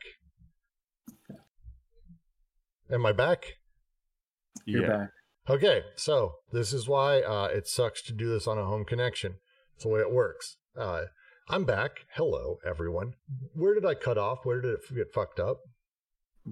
Am 2.91 3.05
I 3.05 3.13
back? 3.13 3.55
You're 4.65 4.83
yeah. 4.83 4.97
back. 4.97 5.09
Okay, 5.47 5.81
so 5.95 6.35
this 6.51 6.73
is 6.73 6.87
why 6.87 7.21
uh, 7.21 7.45
it 7.45 7.67
sucks 7.67 8.01
to 8.03 8.13
do 8.13 8.29
this 8.29 8.47
on 8.47 8.57
a 8.57 8.65
home 8.65 8.83
connection. 8.83 9.35
It's 9.75 9.83
the 9.83 9.89
way 9.89 9.99
it 9.99 10.11
works. 10.11 10.57
Uh, 10.77 11.05
I'm 11.49 11.65
back. 11.65 12.05
Hello, 12.15 12.57
everyone. 12.65 13.13
Where 13.53 13.75
did 13.75 13.85
I 13.85 13.93
cut 13.93 14.17
off? 14.17 14.39
Where 14.43 14.61
did 14.61 14.73
it 14.73 14.95
get 14.95 15.13
fucked 15.13 15.39
up? 15.39 15.59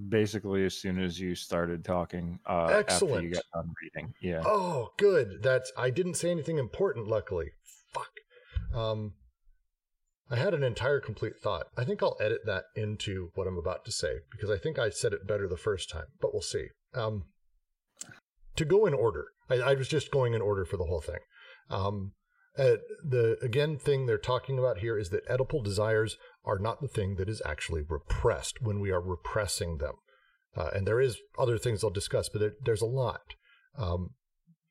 Basically 0.09 0.65
as 0.65 0.75
soon 0.75 0.99
as 0.99 1.19
you 1.19 1.35
started 1.35 1.83
talking. 1.85 2.39
Uh, 2.45 2.83
After 2.87 3.21
you 3.21 3.31
got 3.31 3.43
done 3.53 3.73
reading. 3.81 4.13
Yeah. 4.21 4.41
Oh, 4.45 4.89
good. 4.97 5.41
That's 5.41 5.71
I 5.77 5.89
didn't 5.89 6.15
say 6.15 6.31
anything 6.31 6.57
important. 6.57 7.07
Luckily, 7.07 7.51
fuck. 7.93 8.11
Um, 8.73 9.13
I 10.29 10.35
had 10.37 10.53
an 10.53 10.63
entire 10.63 10.99
complete 10.99 11.37
thought. 11.37 11.67
I 11.77 11.83
think 11.83 12.01
I'll 12.01 12.17
edit 12.19 12.41
that 12.45 12.65
into 12.75 13.29
what 13.35 13.47
I'm 13.47 13.57
about 13.57 13.85
to 13.85 13.91
say 13.91 14.19
because 14.31 14.49
I 14.49 14.57
think 14.57 14.79
I 14.79 14.89
said 14.89 15.13
it 15.13 15.27
better 15.27 15.47
the 15.47 15.57
first 15.57 15.89
time, 15.89 16.07
but 16.19 16.33
we'll 16.33 16.41
see. 16.41 16.67
Um, 16.95 17.25
to 18.55 18.65
go 18.65 18.85
in 18.85 18.93
order, 18.93 19.25
I, 19.49 19.55
I 19.55 19.73
was 19.73 19.87
just 19.87 20.11
going 20.11 20.33
in 20.33 20.41
order 20.41 20.65
for 20.65 20.77
the 20.77 20.85
whole 20.85 21.01
thing. 21.01 21.19
Um, 21.69 22.13
uh, 22.57 22.75
the 23.03 23.37
again 23.41 23.77
thing 23.77 24.05
they're 24.05 24.17
talking 24.17 24.59
about 24.59 24.79
here 24.79 24.97
is 24.97 25.09
that 25.09 25.27
Oedipal 25.27 25.63
desires 25.63 26.17
are 26.45 26.59
not 26.59 26.81
the 26.81 26.87
thing 26.87 27.15
that 27.15 27.29
is 27.29 27.41
actually 27.45 27.81
repressed 27.87 28.61
when 28.61 28.79
we 28.79 28.91
are 28.91 29.01
repressing 29.01 29.77
them. 29.77 29.95
Uh, 30.55 30.69
and 30.75 30.85
there 30.85 31.01
is 31.01 31.17
other 31.37 31.57
things 31.57 31.81
they'll 31.81 31.89
discuss, 31.89 32.29
but 32.29 32.39
there, 32.39 32.53
there's 32.63 32.81
a 32.81 32.85
lot. 32.85 33.33
Um, 33.77 34.11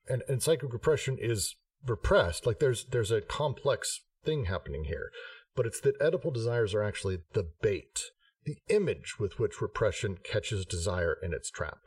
and 0.09 0.23
and 0.29 0.43
psychic 0.43 0.73
repression 0.73 1.19
is 1.21 1.57
repressed. 1.85 2.47
Like 2.47 2.61
there's 2.61 2.85
there's 2.85 3.11
a 3.11 3.21
complex 3.21 4.01
thing 4.25 4.45
happening 4.45 4.85
here, 4.85 5.11
but 5.57 5.67
it's 5.67 5.81
that 5.81 5.99
Oedipal 5.99 6.33
desires 6.33 6.75
are 6.75 6.85
actually 6.85 7.19
the 7.33 7.49
bait, 7.61 8.01
the 8.45 8.59
image 8.69 9.19
with 9.19 9.41
which 9.41 9.61
repression 9.61 10.19
catches 10.23 10.65
desire 10.65 11.17
in 11.21 11.33
its 11.33 11.51
trap. 11.51 11.79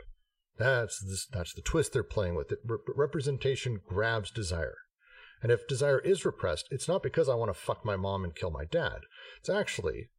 That's 0.57 0.99
this, 0.99 1.27
that's 1.31 1.53
the 1.53 1.61
twist 1.61 1.93
they're 1.93 2.03
playing 2.03 2.35
with. 2.35 2.51
It 2.51 2.59
Re- 2.65 2.77
representation 2.95 3.79
grabs 3.87 4.31
desire. 4.31 4.75
And 5.41 5.51
if 5.51 5.67
desire 5.67 5.99
is 5.99 6.25
repressed, 6.25 6.67
it's 6.71 6.87
not 6.87 7.03
because 7.03 7.29
I 7.29 7.35
want 7.35 7.49
to 7.49 7.59
fuck 7.59 7.85
my 7.85 7.95
mom 7.95 8.23
and 8.23 8.35
kill 8.35 8.51
my 8.51 8.65
dad. 8.65 8.99
It's 9.39 9.49
actually, 9.49 10.09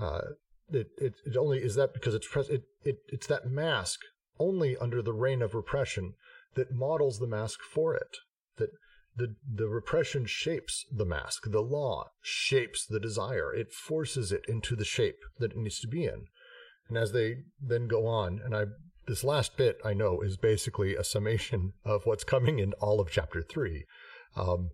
uh, 0.00 0.20
it, 0.70 0.88
it, 0.98 1.14
it 1.24 1.36
only 1.36 1.58
is 1.58 1.74
that 1.74 1.94
because 1.94 2.14
it's 2.14 2.28
pres- 2.28 2.50
it, 2.50 2.64
it 2.84 2.98
it's 3.08 3.26
that 3.26 3.50
mask 3.50 4.00
only 4.38 4.76
under 4.76 5.02
the 5.02 5.12
reign 5.12 5.42
of 5.42 5.54
repression 5.54 6.14
that 6.54 6.72
models 6.72 7.18
the 7.18 7.26
mask 7.26 7.60
for 7.62 7.94
it. 7.94 8.18
That 8.58 8.70
the 9.16 9.34
the 9.52 9.68
repression 9.68 10.26
shapes 10.26 10.84
the 10.94 11.06
mask. 11.06 11.50
The 11.50 11.62
law 11.62 12.10
shapes 12.22 12.86
the 12.86 13.00
desire. 13.00 13.52
It 13.52 13.72
forces 13.72 14.30
it 14.30 14.44
into 14.46 14.76
the 14.76 14.84
shape 14.84 15.18
that 15.38 15.52
it 15.52 15.56
needs 15.56 15.80
to 15.80 15.88
be 15.88 16.04
in. 16.04 16.26
And 16.88 16.96
as 16.96 17.12
they 17.12 17.38
then 17.60 17.88
go 17.88 18.06
on, 18.06 18.40
and 18.44 18.54
I 18.54 18.66
this 19.06 19.24
last 19.24 19.56
bit 19.56 19.78
I 19.84 19.94
know 19.94 20.20
is 20.20 20.36
basically 20.36 20.94
a 20.94 21.02
summation 21.02 21.72
of 21.84 22.02
what's 22.04 22.24
coming 22.24 22.58
in 22.58 22.74
all 22.74 23.00
of 23.00 23.10
chapter 23.10 23.42
three. 23.42 23.86
Um, 24.36 24.70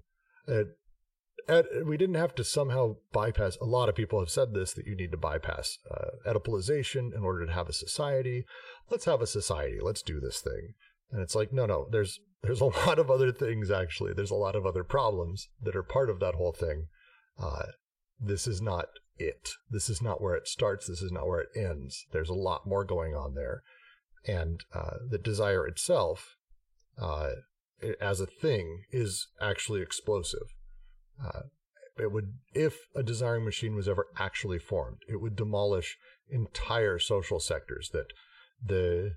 we 1.84 1.96
didn't 1.96 2.14
have 2.14 2.34
to 2.36 2.44
somehow 2.44 2.96
bypass. 3.12 3.56
A 3.60 3.66
lot 3.66 3.88
of 3.88 3.94
people 3.94 4.18
have 4.18 4.30
said 4.30 4.54
this 4.54 4.72
that 4.72 4.86
you 4.86 4.96
need 4.96 5.10
to 5.10 5.16
bypass 5.16 5.78
uh, 5.90 6.10
Oedipalization 6.26 7.14
in 7.14 7.22
order 7.22 7.44
to 7.44 7.52
have 7.52 7.68
a 7.68 7.72
society. 7.72 8.44
Let's 8.90 9.04
have 9.04 9.20
a 9.20 9.26
society. 9.26 9.78
Let's 9.80 10.02
do 10.02 10.20
this 10.20 10.40
thing. 10.40 10.74
And 11.10 11.20
it's 11.20 11.34
like, 11.34 11.52
no, 11.52 11.66
no. 11.66 11.86
There's 11.90 12.20
there's 12.42 12.60
a 12.60 12.64
lot 12.86 12.98
of 12.98 13.10
other 13.10 13.32
things 13.32 13.70
actually. 13.70 14.12
There's 14.14 14.30
a 14.30 14.36
lot 14.36 14.56
of 14.56 14.66
other 14.66 14.84
problems 14.84 15.48
that 15.62 15.76
are 15.76 15.82
part 15.82 16.10
of 16.10 16.20
that 16.20 16.34
whole 16.34 16.52
thing. 16.52 16.86
Uh, 17.38 17.66
this 18.20 18.46
is 18.46 18.62
not 18.62 18.86
it. 19.18 19.50
This 19.70 19.88
is 19.90 20.00
not 20.00 20.20
where 20.20 20.34
it 20.34 20.48
starts. 20.48 20.86
This 20.86 21.02
is 21.02 21.12
not 21.12 21.26
where 21.26 21.40
it 21.40 21.50
ends. 21.56 22.06
There's 22.12 22.30
a 22.30 22.34
lot 22.34 22.66
more 22.66 22.84
going 22.84 23.14
on 23.14 23.34
there, 23.34 23.62
and 24.26 24.60
uh, 24.72 24.98
the 25.08 25.18
desire 25.18 25.66
itself 25.66 26.36
uh, 27.00 27.30
as 28.00 28.20
a 28.20 28.26
thing 28.26 28.84
is 28.90 29.28
actually 29.40 29.82
explosive. 29.82 30.48
Uh, 31.22 31.42
it 31.98 32.10
would, 32.12 32.34
if 32.52 32.78
a 32.94 33.02
desiring 33.02 33.44
machine 33.44 33.74
was 33.74 33.88
ever 33.88 34.06
actually 34.18 34.58
formed, 34.58 34.98
it 35.08 35.20
would 35.20 35.36
demolish 35.36 35.96
entire 36.28 36.98
social 36.98 37.38
sectors 37.38 37.90
that 37.92 38.06
the, 38.64 39.12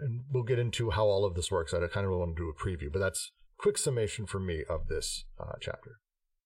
and 0.00 0.22
we'll 0.30 0.42
get 0.42 0.58
into 0.58 0.90
how 0.90 1.04
all 1.04 1.24
of 1.24 1.34
this 1.34 1.50
works. 1.50 1.74
I 1.74 1.86
kind 1.86 2.06
of 2.06 2.12
want 2.12 2.36
to 2.36 2.42
do 2.42 2.50
a 2.50 2.54
preview, 2.54 2.92
but 2.92 2.98
that's 2.98 3.32
quick 3.58 3.78
summation 3.78 4.26
for 4.26 4.40
me 4.40 4.64
of 4.68 4.88
this 4.88 5.24
uh, 5.38 5.54
chapter, 5.60 5.98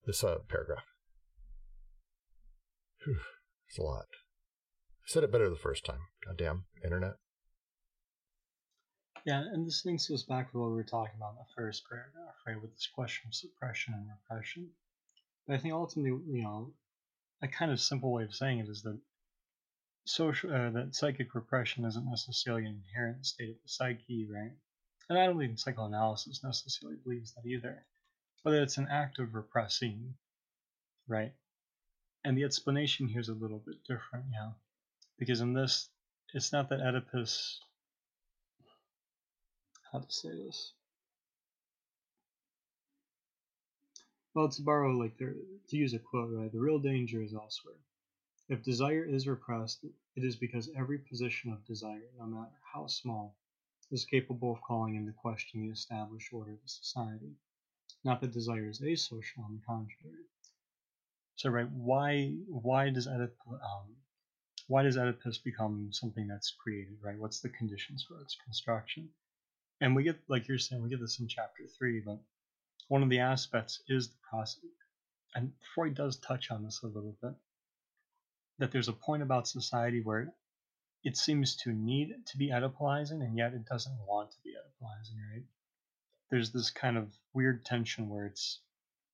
this 0.06 0.22
uh, 0.24 0.38
paragraph. 0.48 0.84
Whew, 3.04 3.18
it's 3.68 3.78
a 3.78 3.82
lot. 3.82 4.06
I 4.10 5.06
said 5.06 5.24
it 5.24 5.32
better 5.32 5.48
the 5.48 5.56
first 5.56 5.84
time. 5.84 6.00
Goddamn 6.26 6.64
internet. 6.84 7.14
Yeah, 9.26 9.40
and 9.40 9.66
this 9.66 9.84
links 9.84 10.10
us 10.10 10.22
back 10.22 10.50
to 10.50 10.58
what 10.58 10.70
we 10.70 10.76
were 10.76 10.82
talking 10.82 11.14
about 11.16 11.32
in 11.32 11.36
the 11.36 11.54
first 11.54 11.82
paragraph, 11.88 12.34
right, 12.46 12.60
with 12.60 12.72
this 12.72 12.88
question 12.94 13.28
of 13.28 13.34
suppression 13.34 13.94
and 13.94 14.06
repression. 14.08 14.70
But 15.46 15.56
I 15.56 15.58
think 15.58 15.74
ultimately, 15.74 16.10
you 16.10 16.42
know, 16.42 16.72
a 17.42 17.48
kind 17.48 17.70
of 17.70 17.80
simple 17.80 18.12
way 18.12 18.24
of 18.24 18.34
saying 18.34 18.60
it 18.60 18.68
is 18.68 18.82
that 18.82 18.98
social, 20.06 20.52
uh, 20.52 20.70
that 20.70 20.94
psychic 20.94 21.34
repression 21.34 21.84
isn't 21.84 22.08
necessarily 22.08 22.64
an 22.64 22.82
inherent 22.86 23.26
state 23.26 23.50
of 23.50 23.56
the 23.62 23.68
psyche, 23.68 24.26
right? 24.32 24.52
And 25.08 25.18
I 25.18 25.26
don't 25.26 25.38
think 25.38 25.58
psychoanalysis 25.58 26.42
necessarily 26.42 26.98
believes 27.02 27.34
that 27.34 27.46
either, 27.46 27.84
but 28.42 28.54
it's 28.54 28.78
an 28.78 28.88
act 28.90 29.18
of 29.18 29.34
repressing, 29.34 30.14
right? 31.08 31.32
And 32.24 32.38
the 32.38 32.44
explanation 32.44 33.08
here 33.08 33.20
is 33.20 33.28
a 33.28 33.34
little 33.34 33.62
bit 33.66 33.82
different, 33.86 34.26
yeah, 34.32 34.52
because 35.18 35.40
in 35.40 35.52
this, 35.52 35.90
it's 36.32 36.52
not 36.52 36.68
that 36.70 36.80
Oedipus 36.80 37.60
how 39.92 39.98
to 39.98 40.12
say 40.12 40.30
this. 40.30 40.72
Well, 44.34 44.48
to 44.48 44.62
borrow 44.62 44.92
like 44.92 45.16
the, 45.18 45.34
to 45.68 45.76
use 45.76 45.92
a 45.92 45.98
quote, 45.98 46.30
right? 46.32 46.52
The 46.52 46.60
real 46.60 46.78
danger 46.78 47.22
is 47.22 47.34
elsewhere. 47.34 47.74
If 48.48 48.62
desire 48.62 49.04
is 49.04 49.26
repressed, 49.26 49.84
it 50.16 50.24
is 50.24 50.36
because 50.36 50.70
every 50.76 50.98
position 50.98 51.52
of 51.52 51.64
desire, 51.66 52.10
no 52.18 52.26
matter 52.26 52.60
how 52.72 52.86
small, 52.86 53.34
is 53.90 54.04
capable 54.04 54.52
of 54.52 54.60
calling 54.62 54.94
into 54.96 55.12
question 55.12 55.62
the 55.62 55.72
established 55.72 56.32
order 56.32 56.52
of 56.52 56.70
society. 56.70 57.32
Not 58.04 58.20
that 58.20 58.32
desire 58.32 58.68
is 58.68 58.80
asocial, 58.80 59.44
on 59.44 59.54
the 59.54 59.66
contrary. 59.66 60.24
So, 61.36 61.50
right, 61.50 61.70
why 61.70 62.36
why 62.48 62.90
does 62.90 63.06
Oedipus, 63.08 63.36
um, 63.48 63.96
why 64.68 64.82
does 64.84 64.96
Oedipus 64.96 65.38
become 65.38 65.92
something 65.92 66.28
that's 66.28 66.52
created? 66.52 66.98
Right, 67.02 67.18
what's 67.18 67.40
the 67.40 67.48
conditions 67.48 68.04
for 68.06 68.20
its 68.20 68.36
construction? 68.44 69.08
And 69.80 69.96
we 69.96 70.02
get 70.02 70.18
like 70.28 70.48
you're 70.48 70.58
saying 70.58 70.82
we 70.82 70.88
get 70.88 71.00
this 71.00 71.20
in 71.20 71.28
chapter 71.28 71.64
three 71.78 72.00
but 72.04 72.18
one 72.88 73.02
of 73.02 73.10
the 73.10 73.20
aspects 73.20 73.82
is 73.88 74.08
the 74.08 74.16
process 74.28 74.60
and 75.34 75.52
freud 75.74 75.94
does 75.94 76.18
touch 76.18 76.50
on 76.50 76.64
this 76.64 76.80
a 76.82 76.86
little 76.86 77.16
bit 77.22 77.32
that 78.58 78.70
there's 78.70 78.88
a 78.88 78.92
point 78.92 79.22
about 79.22 79.48
society 79.48 80.00
where 80.02 80.32
it 81.02 81.16
seems 81.16 81.56
to 81.56 81.72
need 81.72 82.14
to 82.26 82.36
be 82.36 82.50
oedipalizing 82.50 83.22
and 83.22 83.36
yet 83.36 83.54
it 83.54 83.64
doesn't 83.64 83.98
want 84.06 84.30
to 84.30 84.36
be 84.44 84.50
oedipalizing 84.50 85.16
right? 85.32 85.44
There's 86.30 86.52
this 86.52 86.70
kind 86.70 86.96
of 86.98 87.08
weird 87.32 87.64
tension 87.64 88.08
where 88.08 88.26
it's 88.26 88.60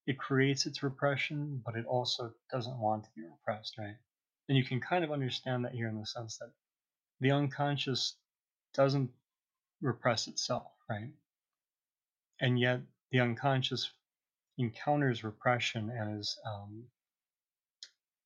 it 0.07 0.19
creates 0.19 0.67
its 0.67 0.83
repression 0.83 1.62
but 1.64 1.77
it 1.77 1.87
also 1.87 2.33
doesn't 2.51 2.79
want 2.79 3.05
to 3.05 3.11
be 3.14 3.23
repressed 3.23 3.79
right? 3.79 3.97
And 4.49 4.59
you 4.59 4.64
can 4.64 4.81
kind 4.81 5.05
of 5.05 5.12
understand 5.12 5.64
that 5.64 5.73
here 5.73 5.89
in 5.89 5.99
the 5.99 6.07
sense 6.07 6.39
that 6.39 6.51
the 7.21 7.31
unconscious 7.31 8.17
doesn't 8.75 9.11
repress 9.83 10.29
itself, 10.29 10.72
right? 10.91 11.12
And 12.41 12.59
yet 12.61 12.81
the 13.12 13.20
unconscious 13.20 13.91
encounters 14.59 15.24
repression 15.24 15.91
and 15.91 16.20
is 16.20 16.39
um, 16.47 16.85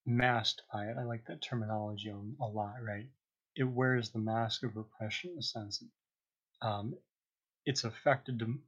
masked 0.06 0.62
by 0.72 0.86
it. 0.86 0.96
I 0.98 1.04
like 1.04 1.26
that 1.26 1.42
terminology 1.42 2.10
a, 2.10 2.46
lot, 2.46 2.76
right? 2.82 3.08
It 3.56 3.64
wears 3.64 4.10
the 4.10 4.18
mask 4.20 4.64
of 4.64 4.76
repression 4.76 5.30
in 5.30 5.36
the 5.36 5.42
sense 5.42 5.82
um, 6.62 6.94
it's 7.66 7.84
affected 7.84 8.38
to, 8.40 8.58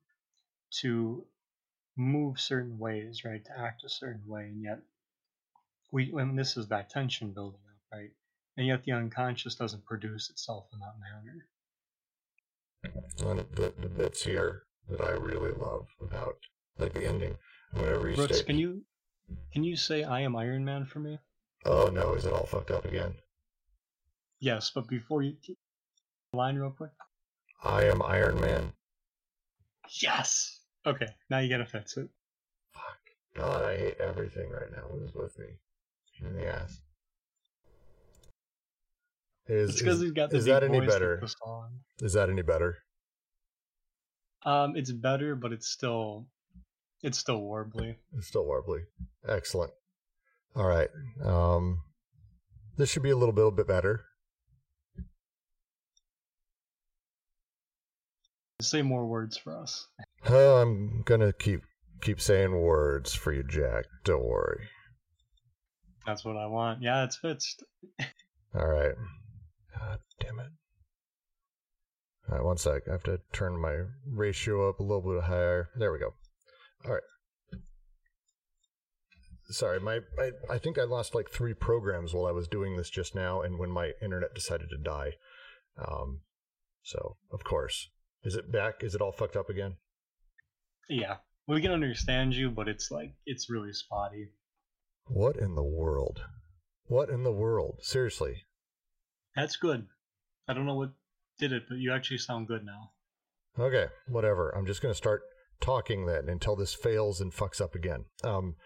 to 0.82 1.26
move 1.96 2.40
certain 2.40 2.78
ways, 2.78 3.24
right? 3.24 3.44
To 3.44 3.58
act 3.60 3.84
a 3.84 3.88
certain 3.90 4.26
way, 4.26 4.42
and 4.44 4.62
yet 4.62 4.80
we, 5.92 6.10
when 6.10 6.36
this 6.36 6.56
is 6.56 6.68
that 6.68 6.90
tension 6.90 7.32
building 7.32 7.60
up, 7.68 7.98
right? 7.98 8.10
And 8.58 8.66
yet 8.66 8.84
the 8.84 8.92
unconscious 8.92 9.56
doesn't 9.56 9.86
produce 9.86 10.30
itself 10.30 10.66
in 10.72 10.80
that 10.80 10.94
manner. 11.00 11.46
One 13.22 13.38
of 13.38 13.54
the, 13.54 13.72
the 13.78 13.88
bits 13.88 14.24
here 14.24 14.64
that 14.88 15.00
I 15.00 15.10
really 15.10 15.52
love 15.52 15.86
about 16.00 16.36
like 16.78 16.92
the 16.92 17.06
ending. 17.06 17.36
Whenever 17.72 18.10
you 18.10 18.16
Brooks, 18.16 18.42
can 18.42 18.58
you 18.58 18.82
can 19.52 19.62
you 19.62 19.76
say 19.76 20.02
I 20.02 20.20
am 20.20 20.36
Iron 20.36 20.64
Man 20.64 20.84
for 20.84 20.98
me? 20.98 21.18
Oh 21.64 21.90
no, 21.92 22.14
is 22.14 22.26
it 22.26 22.32
all 22.32 22.46
fucked 22.46 22.70
up 22.70 22.84
again? 22.84 23.14
Yes, 24.40 24.72
but 24.74 24.88
before 24.88 25.22
you 25.22 25.36
line 26.32 26.56
real 26.56 26.70
quick. 26.70 26.90
I 27.62 27.84
am 27.84 28.02
Iron 28.02 28.40
Man. 28.40 28.72
Yes. 30.00 30.60
Okay, 30.84 31.06
now 31.30 31.38
you 31.38 31.48
gotta 31.48 31.66
fix 31.66 31.96
it. 31.96 32.08
Fuck. 32.72 32.98
God, 33.36 33.64
I 33.64 33.76
hate 33.76 34.00
everything 34.00 34.50
right 34.50 34.70
now. 34.72 34.82
What 34.88 35.02
is 35.02 35.14
with 35.14 35.38
me? 35.38 35.46
In 36.20 36.34
the 36.34 36.46
ass. 36.46 36.80
Is, 39.48 39.70
It's 39.70 39.80
because 39.80 40.00
he's 40.00 40.12
got 40.12 40.30
the 40.30 40.36
is 40.36 40.44
that 40.44 40.62
any 40.62 40.80
better? 40.80 41.20
Is 42.00 42.12
that 42.12 42.30
any 42.30 42.42
better? 42.42 42.78
Um, 44.44 44.76
it's 44.76 44.92
better, 44.92 45.34
but 45.34 45.52
it's 45.52 45.68
still 45.68 46.26
it's 47.02 47.18
still 47.18 47.40
warbly. 47.40 47.96
It's 48.16 48.28
still 48.28 48.44
warbly. 48.44 48.82
Excellent. 49.28 49.72
All 50.54 50.66
right. 50.66 50.88
Um, 51.24 51.82
this 52.76 52.90
should 52.90 53.02
be 53.02 53.10
a 53.10 53.16
little 53.16 53.32
bit, 53.32 53.46
a 53.46 53.50
bit 53.50 53.66
better. 53.66 54.04
Say 58.60 58.82
more 58.82 59.06
words 59.06 59.36
for 59.36 59.58
us. 59.58 59.88
Oh, 60.28 60.62
I'm 60.62 61.02
gonna 61.04 61.32
keep 61.32 61.62
keep 62.00 62.20
saying 62.20 62.60
words 62.60 63.12
for 63.12 63.32
you, 63.32 63.42
Jack. 63.42 63.86
Don't 64.04 64.24
worry. 64.24 64.68
That's 66.06 66.24
what 66.24 66.36
I 66.36 66.46
want. 66.46 66.80
Yeah, 66.80 67.04
it's 67.04 67.16
fixed. 67.16 67.64
All 68.54 68.66
right. 68.68 68.94
God 69.82 69.98
damn 70.20 70.38
it. 70.38 70.52
All 72.28 72.36
right, 72.36 72.44
one 72.44 72.56
sec. 72.56 72.82
I 72.88 72.92
have 72.92 73.02
to 73.04 73.20
turn 73.32 73.60
my 73.60 73.82
ratio 74.06 74.68
up 74.68 74.78
a 74.78 74.82
little 74.82 75.02
bit 75.02 75.24
higher. 75.24 75.70
There 75.76 75.92
we 75.92 75.98
go. 75.98 76.14
All 76.84 76.92
right. 76.92 77.02
Sorry, 79.50 79.80
my 79.80 80.00
I, 80.18 80.30
I 80.50 80.58
think 80.58 80.78
I 80.78 80.84
lost 80.84 81.14
like 81.14 81.30
three 81.30 81.52
programs 81.52 82.14
while 82.14 82.26
I 82.26 82.32
was 82.32 82.48
doing 82.48 82.76
this 82.76 82.88
just 82.88 83.14
now, 83.14 83.42
and 83.42 83.58
when 83.58 83.70
my 83.70 83.92
internet 84.00 84.34
decided 84.34 84.70
to 84.70 84.78
die. 84.78 85.12
Um, 85.76 86.20
so 86.82 87.16
of 87.32 87.44
course, 87.44 87.90
is 88.22 88.34
it 88.34 88.52
back? 88.52 88.82
Is 88.82 88.94
it 88.94 89.02
all 89.02 89.12
fucked 89.12 89.36
up 89.36 89.50
again? 89.50 89.76
Yeah, 90.88 91.16
we 91.46 91.60
can 91.60 91.72
understand 91.72 92.34
you, 92.34 92.50
but 92.50 92.68
it's 92.68 92.90
like 92.90 93.14
it's 93.26 93.50
really 93.50 93.72
spotty. 93.72 94.28
What 95.06 95.36
in 95.36 95.54
the 95.54 95.64
world? 95.64 96.22
What 96.84 97.10
in 97.10 97.24
the 97.24 97.32
world? 97.32 97.80
Seriously. 97.82 98.44
That's 99.36 99.56
good. 99.56 99.86
I 100.48 100.54
don't 100.54 100.66
know 100.66 100.74
what 100.74 100.92
did 101.38 101.52
it, 101.52 101.64
but 101.68 101.78
you 101.78 101.92
actually 101.92 102.18
sound 102.18 102.48
good 102.48 102.64
now. 102.64 102.90
Okay, 103.58 103.86
whatever. 104.08 104.50
I'm 104.50 104.66
just 104.66 104.82
going 104.82 104.92
to 104.92 104.96
start 104.96 105.22
talking 105.60 106.06
then 106.06 106.28
until 106.28 106.56
this 106.56 106.74
fails 106.74 107.20
and 107.20 107.32
fucks 107.32 107.60
up 107.60 107.74
again. 107.74 108.04
Um, 108.24 108.56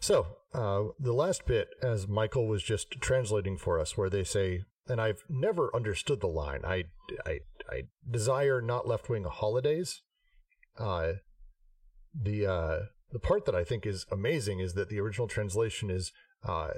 so, 0.00 0.26
uh, 0.52 0.84
the 0.98 1.12
last 1.12 1.46
bit, 1.46 1.68
as 1.82 2.06
Michael 2.06 2.46
was 2.46 2.62
just 2.62 2.90
translating 3.00 3.56
for 3.56 3.78
us, 3.80 3.96
where 3.96 4.10
they 4.10 4.24
say, 4.24 4.64
and 4.88 5.00
I've 5.00 5.24
never 5.28 5.74
understood 5.74 6.20
the 6.20 6.28
line, 6.28 6.60
I, 6.64 6.84
I, 7.24 7.40
I 7.70 7.82
desire 8.08 8.60
not 8.60 8.86
left 8.86 9.08
wing 9.08 9.24
holidays. 9.24 10.02
Uh, 10.78 11.14
the, 12.14 12.46
uh, 12.46 12.78
the 13.10 13.18
part 13.18 13.46
that 13.46 13.54
I 13.54 13.64
think 13.64 13.86
is 13.86 14.06
amazing 14.10 14.60
is 14.60 14.74
that 14.74 14.88
the 14.88 15.00
original 15.00 15.28
translation 15.28 15.90
is, 15.90 16.12
uh, 16.44 16.70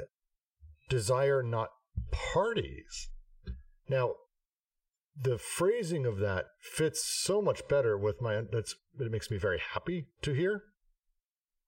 desire 0.88 1.42
not 1.42 1.70
parties. 2.10 3.08
Now, 3.88 4.14
the 5.20 5.38
phrasing 5.38 6.06
of 6.06 6.18
that 6.18 6.46
fits 6.60 7.04
so 7.04 7.42
much 7.42 7.66
better 7.68 7.98
with 7.98 8.20
my 8.20 8.42
that's 8.52 8.76
it 8.98 9.10
makes 9.10 9.30
me 9.30 9.36
very 9.36 9.60
happy 9.74 10.06
to 10.22 10.32
hear. 10.32 10.64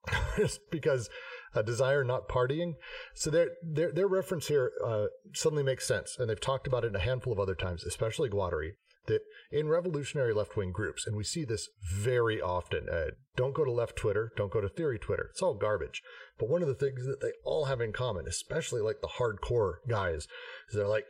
Just 0.36 0.60
because 0.70 1.10
a 1.54 1.62
desire 1.62 2.04
not 2.04 2.28
partying. 2.28 2.74
So 3.14 3.30
their 3.30 3.48
their 3.62 3.92
their 3.92 4.06
reference 4.06 4.46
here 4.48 4.72
uh, 4.84 5.06
suddenly 5.34 5.64
makes 5.64 5.86
sense 5.86 6.16
and 6.18 6.30
they've 6.30 6.40
talked 6.40 6.66
about 6.66 6.84
it 6.84 6.94
a 6.94 7.00
handful 7.00 7.32
of 7.32 7.40
other 7.40 7.54
times 7.54 7.84
especially 7.84 8.30
Guattari 8.30 8.72
that 9.11 9.20
in 9.50 9.68
revolutionary 9.68 10.32
left-wing 10.32 10.72
groups 10.72 11.06
and 11.06 11.16
we 11.16 11.24
see 11.24 11.44
this 11.44 11.68
very 12.00 12.40
often 12.40 12.88
uh, 12.88 13.11
don't 13.36 13.54
go 13.54 13.64
to 13.64 13.70
left 13.70 13.96
twitter 13.96 14.32
don't 14.36 14.52
go 14.52 14.61
to 14.61 14.68
theory 14.68 14.98
twitter 14.98 15.28
it's 15.30 15.42
all 15.42 15.54
garbage 15.54 16.02
but 16.38 16.48
one 16.48 16.62
of 16.62 16.68
the 16.68 16.74
things 16.74 17.04
that 17.06 17.20
they 17.20 17.32
all 17.44 17.66
have 17.66 17.80
in 17.80 17.92
common 17.92 18.26
especially 18.26 18.80
like 18.80 19.00
the 19.00 19.14
hardcore 19.18 19.74
guys 19.88 20.26
is 20.68 20.74
they're 20.74 20.86
like 20.86 21.06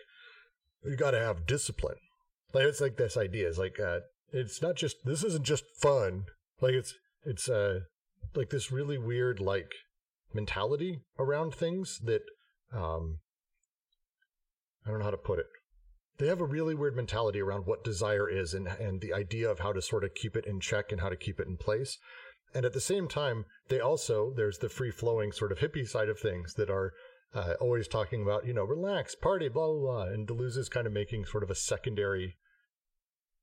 you 0.84 0.96
got 0.96 1.12
to 1.12 1.20
have 1.20 1.46
discipline 1.46 1.96
like 2.52 2.64
it's 2.64 2.80
like 2.80 2.96
this 2.96 3.16
idea 3.16 3.48
is 3.48 3.58
like 3.58 3.78
uh, 3.78 4.00
it's 4.32 4.62
not 4.62 4.76
just 4.76 4.96
this 5.04 5.24
isn't 5.24 5.44
just 5.44 5.64
fun. 5.80 6.24
Like 6.60 6.74
it's 6.74 6.94
it's 7.24 7.48
uh 7.48 7.80
like 8.34 8.50
this 8.50 8.72
really 8.72 8.98
weird 8.98 9.40
like 9.40 9.72
mentality 10.32 11.00
around 11.18 11.54
things 11.54 12.00
that 12.04 12.22
um 12.72 13.18
I 14.86 14.90
don't 14.90 14.98
know 14.98 15.04
how 15.04 15.10
to 15.10 15.16
put 15.16 15.38
it. 15.38 15.46
They 16.20 16.26
have 16.26 16.42
a 16.42 16.44
really 16.44 16.74
weird 16.74 16.96
mentality 16.96 17.40
around 17.40 17.64
what 17.64 17.82
desire 17.82 18.28
is 18.28 18.52
and 18.52 18.68
and 18.68 19.00
the 19.00 19.14
idea 19.14 19.50
of 19.50 19.60
how 19.60 19.72
to 19.72 19.80
sort 19.80 20.04
of 20.04 20.14
keep 20.14 20.36
it 20.36 20.44
in 20.44 20.60
check 20.60 20.92
and 20.92 21.00
how 21.00 21.08
to 21.08 21.16
keep 21.16 21.40
it 21.40 21.48
in 21.48 21.56
place. 21.56 21.96
And 22.52 22.66
at 22.66 22.74
the 22.74 22.80
same 22.80 23.08
time, 23.08 23.46
they 23.68 23.80
also 23.80 24.30
there's 24.36 24.58
the 24.58 24.68
free 24.68 24.90
flowing 24.90 25.32
sort 25.32 25.50
of 25.50 25.60
hippie 25.60 25.88
side 25.88 26.10
of 26.10 26.18
things 26.18 26.54
that 26.54 26.68
are 26.68 26.92
uh, 27.32 27.54
always 27.58 27.88
talking 27.88 28.22
about, 28.22 28.44
you 28.44 28.52
know, 28.52 28.64
relax, 28.64 29.14
party, 29.14 29.48
blah, 29.48 29.66
blah, 29.66 29.80
blah. 29.80 30.02
And 30.12 30.28
Deleuze 30.28 30.58
is 30.58 30.68
kind 30.68 30.86
of 30.86 30.92
making 30.92 31.24
sort 31.24 31.42
of 31.42 31.50
a 31.50 31.54
secondary 31.54 32.36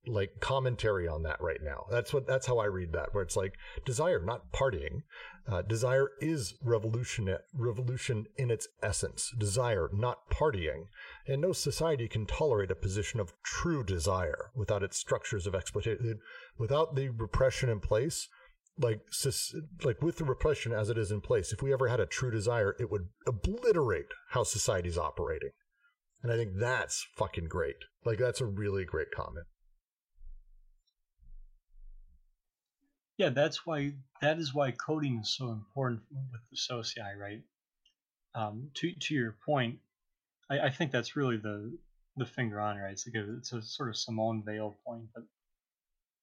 like 0.07 0.39
commentary 0.39 1.07
on 1.07 1.23
that 1.23 1.41
right 1.41 1.61
now. 1.61 1.85
That's 1.91 2.13
what 2.13 2.27
that's 2.27 2.47
how 2.47 2.59
I 2.59 2.65
read 2.65 2.93
that, 2.93 3.13
where 3.13 3.23
it's 3.23 3.35
like 3.35 3.53
desire, 3.85 4.21
not 4.23 4.51
partying. 4.51 5.03
Uh, 5.49 5.61
desire 5.61 6.09
is 6.19 6.55
revolution, 6.61 7.37
revolution 7.53 8.25
in 8.35 8.51
its 8.51 8.67
essence. 8.83 9.31
Desire, 9.37 9.89
not 9.93 10.29
partying. 10.29 10.87
And 11.25 11.41
no 11.41 11.53
society 11.53 12.07
can 12.07 12.25
tolerate 12.25 12.71
a 12.71 12.75
position 12.75 13.19
of 13.19 13.33
true 13.43 13.83
desire 13.83 14.51
without 14.55 14.83
its 14.83 14.97
structures 14.97 15.47
of 15.47 15.55
exploitation, 15.55 16.19
without 16.57 16.95
the 16.95 17.09
repression 17.09 17.69
in 17.69 17.79
place 17.79 18.27
like 18.79 19.01
like 19.83 20.01
with 20.01 20.17
the 20.17 20.23
repression 20.23 20.71
as 20.71 20.89
it 20.89 20.97
is 20.97 21.11
in 21.11 21.21
place 21.21 21.51
if 21.51 21.61
we 21.61 21.73
ever 21.73 21.87
had 21.87 21.99
a 21.99 22.05
true 22.05 22.29
desire 22.29 22.75
it 22.79 22.91
would 22.91 23.07
obliterate 23.25 24.05
how 24.29 24.43
society's 24.43 24.97
operating 24.97 25.49
and 26.21 26.31
i 26.31 26.35
think 26.35 26.51
that's 26.59 27.07
fucking 27.15 27.47
great 27.47 27.77
like 28.05 28.19
that's 28.19 28.41
a 28.41 28.45
really 28.45 28.85
great 28.85 29.09
comment 29.11 29.47
yeah 33.17 33.29
that's 33.29 33.65
why 33.65 33.93
that 34.21 34.37
is 34.37 34.53
why 34.53 34.71
coding 34.71 35.19
is 35.19 35.35
so 35.35 35.51
important 35.51 36.01
with 36.31 36.41
the 36.51 36.57
socii 36.57 37.17
right 37.19 37.41
um, 38.35 38.69
to 38.75 38.93
to 38.93 39.13
your 39.13 39.35
point 39.45 39.79
I, 40.49 40.59
I 40.59 40.69
think 40.69 40.91
that's 40.91 41.15
really 41.15 41.37
the 41.37 41.77
the 42.15 42.25
finger 42.25 42.59
on 42.59 42.77
right 42.77 42.91
it's 42.91 43.07
like 43.07 43.23
a, 43.23 43.37
it's 43.37 43.53
a 43.53 43.61
sort 43.61 43.89
of 43.89 43.97
Simone 43.97 44.43
Weil 44.45 44.77
point 44.85 45.09
but 45.13 45.23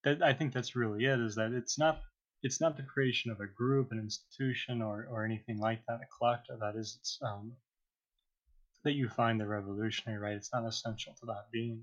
that 0.03 0.21
i 0.23 0.33
think 0.33 0.53
that's 0.53 0.75
really 0.75 1.05
it 1.05 1.19
is 1.19 1.35
that 1.35 1.51
it's 1.51 1.77
not 1.77 2.01
it's 2.45 2.61
not 2.61 2.77
the 2.77 2.83
creation 2.83 3.31
of 3.31 3.39
a 3.39 3.47
group, 3.47 3.91
an 3.91 3.97
institution, 3.97 4.79
or, 4.79 5.07
or 5.09 5.25
anything 5.25 5.57
like 5.59 5.81
that, 5.87 5.95
a 5.95 6.05
collective. 6.15 6.59
That 6.59 6.75
is, 6.75 6.95
it's, 6.99 7.17
um, 7.23 7.53
that 8.83 8.93
you 8.93 9.09
find 9.09 9.39
the 9.39 9.47
revolutionary, 9.47 10.19
right? 10.19 10.35
It's 10.35 10.53
not 10.53 10.63
essential 10.63 11.15
to 11.19 11.25
that 11.25 11.47
being. 11.51 11.81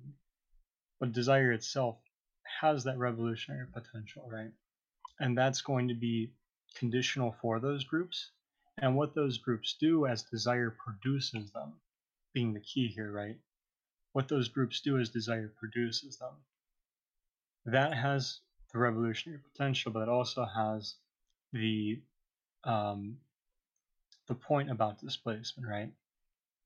But 1.00 1.10
desire 1.10 1.50
itself 1.50 1.96
has 2.60 2.84
that 2.84 2.96
revolutionary 2.96 3.66
potential, 3.72 4.28
right? 4.30 4.52
And 5.22 5.38
that's 5.38 5.62
going 5.62 5.86
to 5.86 5.94
be 5.94 6.32
conditional 6.74 7.36
for 7.40 7.60
those 7.60 7.84
groups. 7.84 8.32
And 8.78 8.96
what 8.96 9.14
those 9.14 9.38
groups 9.38 9.76
do 9.78 10.04
as 10.04 10.24
desire 10.24 10.76
produces 10.84 11.52
them, 11.52 11.74
being 12.34 12.52
the 12.52 12.60
key 12.60 12.88
here, 12.88 13.12
right? 13.12 13.38
What 14.14 14.26
those 14.26 14.48
groups 14.48 14.80
do 14.80 14.98
as 14.98 15.10
desire 15.10 15.52
produces 15.60 16.16
them. 16.16 16.32
That 17.66 17.94
has 17.94 18.40
the 18.72 18.80
revolutionary 18.80 19.38
potential, 19.38 19.92
but 19.92 20.02
it 20.02 20.08
also 20.08 20.44
has 20.44 20.96
the 21.52 22.02
um, 22.64 23.18
the 24.26 24.34
point 24.34 24.72
about 24.72 24.98
displacement, 24.98 25.68
right? 25.68 25.92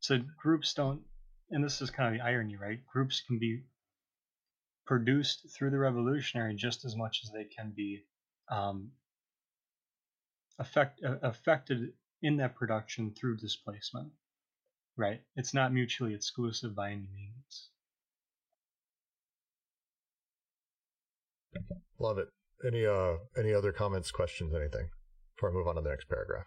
So 0.01 0.19
groups 0.39 0.73
don't, 0.73 1.03
and 1.51 1.63
this 1.63 1.83
is 1.83 1.91
kind 1.91 2.09
of 2.09 2.19
the 2.19 2.27
irony, 2.27 2.57
right? 2.57 2.81
Groups 2.87 3.21
can 3.21 3.39
be 3.39 3.65
produced 4.87 5.47
through 5.51 5.73
the 5.73 5.79
revolutionary 5.79 6.55
just 6.55 6.87
as 6.87 6.97
much 6.97 7.21
as 7.23 7.31
they 7.31 7.45
can 7.45 7.75
be 7.77 8.05
um, 8.51 8.91
affect, 10.59 11.03
uh, 11.05 11.17
affected 11.23 11.93
in 12.23 12.37
that 12.39 12.55
production 12.55 13.13
through 13.19 13.37
displacement, 13.37 14.11
right? 14.97 15.21
It's 15.37 15.55
not 15.55 15.73
mutually 15.73 16.15
exclusive 16.15 16.75
by 16.75 16.91
any 16.91 17.09
means. 17.15 17.71
Love 21.99 22.19
it. 22.19 22.29
Any 22.67 22.87
uh 22.87 23.15
any 23.39 23.53
other 23.53 23.73
comments, 23.73 24.11
questions, 24.11 24.55
anything 24.55 24.89
before 25.35 25.51
I 25.51 25.53
move 25.53 25.67
on 25.67 25.77
to 25.77 25.81
the 25.81 25.91
next 25.91 26.09
paragraph? 26.09 26.47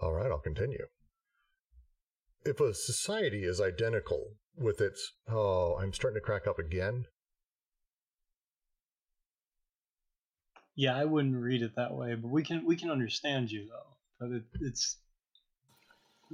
All 0.00 0.12
right, 0.12 0.30
I'll 0.30 0.38
continue. 0.38 0.86
If 2.44 2.60
a 2.60 2.74
society 2.74 3.44
is 3.44 3.60
identical 3.60 4.34
with 4.56 4.80
its 4.80 5.12
oh, 5.28 5.78
I'm 5.80 5.92
starting 5.92 6.20
to 6.20 6.24
crack 6.24 6.46
up 6.46 6.58
again. 6.58 7.04
Yeah, 10.76 10.96
I 10.96 11.04
wouldn't 11.04 11.36
read 11.36 11.62
it 11.62 11.76
that 11.76 11.94
way, 11.94 12.14
but 12.14 12.28
we 12.28 12.42
can 12.42 12.64
we 12.64 12.76
can 12.76 12.90
understand 12.90 13.50
you 13.50 13.68
though. 13.68 13.96
But 14.18 14.36
it, 14.36 14.42
it's 14.60 14.96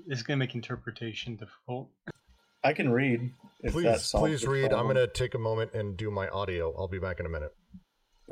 it's 0.06 0.22
going 0.22 0.38
to 0.38 0.44
make 0.44 0.54
interpretation 0.54 1.36
difficult. 1.36 1.90
I 2.62 2.72
can 2.72 2.90
read. 2.90 3.32
please, 3.68 4.12
please 4.12 4.46
read. 4.46 4.72
I'm 4.72 4.84
going 4.84 4.96
to 4.96 5.06
take 5.06 5.34
a 5.34 5.38
moment 5.38 5.72
and 5.74 5.96
do 5.96 6.10
my 6.10 6.28
audio. 6.28 6.74
I'll 6.76 6.88
be 6.88 6.98
back 6.98 7.20
in 7.20 7.26
a 7.26 7.28
minute. 7.28 7.52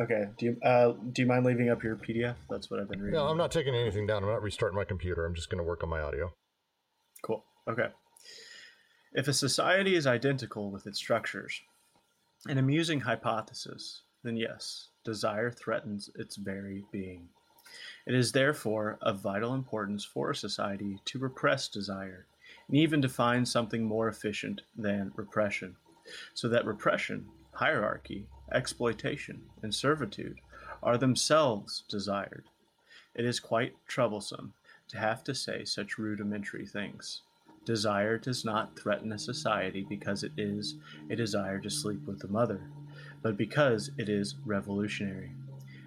Okay. 0.01 0.25
Do 0.39 0.47
you 0.47 0.57
uh, 0.63 0.93
do 1.13 1.23
you 1.23 1.27
mind 1.27 1.45
leaving 1.45 1.71
up 1.71 1.83
your 1.83 1.97
PDF? 1.97 2.37
That's 2.51 2.71
what 2.71 2.81
I've 2.81 2.89
been 2.89 3.01
reading. 3.01 3.19
No, 3.19 3.27
I'm 3.27 3.39
not 3.39 3.51
taking 3.51 3.75
anything 3.75 4.07
down. 4.07 4.23
I'm 4.23 4.29
not 4.29 4.43
restarting 4.43 4.77
my 4.77 4.85
computer. 4.85 5.25
I'm 5.25 5.35
just 5.35 5.51
going 5.51 5.59
to 5.59 5.65
work 5.65 5.83
on 5.83 5.89
my 5.89 6.01
audio. 6.01 6.33
Cool. 7.23 7.45
Okay. 7.69 7.89
If 9.13 9.29
a 9.29 9.33
society 9.33 9.97
is 9.97 10.07
identical 10.07 10.71
with 10.71 10.87
its 10.87 10.99
structures, 10.99 11.61
an 12.47 12.59
amusing 12.59 13.01
hypothesis, 13.01 14.03
then 14.23 14.37
yes, 14.37 14.89
desire 15.07 15.51
threatens 15.51 16.11
its 16.17 16.37
very 16.37 16.85
being. 16.91 17.29
It 18.07 18.15
is 18.15 18.33
therefore 18.33 18.99
of 19.01 19.21
vital 19.21 19.55
importance 19.55 20.05
for 20.05 20.31
a 20.31 20.37
society 20.37 20.99
to 21.07 21.19
repress 21.19 21.69
desire 21.69 22.27
and 22.69 22.77
even 22.77 23.01
to 23.03 23.09
find 23.09 23.49
something 23.49 23.85
more 23.85 24.09
efficient 24.09 24.63
than 24.77 25.13
repression. 25.17 25.77
so 26.35 26.49
that 26.49 26.65
repression, 26.67 27.27
hierarchy, 27.53 28.27
exploitation, 28.53 29.43
and 29.63 29.75
servitude 29.75 30.39
are 30.83 30.99
themselves 30.99 31.85
desired. 31.89 32.45
It 33.15 33.25
is 33.25 33.41
quite 33.41 33.75
troublesome 33.89 34.53
to 34.89 34.99
have 34.99 35.25
to 35.25 35.35
say 35.35 35.65
such 35.65 35.99
rudimentary 35.99 36.67
things. 36.67 37.23
Desire 37.65 38.19
does 38.19 38.45
not 38.45 38.79
threaten 38.79 39.13
a 39.13 39.19
society 39.19 39.85
because 39.89 40.23
it 40.23 40.33
is 40.37 40.77
a 41.11 41.17
desire 41.17 41.59
to 41.59 41.71
sleep 41.71 42.07
with 42.07 42.21
the 42.21 42.29
mother, 42.29 42.61
but 43.27 43.37
because 43.37 43.91
it 43.99 44.09
is 44.09 44.37
revolutionary. 44.45 45.33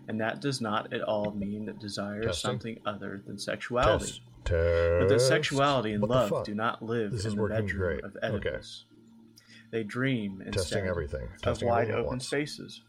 And 0.09 0.19
that 0.19 0.41
does 0.41 0.59
not 0.59 0.91
at 0.91 1.01
all 1.01 1.31
mean 1.31 1.65
that 1.67 1.79
desire 1.79 2.27
is 2.27 2.37
something 2.37 2.79
other 2.85 3.21
than 3.25 3.37
sexuality. 3.37 4.05
Test. 4.05 4.21
Test. 4.43 4.99
But 4.99 5.09
that 5.09 5.21
sexuality 5.21 5.93
and 5.93 6.01
What 6.01 6.31
love 6.31 6.43
do 6.45 6.53
not 6.55 6.81
live 6.83 7.11
This 7.11 7.25
in 7.25 7.35
the 7.35 7.47
bedroom 7.47 8.01
great. 8.01 8.03
of 8.03 8.17
Okay. 8.21 8.59
They 9.71 9.83
dream 9.83 10.39
Testing 10.39 10.53
instead 10.59 10.87
everything. 10.87 11.23
of 11.35 11.41
Testing 11.41 11.69
wide 11.69 11.91
open 11.91 12.05
once. 12.05 12.25
spaces 12.27 12.81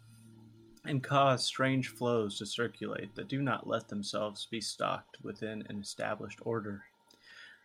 and 0.85 1.03
cause 1.03 1.45
strange 1.45 1.89
flows 1.89 2.39
to 2.39 2.47
circulate 2.47 3.15
that 3.15 3.29
do 3.29 3.43
not 3.43 3.67
let 3.69 3.89
themselves 3.89 4.47
be 4.51 4.61
stocked 4.63 5.19
within 5.23 5.65
an 5.69 5.79
established 5.81 6.41
order. 6.43 6.85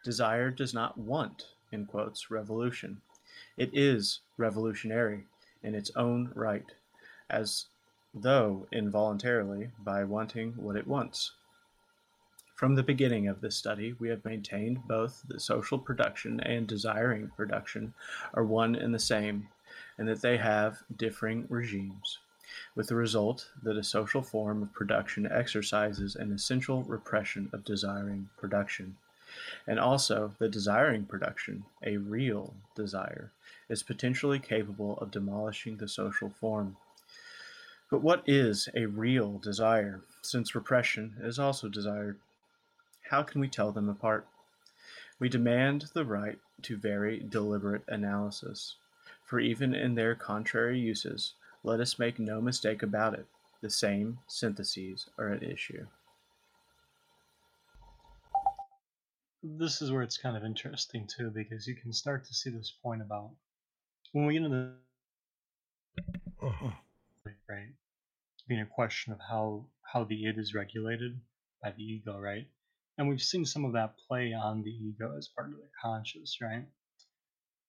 Desire 0.04 0.52
does 0.52 0.74
not 0.74 0.98
want, 0.98 1.46
in 1.72 1.86
quotes, 1.86 2.30
revolution. 2.30 3.02
It 3.58 3.70
is 3.74 4.20
revolutionary 4.38 5.28
in 5.64 5.76
its 5.76 5.92
own 5.96 6.32
right, 6.36 6.66
as 7.30 7.66
though 8.14 8.68
involuntarily 8.72 9.70
by 9.84 10.04
wanting 10.04 10.54
what 10.54 10.76
it 10.76 10.88
wants. 10.88 11.32
From 12.56 12.76
the 12.76 12.84
beginning 12.84 13.28
of 13.28 13.42
this 13.42 13.58
study, 13.58 13.94
we 14.00 14.08
have 14.08 14.24
maintained 14.24 14.88
both 14.88 15.24
that 15.28 15.42
social 15.42 15.78
production 15.78 16.40
and 16.40 16.66
desiring 16.66 17.30
production 17.36 17.94
are 18.34 18.46
one 18.46 18.76
and 18.76 18.94
the 18.94 19.00
same, 19.00 19.50
and 19.98 20.08
that 20.08 20.22
they 20.22 20.38
have 20.38 20.84
differing 20.96 21.46
regimes, 21.50 22.20
with 22.74 22.88
the 22.88 22.96
result 22.96 23.50
that 23.62 23.76
a 23.76 23.84
social 23.84 24.22
form 24.22 24.62
of 24.62 24.74
production 24.74 25.30
exercises 25.30 26.16
an 26.16 26.32
essential 26.32 26.84
repression 26.84 27.50
of 27.52 27.66
desiring 27.66 28.30
production, 28.38 28.96
and 29.68 29.78
also 29.78 30.34
that 30.40 30.52
desiring 30.52 31.04
production, 31.06 31.66
a 31.84 31.98
real 31.98 32.54
desire, 32.74 33.32
is 33.70 33.84
potentially 33.84 34.40
capable 34.40 34.98
of 35.00 35.12
demolishing 35.12 35.78
the 35.78 35.88
social 35.88 36.30
form. 36.30 36.78
But 37.90 38.02
what 38.02 38.24
is 38.26 38.68
a 38.76 38.86
real 38.86 39.38
desire, 39.38 40.02
since 40.22 40.56
repression 40.56 41.16
is 41.22 41.38
also 41.40 41.70
desired? 41.70 42.18
How 43.10 43.24
can 43.24 43.42
we 43.42 43.48
tell 43.48 43.72
them 43.72 43.90
apart? 43.90 44.28
We 45.20 45.30
demand 45.30 45.86
the 45.94 46.06
right 46.06 46.40
to 46.64 46.78
very 46.78 47.20
deliberate 47.20 47.84
analysis, 47.88 48.76
for 49.24 49.40
even 49.40 49.74
in 49.74 49.96
their 49.96 50.16
contrary 50.16 50.80
uses, 50.80 51.34
let 51.64 51.80
us 51.80 52.00
make 52.00 52.20
no 52.20 52.42
mistake 52.42 52.84
about 52.84 53.14
it, 53.14 53.26
the 53.62 53.70
same 53.70 54.20
syntheses 54.28 55.08
are 55.18 55.30
at 55.30 55.44
issue. 55.44 55.86
This 59.44 59.82
is 59.82 59.92
where 59.92 60.02
it's 60.02 60.18
kind 60.18 60.36
of 60.36 60.44
interesting 60.44 61.08
too, 61.08 61.30
because 61.30 61.68
you 61.68 61.76
can 61.76 61.94
start 61.94 62.26
to 62.26 62.34
see 62.34 62.50
this 62.50 62.74
point 62.84 63.02
about 63.02 63.30
when 64.12 64.26
we 64.26 64.34
get 64.34 64.44
into 64.44 64.50
the 64.50 64.76
right 67.50 67.74
being 68.48 68.62
a 68.62 68.66
question 68.66 69.12
of 69.14 69.20
how 69.20 69.66
how 69.82 70.04
the 70.04 70.26
id 70.26 70.38
is 70.38 70.54
regulated 70.54 71.20
by 71.62 71.72
the 71.72 71.84
ego, 71.84 72.20
right? 72.20 72.48
And 72.98 73.10
we've 73.10 73.22
seen 73.22 73.46
some 73.46 73.66
of 73.66 73.74
that 73.74 73.96
play 74.08 74.34
on 74.34 74.62
the 74.64 74.70
ego 74.70 75.16
as 75.18 75.28
part 75.28 75.48
of 75.48 75.58
the 75.58 75.70
conscious, 75.82 76.38
right? 76.42 76.66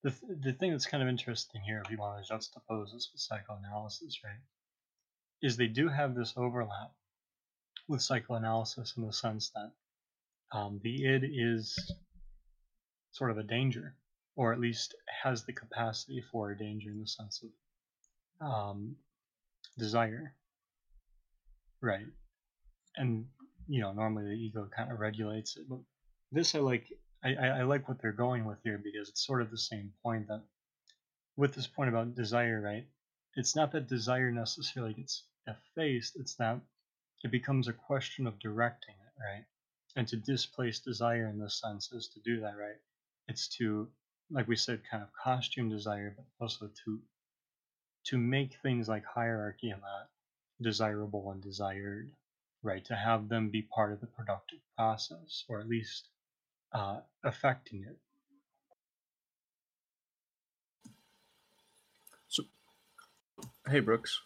The, 0.05 0.11
th- 0.11 0.41
the 0.41 0.53
thing 0.53 0.71
that's 0.71 0.87
kind 0.87 1.03
of 1.03 1.09
interesting 1.09 1.63
here, 1.63 1.83
if 1.85 1.91
you 1.91 1.97
want 1.97 2.25
to 2.25 2.33
juxtapose 2.33 2.93
this 2.93 3.11
with 3.13 3.21
psychoanalysis, 3.21 4.21
right, 4.23 4.41
is 5.43 5.57
they 5.57 5.67
do 5.67 5.89
have 5.89 6.15
this 6.15 6.35
overlap 6.37 6.93
with 7.89 8.03
psychoanalysis 8.03 8.95
in 8.97 9.07
the 9.07 9.13
sense 9.13 9.51
that 9.55 9.73
um, 10.57 10.81
the 10.83 11.07
id 11.07 11.25
is 11.25 11.77
sort 13.11 13.31
of 13.31 13.39
a 13.39 13.43
danger, 13.43 13.95
or 14.37 14.53
at 14.53 14.61
least 14.61 14.95
has 15.23 15.45
the 15.45 15.53
capacity 15.53 16.23
for 16.31 16.55
danger 16.55 16.91
in 16.91 17.01
the 17.01 17.07
sense 17.07 17.43
of 17.43 18.47
um, 18.47 18.97
desire, 19.79 20.35
right? 21.81 22.07
And 22.97 23.27
you 23.69 23.81
know, 23.81 23.93
normally 23.93 24.25
the 24.25 24.41
ego 24.41 24.69
kind 24.75 24.93
of 24.93 25.01
regulates 25.01 25.57
it, 25.57 25.69
but 25.69 25.81
this 26.33 26.55
I 26.55 26.61
like. 26.61 26.87
I, 27.25 27.35
I, 27.35 27.63
like 27.63 27.89
what 27.89 28.01
they're 28.01 28.13
going 28.13 28.45
with 28.45 28.59
here 28.63 28.79
because 28.79 29.09
it's 29.09 29.27
sort 29.27 29.43
of 29.43 29.51
the 29.51 29.59
same 29.59 29.93
point 30.01 30.29
that 30.29 30.43
with 31.37 31.55
this 31.55 31.67
point 31.67 31.89
about 31.89 32.15
desire, 32.15 32.61
right? 32.61 32.87
It's 33.35 33.57
not 33.57 33.73
that 33.73 33.89
desire 33.89 34.31
necessarily 34.31 34.95
gets 34.95 35.25
effaced; 35.47 36.15
it's 36.17 36.37
that 36.37 36.61
it 37.25 37.31
becomes 37.33 37.67
a 37.67 37.73
question 37.73 38.27
of 38.27 38.39
directing 38.39 38.95
it, 38.95 39.21
right? 39.21 39.45
And 39.97 40.07
to 40.09 40.17
displace 40.17 40.79
desire 40.79 41.27
in 41.27 41.39
this 41.39 41.61
sense 41.61 41.91
is 41.91 42.09
to 42.09 42.21
do 42.21 42.41
that, 42.41 42.57
right? 42.57 42.77
It's 43.29 43.49
to, 43.57 43.89
like 44.31 44.49
we 44.49 44.57
said, 44.57 44.83
kind 44.91 45.03
of 45.03 45.09
costume 45.13 45.69
desire, 45.69 46.15
but 46.17 46.25
also 46.41 46.71
to 46.85 47.01
to 48.05 48.19
make 48.19 48.55
things 48.63 48.89
like 48.89 49.05
hierarchy 49.05 49.71
and 49.71 49.83
that 49.83 50.07
desirable 50.63 51.31
and 51.33 51.43
desired, 51.43 52.11
right? 52.63 52.85
To 52.85 52.95
have 52.95 53.29
them 53.29 53.51
be 53.51 53.63
part 53.63 53.93
of 53.93 54.01
the 54.01 54.07
productive 54.07 54.61
process, 54.77 55.45
or 55.49 55.61
at 55.61 55.69
least 55.69 56.09
uh, 56.73 57.01
affecting 57.25 57.83
it. 57.83 57.99
So, 62.29 62.45
hey, 63.69 63.81
Brooks. 63.81 64.21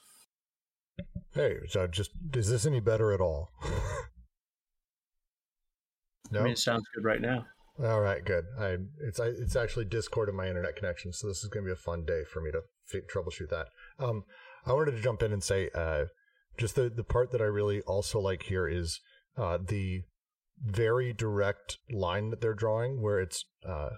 Hey, 1.33 1.59
so 1.69 1.87
just 1.87 2.11
is 2.35 2.51
this 2.51 2.67
any 2.67 2.81
better 2.81 3.13
at 3.13 3.21
all? 3.21 3.53
no. 6.31 6.41
I 6.41 6.43
mean, 6.43 6.53
it 6.53 6.59
sounds 6.59 6.85
good 6.95 7.05
right 7.05 7.21
now. 7.21 7.47
All 7.83 8.01
right, 8.01 8.23
good. 8.23 8.45
I 8.59 8.77
it's 9.01 9.19
I, 9.19 9.29
it's 9.29 9.57
actually 9.57 9.87
Discord 9.87 10.29
in 10.29 10.37
my 10.37 10.49
internet 10.49 10.77
connection, 10.77 11.13
so 11.15 11.29
this 11.29 11.43
is 11.43 11.49
going 11.49 11.65
to 11.65 11.69
be 11.69 11.73
a 11.73 11.77
fun 11.77 12.05
day 12.05 12.25
for 12.31 12.43
me 12.43 12.51
to 12.51 12.61
fi- 12.85 13.01
troubleshoot 13.01 13.49
that. 13.49 13.69
Um, 13.99 14.25
I 14.67 14.75
wanted 14.75 14.93
to 14.93 15.01
jump 15.01 15.23
in 15.23 15.33
and 15.33 15.43
say, 15.43 15.71
uh, 15.75 16.07
just 16.59 16.75
the 16.75 16.91
the 16.91 17.05
part 17.05 17.31
that 17.33 17.41
I 17.41 17.45
really 17.45 17.81
also 17.83 18.21
like 18.21 18.45
here 18.45 18.69
is 18.69 19.01
uh 19.39 19.59
the 19.67 20.03
very 20.63 21.15
direct 21.15 21.79
line 21.91 22.29
that 22.31 22.43
they're 22.43 22.53
drawing, 22.53 23.01
where 23.01 23.19
it's 23.19 23.47
uh 23.67 23.91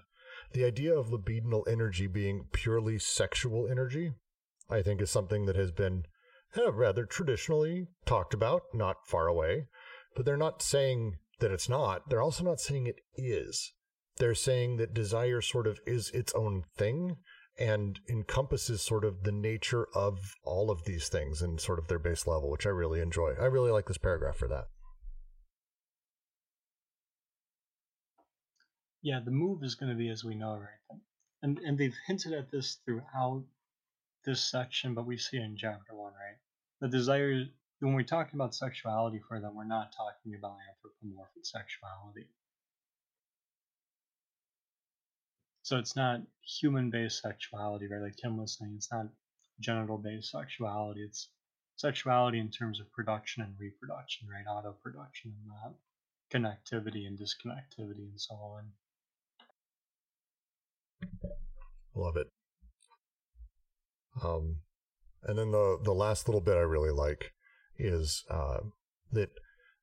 the 0.53 0.63
idea 0.63 0.97
of 0.97 1.07
libidinal 1.07 1.67
energy 1.67 2.07
being 2.07 2.45
purely 2.53 2.99
sexual 2.99 3.67
energy. 3.69 4.13
I 4.69 4.81
think 4.81 5.01
is 5.01 5.09
something 5.09 5.45
that 5.45 5.57
has 5.57 5.71
been 5.71 6.03
uh, 6.57 6.71
rather 6.71 7.05
traditionally 7.05 7.87
talked 8.05 8.33
about, 8.33 8.61
not 8.73 9.07
far 9.07 9.27
away, 9.27 9.67
but 10.15 10.25
they're 10.25 10.37
not 10.37 10.61
saying 10.61 11.17
that 11.43 11.51
it's 11.51 11.67
not. 11.67 12.09
They're 12.09 12.21
also 12.21 12.43
not 12.45 12.61
saying 12.61 12.87
it 12.87 13.01
is. 13.17 13.73
They're 14.17 14.33
saying 14.33 14.77
that 14.77 14.93
desire 14.93 15.41
sort 15.41 15.67
of 15.67 15.77
is 15.85 16.09
its 16.11 16.33
own 16.33 16.63
thing 16.77 17.17
and 17.59 17.99
encompasses 18.09 18.81
sort 18.81 19.03
of 19.03 19.23
the 19.23 19.31
nature 19.33 19.87
of 19.93 20.35
all 20.45 20.71
of 20.71 20.85
these 20.85 21.09
things 21.09 21.41
and 21.41 21.59
sort 21.59 21.79
of 21.79 21.89
their 21.89 21.99
base 21.99 22.25
level, 22.25 22.49
which 22.49 22.65
I 22.65 22.69
really 22.69 23.01
enjoy. 23.01 23.33
I 23.39 23.45
really 23.45 23.71
like 23.71 23.87
this 23.87 23.97
paragraph 23.97 24.37
for 24.37 24.47
that. 24.47 24.67
Yeah, 29.01 29.19
the 29.23 29.31
move 29.31 29.63
is 29.63 29.75
going 29.75 29.91
to 29.91 29.97
be 29.97 30.09
as 30.09 30.23
we 30.23 30.35
know, 30.35 30.53
right? 30.53 30.99
And 31.41 31.59
and 31.59 31.77
they've 31.77 31.97
hinted 32.07 32.31
at 32.31 32.51
this 32.51 32.77
throughout 32.85 33.43
this 34.25 34.41
section, 34.49 34.93
but 34.93 35.05
we 35.05 35.17
see 35.17 35.37
it 35.37 35.43
in 35.43 35.57
chapter 35.57 35.93
one, 35.93 36.13
right? 36.13 36.37
The 36.79 36.87
desire 36.87 37.43
when 37.83 37.95
we 37.95 38.03
talk 38.05 38.31
about 38.33 38.55
sexuality 38.55 39.19
for 39.27 39.41
them, 39.41 39.55
we're 39.55 39.65
not 39.65 39.93
talking 39.95 40.37
about 40.39 40.55
anthropomorphic 40.71 41.45
sexuality. 41.45 42.29
So 45.63 45.77
it's 45.77 45.95
not 45.95 46.21
human 46.41 46.89
based 46.89 47.21
sexuality, 47.21 47.87
right? 47.87 48.01
Like 48.01 48.15
Tim 48.15 48.37
was 48.37 48.57
saying, 48.57 48.73
it's 48.77 48.91
not 48.91 49.07
genital 49.59 49.97
based 49.97 50.31
sexuality. 50.31 51.01
It's 51.01 51.27
sexuality 51.75 52.39
in 52.39 52.49
terms 52.49 52.79
of 52.79 52.91
production 52.93 53.43
and 53.43 53.53
reproduction, 53.59 54.27
right? 54.29 54.49
Auto 54.49 54.77
production 54.81 55.33
and 55.43 55.51
that 55.51 55.75
connectivity 56.31 57.05
and 57.05 57.19
disconnectivity 57.19 58.07
and 58.09 58.19
so 58.19 58.35
on. 58.35 58.63
Love 61.95 62.15
it. 62.15 62.27
Um, 64.23 64.57
and 65.23 65.37
then 65.37 65.51
the 65.51 65.79
the 65.83 65.93
last 65.93 66.27
little 66.27 66.41
bit 66.41 66.55
I 66.55 66.61
really 66.61 66.91
like 66.91 67.33
is 67.77 68.23
uh, 68.29 68.59
that 69.11 69.29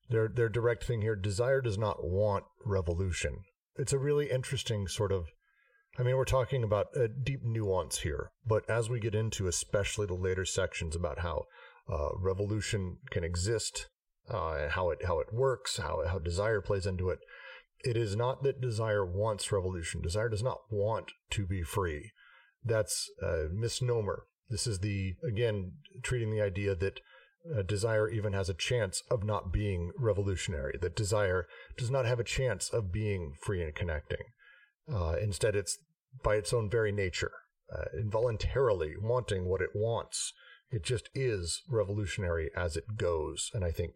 their 0.08 0.28
their 0.28 0.48
direct 0.48 0.84
thing 0.84 1.02
here. 1.02 1.16
Desire 1.16 1.60
does 1.60 1.78
not 1.78 2.04
want 2.04 2.44
revolution. 2.64 3.38
It's 3.76 3.92
a 3.92 3.98
really 3.98 4.30
interesting 4.30 4.88
sort 4.88 5.12
of. 5.12 5.26
I 5.98 6.02
mean, 6.02 6.16
we're 6.16 6.24
talking 6.24 6.62
about 6.62 6.86
a 6.94 7.08
deep 7.08 7.40
nuance 7.42 7.98
here, 7.98 8.30
but 8.46 8.68
as 8.70 8.88
we 8.88 9.00
get 9.00 9.14
into, 9.14 9.48
especially 9.48 10.06
the 10.06 10.14
later 10.14 10.44
sections 10.44 10.94
about 10.94 11.18
how 11.18 11.44
uh, 11.92 12.10
revolution 12.16 12.98
can 13.10 13.24
exist, 13.24 13.88
uh, 14.28 14.68
how 14.70 14.90
it 14.90 15.04
how 15.06 15.20
it 15.20 15.32
works, 15.32 15.78
how 15.78 16.06
how 16.06 16.18
desire 16.18 16.60
plays 16.60 16.86
into 16.86 17.10
it, 17.10 17.18
it 17.84 17.96
is 17.96 18.14
not 18.16 18.42
that 18.42 18.60
desire 18.60 19.04
wants 19.04 19.50
revolution. 19.50 20.02
Desire 20.02 20.28
does 20.28 20.42
not 20.42 20.60
want 20.70 21.12
to 21.30 21.46
be 21.46 21.62
free. 21.62 22.12
That's 22.64 23.08
a 23.22 23.48
misnomer. 23.52 24.24
This 24.48 24.66
is 24.66 24.80
the, 24.80 25.14
again, 25.26 25.72
treating 26.02 26.30
the 26.30 26.42
idea 26.42 26.74
that 26.74 27.00
uh, 27.56 27.62
desire 27.62 28.08
even 28.08 28.32
has 28.32 28.48
a 28.48 28.54
chance 28.54 29.02
of 29.10 29.24
not 29.24 29.52
being 29.52 29.92
revolutionary, 29.98 30.78
that 30.80 30.96
desire 30.96 31.46
does 31.76 31.90
not 31.90 32.06
have 32.06 32.20
a 32.20 32.24
chance 32.24 32.68
of 32.68 32.92
being 32.92 33.34
free 33.42 33.62
and 33.62 33.74
connecting. 33.74 34.24
Uh, 34.92 35.16
instead, 35.20 35.54
it's 35.56 35.78
by 36.22 36.36
its 36.36 36.52
own 36.52 36.68
very 36.68 36.92
nature, 36.92 37.32
uh, 37.72 37.84
involuntarily 37.98 38.94
wanting 39.00 39.46
what 39.46 39.62
it 39.62 39.70
wants. 39.74 40.32
It 40.70 40.84
just 40.84 41.08
is 41.14 41.62
revolutionary 41.68 42.50
as 42.56 42.76
it 42.76 42.96
goes. 42.96 43.50
And 43.54 43.64
I 43.64 43.70
think 43.70 43.94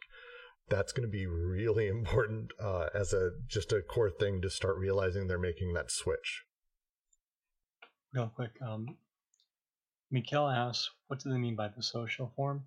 that's 0.69 0.93
going 0.93 1.07
to 1.07 1.13
be 1.13 1.27
really 1.27 1.89
important 1.89 2.53
uh, 2.61 2.87
as 2.95 3.13
a 3.13 3.31
just 3.47 3.73
a 3.73 3.83
core 3.83 4.11
thing 4.11 4.41
to 4.43 4.51
start 4.51 4.79
realizing 4.79 5.27
they're 5.27 5.39
making 5.39 5.75
that 5.75 5.91
switch. 5.91 6.45
Real 8.13 8.31
quick, 8.35 8.53
um, 8.65 8.97
Mikhail 10.11 10.49
asks, 10.49 10.89
what 11.09 11.19
do 11.19 11.31
they 11.31 11.39
mean 11.39 11.57
by 11.57 11.69
the 11.69 11.83
social 11.83 12.33
form? 12.37 12.65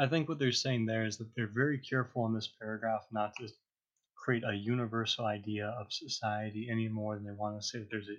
I 0.00 0.06
think 0.06 0.30
what 0.30 0.38
they're 0.38 0.50
saying 0.50 0.86
there 0.86 1.04
is 1.04 1.18
that 1.18 1.28
they're 1.36 1.46
very 1.46 1.78
careful 1.78 2.24
in 2.24 2.32
this 2.32 2.48
paragraph 2.58 3.06
not 3.12 3.36
to 3.36 3.48
create 4.16 4.44
a 4.44 4.54
universal 4.54 5.26
idea 5.26 5.66
of 5.66 5.92
society 5.92 6.68
any 6.70 6.88
more 6.88 7.16
than 7.16 7.24
they 7.26 7.32
want 7.32 7.60
to 7.60 7.66
say 7.66 7.80
that 7.80 7.90
there's 7.90 8.08
a 8.08 8.16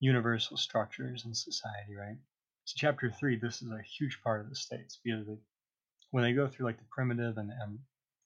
universal 0.00 0.56
structures 0.56 1.24
in 1.24 1.32
society, 1.32 1.94
right? 1.94 2.16
So 2.64 2.74
chapter 2.76 3.08
three, 3.08 3.36
this 3.36 3.62
is 3.62 3.70
a 3.70 3.80
huge 3.82 4.20
part 4.24 4.40
of 4.40 4.48
the 4.48 4.56
states 4.56 4.98
because 5.04 5.28
they, 5.28 5.38
when 6.10 6.24
they 6.24 6.32
go 6.32 6.48
through 6.48 6.66
like 6.66 6.78
the 6.78 6.84
primitive 6.90 7.38
and, 7.38 7.52
and 7.52 7.78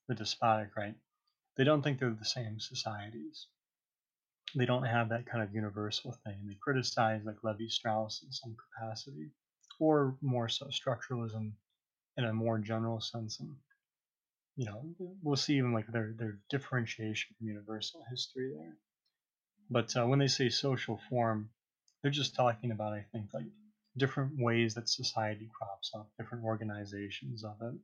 the 0.08 0.14
despotic, 0.14 0.70
right? 0.74 0.94
They 1.58 1.64
don't 1.64 1.82
think 1.82 1.98
they're 1.98 2.08
the 2.08 2.24
same 2.24 2.60
societies. 2.60 3.46
They 4.54 4.64
don't 4.64 4.84
have 4.84 5.10
that 5.10 5.26
kind 5.26 5.44
of 5.44 5.54
universal 5.54 6.18
thing. 6.24 6.46
They 6.46 6.56
criticize 6.58 7.26
like 7.26 7.44
Levi 7.44 7.68
Strauss 7.68 8.22
in 8.24 8.32
some 8.32 8.56
capacity, 8.56 9.32
or 9.78 10.16
more 10.22 10.48
so 10.48 10.68
structuralism 10.68 11.52
in 12.20 12.30
a 12.30 12.32
more 12.32 12.58
general 12.58 13.00
sense. 13.00 13.40
And 13.40 13.56
you 14.56 14.66
know, 14.66 14.82
we'll 15.22 15.36
see 15.36 15.56
even 15.56 15.72
like 15.72 15.90
their 15.90 16.14
their 16.16 16.38
differentiation 16.50 17.34
from 17.38 17.48
universal 17.48 18.02
history 18.10 18.52
there. 18.54 18.76
But 19.70 19.96
uh, 19.96 20.06
when 20.06 20.18
they 20.18 20.26
say 20.28 20.48
social 20.48 21.00
form, 21.08 21.50
they're 22.02 22.10
just 22.10 22.34
talking 22.34 22.70
about 22.70 22.92
I 22.92 23.06
think 23.12 23.26
like 23.32 23.46
different 23.96 24.32
ways 24.38 24.74
that 24.74 24.88
society 24.88 25.48
crops 25.56 25.90
up, 25.94 26.10
different 26.18 26.44
organizations 26.44 27.44
of 27.44 27.56
it. 27.62 27.74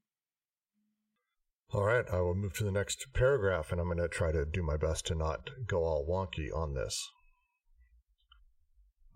All 1.73 1.83
right, 1.83 2.05
I 2.13 2.21
will 2.21 2.37
move 2.37 2.55
to 2.59 2.65
the 2.65 2.71
next 2.71 3.07
paragraph, 3.13 3.73
and 3.73 3.81
I'm 3.81 3.89
going 3.89 3.99
to 3.99 4.09
try 4.09 4.31
to 4.31 4.45
do 4.45 4.63
my 4.63 4.77
best 4.77 5.07
to 5.07 5.17
not 5.17 5.51
go 5.67 5.83
all 5.83 6.07
wonky 6.09 6.55
on 6.55 6.75
this. 6.75 7.11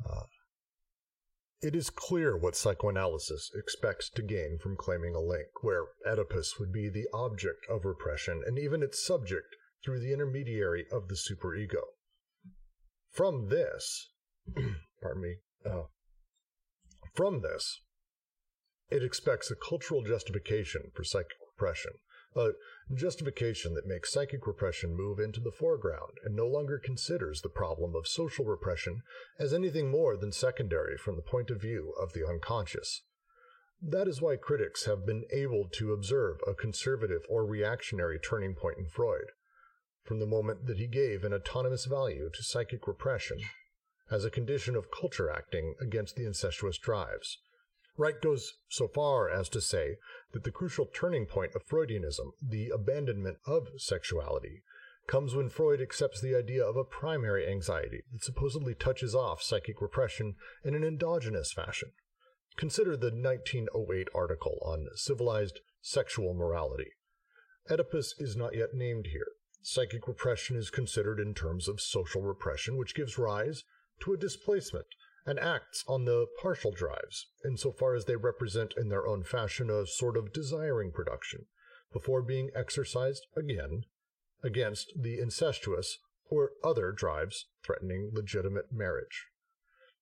Uh, 0.05 0.25
it 1.63 1.77
is 1.77 1.91
clear 1.91 2.37
what 2.37 2.57
psychoanalysis 2.57 3.51
expects 3.55 4.09
to 4.11 4.23
gain 4.23 4.59
from 4.59 4.77
claiming 4.77 5.15
a 5.15 5.21
link, 5.21 5.49
where 5.63 5.85
Oedipus 6.07 6.59
would 6.59 6.73
be 6.73 6.89
the 6.89 7.07
object 7.13 7.67
of 7.69 7.85
repression 7.85 8.43
and 8.47 8.59
even 8.59 8.83
its 8.83 9.05
subject 9.05 9.57
through 9.85 10.01
the 10.01 10.13
intermediary 10.13 10.87
of 10.91 11.09
the 11.09 11.15
superego. 11.15 11.83
From 13.11 13.49
this, 13.49 14.11
pardon 15.03 15.23
me, 15.23 15.37
uh, 15.67 15.83
from 17.15 17.43
this, 17.43 17.83
it 18.91 19.03
expects 19.03 19.51
a 19.51 19.69
cultural 19.69 20.03
justification 20.03 20.91
for 20.95 21.05
psychic 21.05 21.37
repression, 21.53 21.93
a 22.37 22.51
justification 22.95 23.75
that 23.75 23.87
makes 23.87 24.13
psychic 24.13 24.47
repression 24.47 24.97
move 24.97 25.19
into 25.19 25.41
the 25.41 25.51
foreground 25.51 26.13
and 26.25 26.35
no 26.35 26.47
longer 26.47 26.79
considers 26.79 27.41
the 27.41 27.49
problem 27.49 27.95
of 27.95 28.07
social 28.07 28.45
repression 28.45 29.03
as 29.39 29.53
anything 29.53 29.91
more 29.91 30.17
than 30.17 30.33
secondary 30.33 30.97
from 30.97 31.17
the 31.17 31.23
point 31.23 31.51
of 31.51 31.61
view 31.61 31.93
of 32.01 32.13
the 32.13 32.27
unconscious. 32.27 33.03
That 33.83 34.09
is 34.09 34.21
why 34.21 34.37
critics 34.37 34.85
have 34.85 35.07
been 35.07 35.25
able 35.33 35.69
to 35.73 35.93
observe 35.93 36.39
a 36.47 36.55
conservative 36.55 37.23
or 37.29 37.47
reactionary 37.47 38.19
turning 38.19 38.55
point 38.55 38.79
in 38.79 38.87
Freud, 38.87 39.33
from 40.05 40.19
the 40.19 40.27
moment 40.27 40.67
that 40.67 40.79
he 40.79 40.87
gave 40.87 41.25
an 41.25 41.33
autonomous 41.33 41.87
value 41.87 42.29
to 42.33 42.43
psychic 42.43 42.87
repression 42.87 43.39
as 44.11 44.25
a 44.25 44.31
condition 44.31 44.77
of 44.77 44.91
culture 44.91 45.31
acting 45.31 45.75
against 45.81 46.17
the 46.17 46.27
incestuous 46.27 46.79
drives. 46.79 47.39
Reich 48.01 48.23
goes 48.23 48.55
so 48.71 48.89
far 48.89 49.29
as 49.29 49.51
to 49.51 49.61
say 49.61 49.99
that 50.33 50.43
the 50.43 50.51
crucial 50.51 50.87
turning 50.87 51.27
point 51.27 51.55
of 51.55 51.67
Freudianism, 51.67 52.33
the 52.41 52.71
abandonment 52.71 53.37
of 53.45 53.69
sexuality, 53.77 54.63
comes 55.07 55.35
when 55.35 55.51
Freud 55.51 55.83
accepts 55.83 56.19
the 56.19 56.35
idea 56.35 56.65
of 56.65 56.77
a 56.77 56.85
primary 56.85 57.47
anxiety 57.47 58.03
that 58.11 58.25
supposedly 58.25 58.75
touches 58.75 59.15
off 59.15 59.43
psychic 59.43 59.83
repression 59.83 60.37
in 60.65 60.75
an 60.75 60.83
endogenous 60.83 61.53
fashion. 61.53 61.93
Consider 62.57 62.97
the 62.97 63.11
1908 63.11 64.09
article 64.15 64.57
on 64.63 64.89
civilized 64.95 65.61
sexual 65.83 66.33
morality. 66.33 66.93
Oedipus 67.71 68.15
is 68.19 68.35
not 68.35 68.57
yet 68.57 68.73
named 68.73 69.09
here. 69.09 69.33
Psychic 69.61 70.09
repression 70.09 70.57
is 70.57 70.71
considered 70.71 71.21
in 71.21 71.35
terms 71.35 71.69
of 71.69 71.83
social 71.83 72.23
repression, 72.23 72.79
which 72.79 72.95
gives 72.95 73.19
rise 73.19 73.65
to 74.01 74.15
a 74.15 74.17
displacement 74.17 74.87
and 75.31 75.39
acts 75.39 75.85
on 75.87 76.07
the 76.07 76.27
partial 76.43 76.73
drives, 76.73 77.29
insofar 77.45 77.95
as 77.95 78.07
they 78.07 78.17
represent 78.17 78.75
in 78.77 78.89
their 78.89 79.07
own 79.07 79.23
fashion 79.23 79.71
a 79.71 79.87
sort 79.87 80.17
of 80.17 80.33
desiring 80.33 80.91
production, 80.91 81.47
before 81.93 82.21
being 82.21 82.51
exercised 82.53 83.29
again 83.37 83.85
against 84.43 84.93
the 85.01 85.21
incestuous 85.21 85.99
or 86.29 86.51
other 86.65 86.91
drives 86.91 87.47
threatening 87.65 88.11
legitimate 88.13 88.73
marriage. 88.73 89.29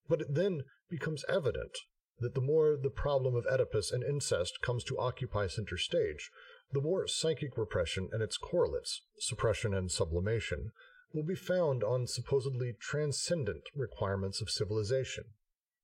But 0.09 0.23
it 0.23 0.35
then 0.35 0.63
becomes 0.89 1.27
evident 1.29 1.77
that 2.21 2.35
the 2.35 2.41
more 2.41 2.79
the 2.83 2.89
problem 2.89 3.35
of 3.35 3.45
Oedipus 3.45 3.93
and 3.93 4.03
incest 4.03 4.63
comes 4.63 4.83
to 4.85 4.99
occupy 4.99 5.47
center 5.47 5.77
stage, 5.77 6.31
the 6.73 6.81
more 6.81 7.07
psychic 7.07 7.59
repression 7.59 8.09
and 8.13 8.23
its 8.23 8.39
correlates, 8.39 9.03
suppression 9.19 9.75
and 9.75 9.91
sublimation, 9.91 10.73
will 11.13 11.25
be 11.25 11.35
found 11.35 11.83
on 11.83 12.07
supposedly 12.07 12.75
transcendent 12.81 13.63
requirements 13.75 14.41
of 14.41 14.51
civilization, 14.51 15.25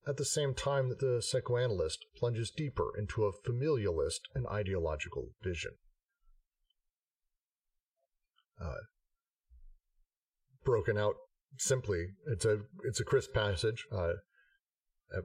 at 0.06 0.16
the 0.16 0.24
same 0.24 0.54
time 0.54 0.88
that 0.88 1.00
the 1.00 1.22
psychoanalyst 1.22 2.04
plunges 2.16 2.50
deeper 2.50 2.92
into 2.98 3.24
a 3.24 3.32
familialist 3.32 4.20
and 4.34 4.46
ideological 4.46 5.30
vision. 5.42 5.72
Uh, 8.60 8.84
broken 10.64 10.96
out 10.98 11.14
simply, 11.58 12.08
it's 12.26 12.44
a 12.44 12.60
it's 12.84 13.00
a 13.00 13.04
crisp 13.04 13.32
passage. 13.34 13.86
Uh, 13.90 14.14
uh, 15.16 15.22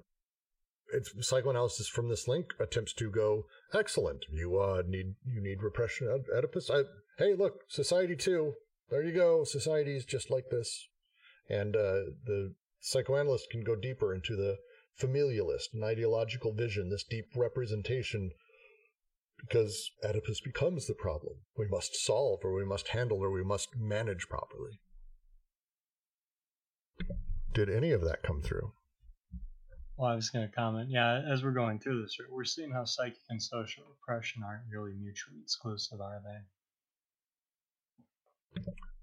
it's 0.94 1.14
psychoanalysis 1.28 1.88
from 1.88 2.10
this 2.10 2.28
link 2.28 2.54
attempts 2.60 2.94
to 2.94 3.12
go 3.12 3.44
excellent. 3.74 4.26
You 4.32 4.60
uh, 4.60 4.82
need 4.88 5.16
you 5.26 5.42
need 5.42 5.62
repression 5.62 6.08
of 6.08 6.26
Oedipus. 6.36 6.70
I, 6.70 6.84
hey, 7.18 7.36
look, 7.36 7.62
society 7.68 8.16
too 8.16 8.54
there 8.90 9.04
you 9.04 9.14
go. 9.14 9.44
Society 9.44 9.96
is 9.96 10.06
just 10.06 10.30
like 10.30 10.50
this. 10.50 10.88
And 11.50 11.76
uh, 11.76 12.14
the 12.26 12.54
psychoanalyst 12.80 13.50
can 13.50 13.64
go 13.64 13.76
deeper 13.76 14.14
into 14.14 14.36
the 14.36 14.58
familialist 15.00 15.74
and 15.74 15.84
ideological 15.84 16.54
vision, 16.54 16.90
this 16.90 17.04
deep 17.04 17.26
representation, 17.36 18.32
because 19.40 19.92
Oedipus 20.04 20.42
becomes 20.42 20.86
the 20.86 20.94
problem 20.94 21.36
we 21.58 21.68
must 21.68 21.96
solve, 21.96 22.40
or 22.44 22.54
we 22.54 22.66
must 22.66 22.90
handle, 22.90 23.20
or 23.20 23.32
we 23.32 23.44
must 23.44 23.70
manage 23.78 24.28
properly. 24.30 24.80
Did 27.54 27.70
any 27.70 27.92
of 27.92 28.02
that 28.02 28.24
come 28.24 28.42
through? 28.42 28.74
Well, 29.98 30.12
I 30.12 30.16
was 30.16 30.30
going 30.30 30.48
to 30.48 30.54
comment. 30.54 30.90
Yeah, 30.90 31.22
as 31.30 31.44
we're 31.44 31.52
going 31.52 31.80
through 31.80 32.04
this, 32.04 32.16
we're 32.30 32.44
seeing 32.44 32.72
how 32.72 32.86
psychic 32.86 33.18
and 33.30 33.42
social 33.42 33.84
repression 33.90 34.44
aren't 34.46 34.64
really 34.72 34.94
mutually 34.94 35.40
exclusive, 35.42 36.00
are 36.00 36.22
they? 36.24 36.40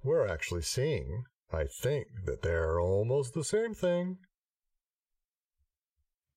We're 0.03 0.27
actually 0.27 0.63
seeing, 0.63 1.25
I 1.53 1.65
think, 1.65 2.07
that 2.25 2.43
they're 2.43 2.81
almost 2.81 3.35
the 3.35 3.45
same 3.45 3.75
thing. 3.75 4.19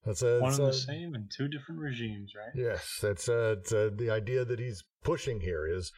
That's 0.06 0.22
a, 0.22 0.40
one 0.40 0.54
and 0.54 0.68
the 0.68 0.74
same 0.74 1.14
in 1.14 1.28
two 1.36 1.48
different 1.48 1.82
regimes, 1.82 2.34
right? 2.36 2.52
Yes, 2.56 3.00
that's 3.02 3.28
uh, 3.28 3.56
uh, 3.72 3.90
the 3.94 4.10
idea 4.10 4.46
that 4.46 4.60
he's 4.60 4.84
pushing 5.04 5.42
here 5.42 5.68
is, 5.68 5.92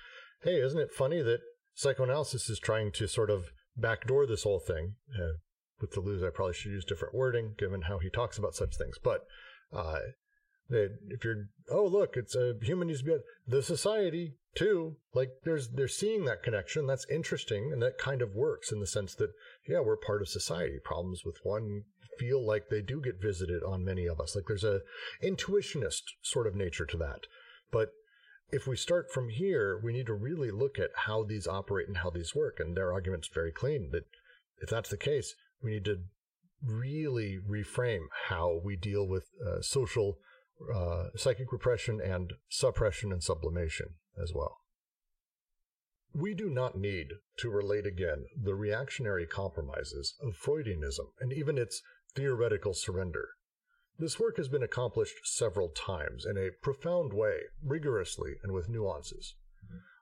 hey, 0.43 0.55
isn't 0.55 0.79
it 0.79 0.91
funny 0.91 1.21
that 1.21 1.39
psychoanalysis 1.75 2.49
is 2.49 2.59
trying 2.59 2.91
to 2.93 3.07
sort 3.07 3.29
of 3.29 3.51
backdoor 3.77 4.25
this 4.25 4.43
whole 4.43 4.59
thing? 4.59 4.95
Uh, 5.15 5.37
with 5.79 5.93
Deleuze, 5.93 6.25
I 6.25 6.29
probably 6.29 6.53
should 6.53 6.71
use 6.71 6.85
different 6.85 7.15
wording 7.15 7.53
given 7.57 7.83
how 7.83 7.99
he 7.99 8.09
talks 8.09 8.37
about 8.37 8.55
such 8.55 8.75
things, 8.75 8.97
but 9.01 9.25
uh, 9.73 9.99
if 10.69 11.23
you're 11.23 11.47
oh 11.69 11.85
look 11.85 12.15
it's 12.15 12.35
a 12.35 12.53
human 12.61 12.87
needs 12.87 13.01
to 13.01 13.05
be 13.05 13.17
the 13.47 13.61
society 13.61 14.35
too 14.55 14.97
like 15.13 15.29
there's 15.43 15.69
they're 15.69 15.87
seeing 15.87 16.25
that 16.25 16.43
connection. 16.43 16.87
That's 16.87 17.05
interesting 17.09 17.71
and 17.71 17.81
that 17.81 17.97
kind 17.97 18.21
of 18.21 18.35
works 18.35 18.71
in 18.71 18.79
the 18.79 18.87
sense 18.87 19.15
that 19.15 19.31
yeah 19.67 19.79
we're 19.79 19.97
part 19.97 20.21
of 20.21 20.29
society. 20.29 20.77
Problems 20.83 21.23
with 21.25 21.37
one 21.43 21.83
feel 22.19 22.45
like 22.45 22.69
they 22.69 22.81
do 22.81 23.01
get 23.01 23.21
visited 23.21 23.63
on 23.63 23.85
many 23.85 24.05
of 24.05 24.19
us. 24.19 24.35
Like 24.35 24.45
there's 24.47 24.63
a 24.63 24.81
intuitionist 25.23 26.03
sort 26.21 26.47
of 26.47 26.55
nature 26.55 26.85
to 26.85 26.97
that. 26.97 27.21
But 27.71 27.89
if 28.51 28.67
we 28.67 28.75
start 28.75 29.11
from 29.11 29.29
here 29.29 29.79
we 29.81 29.93
need 29.93 30.07
to 30.07 30.13
really 30.13 30.51
look 30.51 30.77
at 30.77 30.91
how 31.05 31.23
these 31.23 31.47
operate 31.47 31.87
and 31.87 31.97
how 31.97 32.09
these 32.09 32.35
work 32.35 32.59
and 32.59 32.75
their 32.75 32.91
argument's 32.91 33.29
very 33.33 33.51
clean 33.51 33.89
that 33.91 34.03
if 34.61 34.69
that's 34.69 34.89
the 34.89 34.97
case 34.97 35.33
we 35.63 35.71
need 35.71 35.85
to 35.85 35.99
really 36.63 37.39
reframe 37.49 38.05
how 38.27 38.59
we 38.63 38.75
deal 38.75 39.07
with 39.07 39.25
uh, 39.45 39.61
social 39.61 40.17
uh, 40.73 41.09
psychic 41.15 41.51
repression 41.51 41.99
and 42.01 42.33
suppression 42.49 43.11
and 43.11 43.23
sublimation 43.23 43.95
as 44.21 44.31
well. 44.33 44.57
We 46.13 46.33
do 46.33 46.49
not 46.49 46.77
need 46.77 47.07
to 47.37 47.49
relate 47.49 47.85
again 47.85 48.25
the 48.35 48.53
reactionary 48.53 49.25
compromises 49.25 50.15
of 50.21 50.35
Freudianism 50.35 51.07
and 51.21 51.31
even 51.31 51.57
its 51.57 51.81
theoretical 52.13 52.73
surrender. 52.73 53.29
This 53.97 54.19
work 54.19 54.37
has 54.37 54.49
been 54.49 54.63
accomplished 54.63 55.19
several 55.23 55.69
times 55.69 56.25
in 56.25 56.37
a 56.37 56.51
profound 56.61 57.13
way, 57.13 57.41
rigorously, 57.63 58.33
and 58.43 58.51
with 58.51 58.67
nuances. 58.67 59.35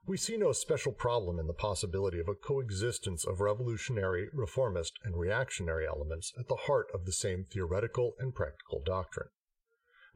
We 0.08 0.18
see 0.18 0.38
no 0.38 0.52
special 0.54 0.94
problem 0.94 1.38
in 1.38 1.46
the 1.46 1.54
possibility 1.54 2.20
of 2.20 2.28
a 2.28 2.34
coexistence 2.34 3.24
of 3.26 3.42
revolutionary, 3.42 4.30
reformist, 4.34 4.94
and 5.04 5.16
reactionary 5.16 5.86
elements 5.86 6.34
at 6.40 6.48
the 6.48 6.56
heart 6.56 6.88
of 6.94 7.06
the 7.06 7.12
same 7.12 7.46
theoretical 7.46 8.14
and 8.18 8.34
practical 8.34 8.82
doctrine. 8.84 9.30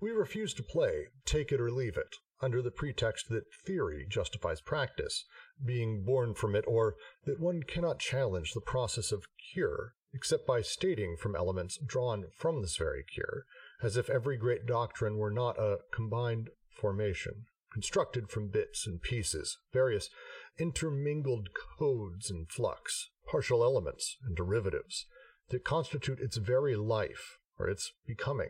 We 0.03 0.11
refuse 0.11 0.53
to 0.55 0.63
play 0.63 1.07
take 1.23 1.53
it 1.53 1.61
or 1.61 1.71
leave 1.71 1.95
it 1.95 2.17
under 2.41 2.61
the 2.61 2.71
pretext 2.71 3.29
that 3.29 3.53
theory 3.65 4.05
justifies 4.05 4.59
practice, 4.59 5.23
being 5.63 6.03
born 6.03 6.33
from 6.33 6.57
it, 6.57 6.65
or 6.67 6.97
that 7.23 7.39
one 7.39 7.63
cannot 7.63 7.99
challenge 7.99 8.51
the 8.51 8.59
process 8.59 9.13
of 9.13 9.29
cure 9.53 9.93
except 10.13 10.45
by 10.45 10.61
stating 10.61 11.15
from 11.15 11.37
elements 11.37 11.77
drawn 11.77 12.25
from 12.35 12.61
this 12.61 12.75
very 12.75 13.05
cure, 13.05 13.45
as 13.81 13.95
if 13.95 14.09
every 14.09 14.35
great 14.35 14.65
doctrine 14.65 15.15
were 15.15 15.31
not 15.31 15.57
a 15.57 15.79
combined 15.93 16.49
formation, 16.69 17.45
constructed 17.71 18.29
from 18.29 18.49
bits 18.49 18.85
and 18.85 19.01
pieces, 19.01 19.57
various 19.71 20.09
intermingled 20.57 21.47
codes 21.79 22.29
and 22.29 22.51
flux, 22.51 23.09
partial 23.25 23.63
elements 23.63 24.17
and 24.25 24.35
derivatives, 24.35 25.05
that 25.47 25.63
constitute 25.63 26.19
its 26.19 26.35
very 26.35 26.75
life 26.75 27.37
or 27.57 27.69
its 27.69 27.93
becoming 28.05 28.49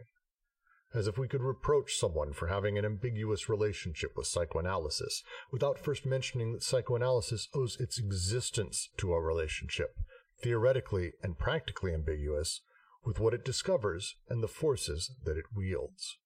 as 0.93 1.07
if 1.07 1.17
we 1.17 1.27
could 1.27 1.41
reproach 1.41 1.95
someone 1.95 2.33
for 2.33 2.47
having 2.47 2.77
an 2.77 2.85
ambiguous 2.85 3.49
relationship 3.49 4.11
with 4.15 4.27
psychoanalysis, 4.27 5.23
without 5.51 5.79
first 5.79 6.05
mentioning 6.05 6.53
that 6.53 6.63
psychoanalysis 6.63 7.47
owes 7.53 7.79
its 7.79 7.97
existence 7.97 8.89
to 8.97 9.13
a 9.13 9.21
relationship, 9.21 9.95
theoretically 10.41 11.13
and 11.23 11.39
practically 11.39 11.93
ambiguous, 11.93 12.61
with 13.05 13.19
what 13.19 13.33
it 13.33 13.43
discovers 13.43 14.15
and 14.29 14.41
the 14.41 14.47
forces 14.47 15.11
that 15.25 15.37
it 15.37 15.45
wields. 15.55 16.17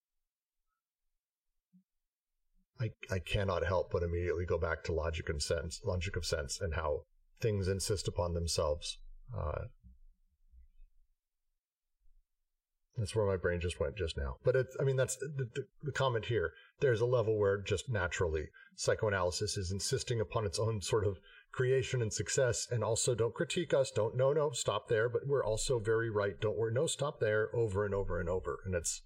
I, 2.80 2.90
I 3.10 3.18
cannot 3.18 3.66
help 3.66 3.90
but 3.90 4.02
immediately 4.02 4.46
go 4.46 4.58
back 4.58 4.84
to 4.84 4.92
logic 4.92 5.28
and 5.28 5.42
sense, 5.42 5.80
logic 5.84 6.14
of 6.14 6.24
sense, 6.24 6.60
and 6.60 6.74
how 6.74 7.02
things 7.40 7.66
insist 7.66 8.06
upon 8.06 8.34
themselves 8.34 8.98
uh, 9.36 9.64
That's 12.98 13.14
where 13.14 13.26
my 13.26 13.36
brain 13.36 13.60
just 13.60 13.78
went 13.78 13.96
just 13.96 14.16
now. 14.16 14.38
But 14.44 14.56
it's, 14.56 14.76
I 14.80 14.82
mean, 14.82 14.96
that's 14.96 15.16
the, 15.16 15.48
the, 15.54 15.66
the, 15.84 15.92
comment 15.92 16.24
here. 16.24 16.52
There's 16.80 17.00
a 17.00 17.06
level 17.06 17.38
where 17.38 17.56
just 17.56 17.88
naturally 17.88 18.48
psychoanalysis 18.74 19.56
is 19.56 19.70
insisting 19.70 20.20
upon 20.20 20.44
its 20.44 20.58
own 20.58 20.80
sort 20.80 21.06
of 21.06 21.18
creation 21.52 22.02
and 22.02 22.12
success. 22.12 22.66
And 22.68 22.82
also, 22.82 23.14
don't 23.14 23.34
critique 23.34 23.72
us. 23.72 23.92
Don't, 23.92 24.16
no, 24.16 24.32
no, 24.32 24.50
stop 24.50 24.88
there. 24.88 25.08
But 25.08 25.28
we're 25.28 25.44
also 25.44 25.78
very 25.78 26.10
right. 26.10 26.40
Don't 26.40 26.58
worry. 26.58 26.74
No, 26.74 26.86
stop 26.86 27.20
there 27.20 27.54
over 27.54 27.84
and 27.84 27.94
over 27.94 28.18
and 28.18 28.28
over. 28.28 28.58
And 28.66 28.74
it's. 28.74 29.02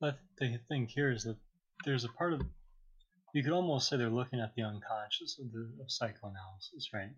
But 0.00 0.18
the 0.38 0.58
thing 0.68 0.86
here 0.86 1.10
is 1.10 1.24
that 1.24 1.38
there's 1.84 2.04
a 2.04 2.08
part 2.08 2.34
of. 2.34 2.42
You 3.34 3.42
could 3.42 3.52
almost 3.52 3.88
say 3.88 3.96
they're 3.96 4.10
looking 4.10 4.38
at 4.38 4.54
the 4.54 4.62
unconscious 4.62 5.40
of, 5.40 5.50
the, 5.50 5.68
of 5.82 5.90
psychoanalysis, 5.90 6.90
right? 6.94 7.10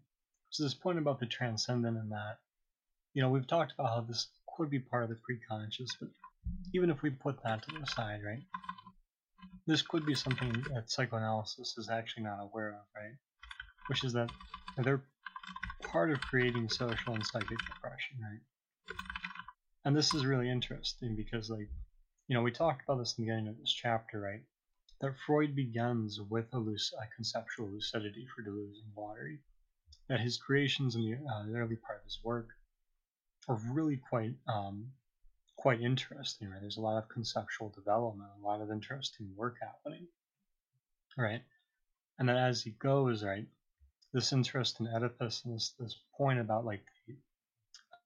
So, 0.48 0.62
this 0.62 0.72
point 0.72 0.98
about 0.98 1.20
the 1.20 1.26
transcendent 1.26 1.98
and 1.98 2.10
that 2.10 2.38
you 3.16 3.22
know, 3.22 3.30
we've 3.30 3.46
talked 3.46 3.72
about 3.72 3.94
how 3.94 4.00
this 4.02 4.28
could 4.56 4.70
be 4.70 4.78
part 4.78 5.04
of 5.04 5.10
the 5.10 5.16
preconscious, 5.16 5.90
but 6.00 6.08
even 6.74 6.90
if 6.90 7.02
we 7.02 7.10
put 7.10 7.42
that 7.42 7.62
to 7.62 7.70
the 7.78 7.86
side, 7.86 8.20
right? 8.24 8.42
This 9.66 9.82
could 9.82 10.06
be 10.06 10.14
something 10.14 10.64
that 10.72 10.90
psychoanalysis 10.90 11.76
is 11.76 11.88
actually 11.90 12.24
not 12.24 12.40
aware 12.40 12.70
of, 12.70 12.86
right? 12.94 13.14
Which 13.88 14.04
is 14.04 14.12
that 14.14 14.30
they're 14.78 15.02
part 15.90 16.10
of 16.10 16.20
creating 16.20 16.68
social 16.68 17.14
and 17.14 17.26
psychic 17.26 17.58
depression, 17.66 18.16
right? 18.22 18.40
And 19.84 19.94
this 19.94 20.14
is 20.14 20.26
really 20.26 20.50
interesting 20.50 21.14
because, 21.16 21.50
like, 21.50 21.68
you 22.28 22.34
know, 22.34 22.42
we 22.42 22.50
talked 22.50 22.82
about 22.84 22.98
this 22.98 23.14
in 23.16 23.24
the 23.24 23.30
beginning 23.30 23.48
of 23.48 23.58
this 23.58 23.72
chapter, 23.72 24.20
right? 24.20 24.42
That 25.00 25.14
Freud 25.26 25.54
begins 25.54 26.20
with 26.20 26.46
a, 26.52 26.58
luc- 26.58 26.92
a 27.00 27.06
conceptual 27.14 27.68
lucidity 27.68 28.26
for 28.34 28.42
Deleuze 28.42 28.80
and 28.82 28.94
Guattari. 28.96 29.38
That 30.08 30.20
his 30.20 30.38
creations 30.38 30.94
in 30.94 31.02
the, 31.02 31.14
uh, 31.14 31.44
early 31.56 31.76
part 31.76 31.98
of 31.98 32.04
his 32.04 32.18
work 32.24 32.48
are 33.48 33.60
really 33.70 33.96
quite 33.96 34.34
um, 34.48 34.86
quite 35.56 35.80
interesting. 35.80 36.50
Right, 36.50 36.60
there's 36.60 36.78
a 36.78 36.82
lot 36.82 36.98
of 36.98 37.08
conceptual 37.08 37.70
development, 37.70 38.30
a 38.40 38.46
lot 38.46 38.60
of 38.60 38.70
interesting 38.70 39.28
work 39.36 39.56
happening. 39.60 40.06
Right, 41.16 41.42
and 42.18 42.28
then 42.28 42.36
as 42.36 42.62
he 42.62 42.70
goes, 42.70 43.24
right, 43.24 43.46
this 44.12 44.32
interest 44.32 44.80
in 44.80 44.88
Oedipus 44.88 45.44
and 45.44 45.54
this 45.54 45.74
this 45.78 45.96
point 46.16 46.40
about 46.40 46.64
like 46.64 46.84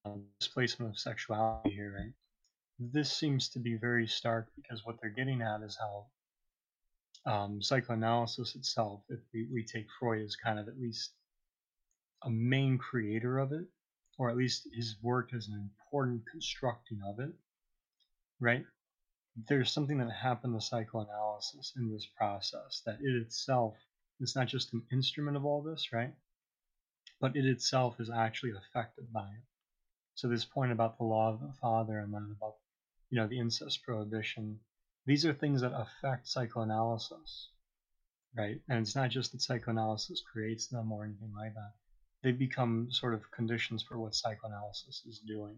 um, 0.05 0.25
displacement 0.39 0.93
of 0.93 0.99
sexuality 0.99 1.71
here, 1.71 1.95
right. 1.99 2.13
This 2.79 3.13
seems 3.13 3.51
to 3.51 3.59
be 3.59 3.75
very 3.75 4.07
stark 4.07 4.49
because 4.57 4.87
what 4.87 4.97
they're 5.01 5.11
getting 5.11 5.43
at 5.43 5.63
is 5.63 5.77
how 5.77 6.07
um, 7.27 7.63
psychoanalysis 7.63 8.55
itself, 8.55 9.03
if 9.09 9.21
we, 9.35 9.47
we 9.53 9.65
take 9.65 9.87
Freud 9.99 10.23
as 10.23 10.37
kind 10.37 10.59
of 10.59 10.69
at 10.69 10.81
least 10.81 11.11
a 12.23 12.31
main 12.31 12.79
creator 12.79 13.39
of 13.39 13.53
it, 13.53 13.67
or 14.19 14.31
at 14.31 14.37
least 14.37 14.69
his 14.75 14.97
work 15.03 15.33
as 15.33 15.49
an 15.49 15.55
important 15.55 16.23
constructing 16.31 17.01
of 17.07 17.19
it, 17.21 17.33
right? 18.39 18.65
There's 19.49 19.73
something 19.73 19.99
that 19.99 20.11
happened 20.11 20.55
to 20.55 20.65
psychoanalysis 20.65 21.73
in 21.77 21.91
this 21.91 22.07
process 22.07 22.83
that 22.85 23.01
it 23.01 23.15
itself 23.15 23.77
is 24.21 24.35
not 24.37 24.49
just 24.49 24.73
an 24.75 24.83
instrument 24.93 25.37
of 25.37 25.45
all 25.45 25.63
this, 25.63 25.93
right? 25.93 26.13
But 27.21 27.37
it 27.37 27.47
itself 27.47 28.01
is 28.01 28.11
actually 28.11 28.53
affected 28.53 29.13
by 29.13 29.27
it. 29.27 29.45
So 30.15 30.29
this 30.29 30.45
point 30.45 30.73
about 30.73 30.99
the 30.99 31.05
law 31.05 31.31
of 31.33 31.41
the 31.41 31.55
father 31.61 31.99
and 31.99 32.13
then 32.13 32.37
about 32.37 32.57
you 33.09 33.17
know 33.17 33.27
the 33.27 33.39
incest 33.39 33.83
prohibition, 33.83 34.61
these 35.07 35.25
are 35.25 35.33
things 35.33 35.63
that 35.63 35.73
affect 35.73 36.29
psychoanalysis, 36.29 37.49
right? 38.37 38.61
And 38.69 38.81
it's 38.81 38.95
not 38.95 39.11
just 39.11 39.33
that 39.33 39.41
psychoanalysis 39.41 40.21
creates 40.21 40.67
them 40.67 40.93
or 40.93 41.05
anything 41.05 41.33
like 41.35 41.55
that 41.55 41.73
they 42.23 42.33
become 42.33 42.89
sort 42.91 43.15
of 43.15 43.31
conditions 43.31 43.83
for 43.83 43.99
what 43.99 44.15
psychoanalysis 44.15 45.03
is 45.07 45.21
doing. 45.21 45.57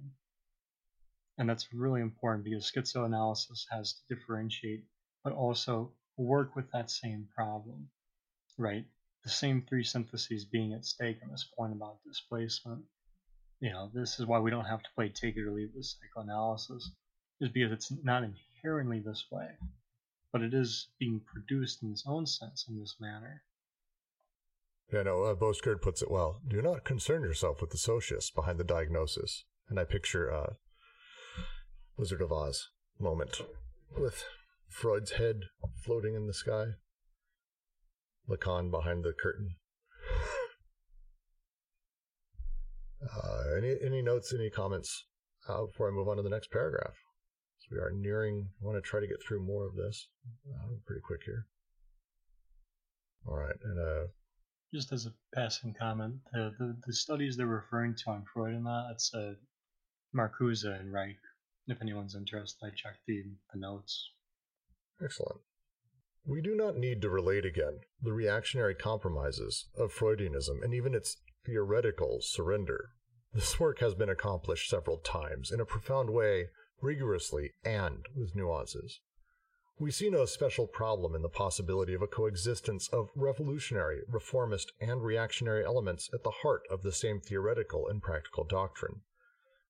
And 1.39 1.49
that's 1.49 1.73
really 1.73 2.01
important 2.01 2.45
because 2.45 2.71
schizoanalysis 2.71 3.65
has 3.71 3.95
to 3.95 4.15
differentiate, 4.15 4.85
but 5.25 5.33
also 5.33 5.93
work 6.17 6.55
with 6.55 6.71
that 6.73 6.91
same 6.91 7.27
problem, 7.35 7.89
right? 8.59 8.85
The 9.25 9.31
same 9.31 9.63
three 9.63 9.85
syntheses 9.85 10.45
being 10.45 10.73
at 10.75 10.85
stake 10.85 11.19
in 11.23 11.31
this 11.31 11.49
point 11.57 11.73
about 11.73 12.03
displacement. 12.07 12.83
You 13.61 13.71
know, 13.71 13.91
this 13.95 14.21
is 14.21 14.27
why 14.27 14.41
we 14.41 14.51
don't 14.51 14.65
have 14.65 14.83
to 14.83 14.91
play 14.95 15.09
take 15.09 15.37
it 15.37 15.47
or 15.47 15.53
leave 15.53 15.71
it 15.71 15.77
with 15.77 15.87
psychoanalysis, 15.87 16.91
is 17.41 17.49
because 17.49 17.73
it's 17.73 17.93
not 18.05 18.25
inherently 18.25 19.01
this 19.01 19.25
way, 19.31 19.49
but 20.33 20.43
it 20.43 20.55
is 20.55 20.89
being 20.99 21.21
produced 21.21 21.83
in 21.83 21.93
its 21.93 22.05
own 22.07 22.27
sense 22.27 22.67
in 22.69 22.79
this 22.79 22.97
manner. 23.01 23.43
Yeah, 24.93 25.05
no, 25.05 25.25
uh, 25.25 25.35
puts 25.35 26.03
it 26.03 26.11
well. 26.11 26.41
Do 26.47 26.61
not 26.61 26.85
concern 26.85 27.23
yourself 27.23 27.63
with 27.63 27.71
the 27.71 27.79
socius 27.79 28.31
behind 28.31 28.59
the 28.59 28.65
diagnosis. 28.65 29.45
And 29.71 29.81
I 29.81 29.85
picture 29.85 30.31
uh, 30.31 30.53
Wizard 31.97 32.21
of 32.21 32.31
Oz 32.31 32.69
moment 33.01 33.41
with 33.97 34.25
Freud's 34.69 35.13
head 35.13 35.45
floating 35.83 36.15
in 36.15 36.27
the 36.27 36.35
sky, 36.35 36.67
Lacan 38.29 38.71
behind 38.71 39.03
the 39.03 39.13
curtain. 39.13 39.57
Uh, 43.03 43.57
any 43.57 43.77
any 43.85 44.03
notes, 44.03 44.33
any 44.33 44.51
comments 44.51 45.07
uh, 45.49 45.65
before 45.65 45.89
I 45.89 45.91
move 45.91 46.09
on 46.09 46.19
to 46.19 46.23
the 46.23 46.29
next 46.29 46.51
paragraph? 46.51 46.95
So 47.59 47.69
we 47.73 47.79
are 47.79 47.91
nearing. 47.91 48.51
I 48.61 48.67
want 48.67 48.77
to 48.77 48.89
try 48.89 49.01
to 49.01 49.07
get 49.07 49.23
through 49.27 49.45
more 49.45 49.67
of 49.67 49.75
this 49.75 50.09
uh, 50.49 50.75
pretty 50.87 51.01
quick 51.03 51.23
here. 51.25 51.47
All 53.27 53.39
right, 53.39 53.57
and 53.65 53.79
uh, 53.79 54.07
just 54.73 54.93
as 54.93 55.07
a 55.07 55.13
passing 55.35 55.75
comment, 55.79 56.15
the, 56.33 56.53
the, 56.59 56.77
the 56.87 56.93
studies 56.93 57.37
they're 57.37 57.47
referring 57.47 57.95
to 57.95 58.11
on 58.11 58.25
Freud 58.33 58.55
and 58.55 58.67
that, 58.67 58.89
it's 58.93 59.13
uh, 59.15 59.35
Marcuse 60.17 60.65
and 60.65 60.93
Reich. 60.93 61.19
If 61.69 61.81
anyone's 61.81 62.17
interested, 62.17 62.67
I 62.67 62.71
checked 62.71 63.01
the, 63.07 63.23
the 63.53 63.61
notes. 63.61 64.11
Excellent. 65.03 65.41
We 66.25 66.41
do 66.41 66.55
not 66.55 66.77
need 66.77 67.03
to 67.03 67.11
relate 67.11 67.45
again 67.45 67.81
the 68.01 68.13
reactionary 68.13 68.75
compromises 68.75 69.69
of 69.77 69.93
Freudianism 69.93 70.63
and 70.63 70.75
even 70.75 70.95
its 70.95 71.17
theoretical 71.45 72.19
surrender. 72.21 72.91
This 73.33 73.59
work 73.59 73.81
has 73.81 73.95
been 73.95 74.09
accomplished 74.09 74.69
several 74.69 74.99
times 74.99 75.51
in 75.51 75.61
a 75.61 75.65
profound 75.65 76.11
way, 76.11 76.49
rigorously, 76.81 77.53
and 77.65 78.07
with 78.15 78.37
nuances. 78.37 79.01
We 79.79 79.91
see 79.91 80.11
no 80.11 80.27
special 80.27 80.67
problem 80.67 81.15
in 81.15 81.23
the 81.23 81.29
possibility 81.29 81.95
of 81.95 82.03
a 82.03 82.07
coexistence 82.07 82.89
of 82.89 83.09
revolutionary, 83.17 84.01
reformist, 84.07 84.73
and 84.81 85.03
reactionary 85.03 85.65
elements 85.65 86.09
at 86.15 86.23
the 86.23 86.31
heart 86.43 86.63
of 86.71 86.83
the 86.83 86.93
same 86.93 87.21
theoretical 87.21 87.89
and 87.89 88.03
practical 88.03 88.45
doctrine. 88.45 89.01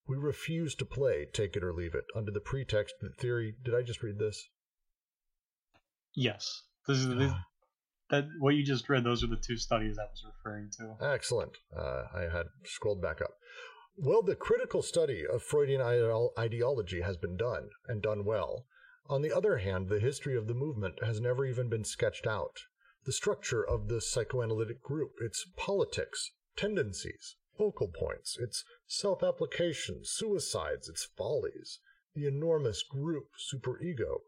We 0.07 0.17
refuse 0.17 0.75
to 0.75 0.85
play 0.85 1.25
Take 1.31 1.55
It 1.55 1.63
or 1.63 1.73
Leave 1.73 1.95
It 1.95 2.05
under 2.15 2.31
the 2.31 2.41
pretext 2.41 2.95
that 3.01 3.17
theory. 3.17 3.55
Did 3.63 3.73
I 3.73 3.81
just 3.81 4.03
read 4.03 4.19
this? 4.19 4.49
Yes. 6.13 6.63
This 6.87 6.97
is 6.97 7.07
this, 7.07 7.31
that 8.09 8.27
what 8.39 8.55
you 8.55 8.65
just 8.65 8.89
read. 8.89 9.03
Those 9.03 9.23
are 9.23 9.27
the 9.27 9.37
two 9.37 9.57
studies 9.57 9.97
I 9.97 10.03
was 10.03 10.23
referring 10.35 10.69
to. 10.77 10.97
Excellent. 11.03 11.57
Uh, 11.75 12.03
I 12.13 12.21
had 12.23 12.47
scrolled 12.65 13.01
back 13.01 13.21
up. 13.21 13.31
Well, 13.97 14.21
the 14.21 14.35
critical 14.35 14.81
study 14.81 15.23
of 15.25 15.41
Freudian 15.41 15.81
ideology 16.37 17.01
has 17.01 17.15
been 17.15 17.37
done, 17.37 17.69
and 17.87 18.01
done 18.01 18.25
well. 18.25 18.65
On 19.09 19.21
the 19.21 19.33
other 19.33 19.57
hand, 19.57 19.89
the 19.89 19.99
history 19.99 20.37
of 20.37 20.47
the 20.47 20.53
movement 20.53 21.03
has 21.03 21.19
never 21.19 21.45
even 21.45 21.67
been 21.67 21.83
sketched 21.83 22.25
out. 22.25 22.61
The 23.05 23.11
structure 23.11 23.61
of 23.61 23.89
the 23.89 23.99
psychoanalytic 23.99 24.81
group, 24.81 25.15
its 25.19 25.45
politics, 25.57 26.31
tendencies, 26.55 27.35
focal 27.57 27.89
points, 27.89 28.37
its 28.39 28.63
self 28.87 29.21
application, 29.21 30.05
suicides, 30.05 30.87
its 30.87 31.03
follies, 31.03 31.79
the 32.15 32.25
enormous 32.25 32.81
group 32.83 33.27
superego, 33.37 34.21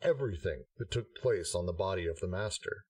everything 0.00 0.64
that 0.78 0.90
took 0.90 1.14
place 1.14 1.54
on 1.54 1.66
the 1.66 1.72
body 1.72 2.06
of 2.06 2.20
the 2.20 2.26
master. 2.26 2.86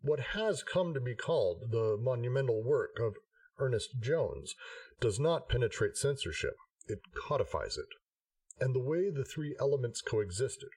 What 0.00 0.20
has 0.34 0.62
come 0.62 0.94
to 0.94 1.00
be 1.00 1.14
called 1.14 1.70
the 1.70 1.96
monumental 1.96 2.62
work 2.62 2.98
of 3.00 3.14
Ernest 3.58 4.00
Jones 4.00 4.54
does 5.00 5.18
not 5.18 5.48
penetrate 5.48 5.96
censorship, 5.96 6.56
it 6.86 7.00
codifies 7.14 7.76
it. 7.76 7.88
And 8.60 8.74
the 8.74 8.80
way 8.80 9.10
the 9.10 9.24
three 9.24 9.56
elements 9.60 10.00
coexisted. 10.00 10.70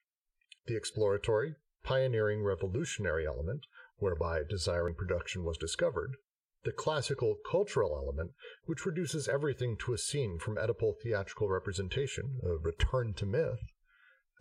The 0.68 0.76
exploratory, 0.76 1.56
pioneering, 1.84 2.44
revolutionary 2.44 3.26
element, 3.26 3.66
whereby 3.98 4.42
desiring 4.48 4.96
production 4.96 5.44
was 5.44 5.58
discovered, 5.58 6.18
the 6.64 6.72
classical 6.72 7.38
cultural 7.50 7.96
element, 7.96 8.32
which 8.66 8.86
reduces 8.86 9.28
everything 9.28 9.78
to 9.78 9.94
a 9.94 9.98
scene 9.98 10.38
from 10.38 10.58
Oedipal 10.58 10.94
theatrical 11.02 11.50
representation, 11.50 12.40
a 12.44 12.50
return 12.50 13.14
to 13.16 13.26
myth, 13.26 13.64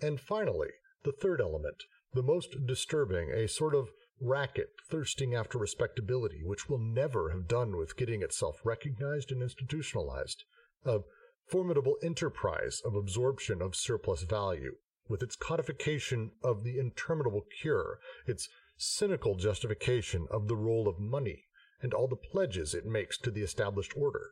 and 0.02 0.20
finally, 0.20 0.70
the 1.02 1.12
third 1.12 1.40
element, 1.40 1.84
the 2.12 2.22
most 2.22 2.66
disturbing, 2.66 3.30
a 3.30 3.48
sort 3.48 3.74
of 3.74 3.90
racket 4.20 4.70
thirsting 4.90 5.34
after 5.34 5.58
respectability, 5.58 6.42
which 6.44 6.68
will 6.68 6.78
never 6.78 7.30
have 7.30 7.48
done 7.48 7.76
with 7.76 7.96
getting 7.96 8.22
itself 8.22 8.60
recognized 8.64 9.30
and 9.30 9.42
institutionalized, 9.42 10.44
a 10.84 11.00
formidable 11.50 11.96
enterprise 12.02 12.80
of 12.84 12.94
absorption 12.94 13.60
of 13.60 13.74
surplus 13.74 14.22
value, 14.22 14.76
with 15.08 15.22
its 15.22 15.36
codification 15.36 16.30
of 16.42 16.62
the 16.62 16.78
interminable 16.78 17.44
cure, 17.60 17.98
its 18.26 18.48
cynical 18.76 19.34
justification 19.34 20.26
of 20.30 20.48
the 20.48 20.56
role 20.56 20.88
of 20.88 21.00
money, 21.00 21.44
and 21.82 21.92
all 21.92 22.06
the 22.06 22.16
pledges 22.16 22.74
it 22.74 22.86
makes 22.86 23.18
to 23.18 23.30
the 23.30 23.42
established 23.42 23.92
order. 23.96 24.30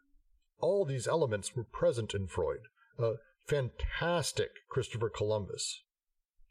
All 0.61 0.85
these 0.85 1.09
elements 1.09 1.55
were 1.55 1.65
present 1.65 2.15
in 2.15 2.29
Freud, 2.29 2.63
a 2.99 3.15
fantastic 3.47 4.51
Christopher 4.69 5.09
Columbus, 5.09 5.83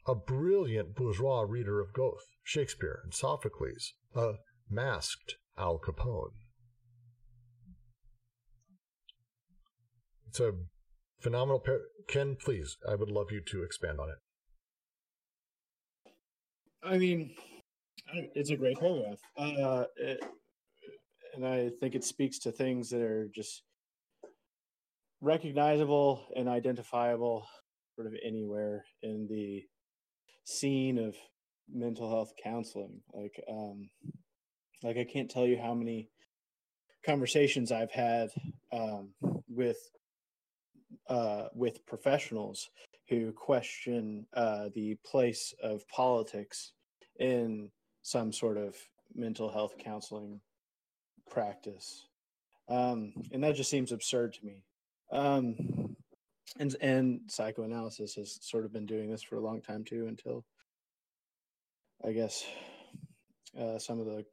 a 0.06 0.14
brilliant 0.14 0.94
bourgeois 0.94 1.42
reader 1.42 1.80
of 1.80 1.92
Goethe, 1.92 2.26
Shakespeare, 2.42 3.00
and 3.04 3.14
Sophocles, 3.14 3.94
a 4.14 4.34
masked 4.70 5.36
Al 5.56 5.78
Capone. 5.78 6.32
It's 10.38 10.46
a 10.46 10.52
phenomenal 11.20 11.58
pair. 11.58 11.80
Ken, 12.06 12.36
please, 12.40 12.76
I 12.88 12.94
would 12.94 13.10
love 13.10 13.32
you 13.32 13.40
to 13.40 13.64
expand 13.64 13.98
on 13.98 14.08
it. 14.08 14.18
I 16.80 16.96
mean, 16.96 17.34
it's 18.36 18.50
a 18.50 18.56
great 18.56 18.78
paragraph. 18.78 19.18
Uh, 19.36 19.86
it, 19.96 20.20
and 21.34 21.44
I 21.44 21.70
think 21.80 21.96
it 21.96 22.04
speaks 22.04 22.38
to 22.40 22.52
things 22.52 22.88
that 22.90 23.00
are 23.00 23.28
just 23.34 23.64
recognizable 25.20 26.24
and 26.36 26.48
identifiable 26.48 27.48
sort 27.96 28.06
of 28.06 28.14
anywhere 28.24 28.84
in 29.02 29.26
the 29.28 29.64
scene 30.44 30.98
of 30.98 31.16
mental 31.68 32.08
health 32.08 32.30
counseling. 32.40 33.00
Like, 33.12 33.42
um, 33.50 33.88
like 34.84 34.98
I 34.98 35.04
can't 35.04 35.28
tell 35.28 35.48
you 35.48 35.58
how 35.60 35.74
many 35.74 36.10
conversations 37.04 37.72
I've 37.72 37.90
had 37.90 38.28
um, 38.72 39.14
with 39.48 39.78
uh, 41.08 41.44
with 41.54 41.84
professionals 41.86 42.70
who 43.08 43.32
question 43.32 44.26
uh, 44.34 44.68
the 44.74 44.96
place 45.04 45.54
of 45.62 45.86
politics 45.88 46.72
in 47.18 47.70
some 48.02 48.32
sort 48.32 48.56
of 48.56 48.76
mental 49.14 49.50
health 49.50 49.74
counseling 49.78 50.40
practice, 51.30 52.06
um, 52.68 53.12
and 53.32 53.42
that 53.42 53.54
just 53.54 53.70
seems 53.70 53.92
absurd 53.92 54.34
to 54.34 54.44
me. 54.44 54.62
Um, 55.10 55.96
and 56.58 56.76
and 56.80 57.20
psychoanalysis 57.26 58.14
has 58.14 58.38
sort 58.40 58.64
of 58.64 58.72
been 58.72 58.86
doing 58.86 59.10
this 59.10 59.22
for 59.22 59.36
a 59.36 59.40
long 59.40 59.60
time 59.60 59.84
too 59.84 60.06
until 60.06 60.44
i 62.06 62.12
guess 62.12 62.44
uh, 63.58 63.78
some 63.78 63.98
of 63.98 64.06
the 64.06 64.24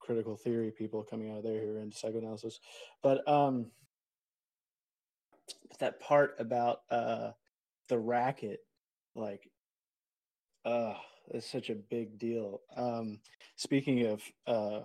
critical 0.00 0.36
theory 0.36 0.70
people 0.70 1.02
coming 1.02 1.30
out 1.30 1.38
of 1.38 1.44
there 1.44 1.60
who 1.60 1.72
are 1.72 1.80
into 1.80 1.96
psychoanalysis 1.96 2.58
but 3.02 3.26
um 3.28 3.66
that 5.78 6.00
part 6.00 6.34
about 6.38 6.80
uh 6.90 7.30
the 7.88 7.98
racket 7.98 8.60
like 9.14 9.48
uh 10.64 10.94
it's 11.32 11.50
such 11.50 11.70
a 11.70 11.74
big 11.74 12.18
deal. 12.18 12.60
Um 12.76 13.20
speaking 13.56 14.06
of 14.06 14.22
uh 14.46 14.80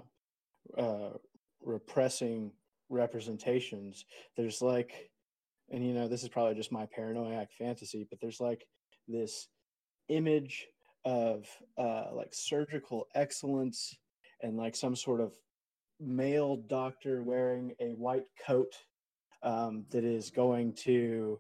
uh 0.80 1.18
repressing 1.62 2.52
representations 2.90 4.06
there's 4.38 4.62
like 4.62 5.10
and 5.72 5.86
you 5.86 5.94
know 5.94 6.08
this 6.08 6.22
is 6.22 6.30
probably 6.30 6.54
just 6.54 6.72
my 6.72 6.86
paranoid 6.86 7.48
fantasy 7.58 8.06
but 8.10 8.20
there's 8.22 8.40
like 8.40 8.68
this 9.08 9.48
image 10.10 10.68
of 11.04 11.48
uh, 11.78 12.06
like 12.14 12.30
surgical 12.34 13.08
excellence 13.16 13.96
and 14.42 14.58
like 14.58 14.76
some 14.76 14.96
sort 14.96 15.22
of 15.22 15.34
male 16.00 16.58
doctor 16.68 17.24
wearing 17.24 17.74
a 17.80 17.90
white 17.92 18.26
coat 18.46 18.74
um, 19.46 19.86
that 19.92 20.04
is 20.04 20.30
going 20.30 20.74
to 20.74 21.40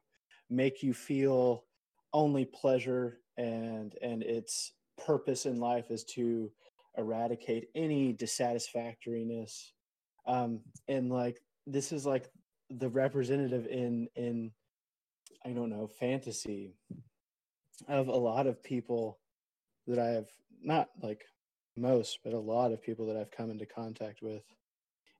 make 0.49 0.81
you 0.81 0.93
feel 0.93 1.65
only 2.13 2.45
pleasure 2.45 3.19
and 3.37 3.95
and 4.01 4.23
its 4.23 4.73
purpose 5.05 5.45
in 5.45 5.59
life 5.59 5.91
is 5.91 6.05
to 6.05 6.49
eradicate 6.97 7.67
any 7.75 8.13
dissatisfactoriness 8.13 9.73
um, 10.27 10.61
and 10.87 11.11
like 11.11 11.41
this 11.67 11.91
is 11.91 12.05
like 12.05 12.29
the 12.69 12.89
representative 12.89 13.67
in 13.67 14.07
in 14.15 14.51
I 15.45 15.49
don't 15.49 15.69
know 15.69 15.87
fantasy 15.87 16.75
of 17.87 18.07
a 18.07 18.15
lot 18.15 18.47
of 18.47 18.63
people 18.63 19.19
that 19.87 19.99
I 19.99 20.07
have 20.07 20.27
not 20.63 20.89
like 21.01 21.25
most, 21.77 22.19
but 22.23 22.33
a 22.33 22.39
lot 22.39 22.71
of 22.71 22.81
people 22.81 23.05
that 23.07 23.17
I've 23.17 23.31
come 23.31 23.51
into 23.51 23.65
contact 23.65 24.21
with 24.21 24.43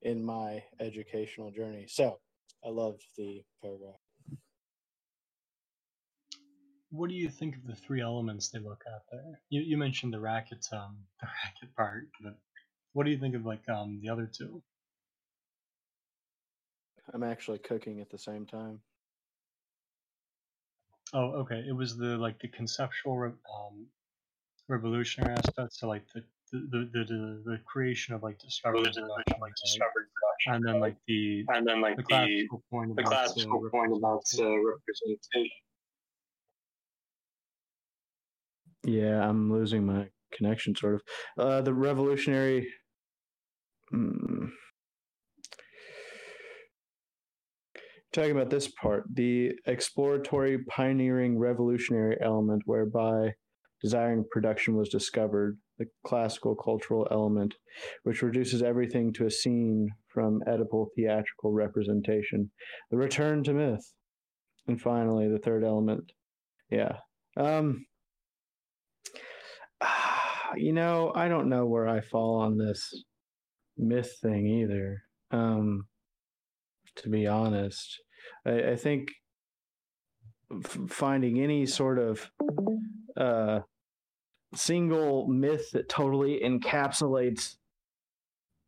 in 0.02 0.24
my 0.24 0.64
educational 0.80 1.52
journey. 1.52 1.86
So 1.88 2.20
I 2.66 2.70
loved 2.70 3.04
the 3.18 3.44
paragraph. 3.62 4.00
What 6.90 7.10
do 7.10 7.16
you 7.16 7.30
think 7.30 7.56
of 7.58 7.68
the 7.68 7.76
three 7.76 8.02
elements 8.02 8.50
they 8.50 8.60
look 8.60 8.84
at 8.88 9.04
there? 9.12 9.40
You, 9.50 9.62
you 9.62 9.78
mentioned 9.78 10.14
the 10.14 10.20
racket, 10.20 10.66
um, 10.72 10.98
the 11.22 11.28
racket 11.28 11.76
part, 11.76 12.08
but 12.22 12.36
what 12.94 13.06
do 13.06 13.12
you 13.12 13.20
think 13.20 13.36
of 13.36 13.46
like 13.46 13.68
um 13.70 14.00
the 14.02 14.10
other 14.10 14.28
two? 14.32 14.64
I'm 17.14 17.24
actually 17.24 17.60
cooking 17.60 18.02
at 18.02 18.10
the 18.10 18.18
same 18.18 18.46
time. 18.46 18.82
Oh, 21.14 21.32
okay. 21.42 21.64
It 21.68 21.76
was 21.76 21.98
the 21.98 22.18
like 22.18 22.40
the 22.40 22.48
conceptual 22.50 23.24
um, 23.24 23.88
revolutionary 24.68 25.36
aspect, 25.36 25.74
so 25.74 25.88
like 25.88 26.06
the 26.14 26.24
the, 26.72 26.90
the, 26.94 27.06
the, 27.06 27.42
the 27.46 27.60
creation 27.66 28.14
of 28.16 28.24
like 28.24 28.40
discovery 28.40 28.84
production, 28.84 29.08
like 29.42 29.54
discovery 29.64 30.06
production, 30.14 30.54
and 30.56 30.66
then 30.68 30.80
like 30.80 30.96
the 31.08 31.46
and 31.50 31.68
then 31.68 31.82
like 31.82 31.98
the 31.98 32.04
the 32.04 32.08
classical 32.08 32.64
point 32.70 32.96
the 32.96 33.02
about 33.02 33.12
classical 33.12 33.66
uh, 33.66 33.70
point 33.70 33.92
about 33.96 34.24
uh, 34.40 34.44
representation. 34.44 34.70
representation. 34.88 35.52
Yeah, 38.86 39.28
I'm 39.28 39.52
losing 39.52 39.86
my 39.86 40.10
connection, 40.32 40.76
sort 40.76 40.96
of. 40.96 41.02
Uh, 41.38 41.62
the 41.62 41.74
revolutionary. 41.74 42.68
Hmm. 43.90 44.48
Talking 48.14 48.32
about 48.32 48.50
this 48.50 48.70
part, 48.70 49.04
the 49.14 49.52
exploratory, 49.66 50.64
pioneering, 50.64 51.38
revolutionary 51.38 52.18
element 52.22 52.62
whereby 52.66 53.34
desiring 53.82 54.24
production 54.32 54.78
was 54.78 54.88
discovered, 54.88 55.58
the 55.78 55.86
classical 56.06 56.56
cultural 56.56 57.08
element, 57.12 57.56
which 58.04 58.22
reduces 58.22 58.64
everything 58.64 59.12
to 59.14 59.26
a 59.26 59.32
scene 59.32 59.90
from 60.08 60.42
Oedipal 60.48 60.88
theatrical 60.96 61.52
representation, 61.52 62.50
the 62.92 62.98
return 62.98 63.44
to 63.44 63.54
myth, 63.54 63.94
and 64.68 64.82
finally 64.82 65.28
the 65.28 65.40
third 65.40 65.64
element. 65.64 66.12
Yeah. 66.70 66.98
Um, 67.38 67.86
you 70.56 70.74
know, 70.74 71.12
I 71.14 71.28
don't 71.28 71.50
know 71.50 71.66
where 71.66 71.88
I 71.88 72.02
fall 72.02 72.40
on 72.40 72.58
this 72.58 73.04
myth 73.78 74.18
thing 74.22 74.48
either. 74.48 75.02
Um, 75.32 75.86
to 76.98 77.10
be 77.10 77.28
honest, 77.28 78.00
I, 78.46 78.72
I 78.72 78.76
think 78.76 79.10
f- 80.52 80.78
finding 80.88 81.42
any 81.42 81.66
sort 81.66 82.00
of 82.00 82.30
uh, 83.18 83.60
single 84.56 85.28
myth 85.28 85.72
that 85.72 85.90
totally 85.90 86.42
encapsulates 86.44 87.58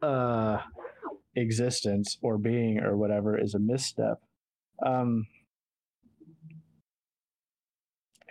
uh, 0.01 0.59
existence 1.35 2.17
or 2.21 2.37
being 2.37 2.79
or 2.79 2.97
whatever 2.97 3.37
is 3.37 3.53
a 3.53 3.59
misstep. 3.59 4.19
Um, 4.85 5.27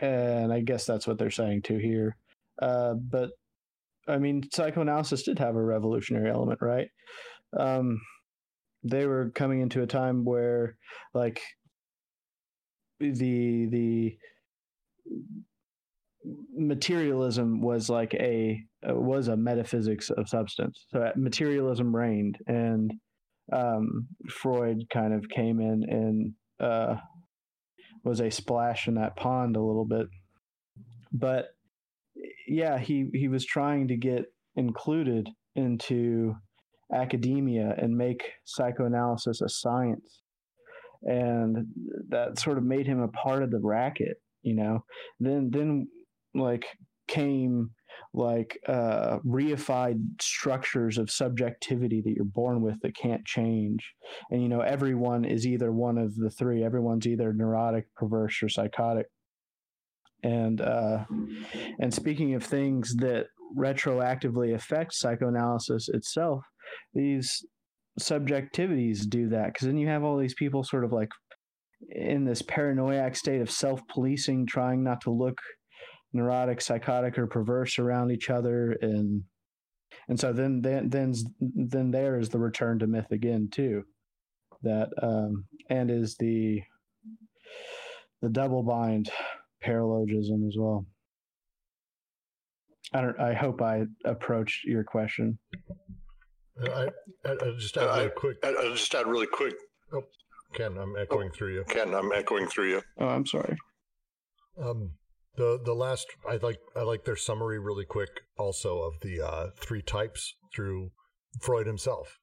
and 0.01 0.53
I 0.53 0.61
guess 0.61 0.85
that's 0.85 1.07
what 1.07 1.19
they're 1.19 1.31
saying 1.31 1.63
too 1.63 1.79
here. 1.79 2.17
Uh, 2.61 2.95
but 2.95 3.31
I 4.09 4.19
mean, 4.19 4.43
psychoanalysis 4.53 5.25
did 5.25 5.39
have 5.39 5.57
a 5.57 5.63
revolutionary 5.63 6.31
element, 6.31 6.61
right? 6.63 6.89
Um, 7.59 8.01
they 8.85 9.07
were 9.07 9.31
coming 9.35 9.61
into 9.61 9.83
a 9.83 9.87
time 9.87 10.25
where, 10.25 10.77
like, 11.13 11.43
the 13.01 13.67
the 13.67 14.17
materialism 16.55 17.61
was 17.61 17.89
like 17.89 18.15
a 18.15 18.63
was 18.83 19.29
a 19.29 19.37
metaphysics 19.37 20.11
of 20.11 20.29
substance. 20.29 20.87
So 20.91 21.11
materialism 21.17 21.95
reigned, 21.95 22.39
and 22.47 22.93
um, 23.53 24.09
Freud 24.29 24.85
kind 24.93 25.13
of 25.13 25.29
came 25.29 25.61
in 25.61 25.85
and 25.89 26.33
uh, 26.61 26.97
was 28.05 28.21
a 28.21 28.31
splash 28.31 28.89
in 28.89 28.95
that 28.95 29.17
pond 29.17 29.57
a 29.57 29.63
little 29.63 29.85
bit. 29.85 30.07
But 31.13 31.47
yeah, 32.47 32.79
he 32.79 33.09
he 33.13 33.29
was 33.29 33.45
trying 33.45 33.89
to 33.89 33.97
get 33.97 34.27
included 34.57 35.29
into 35.55 36.35
academia 36.93 37.75
and 37.77 37.97
make 37.97 38.23
psychoanalysis 38.45 39.41
a 39.41 39.49
science. 39.49 40.23
And 41.03 41.67
that 42.09 42.39
sort 42.39 42.59
of 42.59 42.65
made 42.65 42.87
him 42.87 43.01
a 43.01 43.09
part 43.09 43.43
of 43.43 43.51
the 43.51 43.61
racket, 43.61 44.21
you 44.43 44.55
know. 44.55 44.85
Then 45.21 45.51
then 45.53 45.89
like 46.39 46.67
came 47.09 47.71
like 48.15 48.59
uh, 48.67 49.19
reified 49.27 50.01
structures 50.21 50.97
of 50.97 51.11
subjectivity 51.11 52.01
that 52.01 52.15
you're 52.15 52.25
born 52.25 52.63
with 52.63 52.81
that 52.81 52.97
can't 52.97 53.25
change. 53.27 53.93
And 54.31 54.43
you 54.43 54.49
know, 54.49 54.61
everyone 54.61 55.25
is 55.25 55.47
either 55.47 55.71
one 55.71 55.99
of 55.99 56.17
the 56.17 56.31
three. 56.31 56.65
Everyone's 56.65 57.07
either 57.07 57.33
neurotic, 57.33 57.87
perverse, 57.95 58.43
or 58.43 58.49
psychotic. 58.49 59.07
And 60.23 60.61
uh, 60.61 61.05
and 61.79 61.93
speaking 61.93 62.35
of 62.35 62.43
things 62.43 62.95
that 62.97 63.27
retroactively 63.57 64.55
affect 64.55 64.95
psychoanalysis 64.95 65.89
itself, 65.91 66.43
these 66.95 67.45
subjectivities 68.01 69.09
do 69.09 69.29
that 69.29 69.53
because 69.53 69.67
then 69.67 69.77
you 69.77 69.89
have 69.89 70.05
all 70.05 70.19
these 70.19 70.35
people 70.35 70.65
sort 70.65 70.85
of 70.85 70.93
like 70.93 71.11
in 71.91 72.25
this 72.25 72.43
paranoid 72.43 73.15
state 73.17 73.41
of 73.41 73.51
self-policing, 73.51 74.47
trying 74.47 74.83
not 74.83 75.03
to 75.03 75.11
look 75.11 75.39
neurotic, 76.13 76.61
psychotic, 76.61 77.19
or 77.19 77.27
perverse 77.27 77.79
around 77.79 78.11
each 78.11 78.31
other, 78.31 78.73
and 78.81 79.23
and 80.09 80.19
so 80.19 80.33
then 80.33 80.61
then 80.63 80.89
then 80.89 81.15
then 81.41 81.91
there 81.91 82.19
is 82.19 82.29
the 82.29 82.39
return 82.39 82.79
to 82.79 82.87
myth 82.87 83.11
again 83.11 83.49
too, 83.51 83.85
that 84.63 84.89
um, 85.03 85.45
and 85.71 85.91
is 85.91 86.17
the 86.17 86.63
the 88.23 88.29
double 88.29 88.63
bind 88.63 89.11
paralogism 89.65 90.47
as 90.47 90.57
well. 90.59 90.87
I 92.93 93.01
don't. 93.01 93.21
I 93.21 93.35
hope 93.35 93.61
I 93.63 93.85
approached 94.05 94.65
your 94.65 94.85
question. 94.85 95.39
I, 96.63 96.89
I, 97.25 97.33
I 97.33 97.53
just 97.59 97.77
add 97.77 97.97
really 97.97 98.11
quick. 98.11 98.37
I, 98.43 98.49
I 98.49 98.71
just 98.73 98.95
add 98.95 99.07
really 99.07 99.27
quick. 99.27 99.55
Oh, 99.93 100.03
Ken, 100.55 100.79
I'm 100.79 100.97
echoing 100.97 101.31
oh, 101.33 101.37
through 101.37 101.55
you. 101.55 101.65
Ken, 101.65 101.95
I'm 101.95 102.13
echoing 102.13 102.47
through 102.47 102.71
you. 102.71 102.83
Oh, 102.99 103.09
I'm 103.09 103.27
sorry. 103.27 103.57
Um, 104.63 104.93
the 105.37 105.61
the 105.63 105.75
last 105.75 106.07
I 106.29 106.37
like 106.37 106.61
I 106.75 106.83
like 106.83 107.05
their 107.05 107.17
summary 107.17 107.59
really 107.59 107.85
quick 107.85 108.23
also 108.39 108.83
of 108.83 109.01
the 109.01 109.21
uh, 109.21 109.47
three 109.57 109.83
types 109.83 110.35
through 110.55 110.91
Freud 111.41 111.67
himself. 111.67 112.19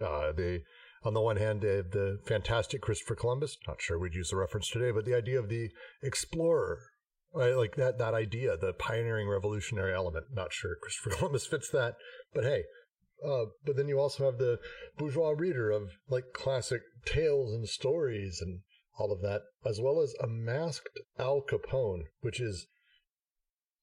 Uh, 0.00 0.32
they 0.32 0.62
on 1.04 1.14
the 1.14 1.20
one 1.20 1.36
hand 1.36 1.62
they 1.62 1.76
have 1.76 1.90
the 1.90 2.18
fantastic 2.26 2.80
Christopher 2.80 3.14
Columbus. 3.14 3.56
Not 3.66 3.80
sure 3.80 3.98
we'd 3.98 4.14
use 4.14 4.30
the 4.30 4.36
reference 4.36 4.68
today, 4.68 4.90
but 4.90 5.04
the 5.04 5.14
idea 5.14 5.38
of 5.38 5.48
the 5.48 5.70
explorer, 6.02 6.80
right? 7.32 7.56
Like 7.56 7.76
that 7.76 7.98
that 7.98 8.14
idea, 8.14 8.56
the 8.56 8.72
pioneering 8.72 9.28
revolutionary 9.28 9.94
element. 9.94 10.26
Not 10.32 10.52
sure 10.52 10.76
Christopher 10.80 11.10
Columbus 11.16 11.46
fits 11.46 11.70
that, 11.70 11.96
but 12.34 12.44
hey. 12.44 12.64
Uh, 13.24 13.44
but 13.64 13.76
then 13.76 13.86
you 13.86 14.00
also 14.00 14.24
have 14.24 14.38
the 14.38 14.58
bourgeois 14.98 15.30
reader 15.30 15.70
of 15.70 15.90
like 16.08 16.32
classic 16.34 16.82
tales 17.04 17.54
and 17.54 17.68
stories 17.68 18.40
and 18.42 18.62
all 19.02 19.12
of 19.12 19.20
that, 19.22 19.42
as 19.66 19.80
well 19.80 20.00
as 20.00 20.14
a 20.22 20.28
masked 20.28 21.00
Al 21.18 21.42
Capone, 21.42 22.04
which 22.20 22.40
is, 22.40 22.68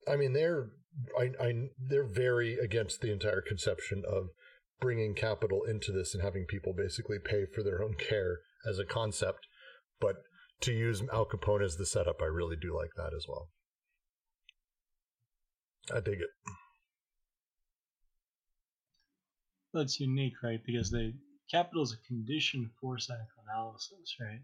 I 0.08 0.16
mean, 0.16 0.32
they're 0.32 0.70
I, 1.18 1.32
I 1.40 1.54
they're 1.78 2.08
very 2.08 2.58
against 2.58 3.02
the 3.02 3.12
entire 3.12 3.42
conception 3.42 4.04
of 4.10 4.30
bringing 4.80 5.14
capital 5.14 5.64
into 5.64 5.92
this 5.92 6.14
and 6.14 6.24
having 6.24 6.46
people 6.46 6.74
basically 6.76 7.18
pay 7.24 7.46
for 7.54 7.64
their 7.64 7.84
own 7.84 7.96
care 7.96 8.40
as 8.68 8.80
a 8.80 8.86
concept. 8.86 9.46
But 10.00 10.16
to 10.62 10.72
use 10.72 11.04
Al 11.12 11.26
Capone 11.26 11.64
as 11.64 11.76
the 11.76 11.86
setup, 11.86 12.22
I 12.22 12.26
really 12.26 12.56
do 12.56 12.76
like 12.76 12.92
that 12.96 13.14
as 13.16 13.26
well. 13.28 13.50
I 15.94 16.00
dig 16.00 16.20
it. 16.22 16.30
That's 19.74 20.00
unique, 20.00 20.42
right? 20.42 20.60
Because 20.66 20.92
they 20.92 21.14
capital 21.52 21.84
is 21.84 21.94
a 21.94 22.08
condition 22.08 22.70
for 22.80 22.98
psychoanalysis, 22.98 24.16
right? 24.22 24.42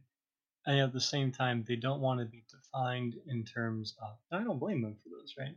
And 0.65 0.79
at 0.79 0.91
the 0.93 0.99
same 1.01 1.31
time 1.31 1.63
they 1.67 1.75
don't 1.75 2.01
want 2.01 2.19
to 2.19 2.25
be 2.25 2.43
defined 2.49 3.15
in 3.27 3.43
terms 3.43 3.93
of 4.01 4.17
i 4.31 4.43
don't 4.43 4.59
blame 4.59 4.81
them 4.81 4.95
for 5.03 5.09
this 5.21 5.33
right? 5.37 5.55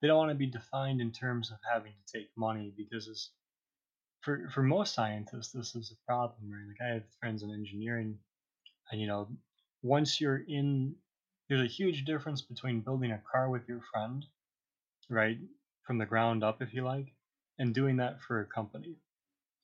They 0.00 0.08
don't 0.08 0.18
want 0.18 0.30
to 0.30 0.34
be 0.34 0.46
defined 0.46 1.00
in 1.00 1.12
terms 1.12 1.50
of 1.50 1.58
having 1.72 1.92
to 1.92 2.18
take 2.18 2.28
money 2.36 2.72
because 2.76 3.08
it's 3.08 3.30
for 4.22 4.48
for 4.50 4.62
most 4.62 4.94
scientists 4.94 5.52
this 5.52 5.74
is 5.74 5.90
a 5.92 6.06
problem 6.06 6.50
right? 6.50 6.66
Like 6.68 6.80
i 6.90 6.94
have 6.94 7.04
friends 7.20 7.42
in 7.42 7.50
engineering 7.50 8.18
and 8.90 9.00
you 9.00 9.06
know 9.06 9.28
once 9.82 10.20
you're 10.20 10.42
in 10.48 10.94
there's 11.48 11.60
a 11.62 11.66
huge 11.78 12.04
difference 12.04 12.42
between 12.42 12.80
building 12.80 13.12
a 13.12 13.22
car 13.30 13.48
with 13.48 13.68
your 13.68 13.80
friend 13.92 14.24
right 15.08 15.38
from 15.84 15.98
the 15.98 16.06
ground 16.06 16.42
up 16.44 16.60
if 16.62 16.72
you 16.74 16.82
like 16.84 17.12
and 17.58 17.74
doing 17.74 17.96
that 17.96 18.20
for 18.20 18.40
a 18.40 18.46
company 18.46 18.96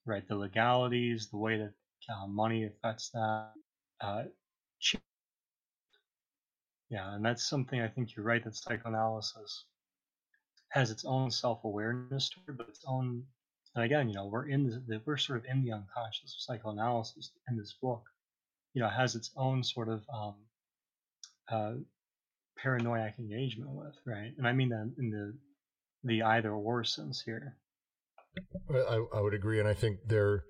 right? 0.06 0.26
The 0.26 0.36
legalities 0.36 1.28
the 1.30 1.38
way 1.38 1.58
that 1.58 1.74
uh, 2.12 2.26
money 2.26 2.64
affects 2.64 3.10
that 3.10 3.40
uh, 4.00 4.22
yeah, 6.90 7.14
and 7.14 7.24
that's 7.24 7.48
something 7.48 7.80
I 7.80 7.88
think 7.88 8.16
you're 8.16 8.26
right 8.26 8.42
that 8.44 8.56
psychoanalysis 8.56 9.64
has 10.70 10.90
its 10.90 11.04
own 11.04 11.30
self-awareness 11.30 12.30
to 12.30 12.36
it, 12.48 12.56
but 12.56 12.68
its 12.68 12.84
own. 12.86 13.24
And 13.74 13.84
again, 13.84 14.08
you 14.08 14.14
know, 14.14 14.26
we're 14.26 14.48
in 14.48 14.82
the 14.86 15.00
we're 15.06 15.16
sort 15.16 15.38
of 15.38 15.44
in 15.44 15.64
the 15.64 15.72
unconscious 15.72 16.34
of 16.34 16.40
psychoanalysis 16.40 17.30
in 17.48 17.56
this 17.56 17.74
book. 17.80 18.02
You 18.74 18.82
know, 18.82 18.88
has 18.88 19.14
its 19.14 19.30
own 19.36 19.62
sort 19.62 19.88
of 19.88 20.02
um, 20.12 20.34
uh, 21.50 21.72
paranoid 22.56 23.14
engagement 23.18 23.70
with, 23.70 23.94
right? 24.04 24.32
And 24.36 24.46
I 24.46 24.52
mean 24.52 24.70
that 24.70 24.92
in 24.98 25.10
the 25.10 25.34
the 26.02 26.22
either 26.22 26.52
or 26.52 26.82
sense 26.82 27.22
here. 27.22 27.56
I, 28.68 29.04
I 29.14 29.20
would 29.20 29.34
agree, 29.34 29.58
and 29.58 29.68
I 29.68 29.74
think 29.74 29.98
their, 30.06 30.44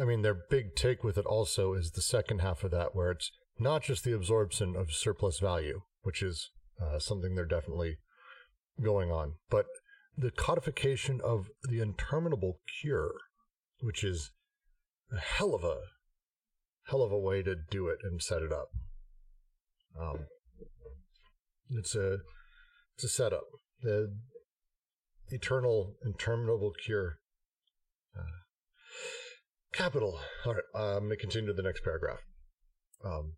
I 0.00 0.04
mean, 0.04 0.22
their 0.22 0.36
big 0.50 0.74
take 0.74 1.04
with 1.04 1.16
it 1.16 1.26
also 1.26 1.74
is 1.74 1.92
the 1.92 2.02
second 2.02 2.40
half 2.40 2.64
of 2.64 2.70
that, 2.72 2.94
where 2.94 3.12
it's 3.12 3.30
not 3.60 3.82
just 3.82 4.04
the 4.04 4.14
absorption 4.14 4.76
of 4.76 4.92
surplus 4.92 5.38
value, 5.38 5.82
which 6.02 6.22
is 6.22 6.50
uh, 6.80 6.98
something 6.98 7.34
they're 7.34 7.44
definitely 7.44 7.98
going 8.82 9.10
on, 9.10 9.34
but 9.50 9.66
the 10.16 10.30
codification 10.30 11.20
of 11.22 11.46
the 11.62 11.80
interminable 11.80 12.60
cure, 12.80 13.12
which 13.80 14.02
is 14.02 14.30
a 15.12 15.18
hell 15.18 15.54
of 15.54 15.64
a 15.64 15.78
hell 16.88 17.02
of 17.02 17.12
a 17.12 17.18
way 17.18 17.42
to 17.42 17.54
do 17.70 17.88
it 17.88 17.98
and 18.02 18.22
set 18.22 18.42
it 18.42 18.52
up. 18.52 18.68
Um, 20.00 20.26
it's 21.70 21.94
a 21.94 22.18
it's 22.94 23.04
a 23.04 23.08
setup. 23.08 23.44
The 23.82 24.12
eternal 25.28 25.94
interminable 26.04 26.72
cure. 26.84 27.18
Uh, 28.16 28.22
capital. 29.72 30.20
All 30.44 30.54
right, 30.54 30.62
I'm 30.74 31.04
going 31.04 31.10
to 31.10 31.16
continue 31.16 31.48
to 31.48 31.54
the 31.54 31.62
next 31.62 31.84
paragraph. 31.84 32.18
Um, 33.04 33.34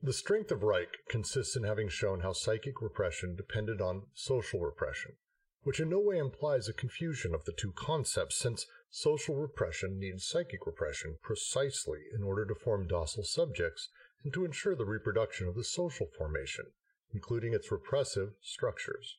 the 0.00 0.12
strength 0.12 0.52
of 0.52 0.62
Reich 0.62 0.96
consists 1.08 1.56
in 1.56 1.64
having 1.64 1.88
shown 1.88 2.20
how 2.20 2.32
psychic 2.32 2.80
repression 2.80 3.34
depended 3.34 3.80
on 3.80 4.06
social 4.14 4.60
repression, 4.60 5.16
which 5.62 5.80
in 5.80 5.90
no 5.90 5.98
way 5.98 6.18
implies 6.18 6.68
a 6.68 6.72
confusion 6.72 7.34
of 7.34 7.44
the 7.44 7.52
two 7.52 7.72
concepts, 7.72 8.38
since 8.38 8.66
social 8.90 9.34
repression 9.34 9.98
needs 9.98 10.24
psychic 10.24 10.66
repression 10.66 11.16
precisely 11.20 11.98
in 12.14 12.22
order 12.22 12.46
to 12.46 12.54
form 12.54 12.86
docile 12.86 13.24
subjects 13.24 13.88
and 14.22 14.32
to 14.32 14.44
ensure 14.44 14.76
the 14.76 14.86
reproduction 14.86 15.48
of 15.48 15.56
the 15.56 15.64
social 15.64 16.06
formation, 16.16 16.66
including 17.12 17.52
its 17.52 17.72
repressive 17.72 18.34
structures. 18.40 19.18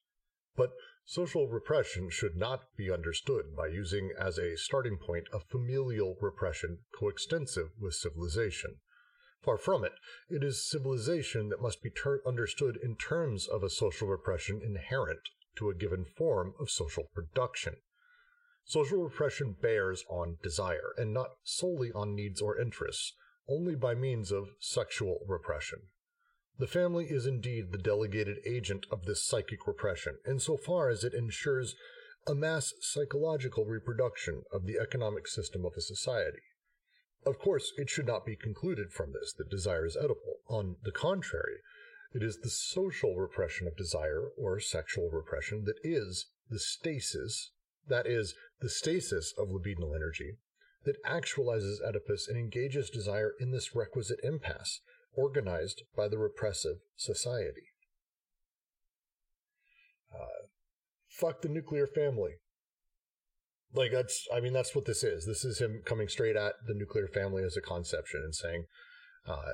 But 0.56 0.72
social 1.04 1.50
repression 1.50 2.10
should 2.10 2.38
not 2.38 2.74
be 2.78 2.90
understood 2.90 3.54
by 3.54 3.68
using 3.68 4.12
as 4.18 4.38
a 4.38 4.56
starting 4.56 4.98
point 4.98 5.28
a 5.34 5.42
familial 5.42 6.16
repression 6.22 6.80
coextensive 6.98 7.72
with 7.78 7.96
civilization 7.96 8.78
Far 9.42 9.58
from 9.58 9.86
it. 9.86 9.94
It 10.30 10.44
is 10.44 10.70
civilization 10.70 11.50
that 11.50 11.62
must 11.62 11.82
be 11.82 11.90
ter- 11.90 12.22
understood 12.26 12.78
in 12.84 12.96
terms 12.96 13.48
of 13.48 13.64
a 13.64 13.70
social 13.70 14.08
repression 14.08 14.62
inherent 14.62 15.22
to 15.56 15.70
a 15.70 15.76
given 15.76 16.06
form 16.06 16.54
of 16.60 16.70
social 16.70 17.06
production. 17.14 17.78
Social 18.66 19.04
repression 19.04 19.56
bears 19.60 20.04
on 20.10 20.38
desire, 20.44 20.94
and 20.98 21.14
not 21.14 21.32
solely 21.44 21.92
on 21.92 22.16
needs 22.16 22.42
or 22.42 22.60
interests, 22.60 23.14
only 23.48 23.76
by 23.76 23.96
means 23.96 24.32
of 24.32 24.50
sexual 24.60 25.20
repression. 25.28 25.80
The 26.60 26.68
family 26.68 27.06
is 27.06 27.26
indeed 27.26 27.72
the 27.72 27.78
delegated 27.78 28.40
agent 28.46 28.86
of 28.92 29.06
this 29.06 29.24
psychic 29.26 29.66
repression, 29.66 30.20
insofar 30.28 30.90
as 30.90 31.04
it 31.04 31.14
ensures 31.14 31.76
a 32.28 32.36
mass 32.36 32.74
psychological 32.82 33.66
reproduction 33.66 34.44
of 34.52 34.66
the 34.66 34.78
economic 34.78 35.28
system 35.28 35.66
of 35.66 35.74
a 35.78 35.82
society. 35.82 36.42
Of 37.26 37.38
course, 37.38 37.74
it 37.78 37.90
should 37.90 38.08
not 38.08 38.26
be 38.26 38.36
concluded 38.36 38.92
from 38.92 39.12
this 39.14 39.34
that 39.34 39.50
desire 39.50 39.86
is 39.86 39.98
Oedipal. 39.98 40.40
On 40.48 40.78
the 40.84 40.92
contrary, 40.92 41.58
it 42.14 42.24
is 42.24 42.40
the 42.40 42.50
social 42.50 43.16
repression 43.16 43.68
of 43.68 43.78
desire 43.78 44.30
or 44.38 44.60
sexual 44.60 45.10
repression 45.12 45.66
that 45.66 45.80
is 45.84 46.28
the 46.50 46.60
stasis, 46.60 47.52
that 47.88 48.08
is, 48.08 48.34
the 48.62 48.70
stasis 48.70 49.34
of 49.38 49.50
libidinal 49.50 49.96
energy, 49.96 50.38
that 50.86 51.04
actualizes 51.04 51.82
Oedipus 51.86 52.28
and 52.28 52.38
engages 52.38 52.90
desire 52.90 53.34
in 53.40 53.52
this 53.52 53.76
requisite 53.76 54.20
impasse, 54.24 54.82
organized 55.14 55.84
by 55.96 56.08
the 56.08 56.18
repressive 56.18 56.78
society. 56.96 57.74
Uh, 60.14 60.48
fuck 61.08 61.42
the 61.42 61.50
nuclear 61.50 61.86
family. 61.86 62.36
Like 63.74 63.92
that's, 63.92 64.28
I 64.34 64.40
mean, 64.40 64.54
that's 64.54 64.74
what 64.74 64.86
this 64.86 65.04
is. 65.04 65.26
This 65.26 65.46
is 65.46 65.60
him 65.60 65.82
coming 65.86 66.08
straight 66.08 66.36
at 66.36 66.54
the 66.66 66.74
nuclear 66.74 67.08
family 67.08 67.44
as 67.44 67.56
a 67.56 67.62
conception 67.62 68.22
and 68.24 68.34
saying, 68.34 68.66
uh, 69.28 69.54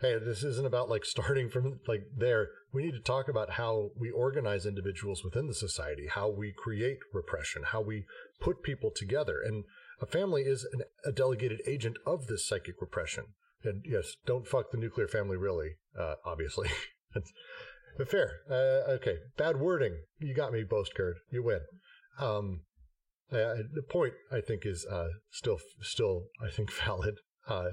"Hey, 0.00 0.18
this 0.18 0.42
isn't 0.42 0.66
about 0.66 0.88
like 0.88 1.04
starting 1.04 1.48
from 1.48 1.78
like 1.86 2.02
there. 2.16 2.48
We 2.72 2.82
need 2.82 2.94
to 2.94 3.00
talk 3.00 3.28
about 3.28 3.50
how 3.50 3.90
we 3.96 4.10
organize 4.10 4.66
individuals 4.66 5.22
within 5.22 5.46
the 5.46 5.54
society, 5.54 6.08
how 6.08 6.28
we 6.28 6.52
create 6.52 6.98
repression, 7.12 7.62
how 7.66 7.82
we 7.82 8.04
put 8.40 8.62
people 8.64 8.90
together, 8.90 9.40
and 9.40 9.64
a 10.00 10.06
family 10.06 10.42
is 10.42 10.66
an, 10.72 10.82
a 11.04 11.12
delegated 11.12 11.62
agent 11.66 11.96
of 12.04 12.26
this 12.26 12.46
psychic 12.46 12.80
repression. 12.80 13.26
And 13.62 13.84
yes, 13.88 14.16
don't 14.26 14.46
fuck 14.46 14.72
the 14.72 14.78
nuclear 14.78 15.06
family, 15.06 15.36
really. 15.36 15.76
Uh, 15.96 16.16
obviously, 16.24 16.68
but 17.96 18.08
fair. 18.08 18.40
Uh, 18.50 18.90
okay, 18.94 19.18
bad 19.36 19.60
wording. 19.60 20.02
You 20.18 20.34
got 20.34 20.52
me, 20.52 20.64
Boastkerd. 20.64 21.14
You 21.30 21.44
win. 21.44 21.60
Um, 22.18 22.62
the 23.32 23.82
point 23.88 24.14
I 24.30 24.40
think 24.40 24.64
is 24.64 24.86
uh, 24.90 25.08
still 25.30 25.58
still 25.80 26.24
I 26.40 26.50
think 26.50 26.72
valid. 26.84 27.16
Uh, 27.48 27.70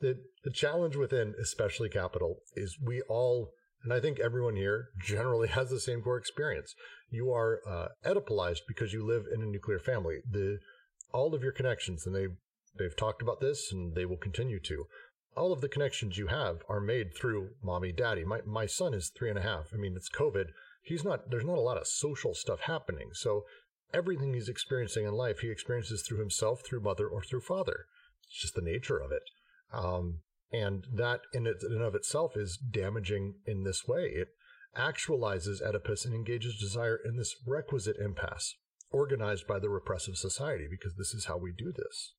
the 0.00 0.18
the 0.44 0.50
challenge 0.50 0.96
within, 0.96 1.34
especially 1.40 1.88
capital, 1.88 2.36
is 2.54 2.78
we 2.82 3.02
all, 3.02 3.50
and 3.84 3.92
I 3.92 4.00
think 4.00 4.18
everyone 4.18 4.56
here 4.56 4.88
generally 5.02 5.48
has 5.58 5.70
the 5.70 5.80
same 5.80 6.02
core 6.02 6.18
experience. 6.18 6.74
You 7.10 7.32
are 7.32 7.60
uh, 7.68 7.88
Oedipalized 8.04 8.60
because 8.68 8.92
you 8.92 9.04
live 9.04 9.24
in 9.32 9.42
a 9.42 9.46
nuclear 9.46 9.78
family. 9.78 10.20
The 10.28 10.58
all 11.12 11.34
of 11.34 11.42
your 11.42 11.52
connections, 11.52 12.06
and 12.06 12.14
they 12.14 12.28
they've 12.78 12.96
talked 12.96 13.22
about 13.22 13.40
this, 13.40 13.72
and 13.72 13.94
they 13.94 14.06
will 14.06 14.16
continue 14.16 14.60
to. 14.60 14.86
All 15.36 15.52
of 15.52 15.60
the 15.60 15.68
connections 15.68 16.18
you 16.18 16.26
have 16.26 16.62
are 16.68 16.80
made 16.80 17.14
through 17.14 17.50
mommy, 17.62 17.92
daddy. 17.92 18.24
My 18.24 18.40
my 18.46 18.66
son 18.66 18.94
is 18.94 19.10
three 19.10 19.28
and 19.28 19.38
a 19.38 19.42
half. 19.42 19.68
I 19.72 19.76
mean, 19.76 19.94
it's 19.96 20.10
COVID. 20.10 20.46
He's 20.82 21.04
not. 21.04 21.30
There's 21.30 21.44
not 21.44 21.58
a 21.58 21.62
lot 21.62 21.76
of 21.76 21.86
social 21.86 22.34
stuff 22.34 22.60
happening. 22.60 23.10
So 23.12 23.44
everything 23.92 24.34
he's 24.34 24.48
experiencing 24.48 25.06
in 25.06 25.12
life, 25.12 25.40
he 25.40 25.50
experiences 25.50 26.04
through 26.06 26.18
himself, 26.18 26.62
through 26.64 26.80
mother, 26.80 27.06
or 27.06 27.22
through 27.22 27.40
father. 27.40 27.86
It's 28.26 28.40
just 28.40 28.54
the 28.54 28.62
nature 28.62 28.98
of 28.98 29.12
it. 29.12 29.22
Um, 29.72 30.20
and 30.52 30.86
that 30.92 31.20
in, 31.32 31.46
and 31.46 31.82
of 31.82 31.94
itself 31.94 32.36
is 32.36 32.56
damaging 32.56 33.34
in 33.46 33.64
this 33.64 33.86
way. 33.86 34.12
It 34.14 34.28
actualizes 34.76 35.62
Oedipus 35.62 36.04
and 36.04 36.14
engages 36.14 36.58
desire 36.58 36.98
in 37.04 37.16
this 37.16 37.34
requisite 37.46 37.96
impasse, 37.96 38.56
organized 38.90 39.46
by 39.46 39.58
the 39.58 39.68
repressive 39.68 40.16
society, 40.16 40.66
because 40.70 40.96
this 40.96 41.14
is 41.14 41.26
how 41.26 41.36
we 41.36 41.52
do 41.56 41.72
this. 41.72 42.14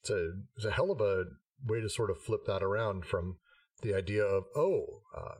It's 0.00 0.10
a, 0.10 0.30
it's 0.56 0.66
a 0.66 0.72
hell 0.72 0.90
of 0.90 1.00
a 1.00 1.24
way 1.66 1.80
to 1.80 1.88
sort 1.88 2.10
of 2.10 2.22
flip 2.22 2.42
that 2.46 2.62
around 2.62 3.04
from 3.04 3.36
the 3.82 3.94
idea 3.94 4.22
of, 4.24 4.44
oh, 4.56 5.02
uh, 5.16 5.34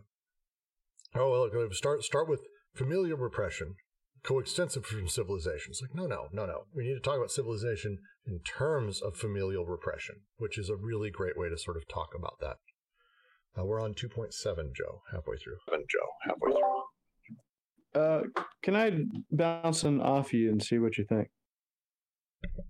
oh, 1.14 1.48
well, 1.52 1.68
start, 1.72 2.02
start 2.02 2.28
with 2.28 2.40
familial 2.74 3.18
repression, 3.18 3.76
coextensive 4.22 4.84
from 4.84 5.08
civilization. 5.08 5.70
It's 5.70 5.82
like, 5.82 5.94
no, 5.94 6.06
no, 6.06 6.28
no, 6.32 6.46
no. 6.46 6.62
We 6.74 6.84
need 6.84 6.94
to 6.94 7.00
talk 7.00 7.16
about 7.16 7.30
civilization 7.30 7.98
in 8.26 8.40
terms 8.40 9.00
of 9.00 9.16
familial 9.16 9.66
repression, 9.66 10.16
which 10.36 10.58
is 10.58 10.68
a 10.68 10.76
really 10.76 11.10
great 11.10 11.38
way 11.38 11.48
to 11.48 11.58
sort 11.58 11.76
of 11.76 11.88
talk 11.88 12.10
about 12.16 12.38
that. 12.40 12.56
Uh, 13.58 13.64
we're 13.64 13.82
on 13.82 13.94
2.7, 13.94 14.30
Joe, 14.74 15.02
halfway 15.12 15.36
through. 15.36 15.56
And 15.72 15.84
Joe, 15.88 16.08
halfway 16.26 16.52
through. 16.52 16.68
Uh, 17.94 18.22
can 18.62 18.76
I 18.76 18.92
bounce 19.30 19.84
an 19.84 20.00
off 20.00 20.32
you 20.32 20.50
and 20.50 20.62
see 20.62 20.78
what 20.78 20.98
you 20.98 21.04
think? 21.04 21.28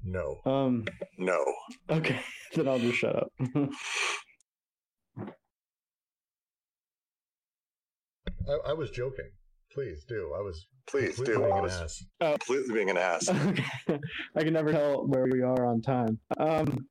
No. 0.02 0.40
Um. 0.46 0.86
No. 1.18 1.44
Okay, 1.90 2.20
then 2.54 2.68
I'll 2.68 2.78
just 2.78 2.96
shut 2.96 3.16
up. 3.16 3.32
I, 8.48 8.70
I 8.70 8.72
was 8.72 8.90
joking. 8.90 9.30
Please 9.78 10.04
do. 10.08 10.34
I 10.36 10.42
was 10.42 10.66
Please 10.88 11.16
do. 11.18 11.24
being 11.38 11.52
I 11.52 11.56
an 11.58 11.62
was 11.62 11.72
ass. 11.72 12.04
completely 12.20 12.74
being 12.74 12.90
an 12.90 12.96
ass. 12.96 13.28
okay. 13.88 14.00
I 14.36 14.42
can 14.42 14.52
never 14.52 14.72
tell 14.72 15.06
where 15.06 15.26
we 15.30 15.40
are 15.40 15.66
on 15.66 15.80
time. 15.82 16.18
Um. 16.36 16.88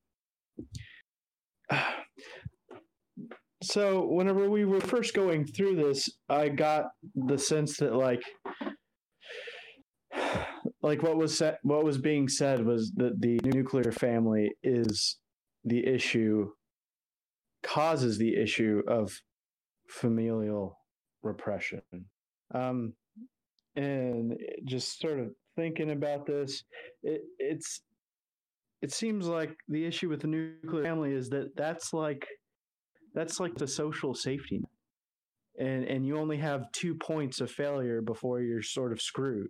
So 3.61 4.05
whenever 4.05 4.49
we 4.49 4.63
were 4.63 4.79
first 4.79 5.13
going 5.13 5.45
through 5.45 5.75
this, 5.75 6.09
I 6.29 6.47
got 6.47 6.85
the 7.13 7.37
sense 7.37 7.75
that 7.77 7.93
like 7.93 8.21
like 10.81 11.03
what 11.03 11.17
was 11.17 11.37
said 11.37 11.57
what 11.63 11.83
was 11.83 11.97
being 11.97 12.29
said 12.29 12.65
was 12.65 12.93
that 12.95 13.19
the 13.19 13.37
nuclear 13.43 13.91
family 13.91 14.51
is 14.63 15.17
the 15.65 15.85
issue 15.85 16.51
causes 17.63 18.17
the 18.17 18.37
issue 18.41 18.81
of 18.87 19.11
familial 19.89 20.79
repression 21.21 21.81
um 22.53 22.93
and 23.75 24.37
just 24.65 24.99
sort 24.99 25.19
of 25.19 25.29
thinking 25.55 25.91
about 25.91 26.25
this 26.25 26.63
it 27.03 27.21
it's 27.39 27.81
it 28.81 28.91
seems 28.91 29.27
like 29.27 29.55
the 29.67 29.85
issue 29.85 30.09
with 30.09 30.21
the 30.21 30.27
nuclear 30.27 30.83
family 30.83 31.13
is 31.13 31.29
that 31.29 31.55
that's 31.55 31.93
like 31.93 32.27
that's 33.13 33.39
like 33.39 33.55
the 33.55 33.67
social 33.67 34.13
safety 34.13 34.59
net. 34.59 34.69
And 35.59 35.85
and 35.85 36.05
you 36.05 36.17
only 36.17 36.37
have 36.37 36.71
two 36.71 36.93
points 36.95 37.41
of 37.41 37.49
failure 37.49 38.01
before 38.01 38.41
you're 38.41 38.61
sort 38.61 38.91
of 38.91 39.01
screwed. 39.01 39.49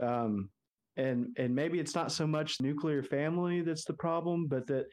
Um, 0.00 0.50
and 0.96 1.28
and 1.38 1.54
maybe 1.54 1.78
it's 1.78 1.94
not 1.94 2.10
so 2.10 2.26
much 2.26 2.60
nuclear 2.60 3.02
family 3.02 3.62
that's 3.62 3.84
the 3.84 3.94
problem, 3.94 4.48
but 4.48 4.66
that 4.66 4.86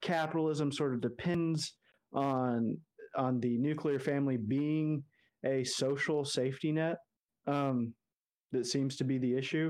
capitalism 0.00 0.72
sort 0.72 0.94
of 0.94 1.02
depends 1.02 1.74
on 2.14 2.78
on 3.16 3.40
the 3.40 3.58
nuclear 3.58 3.98
family 3.98 4.38
being 4.38 5.02
a 5.48 5.64
social 5.64 6.24
safety 6.24 6.72
net. 6.72 6.96
Um, 7.46 7.94
that 8.52 8.66
seems 8.66 8.96
to 8.96 9.04
be 9.04 9.18
the 9.18 9.34
issue. 9.36 9.68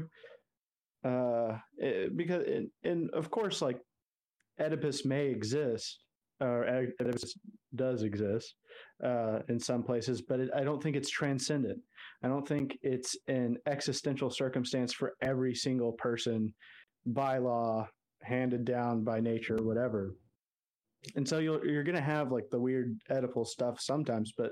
Uh, 1.05 1.57
it- 1.79 2.17
because 2.17 2.45
and, 2.47 2.69
and 2.85 3.11
of 3.11 3.31
course, 3.31 3.63
like 3.63 3.79
Oedipus 4.61 5.05
may 5.05 5.27
exist, 5.29 5.99
or 6.41 6.65
Oedipus 6.69 7.35
does 7.75 8.03
exist 8.03 8.55
uh, 9.05 9.39
in 9.49 9.59
some 9.61 9.83
places, 9.83 10.23
but 10.29 10.41
it, 10.41 10.51
I 10.55 10.63
don't 10.65 10.83
think 10.83 10.97
it's 10.97 11.11
transcendent. 11.11 11.79
I 12.25 12.29
don't 12.29 12.47
think 12.47 12.77
it's 12.83 13.17
an 13.29 13.57
existential 13.67 14.31
circumstance 14.31 14.93
for 14.93 15.15
every 15.23 15.55
single 15.55 15.93
person 15.93 16.53
by 17.07 17.39
law, 17.39 17.89
handed 18.23 18.65
down 18.65 19.05
by 19.05 19.21
nature, 19.21 19.59
whatever. 19.61 20.15
And 21.17 21.27
so 21.29 21.39
you're 21.39 21.85
going 21.85 21.95
to 21.95 22.01
have 22.17 22.33
like 22.33 22.49
the 22.51 22.61
weird 22.61 22.99
Oedipal 23.11 23.47
stuff 23.47 23.81
sometimes, 23.81 24.33
but 24.37 24.51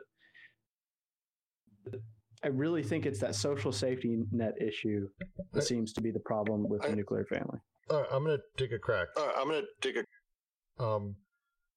I 2.42 2.48
really 2.48 2.82
think 2.82 3.06
it's 3.06 3.20
that 3.20 3.34
social 3.34 3.72
safety 3.72 4.18
net 4.30 4.54
issue 4.60 5.08
that 5.52 5.62
seems 5.62 5.92
to 5.94 6.00
be 6.00 6.10
the 6.10 6.20
problem 6.20 6.68
with 6.68 6.82
the 6.82 6.94
nuclear 6.94 7.24
family. 7.24 7.58
Uh, 7.88 8.04
I'm 8.10 8.24
going 8.24 8.36
to 8.36 8.42
take 8.62 8.72
a 8.72 8.78
crack. 8.78 9.08
Uh, 9.16 9.30
I'm 9.36 9.48
gonna 9.48 9.62
take 9.80 9.96
a. 9.96 10.82
Um, 10.82 11.16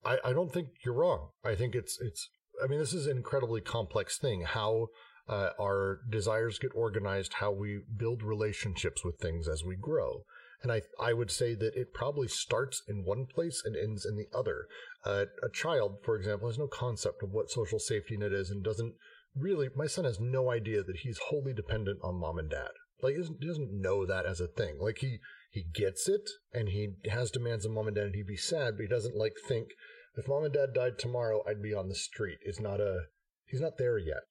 I, 0.04 0.18
I 0.26 0.34
don't 0.34 0.52
think 0.52 0.70
you're 0.84 0.96
wrong. 0.96 1.30
I 1.44 1.56
think 1.56 1.76
it's 1.76 2.00
it's. 2.02 2.30
I 2.64 2.68
mean, 2.68 2.80
this 2.80 2.94
is 2.94 3.08
an 3.08 3.18
incredibly 3.18 3.62
complex 3.62 4.18
thing. 4.18 4.42
How 4.42 4.88
uh, 5.28 5.52
our 5.60 6.00
desires 6.10 6.60
get 6.60 6.72
organized, 6.76 7.36
how 7.36 7.52
we 7.52 7.82
build 7.96 8.24
relationships 8.24 9.06
with 9.06 9.20
things 9.20 9.48
as 9.48 9.64
we 9.64 9.76
grow, 9.76 10.24
and 10.64 10.72
I 10.72 10.82
I 11.00 11.14
would 11.14 11.32
say 11.32 11.54
that 11.56 11.76
it 11.76 11.94
probably 11.94 12.28
starts 12.28 12.82
in 12.88 13.06
one 13.06 13.26
place 13.28 13.62
and 13.64 13.76
ends 13.76 14.06
in 14.06 14.18
the 14.18 14.28
other. 14.38 14.66
Uh, 15.06 15.26
a 15.44 15.50
child, 15.50 15.98
for 16.04 16.16
example, 16.16 16.48
has 16.48 16.58
no 16.58 16.68
concept 16.68 17.24
of 17.24 17.32
what 17.32 17.52
social 17.52 17.80
safety 17.80 18.18
net 18.18 18.34
is 18.34 18.50
and 18.50 18.64
doesn't 18.64 18.96
really. 19.40 19.70
My 19.76 19.88
son 19.88 20.06
has 20.06 20.20
no 20.20 20.52
idea 20.52 20.84
that 20.84 20.98
he's 20.98 21.20
wholly 21.30 21.54
dependent 21.54 22.00
on 22.04 22.20
mom 22.20 22.38
and 22.38 22.50
dad. 22.50 22.72
Like, 23.02 23.14
he 23.14 23.20
doesn't, 23.20 23.38
he 23.40 23.48
doesn't 23.48 23.82
know 23.82 24.06
that 24.06 24.26
as 24.26 24.42
a 24.42 24.48
thing. 24.48 24.78
Like 24.80 24.98
he 25.00 25.20
he 25.52 25.64
gets 25.74 26.08
it 26.08 26.30
and 26.54 26.70
he 26.70 26.96
has 27.10 27.32
demands 27.32 27.66
of 27.66 27.72
mom 27.72 27.88
and 27.88 27.96
dad 27.96 28.06
and 28.08 28.16
he'd 28.16 28.28
be 28.28 28.38
sad, 28.38 28.76
but 28.76 28.84
he 28.84 28.88
doesn't 28.88 29.16
like 29.16 29.34
think 29.48 29.70
if 30.16 30.28
mom 30.28 30.44
and 30.44 30.54
dad 30.54 30.74
died 30.74 31.00
tomorrow, 31.00 31.44
I'd 31.48 31.62
be 31.62 31.74
on 31.74 31.88
the 31.88 31.96
street. 31.96 32.40
It's 32.42 32.60
not 32.60 32.80
a 32.80 33.04
he's 33.46 33.62
not 33.62 33.78
there 33.78 33.98
yet. 33.98 34.24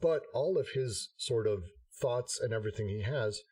But 0.00 0.22
all 0.32 0.58
of 0.58 0.70
his 0.74 1.10
sort 1.16 1.46
of 1.46 1.64
thoughts 2.00 2.38
and 2.40 2.52
everything 2.52 2.88
he 2.88 3.02
has 3.02 3.42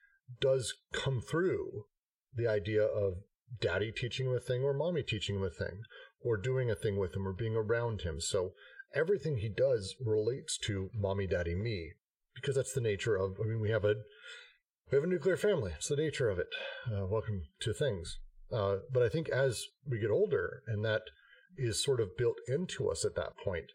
does 0.40 0.74
come 0.92 1.20
through 1.20 1.86
the 2.34 2.46
idea 2.46 2.82
of 2.82 3.14
daddy 3.60 3.92
teaching 3.92 4.26
him 4.26 4.34
a 4.34 4.40
thing 4.40 4.62
or 4.62 4.74
mommy 4.74 5.02
teaching 5.02 5.36
him 5.36 5.44
a 5.44 5.50
thing 5.50 5.82
or 6.20 6.36
doing 6.36 6.70
a 6.70 6.76
thing 6.76 6.96
with 6.96 7.14
him 7.14 7.26
or 7.26 7.32
being 7.32 7.56
around 7.56 8.02
him. 8.02 8.20
So 8.20 8.52
everything 8.96 9.36
he 9.36 9.48
does 9.48 9.94
relates 10.04 10.58
to 10.58 10.90
mommy, 10.94 11.26
daddy, 11.26 11.54
me 11.54 11.92
because 12.34 12.56
that's 12.56 12.72
the 12.72 12.80
nature 12.80 13.16
of. 13.16 13.38
I 13.40 13.46
mean, 13.46 13.60
we 13.60 13.70
have 13.70 13.84
a 13.84 13.94
we 14.90 14.96
have 14.96 15.04
a 15.04 15.08
nuclear 15.08 15.36
family. 15.36 15.72
It's 15.76 15.88
the 15.88 15.96
nature 15.96 16.28
of 16.28 16.38
it. 16.38 16.48
Uh, 16.90 17.06
welcome 17.06 17.42
to 17.60 17.72
things. 17.72 18.18
Uh, 18.52 18.76
but 18.92 19.02
I 19.02 19.08
think 19.08 19.28
as 19.28 19.64
we 19.88 19.98
get 19.98 20.10
older, 20.10 20.62
and 20.66 20.84
that 20.84 21.02
is 21.56 21.82
sort 21.82 22.00
of 22.00 22.16
built 22.16 22.36
into 22.46 22.88
us 22.88 23.04
at 23.04 23.16
that 23.16 23.36
point, 23.42 23.66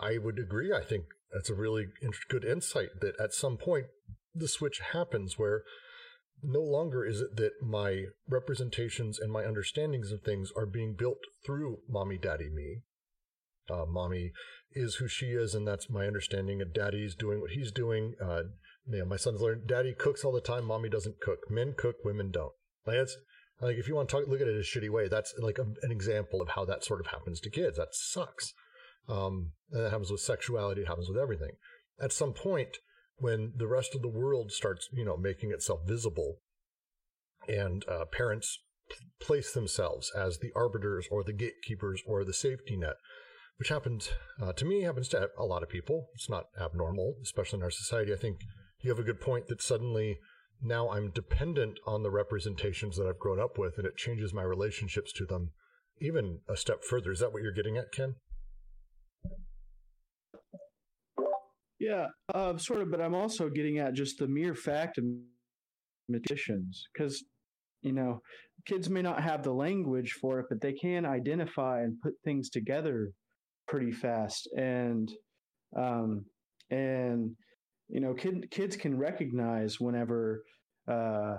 I 0.00 0.18
would 0.18 0.38
agree. 0.38 0.72
I 0.72 0.84
think 0.84 1.04
that's 1.32 1.50
a 1.50 1.54
really 1.54 1.86
good 2.28 2.44
insight 2.44 2.88
that 3.00 3.18
at 3.20 3.32
some 3.32 3.56
point 3.56 3.86
the 4.34 4.48
switch 4.48 4.80
happens 4.92 5.38
where 5.38 5.62
no 6.42 6.62
longer 6.62 7.04
is 7.04 7.20
it 7.20 7.36
that 7.36 7.52
my 7.62 8.06
representations 8.28 9.18
and 9.18 9.30
my 9.30 9.44
understandings 9.44 10.10
of 10.10 10.22
things 10.22 10.50
are 10.56 10.66
being 10.66 10.94
built 10.94 11.18
through 11.44 11.78
mommy, 11.88 12.18
daddy, 12.18 12.48
me. 12.48 12.82
Uh, 13.70 13.86
mommy 13.86 14.32
is 14.72 14.96
who 14.96 15.08
she 15.08 15.26
is, 15.26 15.54
and 15.54 15.66
that's 15.66 15.90
my 15.90 16.06
understanding. 16.06 16.60
And 16.60 16.72
daddy's 16.72 17.14
doing 17.14 17.40
what 17.40 17.52
he's 17.52 17.72
doing. 17.72 18.14
Uh, 18.22 18.42
you 18.86 18.98
know, 18.98 19.04
my 19.04 19.16
son's 19.16 19.40
learned. 19.40 19.66
Daddy 19.66 19.94
cooks 19.96 20.24
all 20.24 20.32
the 20.32 20.40
time. 20.40 20.64
Mommy 20.64 20.88
doesn't 20.88 21.20
cook. 21.20 21.50
Men 21.50 21.74
cook. 21.76 21.96
Women 22.04 22.30
don't. 22.30 22.52
Like 22.86 22.96
that's 22.96 23.16
like 23.60 23.76
if 23.76 23.88
you 23.88 23.94
want 23.94 24.08
to 24.08 24.16
talk, 24.16 24.28
look 24.28 24.40
at 24.40 24.48
it 24.48 24.56
a 24.56 24.60
shitty 24.60 24.90
way. 24.90 25.08
That's 25.08 25.34
like 25.38 25.58
a, 25.58 25.66
an 25.82 25.90
example 25.90 26.40
of 26.40 26.50
how 26.50 26.64
that 26.64 26.84
sort 26.84 27.00
of 27.00 27.08
happens 27.08 27.40
to 27.40 27.50
kids. 27.50 27.76
That 27.76 27.92
sucks. 27.94 28.52
Um, 29.08 29.52
and 29.70 29.84
that 29.84 29.90
happens 29.90 30.10
with 30.10 30.20
sexuality. 30.20 30.82
It 30.82 30.88
happens 30.88 31.08
with 31.08 31.18
everything. 31.18 31.52
At 32.00 32.12
some 32.12 32.32
point, 32.32 32.78
when 33.16 33.52
the 33.56 33.66
rest 33.66 33.94
of 33.94 34.02
the 34.02 34.08
world 34.08 34.50
starts, 34.52 34.88
you 34.92 35.04
know, 35.04 35.16
making 35.16 35.50
itself 35.52 35.80
visible, 35.86 36.38
and 37.48 37.84
uh, 37.88 38.04
parents 38.06 38.60
place 39.20 39.52
themselves 39.52 40.10
as 40.16 40.38
the 40.38 40.52
arbiters 40.54 41.06
or 41.10 41.22
the 41.22 41.32
gatekeepers 41.32 42.02
or 42.06 42.24
the 42.24 42.32
safety 42.32 42.76
net 42.76 42.96
which 43.60 43.68
happens 43.68 44.08
uh, 44.42 44.54
to 44.54 44.64
me, 44.64 44.82
happens 44.84 45.06
to 45.06 45.28
a 45.38 45.44
lot 45.44 45.62
of 45.62 45.68
people. 45.68 46.08
It's 46.14 46.30
not 46.30 46.46
abnormal, 46.58 47.16
especially 47.22 47.58
in 47.58 47.62
our 47.62 47.70
society. 47.70 48.10
I 48.10 48.16
think 48.16 48.40
you 48.80 48.88
have 48.88 48.98
a 48.98 49.04
good 49.04 49.20
point 49.20 49.48
that 49.48 49.60
suddenly 49.60 50.18
now 50.62 50.88
I'm 50.88 51.10
dependent 51.10 51.78
on 51.86 52.02
the 52.02 52.10
representations 52.10 52.96
that 52.96 53.06
I've 53.06 53.18
grown 53.18 53.38
up 53.38 53.58
with, 53.58 53.76
and 53.76 53.86
it 53.86 53.98
changes 53.98 54.32
my 54.32 54.42
relationships 54.42 55.12
to 55.12 55.26
them 55.26 55.50
even 56.00 56.38
a 56.48 56.56
step 56.56 56.82
further. 56.88 57.12
Is 57.12 57.20
that 57.20 57.34
what 57.34 57.42
you're 57.42 57.52
getting 57.52 57.76
at, 57.76 57.92
Ken? 57.92 58.14
Yeah, 61.78 62.06
uh, 62.32 62.56
sort 62.56 62.80
of, 62.80 62.90
but 62.90 63.02
I'm 63.02 63.14
also 63.14 63.50
getting 63.50 63.78
at 63.78 63.92
just 63.92 64.18
the 64.18 64.26
mere 64.26 64.54
fact 64.54 64.96
of 64.96 65.04
magicians, 66.08 66.88
because 66.94 67.22
you 67.82 67.92
know, 67.92 68.22
kids 68.66 68.88
may 68.88 69.02
not 69.02 69.22
have 69.22 69.42
the 69.42 69.52
language 69.52 70.12
for 70.18 70.40
it, 70.40 70.46
but 70.48 70.62
they 70.62 70.72
can 70.72 71.04
identify 71.04 71.82
and 71.82 72.00
put 72.00 72.14
things 72.24 72.48
together 72.48 73.12
pretty 73.70 73.92
fast. 73.92 74.48
And 74.56 75.10
um, 75.76 76.26
and 76.70 77.30
you 77.88 78.00
know 78.00 78.12
kid, 78.14 78.50
kids 78.50 78.76
can 78.76 78.98
recognize 78.98 79.80
whenever 79.80 80.42
uh, 80.88 81.36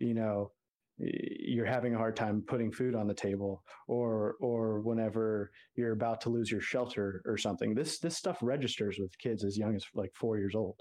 you 0.00 0.14
know 0.14 0.50
you're 0.98 1.64
having 1.64 1.94
a 1.94 1.98
hard 1.98 2.16
time 2.16 2.42
putting 2.46 2.72
food 2.72 2.96
on 2.96 3.06
the 3.06 3.14
table 3.14 3.62
or 3.86 4.34
or 4.40 4.80
whenever 4.80 5.50
you're 5.76 5.92
about 5.92 6.20
to 6.22 6.28
lose 6.28 6.50
your 6.50 6.60
shelter 6.60 7.22
or 7.24 7.38
something. 7.38 7.74
This 7.74 8.00
this 8.00 8.16
stuff 8.16 8.38
registers 8.42 8.98
with 9.00 9.16
kids 9.22 9.44
as 9.44 9.56
young 9.56 9.76
as 9.76 9.84
like 9.94 10.10
four 10.14 10.36
years 10.38 10.54
old. 10.56 10.76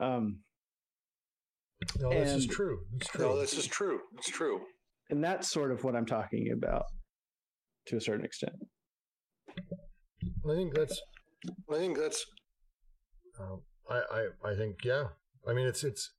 Um, 0.00 0.38
no 1.98 2.10
this 2.10 2.32
is 2.32 2.46
true. 2.46 2.78
It's 2.96 3.08
true. 3.08 3.26
no 3.26 3.38
this 3.38 3.54
is 3.54 3.66
true. 3.66 4.00
It's 4.16 4.30
true. 4.30 4.60
And 5.10 5.24
that's 5.24 5.50
sort 5.50 5.72
of 5.72 5.82
what 5.82 5.96
i'm 5.96 6.06
talking 6.06 6.52
about 6.52 6.84
to 7.88 7.96
a 7.96 8.00
certain 8.00 8.24
extent 8.24 8.54
I 10.48 10.54
think 10.54 10.74
that's. 10.74 11.00
I 11.70 11.74
think 11.76 11.98
that's. 11.98 12.26
Um, 13.38 13.62
I, 13.88 14.02
I 14.44 14.50
I 14.50 14.54
think 14.56 14.84
yeah. 14.84 15.08
I 15.48 15.52
mean 15.52 15.66
it's 15.66 15.84
it's. 15.84 16.12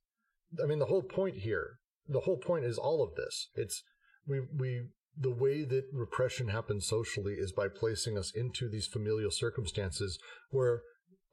I 0.62 0.66
mean 0.66 0.78
the 0.78 0.86
whole 0.86 1.02
point 1.02 1.36
here. 1.36 1.78
The 2.08 2.20
whole 2.20 2.36
point 2.38 2.64
is 2.64 2.78
all 2.78 3.02
of 3.02 3.14
this. 3.14 3.48
It's 3.54 3.82
we 4.26 4.40
we 4.56 4.82
the 5.16 5.30
way 5.30 5.64
that 5.64 5.84
repression 5.92 6.48
happens 6.48 6.86
socially 6.86 7.34
is 7.34 7.52
by 7.52 7.68
placing 7.68 8.16
us 8.16 8.32
into 8.34 8.68
these 8.68 8.86
familial 8.86 9.30
circumstances 9.30 10.18
where 10.50 10.82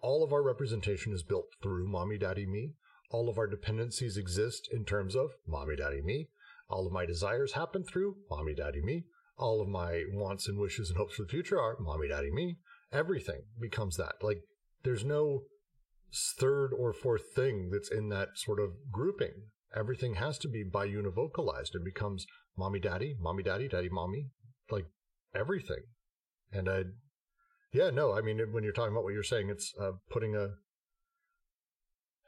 all 0.01 0.23
of 0.23 0.33
our 0.33 0.41
representation 0.41 1.13
is 1.13 1.23
built 1.23 1.47
through 1.61 1.87
mommy, 1.87 2.17
daddy, 2.17 2.45
me. 2.45 2.73
All 3.11 3.29
of 3.29 3.37
our 3.37 3.47
dependencies 3.47 4.17
exist 4.17 4.69
in 4.71 4.85
terms 4.85 5.15
of 5.15 5.31
mommy, 5.47 5.75
daddy, 5.75 6.01
me. 6.01 6.29
All 6.69 6.85
of 6.85 6.93
my 6.93 7.05
desires 7.05 7.53
happen 7.53 7.83
through 7.83 8.17
mommy, 8.29 8.53
daddy, 8.53 8.81
me. 8.81 9.05
All 9.39 9.61
of 9.61 9.67
my 9.67 10.03
wants 10.11 10.47
and 10.47 10.59
wishes 10.59 10.89
and 10.89 10.97
hopes 10.97 11.15
for 11.15 11.23
the 11.23 11.29
future 11.29 11.59
are 11.59 11.77
mommy, 11.79 12.09
daddy, 12.09 12.29
me 12.31 12.57
everything 12.91 13.41
becomes 13.59 13.97
that. 13.97 14.15
Like 14.21 14.41
there's 14.83 15.05
no 15.05 15.43
third 16.39 16.71
or 16.77 16.93
fourth 16.93 17.33
thing 17.35 17.69
that's 17.71 17.91
in 17.91 18.09
that 18.09 18.29
sort 18.35 18.59
of 18.59 18.71
grouping. 18.91 19.49
Everything 19.75 20.15
has 20.15 20.37
to 20.39 20.47
be 20.47 20.63
biunivocalized. 20.63 21.75
It 21.75 21.85
becomes 21.85 22.25
mommy, 22.57 22.79
daddy, 22.79 23.15
mommy, 23.19 23.43
daddy, 23.43 23.67
daddy, 23.67 23.89
mommy, 23.89 24.29
like 24.71 24.85
everything. 25.35 25.83
And 26.51 26.67
I, 26.67 26.83
yeah, 27.71 27.91
no, 27.91 28.17
I 28.17 28.21
mean, 28.21 28.39
when 28.51 28.63
you're 28.63 28.73
talking 28.73 28.93
about 28.93 29.03
what 29.03 29.13
you're 29.13 29.23
saying, 29.23 29.49
it's 29.49 29.73
uh, 29.79 29.91
putting 30.09 30.35
a, 30.35 30.55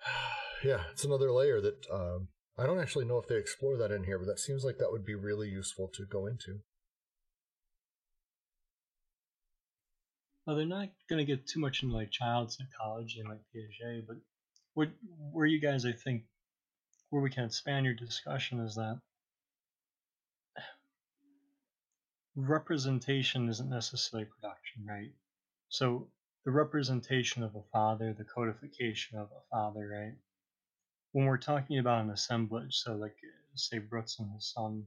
yeah, 0.63 0.83
it's 0.91 1.03
another 1.03 1.31
layer 1.31 1.59
that 1.61 1.87
uh, 1.91 2.19
I 2.61 2.67
don't 2.67 2.79
actually 2.79 3.05
know 3.05 3.17
if 3.17 3.27
they 3.27 3.37
explore 3.37 3.77
that 3.77 3.91
in 3.91 4.03
here, 4.03 4.19
but 4.19 4.27
that 4.27 4.39
seems 4.39 4.63
like 4.63 4.77
that 4.77 4.91
would 4.91 5.05
be 5.05 5.15
really 5.15 5.49
useful 5.49 5.89
to 5.95 6.05
go 6.05 6.27
into. 6.27 6.59
Well, 10.51 10.57
they're 10.57 10.67
not 10.67 10.89
going 11.07 11.25
to 11.25 11.35
get 11.35 11.47
too 11.47 11.61
much 11.61 11.81
into 11.81 11.95
like 11.95 12.11
child 12.11 12.51
psychology 12.51 13.21
and 13.21 13.29
like 13.29 13.39
Piaget, 13.55 14.05
but 14.05 14.17
what 14.73 14.89
where 15.31 15.45
you 15.45 15.61
guys, 15.61 15.85
I 15.85 15.93
think, 15.93 16.23
where 17.09 17.21
we 17.21 17.29
can 17.29 17.45
expand 17.45 17.85
your 17.85 17.95
discussion 17.95 18.59
is 18.59 18.75
that 18.75 18.99
representation 22.35 23.47
isn't 23.47 23.69
necessarily 23.69 24.27
production, 24.27 24.85
right? 24.85 25.13
So 25.69 26.09
the 26.43 26.51
representation 26.51 27.43
of 27.43 27.55
a 27.55 27.63
father, 27.71 28.11
the 28.11 28.25
codification 28.25 29.19
of 29.19 29.29
a 29.31 29.47
father, 29.51 29.87
right? 29.87 30.17
When 31.13 31.27
we're 31.27 31.37
talking 31.37 31.77
about 31.77 32.03
an 32.03 32.09
assemblage, 32.09 32.75
so 32.75 32.97
like 32.97 33.15
say 33.55 33.77
Brooks 33.77 34.19
and 34.19 34.29
his 34.33 34.51
son, 34.51 34.83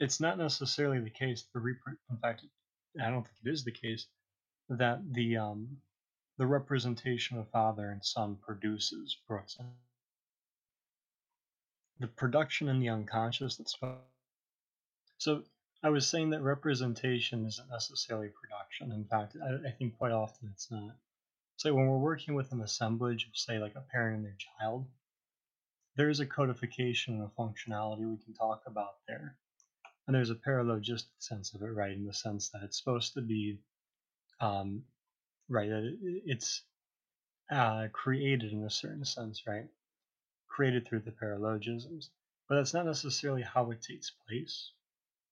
it's 0.00 0.20
not 0.20 0.38
necessarily 0.38 1.00
the 1.00 1.10
case. 1.10 1.44
The 1.52 1.60
repro- 1.60 1.98
in 2.10 2.16
fact, 2.16 2.46
I 2.98 3.10
don't 3.10 3.24
think 3.24 3.36
it 3.44 3.50
is 3.50 3.62
the 3.62 3.70
case 3.70 4.06
that 4.68 5.00
the 5.12 5.36
um, 5.36 5.78
the 6.38 6.46
representation 6.46 7.38
of 7.38 7.50
father 7.50 7.90
and 7.90 8.04
son 8.04 8.36
produces. 8.36 9.16
The 12.00 12.08
production 12.08 12.68
in 12.68 12.80
the 12.80 12.88
unconscious 12.88 13.56
that's 13.56 13.76
so 15.18 15.44
I 15.82 15.90
was 15.90 16.08
saying 16.08 16.30
that 16.30 16.42
representation 16.42 17.46
isn't 17.46 17.70
necessarily 17.70 18.28
production. 18.28 18.90
In 18.90 19.04
fact, 19.04 19.36
I, 19.42 19.68
I 19.68 19.70
think 19.72 19.96
quite 19.98 20.12
often 20.12 20.48
it's 20.52 20.70
not. 20.70 20.96
So 21.56 21.72
when 21.72 21.86
we're 21.86 21.98
working 21.98 22.34
with 22.34 22.52
an 22.52 22.62
assemblage 22.62 23.26
of 23.26 23.36
say 23.36 23.58
like 23.58 23.74
a 23.76 23.80
parent 23.92 24.16
and 24.16 24.24
their 24.24 24.36
child, 24.58 24.86
there 25.96 26.08
is 26.08 26.20
a 26.20 26.26
codification 26.26 27.14
and 27.14 27.24
a 27.24 27.40
functionality 27.40 28.10
we 28.10 28.16
can 28.24 28.34
talk 28.34 28.62
about 28.66 28.96
there. 29.06 29.36
And 30.06 30.14
there's 30.14 30.30
a 30.30 30.34
paralogistic 30.34 31.12
sense 31.18 31.54
of 31.54 31.62
it, 31.62 31.66
right? 31.66 31.92
In 31.92 32.04
the 32.04 32.12
sense 32.12 32.50
that 32.50 32.62
it's 32.64 32.78
supposed 32.78 33.14
to 33.14 33.20
be 33.20 33.60
um, 34.40 34.84
right? 35.48 35.68
It's 36.26 36.62
uh, 37.50 37.88
created 37.92 38.52
in 38.52 38.64
a 38.64 38.70
certain 38.70 39.04
sense, 39.04 39.42
right? 39.46 39.66
Created 40.48 40.86
through 40.86 41.00
the 41.00 41.10
paralogisms, 41.10 42.08
but 42.48 42.56
that's 42.56 42.74
not 42.74 42.86
necessarily 42.86 43.42
how 43.42 43.70
it 43.70 43.82
takes 43.82 44.10
place, 44.26 44.70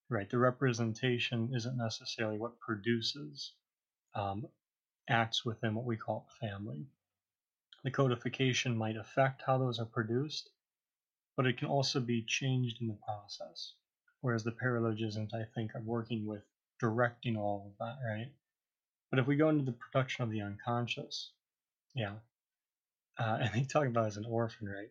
right? 0.08 0.28
The 0.28 0.38
representation 0.38 1.54
isn't 1.54 1.76
necessarily 1.76 2.38
what 2.38 2.60
produces 2.60 3.52
um, 4.14 4.46
acts 5.08 5.44
within 5.44 5.74
what 5.74 5.84
we 5.84 5.96
call 5.96 6.28
family. 6.40 6.86
The 7.84 7.90
codification 7.90 8.76
might 8.76 8.96
affect 8.96 9.42
how 9.44 9.58
those 9.58 9.80
are 9.80 9.86
produced, 9.86 10.50
but 11.36 11.46
it 11.46 11.58
can 11.58 11.68
also 11.68 11.98
be 12.00 12.22
changed 12.22 12.80
in 12.80 12.88
the 12.88 12.98
process. 13.06 13.74
Whereas 14.20 14.44
the 14.44 14.52
paralogisms, 14.52 15.34
I 15.34 15.44
think, 15.54 15.74
are 15.74 15.82
working 15.82 16.26
with 16.26 16.42
directing 16.78 17.36
all 17.36 17.72
of 17.72 17.78
that, 17.78 17.96
right? 18.06 18.30
But 19.12 19.18
if 19.20 19.26
we 19.26 19.36
go 19.36 19.50
into 19.50 19.66
the 19.66 19.72
production 19.72 20.24
of 20.24 20.30
the 20.30 20.40
unconscious, 20.40 21.32
yeah, 21.94 22.14
uh, 23.18 23.38
and 23.42 23.50
they 23.52 23.64
talk 23.64 23.86
about 23.86 24.06
as 24.06 24.16
an 24.16 24.24
orphan, 24.24 24.66
right? 24.66 24.88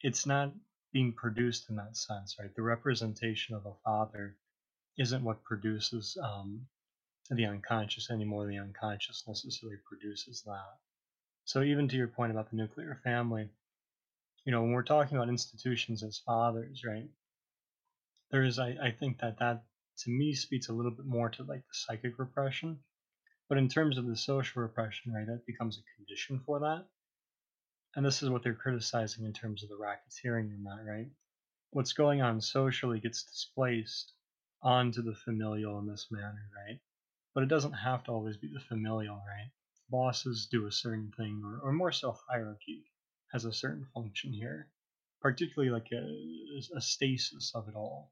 It's 0.00 0.26
not 0.26 0.52
being 0.92 1.12
produced 1.12 1.68
in 1.68 1.76
that 1.76 1.96
sense, 1.96 2.36
right? 2.38 2.54
The 2.54 2.62
representation 2.62 3.56
of 3.56 3.66
a 3.66 3.74
father 3.84 4.36
isn't 4.96 5.24
what 5.24 5.42
produces 5.42 6.16
um, 6.22 6.68
the 7.30 7.46
unconscious 7.46 8.12
anymore. 8.12 8.46
The 8.46 8.58
unconscious 8.58 9.24
necessarily 9.26 9.78
produces 9.84 10.42
that. 10.46 10.78
So 11.44 11.62
even 11.62 11.88
to 11.88 11.96
your 11.96 12.06
point 12.06 12.30
about 12.30 12.50
the 12.50 12.56
nuclear 12.56 13.00
family, 13.02 13.48
you 14.44 14.52
know, 14.52 14.62
when 14.62 14.70
we're 14.70 14.84
talking 14.84 15.16
about 15.16 15.28
institutions 15.28 16.04
as 16.04 16.22
fathers, 16.24 16.82
right? 16.86 17.08
There 18.30 18.44
is, 18.44 18.60
I, 18.60 18.76
I 18.80 18.92
think 18.92 19.18
that 19.18 19.40
that 19.40 19.64
to 20.04 20.10
me 20.10 20.32
speaks 20.34 20.68
a 20.68 20.72
little 20.72 20.92
bit 20.92 21.06
more 21.06 21.28
to 21.30 21.42
like 21.42 21.66
the 21.66 21.74
psychic 21.74 22.20
repression. 22.20 22.78
But 23.48 23.58
in 23.58 23.68
terms 23.68 23.98
of 23.98 24.06
the 24.06 24.16
social 24.16 24.62
repression, 24.62 25.12
right, 25.12 25.26
that 25.26 25.46
becomes 25.46 25.78
a 25.78 25.96
condition 25.96 26.40
for 26.46 26.60
that. 26.60 26.86
And 27.96 28.04
this 28.04 28.22
is 28.22 28.30
what 28.30 28.42
they're 28.42 28.54
criticizing 28.54 29.24
in 29.24 29.32
terms 29.32 29.62
of 29.62 29.68
the 29.68 29.76
racketeering 29.76 30.50
and 30.50 30.66
that, 30.66 30.84
right? 30.84 31.10
What's 31.70 31.92
going 31.92 32.22
on 32.22 32.40
socially 32.40 33.00
gets 33.00 33.24
displaced 33.24 34.12
onto 34.62 35.02
the 35.02 35.14
familial 35.14 35.78
in 35.78 35.86
this 35.86 36.08
manner, 36.10 36.50
right? 36.56 36.80
But 37.34 37.44
it 37.44 37.48
doesn't 37.48 37.72
have 37.72 38.04
to 38.04 38.12
always 38.12 38.36
be 38.36 38.48
the 38.48 38.60
familial, 38.60 39.16
right? 39.16 39.50
Bosses 39.90 40.48
do 40.50 40.66
a 40.66 40.72
certain 40.72 41.12
thing, 41.16 41.42
or, 41.44 41.68
or 41.68 41.72
more 41.72 41.92
so, 41.92 42.16
hierarchy 42.28 42.84
has 43.32 43.44
a 43.44 43.52
certain 43.52 43.86
function 43.94 44.32
here, 44.32 44.68
particularly 45.20 45.70
like 45.70 45.88
a, 45.92 46.76
a 46.76 46.80
stasis 46.80 47.52
of 47.54 47.68
it 47.68 47.74
all. 47.74 48.10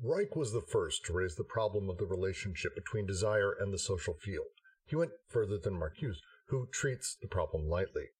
Reich 0.00 0.36
was 0.36 0.52
the 0.52 0.60
first 0.60 1.04
to 1.04 1.12
raise 1.12 1.36
the 1.36 1.44
problem 1.44 1.90
of 1.90 1.98
the 1.98 2.06
relationship 2.06 2.74
between 2.74 3.06
desire 3.06 3.52
and 3.52 3.72
the 3.72 3.78
social 3.78 4.14
field. 4.14 4.52
He 4.86 4.96
went 4.96 5.12
further 5.28 5.58
than 5.58 5.78
Marcuse, 5.78 6.20
who 6.46 6.66
treats 6.66 7.16
the 7.20 7.28
problem 7.28 7.68
lightly. 7.68 8.10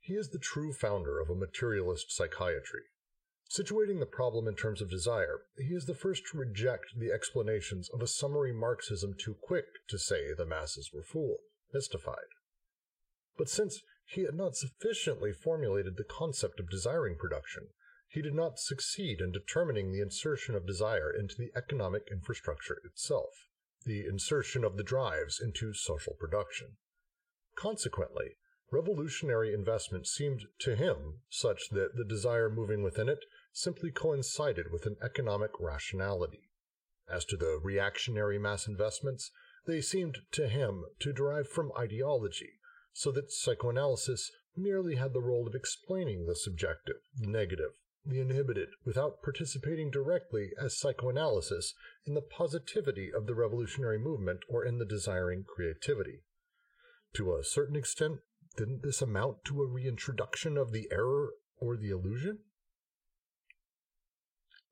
He 0.00 0.14
is 0.14 0.30
the 0.30 0.38
true 0.38 0.72
founder 0.72 1.18
of 1.18 1.30
a 1.30 1.34
materialist 1.34 2.12
psychiatry. 2.12 2.84
Situating 3.50 3.98
the 3.98 4.06
problem 4.06 4.46
in 4.46 4.54
terms 4.54 4.80
of 4.80 4.88
desire, 4.88 5.40
he 5.58 5.74
is 5.74 5.86
the 5.86 5.94
first 5.94 6.22
to 6.26 6.38
reject 6.38 6.96
the 6.96 7.10
explanations 7.10 7.88
of 7.90 8.00
a 8.00 8.06
summary 8.06 8.52
Marxism 8.52 9.14
too 9.14 9.34
quick 9.34 9.66
to 9.88 9.98
say 9.98 10.32
the 10.32 10.46
masses 10.46 10.92
were 10.92 11.02
fooled, 11.02 11.40
mystified. 11.72 12.28
But 13.36 13.48
since 13.48 13.82
he 14.06 14.22
had 14.22 14.34
not 14.34 14.56
sufficiently 14.56 15.32
formulated 15.32 15.96
the 15.96 16.04
concept 16.04 16.60
of 16.60 16.70
desiring 16.70 17.16
production, 17.16 17.68
he 18.10 18.20
did 18.20 18.34
not 18.34 18.58
succeed 18.58 19.20
in 19.20 19.30
determining 19.30 19.92
the 19.92 20.02
insertion 20.02 20.56
of 20.56 20.66
desire 20.66 21.12
into 21.16 21.36
the 21.38 21.52
economic 21.56 22.08
infrastructure 22.10 22.78
itself, 22.84 23.46
the 23.86 24.04
insertion 24.04 24.64
of 24.64 24.76
the 24.76 24.82
drives 24.82 25.40
into 25.40 25.72
social 25.72 26.14
production. 26.18 26.76
Consequently, 27.54 28.36
revolutionary 28.72 29.54
investment 29.54 30.08
seemed 30.08 30.42
to 30.58 30.74
him 30.74 31.20
such 31.28 31.68
that 31.70 31.94
the 31.94 32.04
desire 32.04 32.50
moving 32.50 32.82
within 32.82 33.08
it 33.08 33.24
simply 33.52 33.92
coincided 33.92 34.72
with 34.72 34.86
an 34.86 34.96
economic 35.00 35.52
rationality. 35.60 36.50
As 37.08 37.24
to 37.26 37.36
the 37.36 37.60
reactionary 37.62 38.40
mass 38.40 38.66
investments, 38.66 39.30
they 39.66 39.80
seemed 39.80 40.18
to 40.32 40.48
him 40.48 40.84
to 40.98 41.12
derive 41.12 41.48
from 41.48 41.70
ideology, 41.78 42.58
so 42.92 43.12
that 43.12 43.30
psychoanalysis 43.30 44.32
merely 44.56 44.96
had 44.96 45.12
the 45.12 45.22
role 45.22 45.46
of 45.46 45.54
explaining 45.54 46.26
the 46.26 46.34
subjective, 46.34 46.96
the 47.16 47.28
negative, 47.28 47.70
the 48.04 48.20
inhibited, 48.20 48.68
without 48.84 49.22
participating 49.22 49.90
directly 49.90 50.50
as 50.60 50.78
psychoanalysis 50.78 51.74
in 52.06 52.14
the 52.14 52.22
positivity 52.22 53.10
of 53.14 53.26
the 53.26 53.34
revolutionary 53.34 53.98
movement 53.98 54.40
or 54.48 54.64
in 54.64 54.78
the 54.78 54.86
desiring 54.86 55.44
creativity. 55.44 56.22
To 57.14 57.34
a 57.34 57.44
certain 57.44 57.76
extent, 57.76 58.20
didn't 58.56 58.82
this 58.82 59.02
amount 59.02 59.44
to 59.44 59.62
a 59.62 59.66
reintroduction 59.66 60.56
of 60.56 60.72
the 60.72 60.88
error 60.90 61.30
or 61.58 61.76
the 61.76 61.90
illusion? 61.90 62.38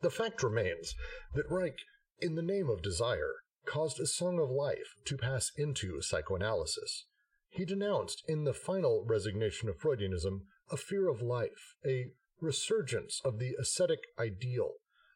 The 0.01 0.11
fact 0.11 0.43
remains 0.43 0.95
that 1.35 1.51
Reich, 1.51 1.79
in 2.21 2.35
the 2.35 2.43
name 2.43 2.69
of 2.71 2.83
desire, 2.83 3.35
caused 3.65 4.01
a 4.01 4.07
song 4.07 4.39
of 4.39 4.51
life 4.51 4.95
to 5.05 5.17
pass 5.17 5.51
into 5.57 6.01
psychoanalysis. 6.01 7.07
He 7.51 7.65
denounced, 7.65 8.23
in 8.29 8.45
the 8.45 8.55
final 8.55 9.05
resignation 9.07 9.69
of 9.69 9.79
Freudianism, 9.79 10.43
a 10.71 10.77
fear 10.77 11.09
of 11.09 11.21
life, 11.21 11.75
a 11.85 12.13
resurgence 12.41 13.21
of 13.25 13.39
the 13.39 13.55
ascetic 13.59 14.01
ideal, 14.19 14.75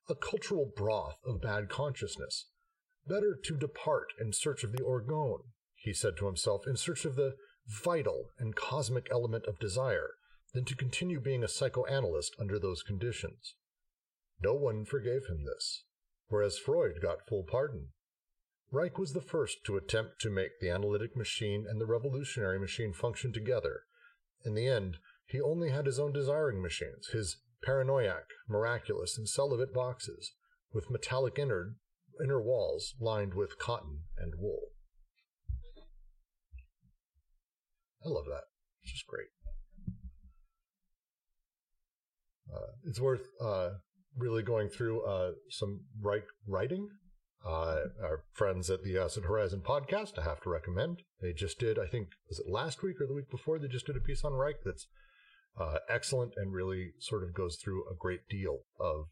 a 0.09 0.15
cultural 0.15 0.71
broth 0.77 1.19
of 1.25 1.41
bad 1.41 1.69
consciousness. 1.69 2.47
Better 3.07 3.37
to 3.45 3.57
depart 3.57 4.13
in 4.21 4.33
search 4.33 4.65
of 4.65 4.73
the 4.73 4.83
orgone, 4.83 5.43
he 5.75 5.93
said 5.93 6.17
to 6.19 6.27
himself, 6.27 6.67
in 6.67 6.77
search 6.77 7.05
of 7.05 7.17
the 7.17 7.35
vital 7.67 8.31
and 8.39 8.55
cosmic 8.55 9.09
element 9.11 9.47
of 9.47 9.59
desire, 9.59 10.11
than 10.53 10.65
to 10.65 10.77
continue 10.77 11.21
being 11.21 11.43
a 11.43 11.49
psychoanalyst 11.49 12.35
under 12.39 12.59
those 12.59 12.83
conditions. 12.83 13.55
No 14.43 14.55
one 14.55 14.85
forgave 14.85 15.27
him 15.29 15.45
this, 15.45 15.85
whereas 16.29 16.59
Freud 16.59 17.01
got 17.01 17.27
full 17.27 17.45
pardon. 17.45 17.89
Reich 18.71 18.99
was 18.99 19.13
the 19.13 19.21
first 19.21 19.65
to 19.65 19.77
attempt 19.77 20.21
to 20.21 20.31
make 20.31 20.59
the 20.61 20.71
analytic 20.71 21.17
machine 21.17 21.67
and 21.69 21.81
the 21.81 21.87
revolutionary 21.87 22.59
machine 22.59 22.93
function 22.93 23.33
together. 23.33 23.83
In 24.45 24.55
the 24.55 24.67
end, 24.67 24.97
he 25.33 25.41
only 25.41 25.71
had 25.71 25.87
his 25.87 25.99
own 25.99 26.13
desiring 26.13 26.63
machines, 26.63 27.09
his 27.13 27.39
paranoiac, 27.65 28.25
miraculous, 28.49 29.17
and 29.17 29.29
celibate 29.29 29.73
boxes, 29.73 30.33
with 30.75 30.91
metallic 30.91 31.39
inner, 31.39 31.77
inner 32.23 32.41
walls 32.41 32.95
lined 33.01 33.33
with 33.35 33.59
cotton 33.59 34.01
and 34.19 34.35
wool. 34.39 34.69
I 38.05 38.09
love 38.09 38.27
that. 38.27 38.45
It's 38.83 38.93
just 38.93 39.07
great. 39.07 39.29
Uh, 42.53 42.73
it's 42.85 43.01
worth 43.01 43.29
uh, 43.41 43.71
really 44.19 44.43
going 44.43 44.69
through 44.69 45.03
uh, 45.07 45.33
some 45.49 45.81
right 46.01 46.25
writing. 46.47 46.89
Uh, 47.45 47.87
our 48.03 48.25
friends 48.35 48.71
at 48.71 48.85
the 48.85 48.99
Acid 48.99 49.25
Horizon 49.25 49.63
podcast, 49.67 50.19
I 50.19 50.23
have 50.23 50.41
to 50.43 50.51
recommend. 50.51 51.03
They 51.21 51.33
just 51.33 51.59
did, 51.59 51.79
I 51.79 51.87
think, 51.87 52.09
was 52.29 52.39
it 52.39 52.51
last 52.51 52.83
week 52.83 53.01
or 53.01 53.07
the 53.07 53.15
week 53.15 53.31
before? 53.31 53.59
They 53.59 53.69
just 53.69 53.87
did 53.87 53.97
a 53.97 54.01
piece 54.01 54.25
on 54.25 54.35
Reich 54.35 54.57
that's 54.65 54.87
uh, 55.59 55.79
excellent 55.89 56.33
and 56.37 56.53
really 56.53 56.93
sort 56.99 57.23
of 57.23 57.35
goes 57.35 57.57
through 57.57 57.85
a 57.91 57.95
great 57.99 58.29
deal 58.29 58.61
of 58.81 59.07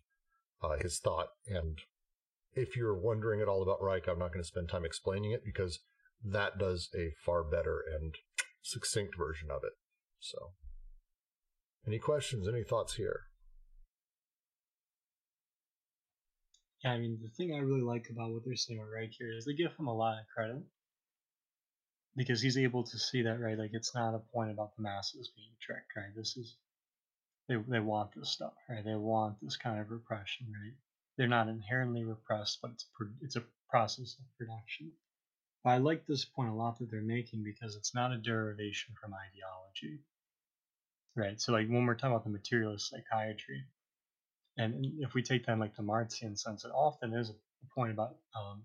uh, 0.63 0.77
his 0.81 0.99
thought. 0.99 1.29
And 1.47 1.79
if 2.53 2.77
you're 2.77 2.99
wondering 2.99 3.41
at 3.41 3.49
all 3.49 3.63
about 3.63 3.83
Reich, 3.83 4.09
I'm 4.09 4.19
not 4.19 4.33
going 4.33 4.43
to 4.43 4.49
spend 4.49 4.69
time 4.69 4.85
explaining 4.85 5.33
it 5.33 5.45
because 5.45 5.81
that 6.25 6.59
does 6.59 6.89
a 6.95 7.13
far 7.25 7.43
better 7.43 7.83
and 8.01 8.15
succinct 8.63 9.17
version 9.17 9.51
of 9.51 9.63
it. 9.65 9.73
So, 10.19 10.53
any 11.87 11.99
questions, 11.99 12.47
any 12.47 12.63
thoughts 12.63 12.95
here? 12.95 13.23
Yeah, 16.85 16.93
I 16.93 16.99
mean, 16.99 17.19
the 17.23 17.31
thing 17.31 17.55
I 17.55 17.59
really 17.59 17.83
like 17.83 18.07
about 18.11 18.33
what 18.33 18.43
they're 18.45 18.57
saying 18.57 18.81
right 18.81 19.11
here 19.19 19.33
is 19.37 19.45
they 19.45 19.53
give 19.53 19.73
him 19.79 19.87
a 19.87 19.95
lot 19.95 20.19
of 20.19 20.27
credit 20.35 20.63
because 22.17 22.41
he's 22.43 22.59
able 22.59 22.83
to 22.85 22.99
see 22.99 23.23
that 23.23 23.41
right 23.41 23.59
like 23.59 23.71
it's 23.73 23.95
not 23.95 24.15
a 24.15 24.19
point 24.33 24.51
about 24.51 24.75
the 24.77 24.83
masses 24.83 25.31
being 25.37 25.53
tricked 25.61 25.95
right? 25.97 26.15
This 26.17 26.37
is 26.37 26.57
they, 27.49 27.57
they 27.69 27.81
want 27.81 28.11
this 28.15 28.31
stuff 28.31 28.55
right? 28.69 28.85
They 28.85 28.95
want 28.95 29.37
this 29.43 29.57
kind 29.57 29.81
of 29.81 29.91
repression 29.91 30.47
right? 30.53 30.75
They're 31.17 31.29
not 31.29 31.49
inherently 31.49 32.05
repressed 32.05 32.59
but 32.63 32.73
it's 32.73 32.87
it's 33.23 33.37
a 33.37 33.45
process 33.69 34.17
of 34.19 34.25
production. 34.39 34.91
I 35.65 35.79
like 35.79 36.07
this 36.07 36.25
point 36.25 36.51
a 36.51 36.55
lot 36.55 36.79
that 36.79 36.91
they're 36.91 37.03
making 37.03 37.45
because 37.45 37.77
it's 37.77 37.95
not 37.95 38.13
a 38.13 38.17
derivation 38.17 38.95
from 39.01 39.15
ideology 39.15 40.01
right? 41.17 41.41
So 41.41 41.53
like 41.53 41.69
when 41.69 41.87
we're 41.87 41.95
talking 41.95 42.13
about 42.13 42.25
the 42.25 42.31
materialist 42.31 42.91
psychiatry 42.91 43.65
and 44.57 44.85
if 44.99 45.15
we 45.15 45.23
take 45.23 45.47
that 45.47 45.53
in 45.53 45.59
like 45.59 45.77
the 45.77 45.83
marxian 45.83 46.37
sense 46.37 46.65
it 46.65 46.73
often 46.75 47.15
is 47.15 47.31
a 47.31 47.35
point 47.75 47.93
about 47.93 48.15
um, 48.35 48.63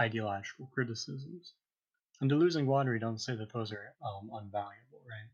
ideological 0.00 0.68
criticisms 0.72 1.52
and 2.20 2.30
Deleuze 2.30 2.56
and 2.56 2.66
Guattari 2.66 3.00
don't 3.00 3.20
say 3.20 3.34
that 3.36 3.52
those 3.52 3.72
are 3.72 3.94
um, 4.02 4.30
unvaluable, 4.32 5.02
right? 5.08 5.30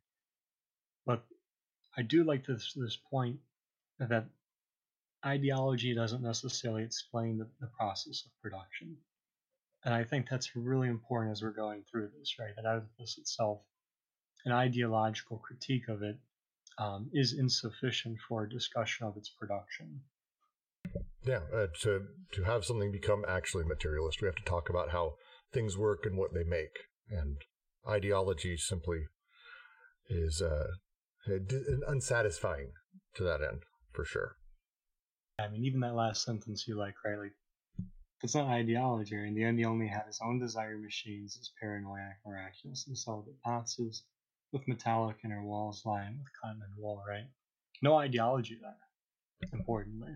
But 1.07 1.25
I 1.97 2.03
do 2.03 2.25
like 2.25 2.47
this 2.47 2.73
this 2.75 2.97
point 3.11 3.39
that 3.99 4.27
ideology 5.25 5.95
doesn't 5.95 6.23
necessarily 6.23 6.83
explain 6.83 7.39
the, 7.39 7.49
the 7.61 7.69
process 7.69 8.25
of 8.27 8.43
production. 8.43 8.97
And 9.85 9.95
I 9.95 10.05
think 10.05 10.29
that's 10.29 10.55
really 10.55 10.89
important 10.89 11.33
as 11.33 11.43
we're 11.43 11.51
going 11.51 11.83
through 11.91 12.11
this, 12.19 12.37
right? 12.39 12.55
That 12.57 12.67
Oedipus 12.67 13.19
itself, 13.19 13.61
an 14.45 14.53
ideological 14.53 15.39
critique 15.39 15.89
of 15.89 16.03
it, 16.03 16.17
um, 16.79 17.11
is 17.13 17.35
insufficient 17.35 18.19
for 18.29 18.45
a 18.45 18.49
discussion 18.49 19.07
of 19.07 19.17
its 19.17 19.29
production. 19.29 20.01
Yeah, 21.25 21.41
uh, 21.55 21.69
to 21.83 22.07
to 22.33 22.43
have 22.43 22.65
something 22.65 22.91
become 22.91 23.25
actually 23.29 23.65
materialist, 23.65 24.21
we 24.21 24.27
have 24.27 24.37
to 24.37 24.43
talk 24.43 24.69
about 24.71 24.91
how 24.91 25.15
things 25.53 25.77
work 25.77 26.05
and 26.05 26.17
what 26.17 26.35
they 26.35 26.45
make. 26.45 26.79
And 27.11 27.37
ideology 27.89 28.57
simply 28.57 29.05
is 30.09 30.43
uh, 30.43 30.69
unsatisfying 31.87 32.73
to 33.15 33.23
that 33.25 33.41
end, 33.43 33.63
for 33.93 34.05
sure. 34.05 34.37
I 35.39 35.49
mean, 35.49 35.65
even 35.65 35.81
that 35.81 35.95
last 35.95 36.25
sentence 36.25 36.67
you 36.67 36.77
like, 36.77 36.95
right? 37.05 37.19
Like, 37.19 37.33
it's 38.23 38.35
not 38.35 38.49
ideology. 38.49 39.17
In 39.17 39.35
the 39.35 39.45
end, 39.45 39.59
he 39.59 39.65
only 39.65 39.89
had 39.89 40.07
his 40.07 40.21
own 40.25 40.39
desire 40.39 40.79
machines, 40.79 41.35
his 41.35 41.51
paranoiac, 41.61 42.21
miraculous, 42.25 42.85
and 42.87 42.97
celibate 42.97 43.43
boxes 43.45 44.05
with 44.53 44.69
metallic 44.69 45.17
inner 45.25 45.43
walls 45.43 45.83
lined 45.85 46.19
with 46.19 46.29
cotton 46.41 46.61
and 46.63 46.73
wool, 46.77 47.03
right? 47.09 47.27
No 47.83 47.97
ideology 47.97 48.59
there, 48.61 49.51
importantly. 49.53 50.13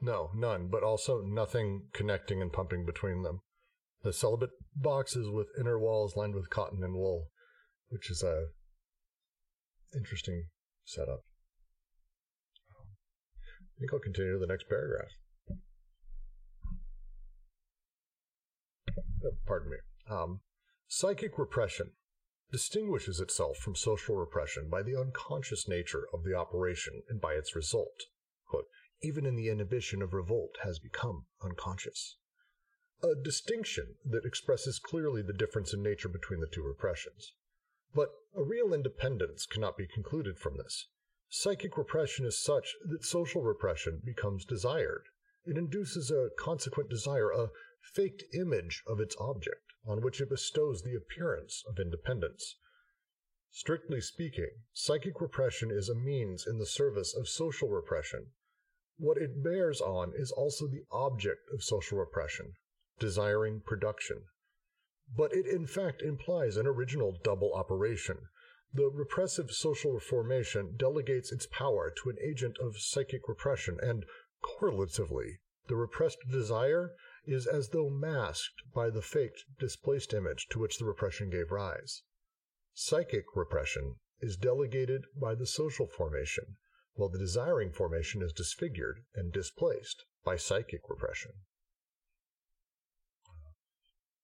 No, 0.00 0.30
none, 0.34 0.68
but 0.68 0.82
also 0.82 1.20
nothing 1.20 1.88
connecting 1.92 2.40
and 2.40 2.52
pumping 2.52 2.86
between 2.86 3.22
them. 3.22 3.42
The 4.02 4.12
celibate 4.12 4.50
boxes 4.76 5.28
with 5.28 5.48
inner 5.58 5.78
walls 5.78 6.16
lined 6.16 6.34
with 6.34 6.50
cotton 6.50 6.84
and 6.84 6.94
wool, 6.94 7.28
which 7.88 8.10
is 8.10 8.22
a 8.22 8.46
interesting 9.94 10.46
setup. 10.84 11.20
I 12.70 13.80
think 13.80 13.92
I'll 13.92 14.00
continue 14.00 14.34
to 14.34 14.38
the 14.38 14.46
next 14.46 14.68
paragraph. 14.68 15.10
Uh, 19.24 19.30
pardon 19.46 19.70
me. 19.70 19.76
Um, 20.10 20.40
psychic 20.86 21.38
repression 21.38 21.92
distinguishes 22.50 23.20
itself 23.20 23.58
from 23.58 23.74
social 23.74 24.16
repression 24.16 24.68
by 24.70 24.82
the 24.82 24.96
unconscious 24.96 25.68
nature 25.68 26.06
of 26.14 26.24
the 26.24 26.34
operation 26.34 27.02
and 27.08 27.20
by 27.20 27.34
its 27.34 27.54
result. 27.54 28.04
Quote, 28.46 28.64
Even 29.02 29.26
in 29.26 29.36
the 29.36 29.48
inhibition 29.48 30.02
of 30.02 30.14
revolt 30.14 30.56
has 30.62 30.78
become 30.78 31.26
unconscious. 31.42 32.16
A 33.00 33.14
distinction 33.14 33.94
that 34.04 34.24
expresses 34.24 34.80
clearly 34.80 35.22
the 35.22 35.32
difference 35.32 35.72
in 35.72 35.82
nature 35.82 36.08
between 36.08 36.40
the 36.40 36.48
two 36.48 36.62
repressions. 36.62 37.32
But 37.94 38.10
a 38.34 38.42
real 38.42 38.74
independence 38.74 39.46
cannot 39.46 39.76
be 39.76 39.86
concluded 39.86 40.36
from 40.36 40.56
this. 40.56 40.88
Psychic 41.28 41.78
repression 41.78 42.26
is 42.26 42.42
such 42.42 42.74
that 42.84 43.04
social 43.04 43.42
repression 43.42 44.02
becomes 44.04 44.44
desired. 44.44 45.04
It 45.44 45.56
induces 45.56 46.10
a 46.10 46.30
consequent 46.36 46.90
desire, 46.90 47.30
a 47.30 47.50
faked 47.80 48.24
image 48.34 48.82
of 48.86 48.98
its 48.98 49.14
object, 49.20 49.74
on 49.86 50.00
which 50.00 50.20
it 50.20 50.28
bestows 50.28 50.82
the 50.82 50.96
appearance 50.96 51.62
of 51.68 51.78
independence. 51.78 52.56
Strictly 53.50 54.00
speaking, 54.00 54.50
psychic 54.72 55.20
repression 55.20 55.70
is 55.70 55.88
a 55.88 55.94
means 55.94 56.46
in 56.46 56.58
the 56.58 56.66
service 56.66 57.14
of 57.14 57.28
social 57.28 57.68
repression. 57.68 58.32
What 58.96 59.18
it 59.18 59.42
bears 59.42 59.80
on 59.80 60.14
is 60.16 60.32
also 60.32 60.66
the 60.66 60.84
object 60.90 61.48
of 61.52 61.62
social 61.62 61.98
repression, 61.98 62.54
desiring 62.98 63.60
production. 63.60 64.24
But 65.16 65.32
it 65.32 65.46
in 65.46 65.66
fact 65.66 66.02
implies 66.02 66.56
an 66.56 66.66
original 66.66 67.18
double 67.22 67.54
operation. 67.54 68.28
The 68.74 68.90
repressive 68.90 69.50
social 69.50 69.98
formation 69.98 70.76
delegates 70.76 71.32
its 71.32 71.46
power 71.46 71.90
to 72.02 72.10
an 72.10 72.18
agent 72.20 72.58
of 72.58 72.78
psychic 72.78 73.28
repression, 73.28 73.78
and 73.80 74.04
correlatively, 74.42 75.40
the 75.68 75.76
repressed 75.76 76.18
desire 76.30 76.94
is 77.24 77.46
as 77.46 77.70
though 77.70 77.90
masked 77.90 78.62
by 78.74 78.90
the 78.90 79.02
faked, 79.02 79.44
displaced 79.58 80.14
image 80.14 80.46
to 80.48 80.58
which 80.58 80.78
the 80.78 80.84
repression 80.84 81.30
gave 81.30 81.50
rise. 81.50 82.02
Psychic 82.74 83.24
repression 83.34 83.96
is 84.20 84.36
delegated 84.36 85.04
by 85.14 85.34
the 85.34 85.46
social 85.46 85.86
formation, 85.86 86.56
while 86.94 87.08
the 87.08 87.18
desiring 87.18 87.72
formation 87.72 88.22
is 88.22 88.32
disfigured 88.32 89.04
and 89.14 89.32
displaced 89.32 90.04
by 90.24 90.36
psychic 90.36 90.88
repression. 90.88 91.32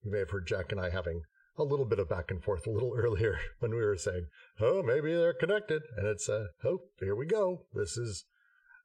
You 0.05 0.11
may 0.11 0.19
have 0.19 0.29
heard 0.29 0.47
Jack 0.47 0.71
and 0.71 0.79
I 0.79 0.91
having 0.91 1.23
a 1.57 1.63
little 1.63 1.85
bit 1.85 1.99
of 1.99 2.07
back 2.07 2.29
and 2.29 2.43
forth 2.43 2.67
a 2.67 2.71
little 2.71 2.93
earlier 2.97 3.39
when 3.59 3.71
we 3.71 3.83
were 3.83 3.97
saying, 3.97 4.27
"Oh, 4.61 4.83
maybe 4.83 5.13
they're 5.13 5.33
connected," 5.33 5.81
and 5.97 6.05
it's, 6.05 6.29
uh, 6.29 6.47
"Oh, 6.63 6.83
here 6.99 7.15
we 7.15 7.25
go. 7.25 7.65
This 7.73 7.97
is, 7.97 8.25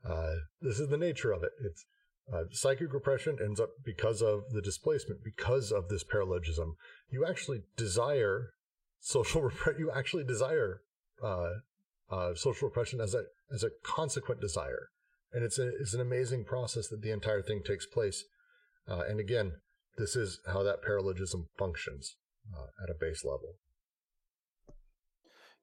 uh, 0.04 0.36
this 0.62 0.80
is 0.80 0.88
the 0.88 0.96
nature 0.96 1.32
of 1.32 1.42
it. 1.42 1.52
It's 1.62 1.84
uh, 2.32 2.44
psychic 2.52 2.92
repression 2.92 3.38
ends 3.42 3.60
up 3.60 3.70
because 3.84 4.22
of 4.22 4.50
the 4.50 4.62
displacement, 4.62 5.24
because 5.24 5.72
of 5.72 5.88
this 5.88 6.04
paralogism. 6.04 6.76
You 7.10 7.26
actually 7.26 7.62
desire 7.76 8.54
social 9.00 9.42
repression. 9.50 9.80
You 9.80 9.90
actually 9.90 10.24
desire 10.24 10.82
uh, 11.22 11.50
uh, 12.10 12.34
social 12.34 12.68
repression 12.68 13.00
as 13.00 13.14
a 13.14 13.24
as 13.52 13.62
a 13.62 13.70
consequent 13.82 14.40
desire, 14.40 14.88
and 15.32 15.44
it's 15.44 15.58
a 15.58 15.68
it's 15.80 15.92
an 15.92 16.00
amazing 16.00 16.44
process 16.44 16.88
that 16.88 17.02
the 17.02 17.10
entire 17.10 17.42
thing 17.42 17.62
takes 17.62 17.84
place. 17.84 18.24
Uh, 18.88 19.02
and 19.08 19.20
again, 19.20 19.52
this 19.96 20.16
is 20.16 20.40
how 20.46 20.62
that 20.62 20.82
paralogism 20.82 21.46
functions 21.58 22.16
uh, 22.56 22.68
at 22.82 22.90
a 22.90 22.94
base 22.98 23.24
level. 23.24 23.56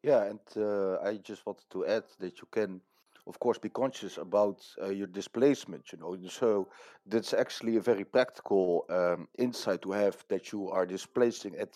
Yeah, 0.03 0.23
and 0.23 0.39
uh, 0.55 0.99
I 1.01 1.17
just 1.17 1.45
wanted 1.45 1.65
to 1.71 1.85
add 1.85 2.03
that 2.19 2.39
you 2.39 2.47
can 2.51 2.81
of 3.27 3.39
course 3.39 3.57
be 3.57 3.69
conscious 3.69 4.17
about 4.17 4.65
uh, 4.81 4.89
your 4.89 5.07
displacement 5.07 5.91
you 5.91 5.99
know 5.99 6.17
so 6.29 6.67
that's 7.05 7.33
actually 7.33 7.75
a 7.75 7.81
very 7.81 8.05
practical 8.05 8.85
um, 8.89 9.27
insight 9.37 9.81
to 9.81 9.91
have 9.91 10.23
that 10.29 10.51
you 10.51 10.69
are 10.69 10.85
displacing 10.85 11.55
at 11.57 11.69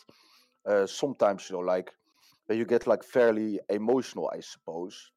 uh, 0.65 0.85
sometimes 0.85 1.49
you 1.49 1.55
know 1.55 1.61
like 1.61 1.91
uh, 2.49 2.53
you 2.53 2.65
get 2.65 2.87
like 2.87 3.03
fairly 3.03 3.59
emotional 3.69 4.31
i 4.33 4.39
suppose 4.39 5.11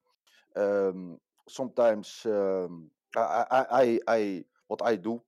um, 0.56 1.18
sometimes 1.48 2.22
um, 2.26 2.90
I, 3.16 3.44
I, 3.50 3.66
I, 3.70 4.00
I 4.08 4.44
what 4.66 4.80
i 4.82 4.96
do 4.96 5.22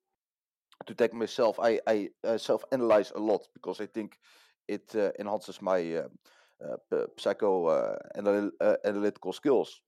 to 0.86 0.94
take 0.94 1.14
myself 1.14 1.58
i, 1.60 1.80
I 1.86 2.08
uh, 2.24 2.38
self-analyze 2.38 3.12
a 3.14 3.20
lot 3.20 3.46
because 3.54 3.80
i 3.80 3.86
think 3.86 4.18
it 4.68 4.94
uh, 4.94 5.10
enhances 5.18 5.62
my 5.62 5.96
uh, 5.96 6.08
uh, 6.92 7.06
psycho 7.18 7.66
uh, 7.66 7.96
anal- 8.16 8.50
analytical 8.84 9.32
skills 9.32 9.80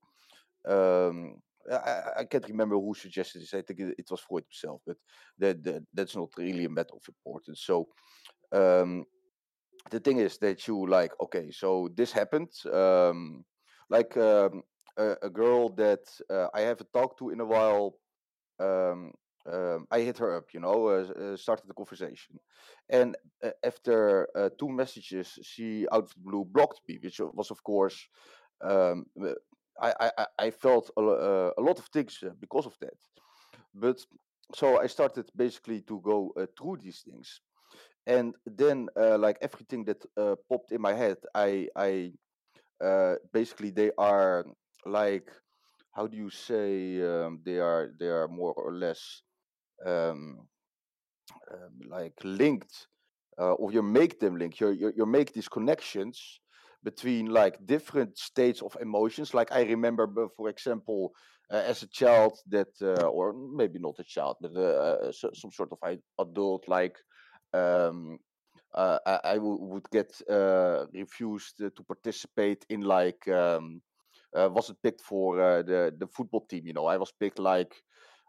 um, 0.69 1.37
I, 1.71 2.03
I, 2.19 2.25
can't 2.25 2.49
remember 2.49 2.77
who 2.77 2.95
suggested 2.95 3.43
this. 3.43 3.55
I 3.55 3.63
think 3.63 3.81
it, 3.81 3.95
it 3.99 4.11
was 4.11 4.21
Freud 4.21 4.45
himself, 4.45 4.81
but 4.87 4.97
that, 5.39 5.63
that, 5.65 5.83
that's 5.93 6.17
not 6.17 6.31
really 6.37 6.65
a 6.65 6.71
matter 6.71 6.95
of 6.95 7.03
importance. 7.09 7.63
So 7.65 7.89
um, 8.53 9.05
the 9.91 10.01
thing 10.01 10.19
is 10.19 10.39
that 10.39 10.67
you 10.67 10.87
like, 10.87 11.13
okay, 11.21 11.51
so 11.51 11.89
this 11.95 12.13
happened. 12.13 12.51
Um, 12.73 13.45
like 13.91 14.17
um, 14.17 14.63
a, 14.97 15.17
a, 15.23 15.31
girl 15.31 15.71
that 15.71 16.01
uh, 16.31 16.49
I 16.55 16.61
haven't 16.61 16.93
talked 16.93 17.19
to 17.21 17.31
in 17.31 17.41
a 17.41 17.45
while. 17.45 17.95
Um, 19.53 19.87
I 19.91 20.01
hit 20.01 20.19
her 20.19 20.37
up, 20.37 20.53
you 20.53 20.61
know, 20.61 20.89
uh, 20.89 21.33
uh, 21.33 21.37
started 21.37 21.69
the 21.69 21.75
conversation, 21.75 22.39
and 22.91 23.17
uh, 23.43 23.51
after 23.65 24.29
uh, 24.37 24.51
two 24.59 24.69
messages, 24.69 25.39
she 25.43 25.87
out 25.93 26.05
of 26.05 26.15
the 26.15 26.21
blue 26.21 26.45
blocked 26.45 26.81
me, 26.89 26.99
which 27.03 27.21
was, 27.21 27.51
of 27.51 27.63
course, 27.63 28.09
um, 28.63 29.07
I, 29.81 29.95
I, 30.01 30.27
I 30.39 30.51
felt 30.51 30.91
a, 30.97 31.01
uh, 31.01 31.51
a 31.57 31.63
lot 31.63 31.79
of 31.79 31.87
things 31.87 32.19
uh, 32.23 32.31
because 32.41 32.67
of 32.67 32.77
that. 32.81 32.99
But 33.75 33.99
so 34.55 34.81
I 34.81 34.87
started 34.87 35.31
basically 35.37 35.83
to 35.83 36.01
go 36.01 36.33
uh, 36.37 36.47
through 36.59 36.79
these 36.83 37.03
things. 37.03 37.41
And 38.07 38.35
then, 38.47 38.89
uh, 38.97 39.19
like 39.19 39.39
everything 39.43 39.85
that 39.85 40.05
uh, 40.17 40.37
popped 40.49 40.73
in 40.73 40.81
my 40.81 40.95
head, 40.95 41.19
I, 41.35 41.69
I 41.77 42.13
uh, 42.83 43.17
basically 43.33 43.71
they 43.71 43.91
are 43.99 44.47
like, 44.87 45.31
how 45.93 46.07
do 46.07 46.17
you 46.17 46.31
say? 46.31 47.03
Um, 47.03 47.41
they 47.45 47.59
are 47.59 47.93
they 47.99 48.07
are 48.07 48.29
more 48.29 48.55
or 48.55 48.73
less 48.73 49.23
um, 49.85 50.47
um, 51.53 51.81
like 51.89 52.15
linked, 52.25 52.87
or 53.37 53.73
you 53.73 53.83
make 53.83 54.19
them 54.21 54.37
link. 54.37 54.61
You 54.61 54.71
you 54.71 54.93
you 54.97 55.07
make 55.07 55.33
these 55.33 55.49
connections 55.49 56.41
between 56.85 57.27
like 57.27 57.67
different 57.67 58.17
states 58.19 58.63
of 58.63 58.77
emotions. 58.81 59.35
Like 59.35 59.53
I 59.53 59.63
remember, 59.63 60.07
for 60.37 60.49
example, 60.49 61.13
uh, 61.51 61.63
as 61.67 61.83
a 61.83 61.89
child 61.89 62.39
that, 62.49 62.69
uh, 62.83 63.09
or 63.09 63.33
maybe 63.33 63.79
not 63.79 63.99
a 63.99 64.05
child, 64.05 64.37
but 64.41 64.55
uh, 64.57 65.13
so, 65.13 65.31
some 65.35 65.51
sort 65.51 65.71
of 65.73 65.99
adult, 66.19 66.69
like 66.69 66.97
um, 67.53 68.19
uh, 68.75 68.99
I, 69.25 69.39
would 69.39 69.89
get 69.91 70.11
uh, 70.31 70.87
refused 70.93 71.59
to 71.59 71.83
participate 71.87 72.65
in 72.69 72.83
like 72.83 73.27
um, 73.29 73.81
uh, 74.37 74.49
was 74.53 74.71
it 74.71 74.77
picked 74.83 75.01
for 75.01 75.37
the 75.63 75.95
the 75.99 76.07
football 76.07 76.45
team. 76.47 76.67
You 76.67 76.75
know, 76.75 76.87
I 76.87 76.97
was 76.97 77.13
picked 77.19 77.39
like 77.39 77.75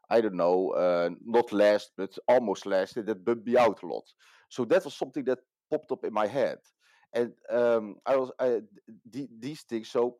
I 0.10 0.22
don't 0.22 0.36
know, 0.36 0.74
not 1.26 1.52
last, 1.54 1.92
but 1.98 2.18
almost 2.28 2.66
last. 2.66 2.96
That 2.96 3.24
bummed 3.26 3.46
me 3.46 3.58
out 3.58 3.84
a 3.84 3.88
lot. 3.88 4.06
So 4.50 4.66
that 4.66 4.86
was 4.86 4.96
something 4.96 5.24
that 5.26 5.40
popped 5.70 5.92
up 5.92 6.04
in 6.04 6.14
my 6.14 6.26
head 6.28 6.58
and 7.14 7.34
um, 7.50 7.96
I 8.06 8.16
was 8.18 8.32
I, 8.40 8.62
d- 9.10 9.30
these 9.40 9.62
things 9.64 9.90
so 9.90 10.18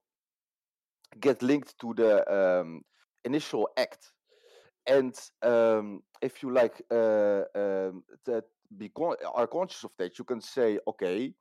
get 1.20 1.42
linked 1.42 1.78
to 1.80 1.94
the 1.94 2.14
um, 2.32 2.82
initial 3.26 3.70
act, 3.78 4.12
and 4.88 5.16
um, 5.44 6.02
if 6.22 6.44
you 6.44 6.54
like 6.54 6.82
uh, 6.92 7.44
um, 7.56 8.04
that 8.26 8.46
be 8.78 8.90
con- 8.90 9.18
are 9.36 9.48
conscious 9.48 9.84
of 9.84 9.92
that, 9.98 10.18
you 10.20 10.26
can 10.26 10.42
say, 10.42 10.80
okay, 10.88 11.34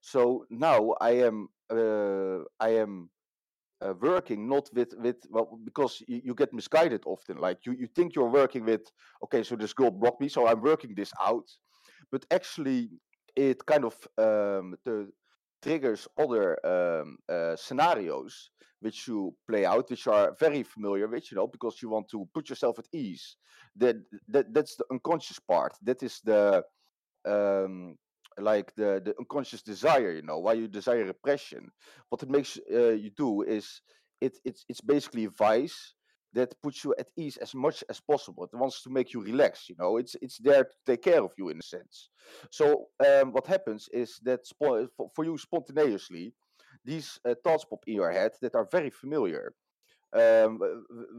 so 0.00 0.46
now 0.50 0.94
I 1.00 1.12
am 1.28 1.48
uh, 1.70 2.40
I 2.60 2.70
am 2.84 3.10
uh, 3.82 3.94
working 4.00 4.48
not 4.48 4.68
with 4.72 4.94
with 4.98 5.16
well 5.30 5.58
because 5.64 6.02
you, 6.08 6.20
you, 6.24 6.34
get 6.34 6.52
misguided 6.52 7.02
often 7.06 7.38
like 7.38 7.58
you 7.66 7.72
you 7.72 7.86
think 7.86 8.14
you're 8.14 8.30
working 8.30 8.64
with 8.64 8.90
okay 9.22 9.42
so 9.42 9.54
this 9.56 9.72
girl 9.72 9.90
blocked 9.90 10.20
me 10.20 10.28
so 10.28 10.46
i'm 10.46 10.62
working 10.62 10.94
this 10.94 11.12
out 11.20 11.48
but 12.10 12.24
actually 12.30 12.88
it 13.34 13.64
kind 13.66 13.84
of 13.84 13.94
um, 14.16 14.74
the 14.84 15.10
triggers 15.62 16.08
other 16.18 16.56
um, 16.66 17.18
uh, 17.28 17.54
scenarios 17.56 18.50
which 18.80 19.08
you 19.08 19.34
play 19.48 19.64
out, 19.64 19.90
which 19.90 20.06
are 20.06 20.34
very 20.38 20.62
familiar 20.62 21.08
with, 21.08 21.30
you 21.30 21.36
know, 21.36 21.46
because 21.46 21.80
you 21.80 21.88
want 21.88 22.08
to 22.08 22.28
put 22.34 22.48
yourself 22.48 22.78
at 22.78 22.86
ease. 22.92 23.36
That, 23.76 23.96
that 24.28 24.52
that's 24.52 24.76
the 24.76 24.84
unconscious 24.90 25.38
part. 25.38 25.72
That 25.82 26.02
is 26.02 26.20
the 26.24 26.62
um, 27.26 27.96
like 28.38 28.74
the 28.74 29.00
the 29.04 29.14
unconscious 29.18 29.62
desire, 29.62 30.12
you 30.12 30.22
know, 30.22 30.38
why 30.38 30.54
you 30.54 30.68
desire 30.68 31.04
repression. 31.04 31.70
What 32.08 32.22
it 32.22 32.30
makes 32.30 32.58
uh, 32.72 32.92
you 32.92 33.10
do 33.10 33.42
is 33.42 33.80
it 34.20 34.38
it's 34.44 34.64
it's 34.68 34.80
basically 34.80 35.24
a 35.24 35.30
vice 35.30 35.94
that 36.32 36.54
puts 36.62 36.84
you 36.84 36.94
at 36.98 37.08
ease 37.16 37.38
as 37.38 37.54
much 37.54 37.82
as 37.88 38.00
possible. 38.00 38.44
It 38.44 38.54
wants 38.54 38.82
to 38.82 38.90
make 38.90 39.14
you 39.14 39.22
relax. 39.22 39.68
You 39.68 39.76
know, 39.78 39.96
it's 39.96 40.16
it's 40.20 40.38
there 40.38 40.64
to 40.64 40.76
take 40.86 41.02
care 41.02 41.22
of 41.24 41.32
you 41.38 41.48
in 41.48 41.58
a 41.58 41.62
sense. 41.62 42.10
So 42.50 42.88
um, 43.06 43.32
what 43.32 43.46
happens 43.46 43.88
is 43.92 44.20
that 44.24 44.40
for, 44.58 44.86
for 45.14 45.24
you 45.24 45.38
spontaneously, 45.38 46.34
these 46.84 47.18
uh, 47.24 47.34
thoughts 47.42 47.64
pop 47.64 47.82
in 47.86 47.94
your 47.94 48.12
head 48.12 48.32
that 48.42 48.54
are 48.54 48.68
very 48.70 48.90
familiar, 48.90 49.54
um, 50.12 50.60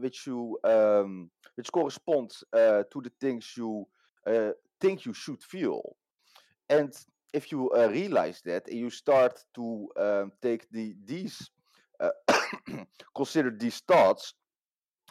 which 0.00 0.26
you 0.26 0.58
um, 0.64 1.30
which 1.56 1.72
correspond 1.72 2.30
uh, 2.52 2.82
to 2.92 3.00
the 3.02 3.12
things 3.20 3.54
you 3.56 3.86
uh, 4.26 4.50
think 4.80 5.04
you 5.04 5.12
should 5.12 5.42
feel, 5.42 5.96
and 6.68 6.92
if 7.32 7.52
you 7.52 7.70
uh, 7.70 7.88
realize 7.88 8.40
that 8.44 8.68
and 8.68 8.78
you 8.78 8.90
start 8.90 9.44
to 9.54 9.88
um, 9.96 10.32
take 10.42 10.70
the 10.70 10.94
these 11.04 11.50
uh, 12.00 12.10
consider 13.16 13.50
these 13.50 13.80
thoughts 13.80 14.34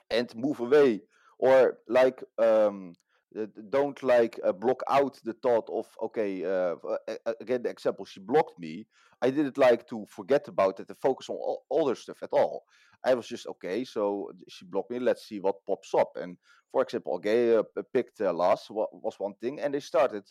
and 0.10 0.34
move 0.36 0.60
away 0.60 1.02
or 1.40 1.78
like 1.88 2.24
um 2.40 2.94
uh, 3.38 3.46
don't 3.70 4.02
like 4.04 4.40
uh, 4.44 4.52
block 4.52 4.82
out 4.90 5.20
the 5.24 5.34
thought 5.34 5.70
of 5.70 5.86
okay 6.02 6.44
uh, 6.46 6.76
uh, 6.86 7.34
again 7.42 7.62
the 7.62 7.70
example 7.70 8.06
she 8.06 8.20
blocked 8.20 8.58
me. 8.60 8.88
I 9.22 9.32
didn't 9.32 9.58
like 9.58 9.88
to 9.90 10.06
forget 10.08 10.48
about 10.48 10.80
it 10.80 10.90
and 10.90 10.98
focus 10.98 11.30
on 11.30 11.36
all 11.36 11.66
other 11.82 11.96
stuff 11.96 12.24
at 12.24 12.30
all. 12.32 12.64
I 13.04 13.14
was 13.14 13.28
just 13.28 13.46
okay 13.48 13.84
so 13.84 14.32
she 14.48 14.66
blocked 14.66 14.92
me. 14.92 15.00
Let's 15.00 15.28
see 15.28 15.40
what 15.40 15.66
pops 15.68 15.94
up. 15.94 16.12
And 16.16 16.38
for 16.72 16.82
example 16.82 17.16
okay 17.16 17.62
picked 17.94 18.20
last 18.22 18.70
was 18.70 19.16
one 19.18 19.34
thing 19.42 19.60
and 19.60 19.74
they 19.74 19.82
started 19.82 20.24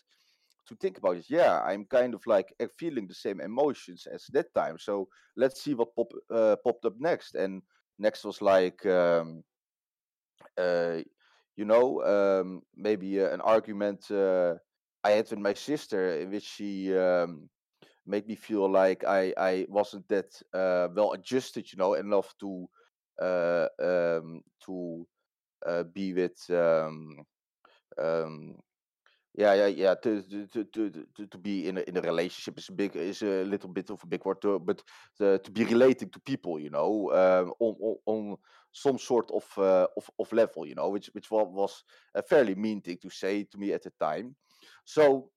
to 0.66 0.76
think 0.76 0.98
about 0.98 1.16
it 1.16 1.26
yeah 1.28 1.60
i'm 1.62 1.84
kind 1.84 2.14
of 2.14 2.26
like 2.26 2.52
feeling 2.78 3.06
the 3.06 3.14
same 3.14 3.40
emotions 3.40 4.06
as 4.12 4.26
that 4.32 4.52
time 4.55 4.78
so 4.78 5.09
let's 5.36 5.62
see 5.62 5.74
what 5.74 5.94
pop, 5.94 6.12
uh, 6.34 6.56
popped 6.64 6.84
up 6.84 6.94
next 6.98 7.34
and 7.34 7.62
next 7.98 8.24
was 8.24 8.43
like 8.43 8.84
um 8.86 9.43
uh, 10.59 10.98
you 11.56 11.64
know, 11.64 12.02
um, 12.02 12.62
maybe 12.76 13.20
uh, 13.20 13.30
an 13.30 13.40
argument 13.40 14.10
uh, 14.10 14.55
I 15.05 15.12
had 15.12 15.30
with 15.30 15.38
my 15.38 15.55
sister 15.55 16.18
in 16.18 16.30
which 16.30 16.44
she 16.44 16.97
um, 16.97 17.48
made 18.06 18.26
me 18.26 18.34
feel 18.34 18.70
like 18.70 19.05
I, 19.05 19.32
I 19.36 19.66
wasn't 19.68 20.09
that 20.09 20.40
uh, 20.52 20.88
well 20.94 21.12
adjusted, 21.12 21.70
you 21.72 21.78
know, 21.78 21.94
enough 21.94 22.34
to 22.40 22.68
uh, 23.20 23.68
um, 23.82 24.43
to 24.66 25.06
be 25.93 26.12
with 26.12 26.38
um, 26.51 27.24
um, 27.98 28.56
yeah, 29.36 29.54
yeah, 29.54 29.66
yeah. 29.66 29.94
To 29.94 30.22
to 30.22 30.46
to 30.46 30.64
to, 30.64 31.06
to 31.16 31.26
to 31.26 31.38
be 31.38 31.68
in 31.68 31.78
a, 31.78 31.80
in 31.82 31.96
a 31.96 32.00
relationship 32.00 32.58
is 32.58 32.68
big 32.70 32.96
is 32.96 33.22
a 33.22 33.44
little 33.44 33.68
bit 33.68 33.90
of 33.90 34.02
a 34.02 34.06
big 34.06 34.24
word, 34.24 34.40
to, 34.42 34.58
but 34.58 34.82
uh, 35.20 35.38
to 35.38 35.50
be 35.50 35.64
relating 35.64 36.08
to 36.10 36.20
people, 36.20 36.58
you 36.58 36.70
know, 36.70 37.10
um, 37.12 37.52
on, 37.60 37.76
on 37.80 37.96
on 38.06 38.36
some 38.72 38.98
sort 38.98 39.30
of 39.30 39.44
uh, 39.58 39.86
of 39.96 40.10
of 40.18 40.32
level, 40.32 40.66
you 40.66 40.74
know, 40.74 40.88
which 40.88 41.10
which 41.12 41.30
wa- 41.30 41.44
was 41.44 41.84
a 42.14 42.22
fairly 42.22 42.54
mean 42.54 42.80
thing 42.80 42.98
to 43.02 43.10
say 43.10 43.44
to 43.44 43.58
me 43.58 43.72
at 43.72 43.82
the 43.82 43.92
time. 44.00 44.34
So 44.84 45.30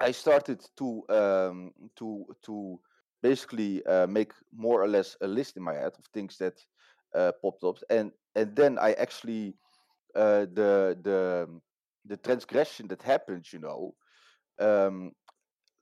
I 0.00 0.12
started 0.12 0.64
to 0.76 1.02
um, 1.08 1.72
to 1.96 2.24
to 2.44 2.80
basically 3.22 3.84
uh, 3.86 4.06
make 4.06 4.32
more 4.54 4.80
or 4.82 4.88
less 4.88 5.16
a 5.20 5.26
list 5.26 5.56
in 5.56 5.62
my 5.62 5.74
head 5.74 5.92
of 5.98 6.04
things 6.12 6.36
that 6.38 6.54
uh, 7.14 7.32
popped 7.42 7.64
up, 7.64 7.78
and 7.90 8.12
and 8.36 8.54
then 8.54 8.78
I 8.78 8.92
actually 8.92 9.54
uh, 10.14 10.46
the 10.54 10.96
the 11.02 11.48
the 12.06 12.16
transgression 12.16 12.88
that 12.88 13.02
happened, 13.02 13.52
you 13.52 13.58
know, 13.58 13.94
um, 14.58 15.12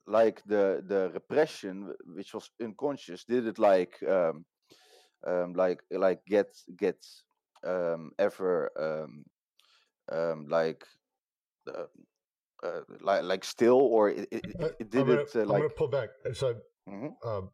like 0.06 0.42
the 0.46 0.82
the 0.86 1.10
repression 1.14 1.92
which 2.06 2.34
was 2.34 2.50
unconscious, 2.62 3.24
did 3.24 3.46
it 3.46 3.58
like 3.58 4.02
um, 4.08 4.44
um, 5.26 5.52
like 5.54 5.80
like 5.90 6.20
get 6.26 6.48
get 6.76 7.04
um, 7.64 8.10
ever 8.18 8.70
um, 8.78 9.24
um, 10.12 10.46
like 10.48 10.84
uh, 11.68 11.86
uh, 12.62 12.80
like 13.00 13.22
like 13.22 13.44
still, 13.44 13.80
or 13.80 14.10
it, 14.10 14.28
it, 14.30 14.44
Uh, 14.60 14.68
it 14.78 14.90
did 14.90 15.06
gonna, 15.06 15.20
it 15.20 15.36
uh, 15.36 15.40
I'm 15.40 15.48
gonna 15.48 15.68
pull 15.70 15.88
back. 15.88 16.10
So, 16.34 16.56
Mhm. 16.88 17.14
um, 17.24 17.50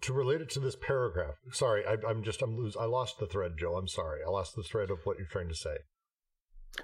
to 0.00 0.12
relate 0.12 0.40
it 0.40 0.50
to 0.50 0.60
this 0.60 0.76
paragraph. 0.76 1.34
Sorry, 1.52 1.84
I, 1.86 1.96
I'm 2.08 2.22
just 2.22 2.42
I'm 2.42 2.56
lose. 2.56 2.76
I 2.76 2.84
lost 2.84 3.18
the 3.18 3.26
thread, 3.26 3.52
Joe. 3.58 3.76
I'm 3.76 3.88
sorry. 3.88 4.20
I 4.26 4.30
lost 4.30 4.56
the 4.56 4.62
thread 4.62 4.90
of 4.90 5.00
what 5.04 5.18
you're 5.18 5.26
trying 5.26 5.48
to 5.48 5.54
say. 5.54 5.76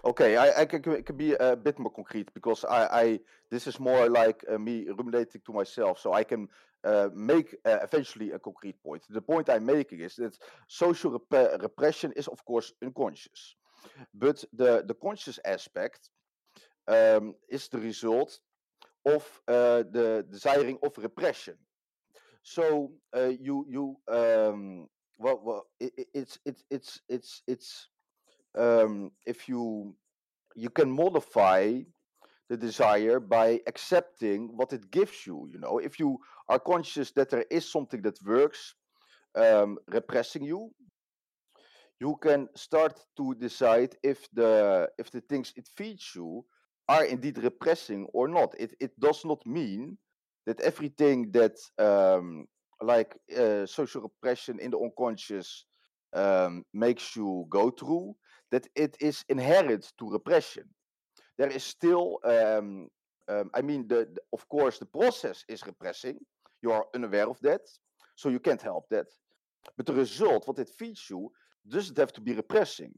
Okay, 0.04 0.36
I, 0.36 0.62
I 0.62 0.64
can, 0.66 1.02
can 1.02 1.16
be 1.16 1.34
a 1.34 1.54
bit 1.56 1.78
more 1.78 1.92
concrete 1.92 2.32
because 2.34 2.64
I, 2.64 2.86
I 3.02 3.20
this 3.50 3.66
is 3.66 3.78
more 3.78 4.08
like 4.08 4.44
uh, 4.50 4.58
me 4.58 4.86
relating 4.88 5.42
to 5.46 5.52
myself, 5.52 5.98
so 6.00 6.12
I 6.12 6.24
can 6.24 6.48
uh, 6.84 7.08
make 7.14 7.54
uh, 7.64 7.78
eventually 7.82 8.32
a 8.32 8.38
concrete 8.38 8.82
point. 8.82 9.02
The 9.10 9.20
point 9.20 9.48
I'm 9.50 9.66
making 9.66 10.00
is 10.00 10.16
that 10.16 10.38
social 10.66 11.10
rep- 11.30 11.62
repression 11.62 12.12
is 12.16 12.26
of 12.28 12.44
course 12.44 12.72
unconscious, 12.82 13.54
but 14.14 14.44
the 14.52 14.82
the 14.86 14.94
conscious 14.94 15.38
aspect 15.44 16.10
um, 16.88 17.34
is 17.48 17.68
the 17.68 17.78
result 17.78 18.40
of 19.06 19.24
uh, 19.48 19.84
the 19.92 20.26
desiring 20.30 20.78
of 20.82 20.98
repression. 20.98 21.56
So 22.42 22.92
uh, 23.16 23.32
you 23.40 23.66
you 23.68 23.96
um, 24.08 24.88
well 25.18 25.40
well 25.44 25.66
it- 25.80 26.08
it's 26.14 26.38
it's 26.44 26.64
it's 26.70 27.00
it's 27.08 27.42
it's 27.46 27.88
um, 28.58 29.10
if 29.26 29.48
you 29.48 29.94
you 30.56 30.70
can 30.70 30.90
modify 30.90 31.80
the 32.48 32.56
desire 32.56 33.20
by 33.20 33.60
accepting 33.66 34.56
what 34.56 34.72
it 34.72 34.90
gives 34.90 35.26
you 35.26 35.48
you 35.52 35.58
know? 35.58 35.78
If 35.78 35.98
you 35.98 36.18
are 36.48 36.58
conscious 36.60 37.12
that 37.12 37.30
there 37.30 37.46
is 37.50 37.70
something 37.70 38.02
that 38.02 38.18
works 38.24 38.74
um, 39.36 39.78
repressing 39.88 40.44
you 40.44 40.70
you 42.00 42.16
can 42.20 42.48
start 42.56 43.00
to 43.16 43.34
decide 43.34 43.96
if 44.02 44.28
the 44.32 44.88
if 44.98 45.10
the 45.10 45.20
things 45.20 45.52
it 45.56 45.68
feeds 45.76 46.12
you 46.14 46.44
are 46.88 47.04
indeed 47.04 47.38
repressing 47.38 48.06
or 48.12 48.28
not. 48.28 48.54
It 48.58 48.74
it 48.80 48.98
does 48.98 49.24
not 49.24 49.44
mean 49.46 49.98
that 50.46 50.60
everything 50.60 51.30
that 51.32 51.56
um, 51.78 52.46
like 52.82 53.16
uh, 53.36 53.66
social 53.66 54.02
repression 54.02 54.58
in 54.58 54.70
the 54.72 54.78
unconscious 54.78 55.64
um, 56.12 56.64
makes 56.74 57.14
you 57.14 57.46
go 57.48 57.70
through 57.70 58.14
that 58.52 58.64
it 58.84 58.96
is 59.00 59.16
inherent 59.28 59.84
to 59.98 60.04
repression 60.18 60.64
there 61.38 61.52
is 61.58 61.64
still 61.76 62.06
um, 62.34 62.68
um, 63.32 63.46
i 63.58 63.60
mean 63.68 63.82
the, 63.92 64.00
the- 64.14 64.22
of 64.36 64.42
course 64.54 64.76
the 64.78 64.90
process 65.00 65.38
is 65.54 65.60
repressing 65.66 66.16
you 66.62 66.70
are 66.76 66.84
unaware 66.96 67.28
of 67.34 67.38
that 67.48 67.62
so 68.20 68.28
you 68.34 68.40
can't 68.46 68.62
help 68.62 68.84
that 68.90 69.08
but 69.76 69.86
the 69.86 69.94
result 70.04 70.46
what 70.48 70.58
it 70.58 70.70
feeds 70.80 71.02
you 71.10 71.22
doesn't 71.76 71.98
have 72.02 72.12
to 72.12 72.20
be 72.28 72.32
repressing 72.42 72.92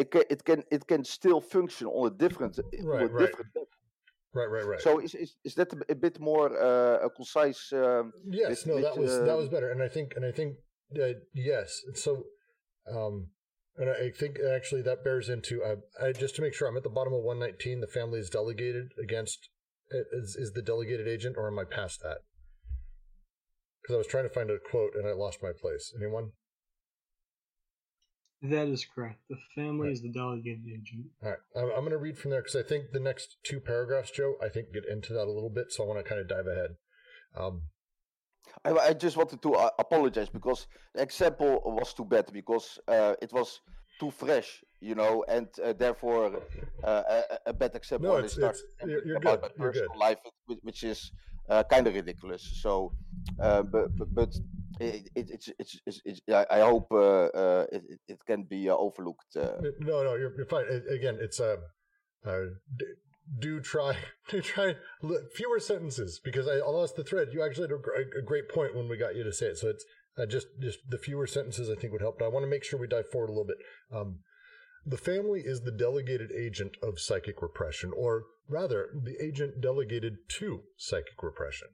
it 0.00 0.10
can 0.12 0.22
it 0.34 0.40
can 0.48 0.60
it 0.76 0.82
can 0.90 1.02
still 1.04 1.40
function 1.40 1.86
on 1.86 2.06
a 2.12 2.14
different 2.24 2.54
on 2.58 2.64
Right, 2.92 3.04
a 3.04 3.08
right. 3.08 3.26
different 3.26 3.50
level 3.54 3.68
Right, 4.34 4.50
right, 4.56 4.66
right. 4.72 4.80
so 4.86 4.90
is, 5.06 5.14
is, 5.14 5.30
is 5.48 5.54
that 5.54 5.72
a, 5.72 5.78
a 5.90 5.94
bit 5.94 6.16
more 6.20 6.48
uh, 6.68 7.06
a 7.06 7.10
concise 7.18 7.62
um, 7.72 8.12
yes, 8.42 8.48
bit- 8.64 8.66
no, 8.70 8.74
bit, 8.76 8.84
that 8.86 8.96
was 9.02 9.12
that 9.28 9.36
was 9.42 9.48
better, 9.54 9.70
and 9.74 9.82
I 9.82 9.88
think 9.96 10.08
and 10.16 10.24
I 10.30 10.32
think 10.38 10.50
uh, 11.02 11.14
yes. 11.34 11.68
So, 11.94 12.10
um, 12.94 13.14
and 13.78 13.88
I 13.90 14.10
think 14.10 14.38
actually 14.40 14.82
that 14.82 15.04
bears 15.04 15.28
into 15.28 15.62
uh, 15.62 15.76
I, 16.02 16.12
just 16.12 16.36
to 16.36 16.42
make 16.42 16.54
sure 16.54 16.68
I'm 16.68 16.76
at 16.76 16.82
the 16.82 16.88
bottom 16.88 17.12
of 17.12 17.22
119. 17.22 17.80
The 17.80 17.86
family 17.86 18.20
is 18.20 18.28
delegated 18.30 18.92
against 19.02 19.48
is 19.90 20.36
is 20.36 20.52
the 20.52 20.62
delegated 20.62 21.08
agent, 21.08 21.36
or 21.38 21.46
am 21.48 21.58
I 21.58 21.64
past 21.64 22.00
that? 22.02 22.18
Because 23.80 23.94
I 23.94 23.98
was 23.98 24.06
trying 24.06 24.24
to 24.24 24.34
find 24.34 24.50
a 24.50 24.58
quote 24.58 24.94
and 24.94 25.06
I 25.08 25.12
lost 25.12 25.42
my 25.42 25.52
place. 25.58 25.92
Anyone? 25.96 26.32
That 28.42 28.68
is 28.68 28.84
correct. 28.84 29.18
The 29.28 29.36
family 29.56 29.88
Right. 29.88 29.92
is 29.92 30.02
the 30.02 30.12
delegated 30.12 30.62
agent. 30.66 31.06
All 31.22 31.30
right, 31.30 31.38
I'm, 31.56 31.70
I'm 31.70 31.80
going 31.80 31.90
to 31.90 31.98
read 31.98 32.18
from 32.18 32.30
there 32.30 32.40
because 32.40 32.54
I 32.54 32.62
think 32.62 32.92
the 32.92 33.00
next 33.00 33.36
two 33.42 33.58
paragraphs, 33.58 34.12
Joe, 34.12 34.34
I 34.42 34.48
think 34.48 34.72
get 34.72 34.84
into 34.86 35.12
that 35.14 35.24
a 35.26 35.32
little 35.32 35.50
bit. 35.50 35.72
So 35.72 35.82
I 35.82 35.86
want 35.88 35.98
to 35.98 36.08
kind 36.08 36.20
of 36.20 36.28
dive 36.28 36.46
ahead. 36.46 36.76
Um, 37.36 37.62
I, 38.64 38.70
I 38.72 38.92
just 38.92 39.16
wanted 39.16 39.40
to 39.42 39.54
uh, 39.54 39.70
apologize 39.78 40.28
because 40.28 40.66
the 40.94 41.02
example 41.02 41.60
was 41.64 41.94
too 41.94 42.04
bad 42.04 42.32
because 42.32 42.78
uh, 42.88 43.14
it 43.22 43.32
was 43.32 43.60
too 44.00 44.10
fresh, 44.10 44.62
you 44.80 44.94
know, 44.94 45.24
and 45.28 45.48
uh, 45.62 45.72
therefore 45.72 46.36
uh, 46.84 47.02
a, 47.08 47.38
a- 47.46 47.52
bad 47.52 47.74
example. 47.74 48.08
No, 48.10 48.18
it's- 48.18 48.38
it's- 48.38 48.62
you're- 48.84 49.02
you're 49.04 49.16
about 49.16 49.42
good, 49.42 49.52
my 49.58 49.64
personal 49.66 49.88
good. 49.92 49.98
life, 49.98 50.18
which, 50.62 50.84
is 50.84 51.10
uh, 51.48 51.62
kind 51.64 51.86
of 51.86 51.94
ridiculous. 51.94 52.42
So, 52.62 52.92
uh, 53.40 53.62
but 53.62 53.96
but, 53.96 54.14
but 54.14 54.34
it, 54.80 55.08
it, 55.14 55.30
it's, 55.30 55.48
it's, 55.58 55.80
it's, 55.86 56.00
it's 56.04 56.20
I 56.50 56.60
hope 56.60 56.88
uh, 56.92 57.24
uh, 57.26 57.66
it, 57.72 57.82
it- 58.08 58.24
can 58.26 58.42
be 58.44 58.68
uh, 58.70 58.76
overlooked. 58.76 59.36
Uh, 59.36 59.56
No, 59.80 60.02
no, 60.04 60.14
you're, 60.14 60.34
you're 60.36 60.46
fine. 60.46 60.66
Again, 60.90 61.16
it's 61.20 61.40
a 61.40 61.58
uh, 62.26 62.30
uh, 62.30 62.44
do 63.38 63.60
try 63.60 63.96
do 64.28 64.40
try 64.40 64.76
fewer 65.34 65.60
sentences 65.60 66.20
because 66.22 66.48
I, 66.48 66.56
lost 66.56 66.96
the 66.96 67.04
thread. 67.04 67.28
You 67.32 67.42
actually 67.42 67.68
had 67.68 67.72
a, 67.72 68.18
a 68.18 68.22
great 68.22 68.48
point 68.48 68.74
when 68.74 68.88
we 68.88 68.96
got 68.96 69.16
you 69.16 69.24
to 69.24 69.32
say 69.32 69.46
it. 69.46 69.58
So 69.58 69.68
it's 69.68 69.84
uh, 70.18 70.26
just 70.26 70.46
just 70.60 70.78
the 70.88 70.98
fewer 70.98 71.26
sentences 71.26 71.70
I 71.70 71.74
think 71.74 71.92
would 71.92 72.02
help. 72.02 72.18
But 72.18 72.26
I 72.26 72.28
want 72.28 72.44
to 72.44 72.50
make 72.50 72.64
sure 72.64 72.78
we 72.78 72.86
dive 72.86 73.10
forward 73.10 73.30
a 73.30 73.32
little 73.32 73.46
bit. 73.46 73.58
Um, 73.92 74.20
the 74.86 74.96
family 74.96 75.42
is 75.44 75.62
the 75.62 75.72
delegated 75.72 76.32
agent 76.32 76.76
of 76.82 77.00
psychic 77.00 77.42
repression, 77.42 77.92
or 77.94 78.24
rather, 78.48 78.88
the 78.94 79.22
agent 79.22 79.60
delegated 79.60 80.16
to 80.38 80.62
psychic 80.76 81.22
repression. 81.22 81.68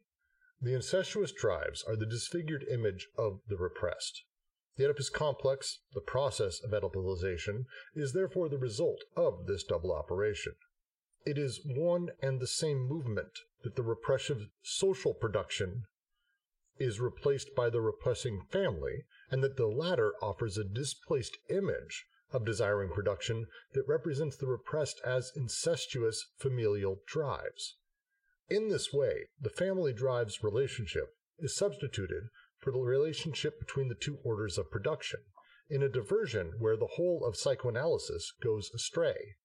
The 0.61 0.75
incestuous 0.75 1.31
tribes 1.31 1.85
are 1.87 1.95
the 1.95 2.07
disfigured 2.07 2.65
image 2.69 3.09
of 3.17 3.41
the 3.47 3.57
repressed. 3.57 4.25
The 4.77 4.87
Oedipus 4.87 5.11
complex, 5.11 5.79
the 5.93 6.01
process 6.01 6.61
of 6.65 6.73
Oedipalization, 6.73 7.67
is 7.95 8.13
therefore 8.13 8.49
the 8.49 8.59
result 8.59 9.03
of 9.17 9.47
this 9.47 9.63
double 9.63 9.93
operation. 9.93 10.55
It 11.27 11.39
is 11.39 11.61
one 11.65 12.11
and 12.21 12.39
the 12.39 12.47
same 12.47 12.87
movement 12.87 13.39
that 13.63 13.77
the 13.77 13.83
repressive 13.83 14.49
social 14.63 15.15
production 15.15 15.85
is 16.79 17.01
replaced 17.01 17.55
by 17.55 17.71
the 17.71 17.81
repressing 17.81 18.43
family, 18.51 19.05
and 19.31 19.43
that 19.43 19.57
the 19.57 19.67
latter 19.67 20.13
offers 20.21 20.59
a 20.59 20.65
displaced 20.65 21.39
image 21.49 22.05
of 22.31 22.45
desiring 22.45 22.91
production 22.91 23.47
that 23.73 23.89
represents 23.89 24.37
the 24.37 24.47
repressed 24.47 25.01
as 25.05 25.33
incestuous 25.37 26.27
familial 26.37 27.01
drives. 27.07 27.77
In 28.51 28.69
this 28.69 28.93
way, 28.93 29.29
the 29.41 29.49
family 29.49 29.93
drives 29.93 30.43
relationship 30.43 31.17
is 31.39 31.57
substituted 31.57 32.25
for 32.59 32.73
the 32.73 32.81
relationship 32.81 33.59
between 33.59 33.89
the 33.89 33.95
two 33.95 34.19
orders 34.25 34.59
of 34.59 34.71
production, 34.71 35.21
in 35.71 35.83
a 35.83 35.89
diversion 35.89 36.53
where 36.59 36.77
the 36.77 36.97
whole 36.97 37.25
of 37.25 37.37
psychoanalysis 37.37 38.33
goes 38.43 38.71
astray. 38.75 39.37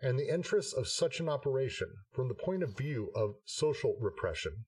And 0.00 0.18
the 0.18 0.32
interests 0.32 0.72
of 0.72 0.88
such 0.88 1.20
an 1.20 1.28
operation, 1.28 1.88
from 2.12 2.28
the 2.28 2.34
point 2.34 2.62
of 2.62 2.76
view 2.76 3.10
of 3.14 3.36
social 3.44 3.96
repression, 4.00 4.66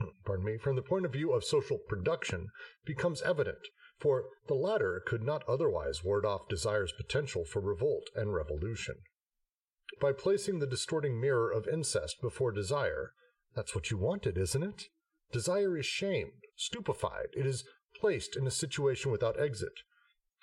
pardon 0.24 0.44
me, 0.44 0.58
from 0.58 0.76
the 0.76 0.82
point 0.82 1.06
of 1.06 1.12
view 1.12 1.32
of 1.32 1.44
social 1.44 1.78
production, 1.78 2.48
becomes 2.84 3.22
evident, 3.22 3.68
for 3.98 4.24
the 4.48 4.54
latter 4.54 5.02
could 5.06 5.22
not 5.22 5.48
otherwise 5.48 6.02
ward 6.02 6.26
off 6.26 6.48
desire's 6.48 6.92
potential 6.92 7.44
for 7.44 7.60
revolt 7.60 8.10
and 8.16 8.34
revolution. 8.34 8.96
By 10.00 10.12
placing 10.12 10.58
the 10.58 10.66
distorting 10.66 11.20
mirror 11.20 11.50
of 11.50 11.68
incest 11.68 12.20
before 12.20 12.50
desire, 12.50 13.12
that's 13.54 13.74
what 13.74 13.90
you 13.90 13.98
wanted, 13.98 14.36
isn't 14.36 14.62
it? 14.62 14.84
Desire 15.30 15.76
is 15.78 15.86
shamed, 15.86 16.32
stupefied. 16.56 17.28
It 17.36 17.46
is 17.46 17.64
placed 18.00 18.36
in 18.36 18.46
a 18.46 18.50
situation 18.50 19.12
without 19.12 19.38
exit. 19.38 19.72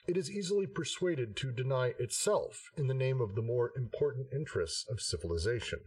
It 0.09 0.17
is 0.17 0.31
easily 0.31 0.65
persuaded 0.65 1.35
to 1.35 1.51
deny 1.51 1.93
itself 1.99 2.71
in 2.75 2.87
the 2.87 2.95
name 2.95 3.21
of 3.21 3.35
the 3.35 3.43
more 3.43 3.71
important 3.77 4.25
interests 4.33 4.83
of 4.89 5.01
civilization. 5.01 5.81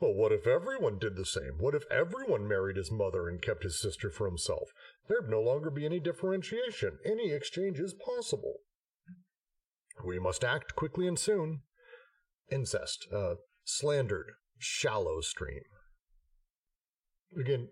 Well, 0.00 0.14
what 0.14 0.32
if 0.32 0.48
everyone 0.48 0.98
did 0.98 1.14
the 1.14 1.24
same? 1.24 1.58
What 1.60 1.76
if 1.76 1.84
everyone 1.88 2.48
married 2.48 2.76
his 2.76 2.90
mother 2.90 3.28
and 3.28 3.40
kept 3.40 3.62
his 3.62 3.80
sister 3.80 4.10
for 4.10 4.26
himself? 4.26 4.70
There'd 5.06 5.30
no 5.30 5.40
longer 5.40 5.70
be 5.70 5.86
any 5.86 6.00
differentiation. 6.00 6.98
Any 7.04 7.30
exchange 7.30 7.78
is 7.78 7.94
possible. 7.94 8.54
We 10.04 10.18
must 10.18 10.42
act 10.42 10.74
quickly 10.74 11.06
and 11.06 11.16
soon. 11.16 11.60
Incest, 12.50 13.06
uh, 13.14 13.36
slandered, 13.62 14.32
shallow 14.58 15.20
stream. 15.20 15.62
Again, 17.38 17.68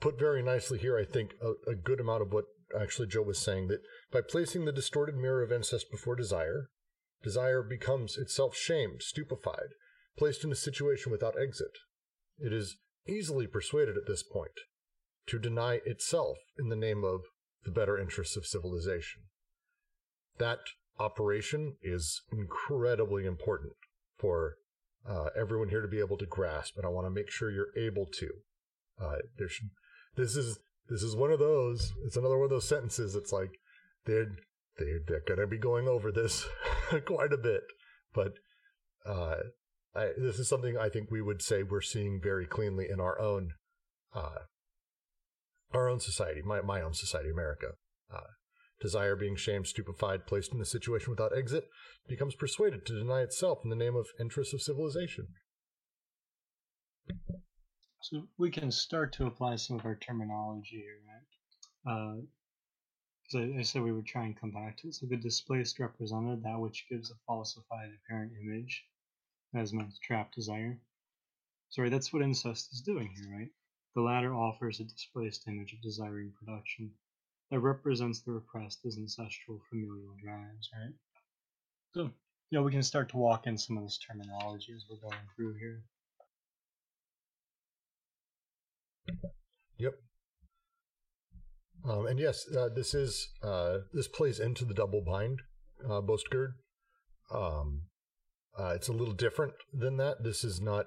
put 0.00 0.18
very 0.18 0.42
nicely 0.42 0.78
here, 0.78 0.98
I 0.98 1.06
think, 1.06 1.32
a, 1.40 1.70
a 1.70 1.74
good 1.74 1.98
amount 1.98 2.20
of 2.20 2.30
what 2.30 2.44
actually 2.78 3.08
Joe 3.08 3.22
was 3.22 3.38
saying 3.38 3.68
that 3.68 3.80
by 4.12 4.20
placing 4.20 4.64
the 4.64 4.72
distorted 4.72 5.16
mirror 5.16 5.42
of 5.42 5.52
incest 5.52 5.90
before 5.90 6.16
desire, 6.16 6.70
desire 7.22 7.62
becomes 7.62 8.16
itself 8.16 8.56
shamed, 8.56 9.02
stupefied, 9.02 9.74
placed 10.16 10.44
in 10.44 10.52
a 10.52 10.56
situation 10.56 11.10
without 11.10 11.40
exit. 11.40 11.78
It 12.38 12.52
is 12.52 12.76
easily 13.06 13.46
persuaded 13.46 13.96
at 13.96 14.06
this 14.06 14.22
point 14.22 14.60
to 15.26 15.38
deny 15.38 15.80
itself 15.86 16.38
in 16.58 16.68
the 16.68 16.76
name 16.76 17.04
of 17.04 17.22
the 17.64 17.70
better 17.70 17.98
interests 17.98 18.36
of 18.36 18.46
civilization. 18.46 19.22
That 20.38 20.60
operation 20.98 21.76
is 21.82 22.22
incredibly 22.30 23.24
important 23.24 23.72
for 24.18 24.56
uh, 25.08 25.28
everyone 25.38 25.68
here 25.68 25.82
to 25.82 25.88
be 25.88 26.00
able 26.00 26.18
to 26.18 26.26
grasp, 26.26 26.76
and 26.76 26.86
I 26.86 26.90
want 26.90 27.06
to 27.06 27.10
make 27.10 27.30
sure 27.30 27.50
you're 27.50 27.76
able 27.76 28.06
to. 28.06 28.28
Uh, 29.00 29.16
should, 29.48 29.70
this 30.16 30.36
is 30.36 30.58
this 30.88 31.02
is 31.02 31.16
one 31.16 31.30
of 31.30 31.38
those. 31.38 31.92
It's 32.04 32.16
another 32.16 32.36
one 32.36 32.44
of 32.44 32.50
those 32.50 32.68
sentences. 32.68 33.14
It's 33.14 33.32
like 33.32 33.58
they're 34.06 34.32
they're, 34.78 35.00
they're 35.06 35.22
going 35.26 35.40
to 35.40 35.46
be 35.46 35.58
going 35.58 35.88
over 35.88 36.10
this 36.10 36.46
quite 37.06 37.32
a 37.32 37.38
bit, 37.38 37.62
but 38.12 38.34
uh, 39.06 39.36
I, 39.94 40.10
this 40.18 40.38
is 40.38 40.48
something 40.48 40.76
I 40.76 40.88
think 40.88 41.10
we 41.10 41.22
would 41.22 41.42
say 41.42 41.62
we're 41.62 41.80
seeing 41.80 42.20
very 42.22 42.46
cleanly 42.46 42.88
in 42.90 43.00
our 43.00 43.20
own 43.20 43.52
uh, 44.14 44.46
our 45.72 45.88
own 45.88 46.00
society, 46.00 46.42
my 46.44 46.60
my 46.60 46.80
own 46.82 46.94
society, 46.94 47.30
America. 47.30 47.72
Uh, 48.12 48.30
desire 48.80 49.16
being 49.16 49.36
shamed, 49.36 49.66
stupefied, 49.66 50.26
placed 50.26 50.52
in 50.52 50.60
a 50.60 50.64
situation 50.64 51.10
without 51.10 51.36
exit, 51.36 51.64
becomes 52.06 52.34
persuaded 52.34 52.84
to 52.84 52.98
deny 52.98 53.22
itself 53.22 53.60
in 53.64 53.70
the 53.70 53.76
name 53.76 53.96
of 53.96 54.08
interests 54.20 54.52
of 54.52 54.60
civilization. 54.60 55.28
So 58.04 58.28
we 58.36 58.50
can 58.50 58.70
start 58.70 59.14
to 59.14 59.24
apply 59.24 59.56
some 59.56 59.78
of 59.78 59.86
our 59.86 59.94
terminology 59.94 60.84
right? 61.08 61.90
Uh, 61.90 62.16
I, 63.34 63.60
I, 63.60 63.62
said 63.62 63.80
we 63.80 63.92
would 63.92 64.04
try 64.04 64.26
and 64.26 64.38
come 64.38 64.50
back 64.50 64.76
to 64.76 64.88
it. 64.88 64.94
So 64.94 65.06
the 65.06 65.16
displaced 65.16 65.78
represented, 65.78 66.42
that 66.42 66.60
which 66.60 66.86
gives 66.90 67.10
a 67.10 67.14
falsified 67.26 67.92
apparent 67.94 68.32
image 68.38 68.84
as 69.54 69.72
my 69.72 69.86
trapped 70.02 70.34
desire. 70.34 70.78
Sorry, 71.70 71.88
that's 71.88 72.12
what 72.12 72.20
incest 72.20 72.74
is 72.74 72.82
doing 72.82 73.08
here, 73.16 73.38
right? 73.38 73.50
The 73.94 74.02
latter 74.02 74.34
offers 74.34 74.80
a 74.80 74.84
displaced 74.84 75.48
image 75.48 75.72
of 75.72 75.80
desiring 75.80 76.34
production 76.38 76.92
that 77.50 77.60
represents 77.60 78.20
the 78.20 78.32
repressed 78.32 78.84
as 78.84 78.98
ancestral 78.98 79.62
familial 79.70 80.14
drives, 80.22 80.68
right? 80.74 80.92
So, 81.94 82.02
you 82.02 82.58
know, 82.58 82.64
we 82.64 82.72
can 82.72 82.82
start 82.82 83.08
to 83.08 83.16
walk 83.16 83.46
in 83.46 83.56
some 83.56 83.78
of 83.78 83.84
this 83.84 83.96
terminology 83.96 84.74
as 84.74 84.84
we're 84.90 85.08
going 85.08 85.26
through 85.34 85.54
here. 85.54 85.84
Yep. 89.78 89.94
Um, 91.88 92.06
and 92.06 92.18
yes, 92.18 92.44
uh, 92.56 92.68
this 92.74 92.94
is 92.94 93.28
uh, 93.42 93.78
this 93.92 94.08
plays 94.08 94.40
into 94.40 94.64
the 94.64 94.74
double 94.74 95.02
bind 95.02 95.42
uh, 95.84 96.00
Bostgerd. 96.00 96.54
Um, 97.30 97.82
uh, 98.58 98.72
it's 98.74 98.88
a 98.88 98.92
little 98.92 99.14
different 99.14 99.54
than 99.72 99.96
that. 99.98 100.22
This 100.22 100.44
is 100.44 100.60
not 100.60 100.86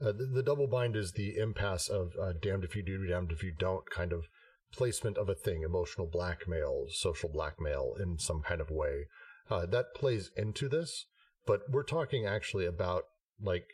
uh, 0.00 0.12
the, 0.12 0.26
the, 0.32 0.42
double 0.42 0.68
bind 0.68 0.94
is 0.94 1.12
the 1.12 1.36
impasse 1.36 1.88
of 1.88 2.12
uh, 2.22 2.32
damned 2.40 2.62
if 2.62 2.76
you 2.76 2.84
do, 2.84 3.04
damned 3.06 3.32
if 3.32 3.42
you 3.42 3.52
don't 3.58 3.90
kind 3.90 4.12
of 4.12 4.26
placement 4.72 5.18
of 5.18 5.28
a 5.28 5.34
thing, 5.34 5.62
emotional 5.62 6.06
blackmail, 6.06 6.86
social 6.90 7.28
blackmail 7.28 7.94
in 8.00 8.18
some 8.18 8.42
kind 8.42 8.60
of 8.60 8.70
way. 8.70 9.06
Uh, 9.50 9.66
that 9.66 9.94
plays 9.94 10.30
into 10.36 10.68
this, 10.68 11.06
but 11.46 11.62
we're 11.70 11.82
talking 11.82 12.26
actually 12.26 12.66
about 12.66 13.04
like 13.40 13.64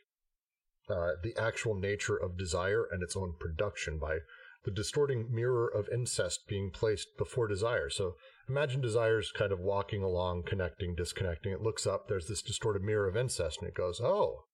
uh, 0.89 1.12
the 1.23 1.35
actual 1.40 1.74
nature 1.74 2.16
of 2.16 2.39
desire 2.39 2.86
and 2.90 3.02
its 3.02 3.16
own 3.16 3.35
production 3.39 3.98
by 3.98 4.19
the 4.65 4.70
distorting 4.70 5.28
mirror 5.31 5.69
of 5.69 5.89
incest 5.93 6.47
being 6.48 6.70
placed 6.70 7.09
before 7.19 7.47
desire. 7.47 7.90
So 7.90 8.15
imagine 8.48 8.81
desire's 8.81 9.31
kind 9.31 9.52
of 9.52 9.61
walking 9.61 10.02
along, 10.02 10.44
connecting, 10.44 10.94
disconnecting. 10.94 11.52
It 11.52 11.62
looks 11.62 11.86
up, 11.86 12.09
there's 12.09 12.28
this 12.28 12.43
distorted 12.43 12.82
mirror 12.82 13.09
of 13.09 13.16
incest, 13.16 13.59
and 13.61 13.69
it 13.69 13.74
goes, 13.74 14.01
oh, 14.01 14.44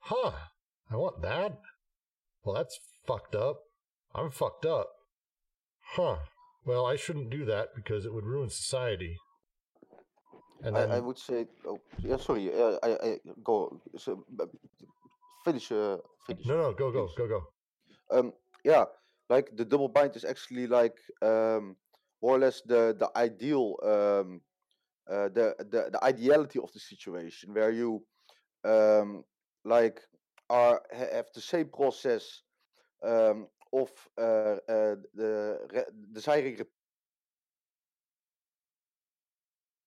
huh, 0.00 0.32
I 0.90 0.96
want 0.96 1.22
that? 1.22 1.58
Well, 2.44 2.54
that's 2.54 2.78
fucked 3.06 3.34
up. 3.34 3.56
I'm 4.14 4.30
fucked 4.30 4.66
up. 4.66 4.88
Huh. 5.94 6.16
Well, 6.64 6.84
I 6.84 6.96
shouldn't 6.96 7.30
do 7.30 7.44
that 7.46 7.68
because 7.74 8.04
it 8.04 8.12
would 8.12 8.24
ruin 8.24 8.50
society. 8.50 9.16
And 10.62 10.74
then, 10.74 10.90
I, 10.90 10.96
I 10.96 11.00
would 11.00 11.18
say, 11.18 11.46
oh, 11.66 11.78
yeah, 11.98 12.16
sorry, 12.16 12.50
uh, 12.52 12.76
I, 12.82 12.88
I 12.88 13.16
go 13.44 13.80
so, 13.96 14.24
finish, 15.46 15.72
uh, 15.72 15.98
finish. 16.26 16.46
No, 16.46 16.56
no, 16.62 16.72
go, 16.72 16.90
go, 16.90 17.08
go, 17.16 17.28
go. 17.28 17.40
Um, 18.10 18.32
yeah, 18.64 18.84
like 19.28 19.56
the 19.56 19.64
double 19.64 19.88
bind 19.88 20.16
is 20.16 20.24
actually 20.24 20.66
like 20.66 20.98
um, 21.22 21.76
more 22.22 22.36
or 22.36 22.38
less 22.38 22.62
the 22.62 22.96
the 22.98 23.08
ideal 23.16 23.76
um, 23.82 24.40
uh, 25.10 25.28
the, 25.36 25.54
the 25.72 25.80
the 25.92 26.00
ideality 26.02 26.58
of 26.58 26.72
the 26.72 26.80
situation 26.80 27.54
where 27.54 27.70
you 27.70 28.02
um, 28.64 29.24
like 29.64 30.00
are 30.50 30.82
have 30.92 31.26
the 31.34 31.40
same 31.40 31.68
process 31.68 32.42
um, 33.04 33.46
of 33.72 33.90
uh, 34.18 34.56
uh, 34.68 34.94
the 35.14 35.84
desiring 36.12 36.58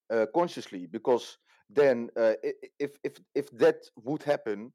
uh, 0.10 0.26
consciously 0.34 0.86
because 0.88 1.38
then 1.70 2.10
uh, 2.18 2.34
if 2.80 2.92
if 3.04 3.14
if 3.36 3.50
that 3.52 3.78
would 4.04 4.24
happen 4.24 4.72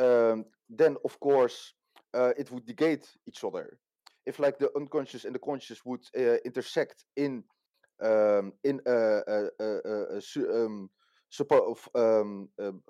um, 0.00 0.44
then 0.68 0.96
of 1.04 1.18
course 1.20 1.74
uh, 2.14 2.32
it 2.36 2.50
would 2.50 2.66
negate 2.66 3.06
each 3.26 3.44
other. 3.44 3.78
If 4.26 4.38
like 4.38 4.58
the 4.58 4.70
unconscious 4.76 5.24
and 5.24 5.34
the 5.34 5.38
conscious 5.38 5.84
would 5.84 6.02
uh, 6.16 6.38
intersect 6.44 7.04
in 7.16 7.44
um, 8.02 8.52
in 8.64 8.80
a, 8.86 9.20
a, 9.26 9.48
a, 9.60 10.16
a 10.16 10.20
support 11.30 11.78
um, 11.94 12.48
um, 12.58 12.82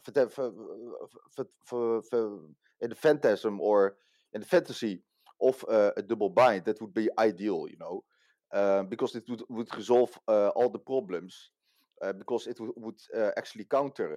in 2.80 2.88
the 2.90 2.96
phantasm 2.96 3.60
or 3.60 3.96
in 4.32 4.40
the 4.40 4.46
fantasy 4.46 5.02
of 5.40 5.64
uh, 5.68 5.90
a 5.96 6.02
double 6.02 6.30
bind, 6.30 6.64
that 6.64 6.80
would 6.80 6.94
be 6.94 7.08
ideal, 7.18 7.66
you 7.68 7.76
know, 7.78 8.04
uh, 8.52 8.82
because 8.84 9.14
it 9.16 9.24
would, 9.28 9.42
would 9.48 9.74
resolve 9.76 10.10
uh, 10.28 10.48
all 10.48 10.68
the 10.68 10.78
problems, 10.78 11.50
uh, 12.02 12.12
because 12.12 12.46
it 12.46 12.56
w- 12.56 12.74
would 12.76 13.00
uh, 13.16 13.30
actually 13.36 13.64
counter, 13.64 14.14
uh, 14.14 14.16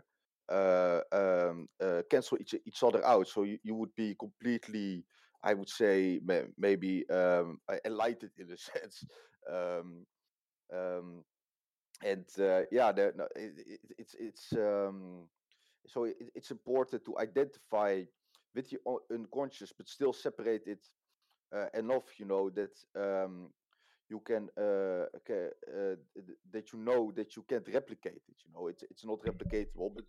um, 0.49 1.67
cancel 2.09 2.37
each, 2.39 2.55
each 2.65 2.83
other 2.83 3.05
out. 3.05 3.27
So 3.27 3.43
you, 3.43 3.57
you 3.63 3.75
would 3.75 3.93
be 3.95 4.15
completely, 4.15 5.05
I 5.43 5.53
would 5.53 5.69
say, 5.69 6.19
maybe 6.57 7.09
um, 7.09 7.59
enlightened 7.85 8.31
in 8.37 8.51
a 8.51 8.57
sense. 8.71 9.05
Um, 9.49 10.05
Um, 10.73 11.23
and 12.03 12.25
uh, 12.39 12.63
yeah, 12.71 12.91
the, 12.91 13.13
no, 13.15 13.25
it, 13.35 13.53
it, 13.65 13.79
it's 13.97 14.15
it's 14.19 14.53
um, 14.53 15.29
so 15.87 16.05
it, 16.05 16.15
it's 16.35 16.51
important 16.51 17.03
to 17.05 17.17
identify 17.19 18.03
with 18.55 18.71
your 18.71 19.01
unconscious, 19.11 19.73
but 19.77 19.87
still 19.87 20.13
separate 20.13 20.67
it 20.67 20.83
uh, 21.55 21.67
enough, 21.73 22.19
you 22.19 22.25
know, 22.25 22.49
that 22.49 22.75
um, 22.95 23.49
you 24.14 24.22
can 24.30 24.44
uh, 24.57 25.06
uh, 25.10 25.95
that 26.53 26.65
you 26.72 26.80
know 26.88 27.11
that 27.18 27.35
you 27.35 27.44
can't 27.49 27.68
replicate 27.80 28.22
it. 28.31 28.38
You 28.45 28.52
know, 28.53 28.68
it's 28.68 28.84
it's 28.91 29.06
not 29.06 29.19
replicatable, 29.30 29.90
but 29.98 30.06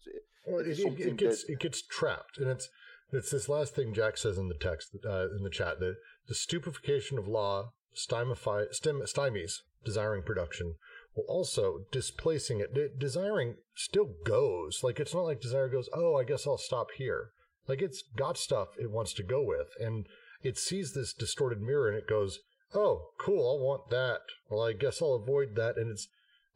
Well, 0.47 0.61
it 0.61 0.79
it, 0.79 1.01
it, 1.01 1.17
gets 1.17 1.45
that 1.45 1.53
it 1.53 1.59
gets 1.61 1.81
trapped, 1.97 2.37
and 2.39 2.49
it's 2.55 2.69
it's 3.13 3.31
this 3.31 3.49
last 3.49 3.75
thing 3.75 3.95
Jack 3.95 4.17
says 4.19 4.37
in 4.39 4.49
the 4.49 4.61
text 4.69 4.87
uh, 5.15 5.27
in 5.37 5.43
the 5.43 5.57
chat 5.59 5.81
that 5.81 5.97
the 6.29 6.35
stupefaction 6.35 7.19
of 7.19 7.27
law 7.27 7.73
stymify, 7.95 8.67
stymies 8.73 9.53
desiring 9.85 10.23
production, 10.23 10.75
while 11.15 11.27
also 11.29 11.65
displacing 11.91 12.61
it. 12.61 12.75
De- 12.75 12.97
desiring 13.07 13.57
still 13.75 14.11
goes. 14.25 14.81
Like 14.83 15.01
it's 15.01 15.15
not 15.15 15.29
like 15.29 15.41
desire 15.41 15.69
goes. 15.69 15.89
Oh, 15.95 16.17
I 16.17 16.25
guess 16.25 16.47
I'll 16.47 16.59
stop 16.59 16.89
here. 16.97 17.31
Like 17.67 17.81
it's 17.81 18.03
got 18.17 18.37
stuff 18.37 18.69
it 18.79 18.91
wants 18.91 19.15
to 19.15 19.23
go 19.23 19.43
with, 19.43 19.69
and 19.81 20.07
it 20.43 20.59
sees 20.59 20.93
this 20.93 21.15
distorted 21.15 21.63
mirror, 21.63 21.89
and 21.89 21.97
it 21.97 22.07
goes, 22.07 22.41
"Oh, 22.75 23.11
cool, 23.19 23.49
I'll 23.49 23.65
want 23.65 23.91
that." 23.91 24.21
Well, 24.49 24.63
I 24.63 24.73
guess 24.73 25.01
I'll 25.01 25.15
avoid 25.15 25.55
that, 25.57 25.77
and 25.77 25.91
it's 25.91 26.09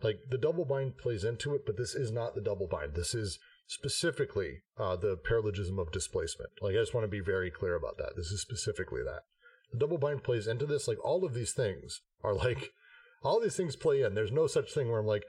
like 0.03 0.21
the 0.31 0.39
double 0.39 0.65
bind 0.65 0.99
plays 0.99 1.25
into 1.25 1.55
it, 1.55 1.63
but 1.67 1.77
this 1.77 1.95
is 1.95 2.13
not 2.13 2.35
the 2.35 2.41
double 2.41 2.67
bind. 2.67 2.95
This 2.95 3.15
is 3.15 3.39
specifically 3.67 4.63
uh, 4.79 4.97
the 4.97 5.17
paralogism 5.17 5.79
of 5.79 5.93
displacement. 5.93 6.51
Like 6.61 6.75
I 6.75 6.81
just 6.81 6.95
want 6.95 7.05
to 7.05 7.09
be 7.09 7.21
very 7.21 7.51
clear 7.51 7.75
about 7.75 7.99
that. 7.99 8.17
This 8.17 8.31
is 8.31 8.41
specifically 8.41 9.03
that. 9.03 9.23
The 9.73 9.79
double 9.79 9.99
bind 9.99 10.23
plays 10.23 10.47
into 10.47 10.67
this. 10.67 10.89
Like 10.89 11.05
all 11.05 11.25
of 11.25 11.35
these 11.35 11.53
things 11.53 12.01
are 12.23 12.35
like 12.35 12.73
all 13.23 13.41
these 13.41 13.57
things 13.57 13.77
play 13.77 14.03
in. 14.03 14.15
There's 14.15 14.33
no 14.33 14.47
such 14.47 14.73
thing 14.73 14.89
where 14.89 15.01
I'm 15.01 15.07
like, 15.07 15.25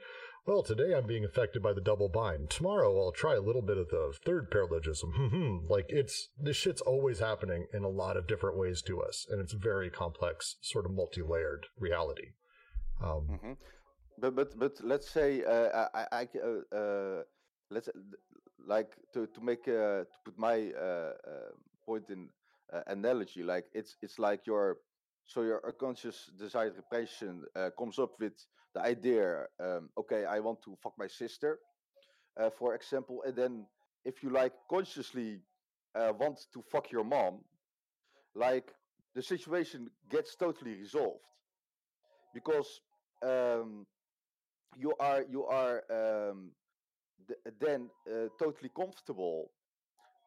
well, 0.46 0.62
today 0.62 0.94
I'm 0.94 1.06
being 1.06 1.24
affected 1.24 1.62
by 1.62 1.72
the 1.72 1.80
double 1.80 2.08
bind. 2.08 2.50
Tomorrow 2.50 2.98
I'll 3.00 3.12
try 3.12 3.34
a 3.34 3.40
little 3.40 3.62
bit 3.62 3.78
of 3.78 3.88
the 3.88 4.12
third 4.24 4.50
paralogism. 4.50 5.68
like 5.68 5.86
it's 5.88 6.28
this 6.38 6.56
shit's 6.56 6.80
always 6.80 7.18
happening 7.20 7.66
in 7.72 7.84
a 7.84 7.88
lot 7.88 8.16
of 8.16 8.26
different 8.26 8.56
ways 8.58 8.82
to 8.82 9.00
us, 9.02 9.26
and 9.30 9.40
it's 9.40 9.52
very 9.52 9.90
complex, 9.90 10.56
sort 10.60 10.86
of 10.86 10.92
multi-layered 10.92 11.66
reality. 11.78 12.28
Um, 13.02 13.38
Mhm. 13.42 13.56
But 14.18 14.34
but 14.34 14.58
but 14.58 14.74
let's 14.82 15.08
say 15.08 15.42
uh, 15.44 15.88
I 15.94 16.06
I 16.12 16.28
uh, 16.38 16.76
uh, 16.76 17.22
let's 17.70 17.88
like 18.66 18.90
to 19.14 19.26
to 19.26 19.40
make 19.40 19.66
uh, 19.66 20.04
to 20.04 20.16
put 20.24 20.36
my 20.38 20.72
uh, 20.76 21.12
uh, 21.32 21.50
point 21.86 22.10
in 22.10 22.28
analogy 22.86 23.42
like 23.42 23.66
it's 23.72 23.96
it's 24.02 24.18
like 24.18 24.46
your 24.46 24.76
so 25.30 25.42
your 25.42 25.64
unconscious 25.64 26.28
desired 26.36 26.74
repression 26.76 27.44
uh, 27.54 27.70
comes 27.78 27.98
up 28.00 28.10
with 28.18 28.34
the 28.74 28.80
idea 28.80 29.46
um, 29.60 29.88
okay 29.96 30.24
I 30.24 30.40
want 30.40 30.60
to 30.64 30.76
fuck 30.82 30.94
my 30.98 31.06
sister 31.06 31.58
uh, 32.40 32.50
for 32.50 32.74
example 32.74 33.22
and 33.24 33.36
then 33.36 33.66
if 34.04 34.22
you 34.24 34.30
like 34.30 34.52
consciously 34.68 35.38
uh, 35.94 36.12
want 36.18 36.40
to 36.52 36.62
fuck 36.72 36.90
your 36.90 37.04
mom 37.04 37.44
like 38.34 38.72
the 39.14 39.22
situation 39.22 39.88
gets 40.10 40.34
totally 40.36 40.74
resolved 40.74 41.24
because 42.34 42.80
um, 43.22 43.86
you 44.76 44.92
are 45.00 45.24
you 45.30 45.44
are 45.46 45.82
um, 45.90 46.50
th- 47.28 47.40
then 47.60 47.90
uh, 48.10 48.28
totally 48.38 48.70
comfortable 48.76 49.50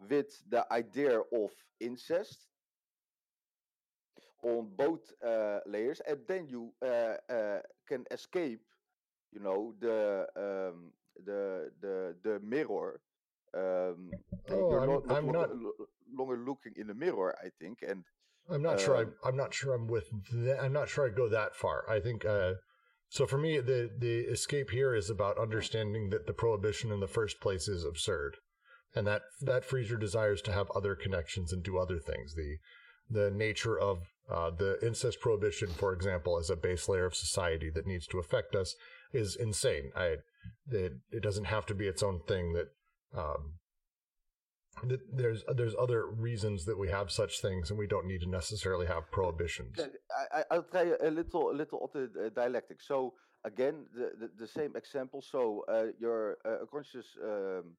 with 0.09 0.27
the 0.49 0.65
idea 0.73 1.19
of 1.19 1.51
incest 1.80 2.47
on 4.44 4.70
both 4.78 5.02
uh, 5.26 5.60
layers, 5.65 6.02
and 6.07 6.20
then 6.28 6.48
you 6.48 6.72
uh, 6.86 7.15
uh, 7.34 7.60
can 7.88 8.06
escape, 8.11 8.61
you 9.32 9.40
know, 9.40 9.74
the 9.80 10.28
um, 10.38 10.91
the 11.26 11.72
the 11.82 12.15
the 12.24 12.40
mirror. 12.41 12.99
Um, 13.56 14.10
Oh, 14.49 14.72
you're 14.72 14.80
I'm- 14.82 14.90
not, 14.90 15.03
I'm 15.11 15.26
longer, 15.28 15.56
not- 15.56 15.88
longer 16.18 16.38
looking 16.38 16.74
in 16.76 16.88
the 16.88 16.94
mirror, 16.94 17.36
I 17.41 17.49
think, 17.60 17.80
and 17.88 18.03
I'm 18.49 18.61
not 18.61 18.80
sure. 18.82 18.98
I, 18.98 19.02
Um, 19.03 19.14
I'm 19.24 19.38
not 19.38 19.53
sure. 19.53 19.74
I'm 19.74 19.88
with. 19.88 20.10
That, 20.34 20.60
I'm 20.61 20.74
not 20.74 20.90
sure 20.90 21.06
I 21.06 21.10
go 21.10 21.30
that 21.30 21.56
far. 21.56 21.90
I 21.90 21.99
think. 22.02 22.26
Uh, 22.26 22.56
so 23.10 23.26
for 23.28 23.38
me, 23.38 23.60
the 23.60 23.90
the 23.98 24.22
escape 24.22 24.72
here 24.72 24.94
is 24.95 25.10
about 25.10 25.38
understanding 25.38 26.10
that 26.10 26.26
the 26.26 26.34
prohibition 26.34 26.91
in 26.91 26.99
the 26.99 27.07
first 27.07 27.40
place 27.40 27.68
is 27.68 27.86
absurd, 27.86 28.38
and 28.95 29.06
that 29.07 29.22
that 29.41 29.64
frees 29.64 29.90
your 29.90 29.99
desires 29.99 30.41
to 30.44 30.52
have 30.52 30.70
other 30.76 30.95
connections 30.95 31.53
and 31.53 31.64
do 31.64 31.78
other 31.78 31.99
things. 31.99 32.34
The 32.36 32.57
the 33.10 33.32
nature 33.32 33.78
of 33.80 33.99
uh, 34.29 34.49
the 34.51 34.77
incest 34.85 35.19
prohibition, 35.19 35.69
for 35.69 35.93
example, 35.93 36.37
as 36.39 36.49
a 36.49 36.55
base 36.55 36.87
layer 36.87 37.05
of 37.05 37.15
society 37.15 37.69
that 37.73 37.85
needs 37.87 38.07
to 38.07 38.19
affect 38.19 38.55
us, 38.55 38.75
is 39.13 39.35
insane. 39.35 39.91
I 39.95 40.17
it, 40.71 40.93
it 41.11 41.21
doesn't 41.23 41.45
have 41.45 41.65
to 41.67 41.75
be 41.75 41.87
its 41.87 42.01
own 42.03 42.21
thing. 42.27 42.53
That 42.53 42.67
um, 43.19 43.53
that 44.87 45.01
there's 45.15 45.43
there's 45.55 45.75
other 45.79 46.05
reasons 46.07 46.65
that 46.65 46.77
we 46.79 46.89
have 46.89 47.11
such 47.11 47.41
things, 47.41 47.69
and 47.69 47.77
we 47.77 47.87
don't 47.87 48.07
need 48.07 48.21
to 48.21 48.29
necessarily 48.29 48.87
have 48.87 49.11
prohibitions. 49.11 49.77
I, 49.79 50.39
I- 50.39 50.45
I'll 50.51 50.63
try 50.63 50.91
a 51.01 51.11
little, 51.11 51.51
a 51.51 51.55
little 51.61 51.83
of 51.85 51.91
the 51.93 52.25
uh, 52.25 52.29
dialectic. 52.29 52.81
So 52.81 53.13
again, 53.45 53.85
the, 53.93 54.11
the, 54.19 54.29
the 54.39 54.47
same 54.47 54.75
example. 54.75 55.21
So 55.21 55.63
uh, 55.69 55.87
your 55.99 56.37
uh, 56.45 56.61
unconscious 56.61 57.05
um, 57.23 57.75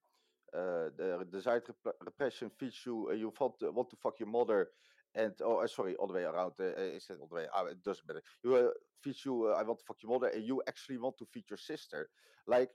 uh, 0.57 0.91
the 0.97 1.27
desired 1.33 1.65
rep- 1.85 1.97
repression 2.05 2.51
feeds 2.61 2.77
you. 2.87 3.09
Uh, 3.11 3.15
you 3.15 3.33
want 3.41 3.59
to, 3.61 3.71
want 3.73 3.91
to 3.91 3.97
fuck 4.03 4.15
your 4.21 4.29
mother, 4.29 4.69
and 5.15 5.33
oh, 5.43 5.59
uh, 5.59 5.67
sorry, 5.67 5.95
all 5.97 6.07
the 6.07 6.15
way 6.15 6.25
around. 6.25 6.53
Uh, 6.61 6.65
uh, 6.65 7.15
all 7.21 7.29
the 7.29 7.35
way? 7.35 7.47
Ah, 7.55 7.65
it 7.67 7.83
doesn't 7.83 8.07
matter. 8.09 8.23
You 8.43 8.57
uh, 8.57 8.69
feeds 9.03 9.25
you. 9.25 9.49
Uh, 9.49 9.53
I 9.59 9.63
want 9.63 9.79
to 9.81 9.85
fuck 9.87 10.03
your 10.03 10.13
mother, 10.13 10.29
and 10.29 10.45
you 10.45 10.63
actually 10.69 10.99
want 10.99 11.19
to 11.19 11.27
feed 11.33 11.45
your 11.51 11.59
sister. 11.59 12.09
Like 12.47 12.71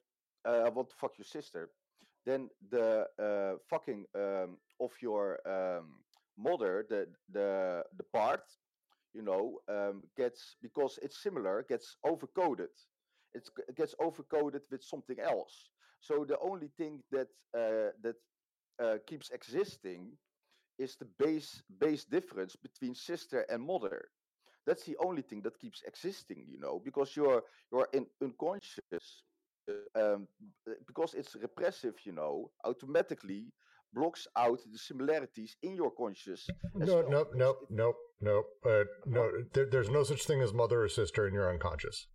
uh, 0.47 0.63
I 0.65 0.69
want 0.69 0.89
to 0.89 0.95
fuck 0.95 1.17
your 1.17 1.25
sister. 1.25 1.69
Then 2.25 2.49
the 2.69 3.07
uh, 3.19 3.57
fucking 3.69 4.05
um, 4.15 4.57
of 4.79 4.91
your 5.01 5.39
um, 5.47 6.03
mother, 6.37 6.85
the 6.89 7.07
the 7.31 7.83
the 7.97 8.03
part 8.13 8.43
you 9.13 9.21
know, 9.23 9.59
um, 9.67 10.03
gets 10.17 10.55
because 10.61 10.99
it's 11.01 11.21
similar, 11.23 11.65
gets 11.67 11.97
overcoded. 12.05 12.73
It 13.33 13.47
gets 13.75 13.95
overcoded 14.01 14.61
with 14.71 14.83
something 14.83 15.19
else. 15.19 15.69
So 15.99 16.25
the 16.25 16.37
only 16.39 16.69
thing 16.77 17.01
that 17.11 17.27
uh, 17.55 17.91
that 18.01 18.15
uh, 18.81 18.97
keeps 19.07 19.29
existing 19.31 20.11
is 20.79 20.95
the 20.95 21.05
base 21.23 21.61
base 21.79 22.03
difference 22.05 22.55
between 22.55 22.95
sister 22.95 23.45
and 23.51 23.61
mother. 23.61 24.09
That's 24.65 24.85
the 24.85 24.97
only 25.07 25.21
thing 25.21 25.41
that 25.43 25.59
keeps 25.59 25.81
existing, 25.85 26.45
you 26.47 26.59
know, 26.59 26.81
because 26.83 27.15
you're 27.15 27.43
you're 27.71 27.89
in 27.93 28.05
unconscious. 28.21 29.05
uh, 29.69 30.03
Um, 30.03 30.27
because 30.87 31.11
it's 31.19 31.35
repressive, 31.35 31.95
you 32.07 32.13
know, 32.19 32.33
automatically 32.63 33.43
blocks 33.93 34.27
out 34.35 34.59
the 34.71 34.77
similarities 34.77 35.55
in 35.61 35.75
your 35.75 35.91
conscious. 35.91 36.41
No, 36.73 37.01
no, 37.01 37.21
no, 37.33 37.49
no, 37.69 37.93
no, 38.21 38.35
uh, 38.71 38.85
no. 39.05 39.23
There, 39.53 39.67
there's 39.71 39.89
no 39.89 40.03
such 40.03 40.23
thing 40.25 40.41
as 40.41 40.53
mother 40.53 40.77
or 40.83 40.89
sister 40.89 41.27
in 41.27 41.33
your 41.33 41.49
unconscious. 41.53 42.07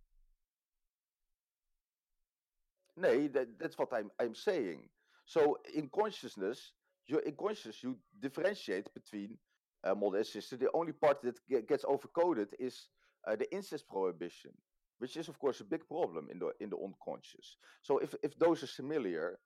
Nee, 2.97 3.27
that, 3.27 3.47
that's 3.59 3.77
what 3.77 3.91
I'm 3.93 4.09
I'm 4.19 4.35
saying. 4.35 4.89
So 5.25 5.57
in 5.73 5.89
consciousness, 5.89 6.71
you 7.07 7.19
in 7.19 7.35
consciousness 7.35 7.83
you 7.83 7.97
differentiate 8.19 8.93
between 8.93 9.37
uh, 9.83 9.95
mother 9.95 10.17
and 10.17 10.27
sister. 10.27 10.57
The 10.57 10.71
only 10.73 10.93
part 10.93 11.21
that 11.21 11.37
ge- 11.49 11.67
gets 11.67 11.85
overcoded 11.85 12.47
is 12.59 12.89
uh, 13.27 13.35
the 13.35 13.51
incest 13.53 13.87
prohibition, 13.87 14.51
which 14.99 15.17
is 15.17 15.27
of 15.27 15.39
course 15.39 15.61
a 15.61 15.65
big 15.65 15.87
problem 15.87 16.27
in 16.31 16.39
the 16.39 16.51
in 16.59 16.69
the 16.69 16.77
unconscious. 16.77 17.57
So 17.81 17.99
if 17.99 18.15
if 18.23 18.37
those 18.37 18.63
are 18.63 18.67
similar, 18.67 19.39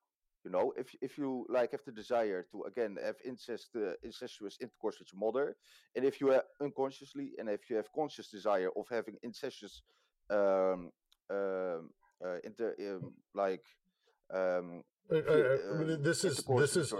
you 0.44 0.50
know, 0.50 0.72
if 0.76 0.94
if 1.02 1.18
you 1.18 1.46
like 1.48 1.72
have 1.72 1.84
the 1.84 1.92
desire 1.92 2.42
to 2.52 2.62
again 2.64 2.96
have 3.02 3.16
incest 3.24 3.70
uh, 3.76 3.92
incestuous 4.02 4.56
intercourse 4.60 4.98
with 4.98 5.12
your 5.12 5.20
mother, 5.20 5.56
and 5.94 6.04
if 6.04 6.20
you 6.20 6.32
are 6.32 6.44
unconsciously 6.60 7.32
and 7.38 7.48
if 7.48 7.68
you 7.68 7.76
have 7.76 7.92
conscious 7.92 8.30
desire 8.30 8.70
of 8.76 8.86
having 8.90 9.16
incestuous 9.22 9.82
um, 10.30 10.90
um, 11.30 11.90
uh, 12.24 12.38
inter 12.44 12.74
um, 12.80 13.12
like 13.34 13.64
um, 14.32 14.82
This 15.10 16.24
is 16.24 16.44
this 16.44 16.76
is 16.76 16.94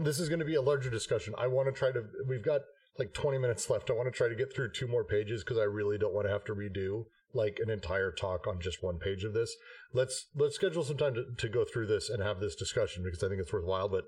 this 0.00 0.18
is 0.18 0.28
going 0.28 0.40
to 0.40 0.44
be 0.44 0.56
a 0.56 0.62
larger 0.62 0.90
discussion. 0.90 1.34
I 1.38 1.46
want 1.46 1.72
to 1.72 1.72
try 1.72 1.92
to. 1.92 2.02
We've 2.26 2.44
got 2.44 2.62
like 2.98 3.14
20 3.14 3.38
minutes 3.38 3.70
left. 3.70 3.90
I 3.90 3.94
want 3.94 4.12
to 4.12 4.16
try 4.16 4.28
to 4.28 4.34
get 4.34 4.54
through 4.54 4.72
two 4.72 4.86
more 4.86 5.04
pages 5.04 5.42
because 5.42 5.58
I 5.58 5.64
really 5.64 5.98
don't 5.98 6.14
want 6.14 6.26
to 6.26 6.32
have 6.32 6.44
to 6.44 6.54
redo 6.54 7.04
like 7.34 7.58
an 7.62 7.70
entire 7.70 8.12
talk 8.12 8.46
on 8.46 8.60
just 8.60 8.82
one 8.82 8.98
page 8.98 9.24
of 9.24 9.32
this. 9.32 9.54
Let's 9.92 10.26
let's 10.34 10.56
schedule 10.56 10.84
some 10.84 10.96
time 10.98 11.14
to, 11.14 11.24
to 11.38 11.48
go 11.48 11.64
through 11.64 11.86
this 11.86 12.10
and 12.10 12.22
have 12.22 12.40
this 12.40 12.56
discussion 12.56 13.02
because 13.02 13.22
I 13.22 13.28
think 13.28 13.40
it's 13.40 13.52
worthwhile. 13.52 13.88
But 13.88 14.04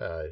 uh, 0.00 0.24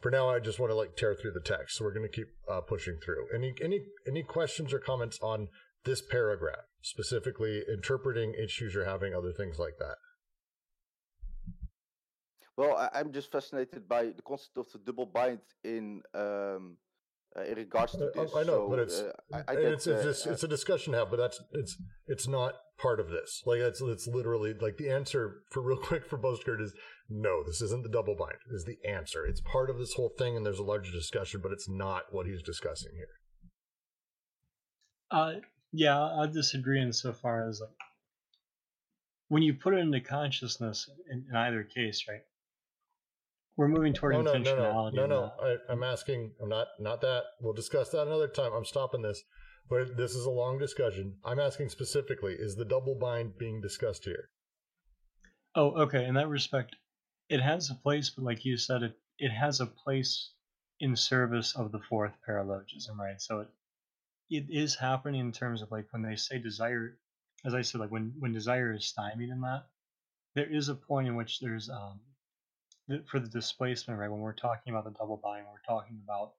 for 0.00 0.10
now, 0.10 0.28
I 0.30 0.38
just 0.38 0.58
want 0.58 0.70
to 0.70 0.76
like 0.76 0.96
tear 0.96 1.14
through 1.14 1.32
the 1.32 1.40
text. 1.40 1.76
So 1.76 1.84
we're 1.84 1.94
going 1.94 2.08
to 2.08 2.14
keep 2.14 2.28
uh, 2.50 2.60
pushing 2.60 2.98
through. 3.04 3.26
Any 3.34 3.54
any 3.62 3.80
any 4.06 4.22
questions 4.22 4.72
or 4.72 4.78
comments 4.78 5.18
on 5.20 5.48
this 5.84 6.02
paragraph 6.02 6.64
specifically 6.82 7.62
interpreting 7.70 8.34
issues 8.42 8.74
you're 8.74 8.84
having, 8.84 9.14
other 9.14 9.32
things 9.32 9.58
like 9.58 9.74
that? 9.78 9.96
Well, 12.60 12.76
I, 12.76 12.90
I'm 12.98 13.10
just 13.10 13.32
fascinated 13.32 13.88
by 13.88 14.02
the 14.18 14.20
concept 14.20 14.58
of 14.58 14.66
the 14.70 14.80
double 14.84 15.06
bind 15.06 15.40
in 15.64 16.02
um, 16.14 16.76
uh, 17.34 17.42
in 17.44 17.56
regards 17.56 17.92
to 17.92 18.04
Uh, 18.08 18.22
this. 18.22 18.36
I 18.36 18.42
know, 18.42 18.60
so, 18.64 18.68
but 18.68 18.78
it's 18.80 19.00
uh, 19.00 19.12
I, 19.32 19.38
I 19.48 19.54
get, 19.54 19.64
it's 19.72 19.86
it's, 19.86 20.00
uh, 20.00 20.02
just, 20.02 20.26
it's 20.26 20.42
a 20.42 20.48
discussion 20.48 20.92
to 20.92 20.98
have, 20.98 21.10
but 21.10 21.16
that's 21.16 21.40
it's 21.52 21.80
it's 22.06 22.28
not 22.28 22.56
part 22.76 23.00
of 23.00 23.08
this. 23.08 23.42
Like 23.46 23.60
it's 23.60 23.80
it's 23.80 24.06
literally 24.06 24.52
like 24.52 24.76
the 24.76 24.90
answer 24.90 25.42
for 25.50 25.62
real 25.68 25.78
quick 25.78 26.04
for 26.04 26.18
Boskert 26.18 26.60
is 26.60 26.74
no, 27.08 27.42
this 27.42 27.62
isn't 27.62 27.82
the 27.82 27.88
double 27.88 28.14
bind. 28.14 28.36
Is 28.52 28.66
the 28.66 28.78
answer. 28.86 29.24
It's 29.24 29.40
part 29.40 29.70
of 29.70 29.78
this 29.78 29.94
whole 29.94 30.12
thing 30.18 30.36
and 30.36 30.44
there's 30.44 30.58
a 30.58 30.70
larger 30.74 30.92
discussion, 30.92 31.40
but 31.42 31.52
it's 31.52 31.68
not 31.68 32.12
what 32.12 32.26
he's 32.26 32.42
discussing 32.42 32.92
here. 32.94 33.14
Uh, 35.10 35.32
yeah, 35.72 35.98
I 35.98 36.26
disagree 36.26 36.82
insofar 36.82 37.48
as 37.48 37.62
like 37.62 37.70
when 39.28 39.42
you 39.42 39.54
put 39.54 39.72
it 39.72 39.78
into 39.78 40.00
consciousness 40.00 40.90
in, 41.10 41.24
in 41.30 41.36
either 41.36 41.62
case, 41.62 42.04
right? 42.06 42.20
We're 43.56 43.68
moving 43.68 43.92
toward 43.92 44.14
no, 44.14 44.22
no, 44.22 44.32
no, 44.32 44.38
no, 44.38 44.42
intentionality. 44.44 44.94
no, 44.94 45.06
no. 45.06 45.32
I, 45.42 45.56
I'm 45.72 45.82
asking. 45.82 46.32
I'm 46.42 46.48
not 46.48 46.68
not 46.78 47.00
that. 47.02 47.24
We'll 47.40 47.52
discuss 47.52 47.90
that 47.90 48.06
another 48.06 48.28
time. 48.28 48.52
I'm 48.52 48.64
stopping 48.64 49.02
this. 49.02 49.22
But 49.68 49.96
this 49.96 50.14
is 50.14 50.24
a 50.24 50.30
long 50.30 50.58
discussion. 50.58 51.16
I'm 51.24 51.38
asking 51.38 51.68
specifically: 51.68 52.34
Is 52.34 52.56
the 52.56 52.64
double 52.64 52.94
bind 52.94 53.38
being 53.38 53.60
discussed 53.60 54.04
here? 54.04 54.30
Oh, 55.54 55.82
okay. 55.82 56.04
In 56.04 56.14
that 56.14 56.28
respect, 56.28 56.76
it 57.28 57.40
has 57.40 57.70
a 57.70 57.74
place, 57.74 58.10
but 58.10 58.24
like 58.24 58.44
you 58.44 58.56
said, 58.56 58.82
it 58.82 58.98
it 59.18 59.30
has 59.30 59.60
a 59.60 59.66
place 59.66 60.32
in 60.80 60.96
service 60.96 61.54
of 61.54 61.70
the 61.72 61.80
fourth 61.80 62.12
paralogism, 62.26 62.96
right? 62.98 63.20
So 63.20 63.40
it 63.40 63.48
it 64.30 64.46
is 64.48 64.74
happening 64.76 65.20
in 65.20 65.32
terms 65.32 65.60
of 65.60 65.70
like 65.70 65.86
when 65.90 66.02
they 66.02 66.16
say 66.16 66.38
desire, 66.38 66.96
as 67.44 67.52
I 67.52 67.62
said, 67.62 67.80
like 67.80 67.90
when 67.90 68.14
when 68.18 68.32
desire 68.32 68.72
is 68.72 68.86
stymied 68.86 69.28
in 69.28 69.40
that, 69.42 69.66
there 70.34 70.50
is 70.50 70.68
a 70.68 70.74
point 70.74 71.08
in 71.08 71.16
which 71.16 71.40
there's 71.40 71.68
um 71.68 72.00
for 73.10 73.20
the 73.20 73.28
displacement, 73.28 73.98
right? 74.00 74.10
When 74.10 74.20
we're 74.20 74.32
talking 74.32 74.72
about 74.72 74.84
the 74.84 74.98
double 74.98 75.16
bind, 75.16 75.46
we're 75.46 75.74
talking 75.74 76.00
about, 76.04 76.32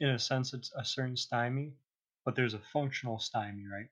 in 0.00 0.10
a 0.10 0.18
sense, 0.18 0.52
it's 0.52 0.72
a 0.76 0.84
certain 0.84 1.16
stymie, 1.16 1.72
but 2.24 2.36
there's 2.36 2.54
a 2.54 2.60
functional 2.72 3.18
stymie, 3.18 3.66
right? 3.66 3.88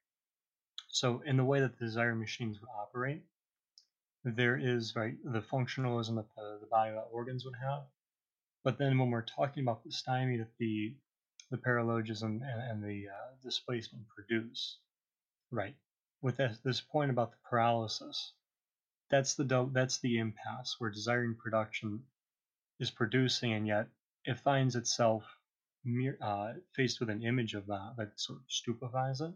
So 0.89 1.23
in 1.27 1.37
the 1.37 1.45
way 1.45 1.61
that 1.61 1.79
the 1.79 1.85
desire 1.85 2.15
machines 2.15 2.61
would 2.61 2.71
operate, 2.71 3.23
there 4.25 4.57
is 4.57 4.97
right 4.97 5.17
the 5.25 5.43
functionalism 5.43 6.17
that 6.17 6.35
the, 6.35 6.59
the 6.61 6.67
body 6.67 6.97
organs 7.13 7.45
would 7.45 7.57
have. 7.61 7.83
But 8.63 8.79
then 8.79 8.99
when 8.99 9.11
we're 9.11 9.23
talking 9.23 9.63
about 9.63 9.85
the 9.85 9.93
stymie 9.93 10.39
that 10.39 10.57
the 10.59 10.95
the 11.51 11.59
paralogism 11.59 12.41
and, 12.41 12.43
and 12.43 12.83
the 12.83 13.09
uh, 13.09 13.35
displacement 13.43 14.09
produce, 14.09 14.79
right? 15.51 15.77
With 16.23 16.39
this, 16.39 16.59
this 16.65 16.81
point 16.81 17.11
about 17.11 17.33
the 17.33 17.37
paralysis, 17.49 18.33
that's 19.15 19.35
the 19.35 19.71
that's 19.73 19.99
the 20.01 20.19
impasse 20.19 20.75
where 20.79 20.91
desiring 20.91 21.37
production 21.37 22.03
is 22.81 22.91
producing, 22.91 23.53
and 23.53 23.65
yet 23.65 23.87
it 24.25 24.41
finds 24.41 24.75
itself 24.75 25.23
mere, 25.85 26.19
uh, 26.21 26.55
faced 26.75 26.99
with 26.99 27.11
an 27.11 27.23
image 27.23 27.55
of 27.55 27.67
that 27.67 27.95
that 27.97 28.19
sort 28.19 28.39
of 28.39 28.45
stupefies 28.49 29.21
it, 29.21 29.33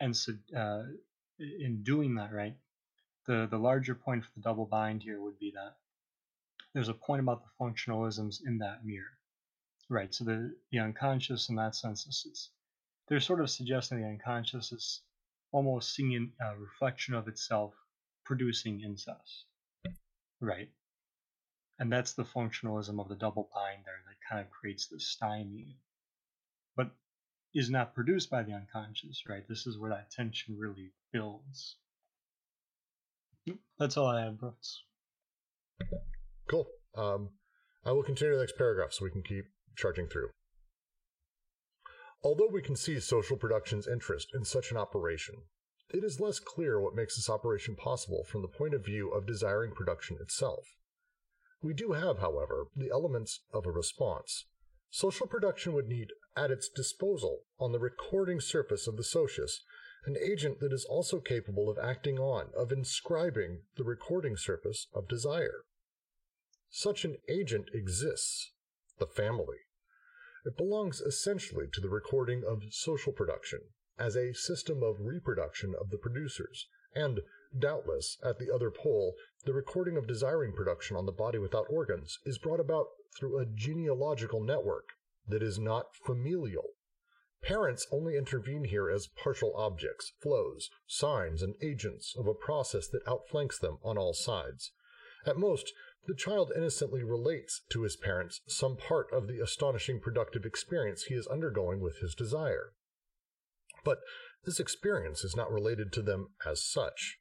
and 0.00 0.16
so 0.16 0.32
uh, 0.56 0.82
in 1.38 1.84
doing 1.84 2.16
that, 2.16 2.32
right, 2.32 2.56
the 3.26 3.46
the 3.48 3.58
larger 3.58 3.94
point 3.94 4.24
for 4.24 4.30
the 4.34 4.42
double 4.42 4.66
bind 4.66 5.02
here 5.04 5.20
would 5.20 5.38
be 5.38 5.52
that 5.54 5.76
there's 6.74 6.88
a 6.88 6.94
point 6.94 7.20
about 7.20 7.44
the 7.44 7.64
functionalisms 7.64 8.40
in 8.44 8.58
that 8.58 8.84
mirror, 8.84 9.16
right? 9.88 10.12
So 10.12 10.24
the 10.24 10.56
the 10.72 10.80
unconscious, 10.80 11.48
in 11.50 11.54
that 11.56 11.76
sense, 11.76 12.04
is 12.06 12.26
it's, 12.28 12.50
they're 13.08 13.20
sort 13.20 13.40
of 13.42 13.48
suggesting 13.50 14.00
the 14.00 14.08
unconscious 14.08 14.72
is 14.72 15.02
almost 15.52 15.94
seeing 15.94 16.32
a 16.40 16.58
reflection 16.58 17.14
of 17.14 17.28
itself 17.28 17.74
producing 18.24 18.80
incest, 18.80 19.46
right? 20.40 20.70
And 21.78 21.92
that's 21.92 22.12
the 22.12 22.24
functionalism 22.24 23.00
of 23.00 23.08
the 23.08 23.16
double 23.16 23.50
bind 23.54 23.82
there 23.84 24.02
that 24.06 24.28
kind 24.28 24.40
of 24.40 24.50
creates 24.50 24.86
the 24.86 25.00
stymie, 25.00 25.76
but 26.76 26.90
is 27.54 27.70
not 27.70 27.94
produced 27.94 28.30
by 28.30 28.42
the 28.42 28.52
unconscious, 28.52 29.22
right? 29.28 29.46
This 29.48 29.66
is 29.66 29.78
where 29.78 29.90
that 29.90 30.10
tension 30.10 30.56
really 30.58 30.92
builds. 31.12 31.76
That's 33.78 33.96
all 33.96 34.06
I 34.06 34.22
have, 34.22 34.38
Brooks. 34.38 34.82
Cool. 36.48 36.66
Um, 36.96 37.30
I 37.84 37.92
will 37.92 38.04
continue 38.04 38.34
the 38.34 38.40
next 38.40 38.56
paragraph 38.56 38.92
so 38.92 39.04
we 39.04 39.10
can 39.10 39.22
keep 39.22 39.46
charging 39.76 40.06
through. 40.06 40.28
Although 42.22 42.50
we 42.52 42.62
can 42.62 42.76
see 42.76 43.00
social 43.00 43.36
production's 43.36 43.88
interest 43.88 44.28
in 44.32 44.44
such 44.44 44.70
an 44.70 44.76
operation, 44.76 45.34
it 45.92 46.04
is 46.04 46.20
less 46.20 46.38
clear 46.38 46.80
what 46.80 46.94
makes 46.94 47.16
this 47.16 47.28
operation 47.28 47.76
possible 47.76 48.24
from 48.24 48.42
the 48.42 48.48
point 48.48 48.74
of 48.74 48.84
view 48.84 49.10
of 49.10 49.26
desiring 49.26 49.72
production 49.72 50.16
itself. 50.20 50.66
We 51.62 51.74
do 51.74 51.92
have, 51.92 52.18
however, 52.18 52.66
the 52.74 52.90
elements 52.90 53.40
of 53.52 53.66
a 53.66 53.70
response. 53.70 54.46
Social 54.90 55.26
production 55.26 55.72
would 55.74 55.88
need 55.88 56.08
at 56.36 56.50
its 56.50 56.68
disposal, 56.68 57.40
on 57.58 57.72
the 57.72 57.78
recording 57.78 58.40
surface 58.40 58.86
of 58.86 58.96
the 58.96 59.04
socius, 59.04 59.62
an 60.06 60.16
agent 60.16 60.60
that 60.60 60.72
is 60.72 60.84
also 60.84 61.20
capable 61.20 61.70
of 61.70 61.78
acting 61.78 62.18
on, 62.18 62.46
of 62.56 62.72
inscribing 62.72 63.60
the 63.76 63.84
recording 63.84 64.36
surface 64.36 64.88
of 64.94 65.08
desire. 65.08 65.64
Such 66.70 67.04
an 67.04 67.16
agent 67.28 67.66
exists 67.72 68.52
the 68.98 69.06
family. 69.06 69.58
It 70.44 70.56
belongs 70.56 71.00
essentially 71.00 71.66
to 71.72 71.80
the 71.80 71.88
recording 71.88 72.42
of 72.46 72.62
social 72.70 73.12
production 73.12 73.60
as 73.98 74.16
a 74.16 74.32
system 74.34 74.82
of 74.82 74.96
reproduction 75.00 75.74
of 75.80 75.90
the 75.90 75.98
producers, 75.98 76.66
and, 76.94 77.20
doubtless, 77.58 78.18
at 78.24 78.38
the 78.38 78.52
other 78.52 78.70
pole, 78.70 79.14
the 79.44 79.52
recording 79.52 79.96
of 79.96 80.06
desiring 80.06 80.52
production 80.52 80.96
on 80.96 81.06
the 81.06 81.12
body 81.12 81.38
without 81.38 81.66
organs 81.70 82.18
is 82.24 82.38
brought 82.38 82.60
about 82.60 82.86
through 83.18 83.38
a 83.38 83.46
genealogical 83.46 84.40
network 84.40 84.90
that 85.26 85.42
is 85.42 85.58
not 85.58 85.94
familial. 85.94 86.70
Parents 87.42 87.86
only 87.90 88.16
intervene 88.16 88.64
here 88.64 88.88
as 88.88 89.08
partial 89.08 89.52
objects, 89.56 90.12
flows, 90.22 90.70
signs, 90.86 91.42
and 91.42 91.56
agents 91.60 92.14
of 92.16 92.26
a 92.26 92.34
process 92.34 92.86
that 92.88 93.06
outflanks 93.06 93.58
them 93.58 93.78
on 93.82 93.98
all 93.98 94.14
sides. 94.14 94.72
At 95.26 95.36
most, 95.36 95.72
the 96.06 96.14
child 96.14 96.52
innocently 96.54 97.02
relates 97.02 97.62
to 97.70 97.82
his 97.82 97.96
parents 97.96 98.40
some 98.46 98.76
part 98.76 99.12
of 99.12 99.26
the 99.26 99.40
astonishing 99.40 100.00
productive 100.00 100.44
experience 100.44 101.04
he 101.04 101.14
is 101.14 101.26
undergoing 101.26 101.80
with 101.80 101.98
his 101.98 102.14
desire. 102.14 102.72
But 103.84 103.98
this 104.44 104.60
experience 104.60 105.24
is 105.24 105.36
not 105.36 105.52
related 105.52 105.92
to 105.92 106.02
them 106.02 106.28
as 106.46 106.64
such. 106.64 107.18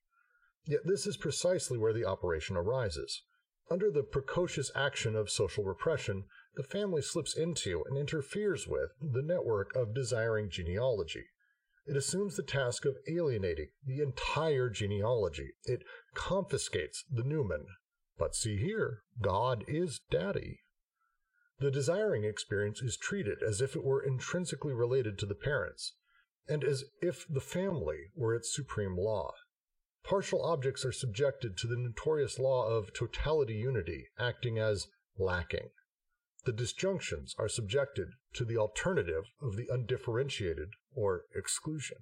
Yet 0.66 0.82
this 0.86 1.08
is 1.08 1.18
precisely 1.18 1.78
where 1.78 1.94
the 1.94 2.06
operation 2.06 2.56
arises. 2.56 3.24
Under 3.70 3.90
the 3.90 4.04
precocious 4.04 4.72
action 4.76 5.16
of 5.16 5.30
social 5.30 5.64
repression, 5.64 6.26
the 6.56 6.64
family 6.64 7.02
slips 7.02 7.36
into 7.36 7.84
and 7.88 7.98
interferes 7.98 8.68
with 8.68 8.92
the 9.02 9.22
network 9.22 9.76
of 9.76 9.96
desiring 9.96 10.50
genealogy. 10.50 11.26
It 11.86 11.98
assumes 11.98 12.36
the 12.36 12.44
task 12.44 12.86
of 12.86 12.98
alienating 13.08 13.70
the 13.86 14.02
entire 14.02 14.70
genealogy. 14.70 15.54
It 15.64 15.84
confiscates 16.14 17.04
the 17.10 17.24
Numen. 17.24 17.66
But 18.18 18.36
see 18.36 18.58
here, 18.58 19.04
God 19.20 19.64
is 19.68 20.02
daddy. 20.12 20.60
The 21.60 21.72
desiring 21.72 22.24
experience 22.24 22.82
is 22.82 22.98
treated 22.98 23.42
as 23.42 23.62
if 23.62 23.76
it 23.76 23.84
were 23.84 24.04
intrinsically 24.04 24.74
related 24.74 25.18
to 25.20 25.26
the 25.26 25.36
parents, 25.36 25.94
and 26.52 26.66
as 26.66 26.84
if 27.02 27.26
the 27.30 27.40
family 27.40 28.12
were 28.14 28.36
its 28.36 28.54
supreme 28.54 28.98
law. 28.98 29.32
Partial 30.04 30.44
objects 30.44 30.84
are 30.84 30.92
subjected 30.92 31.56
to 31.58 31.68
the 31.68 31.78
notorious 31.78 32.38
law 32.38 32.68
of 32.68 32.94
totality 32.94 33.54
unity, 33.54 34.08
acting 34.20 34.60
as 34.60 34.88
lacking. 35.18 35.70
The 36.44 36.52
disjunctions 36.52 37.36
are 37.40 37.48
subjected 37.48 38.10
to 38.34 38.44
the 38.44 38.58
alternative 38.58 39.24
of 39.42 39.56
the 39.56 39.68
undifferentiated 39.72 40.70
or 40.94 41.24
exclusion. 41.34 41.98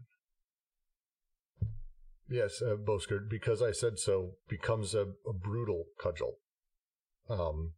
Yes, 2.27 2.61
uh, 2.61 2.75
Bosker, 2.75 3.29
because 3.29 3.61
I 3.61 3.71
said 3.71 3.99
so, 3.99 4.31
becomes 4.47 4.95
a, 4.95 5.13
a 5.27 5.33
brutal 5.33 5.85
cudgel. 6.01 6.37
Um, 7.29 7.73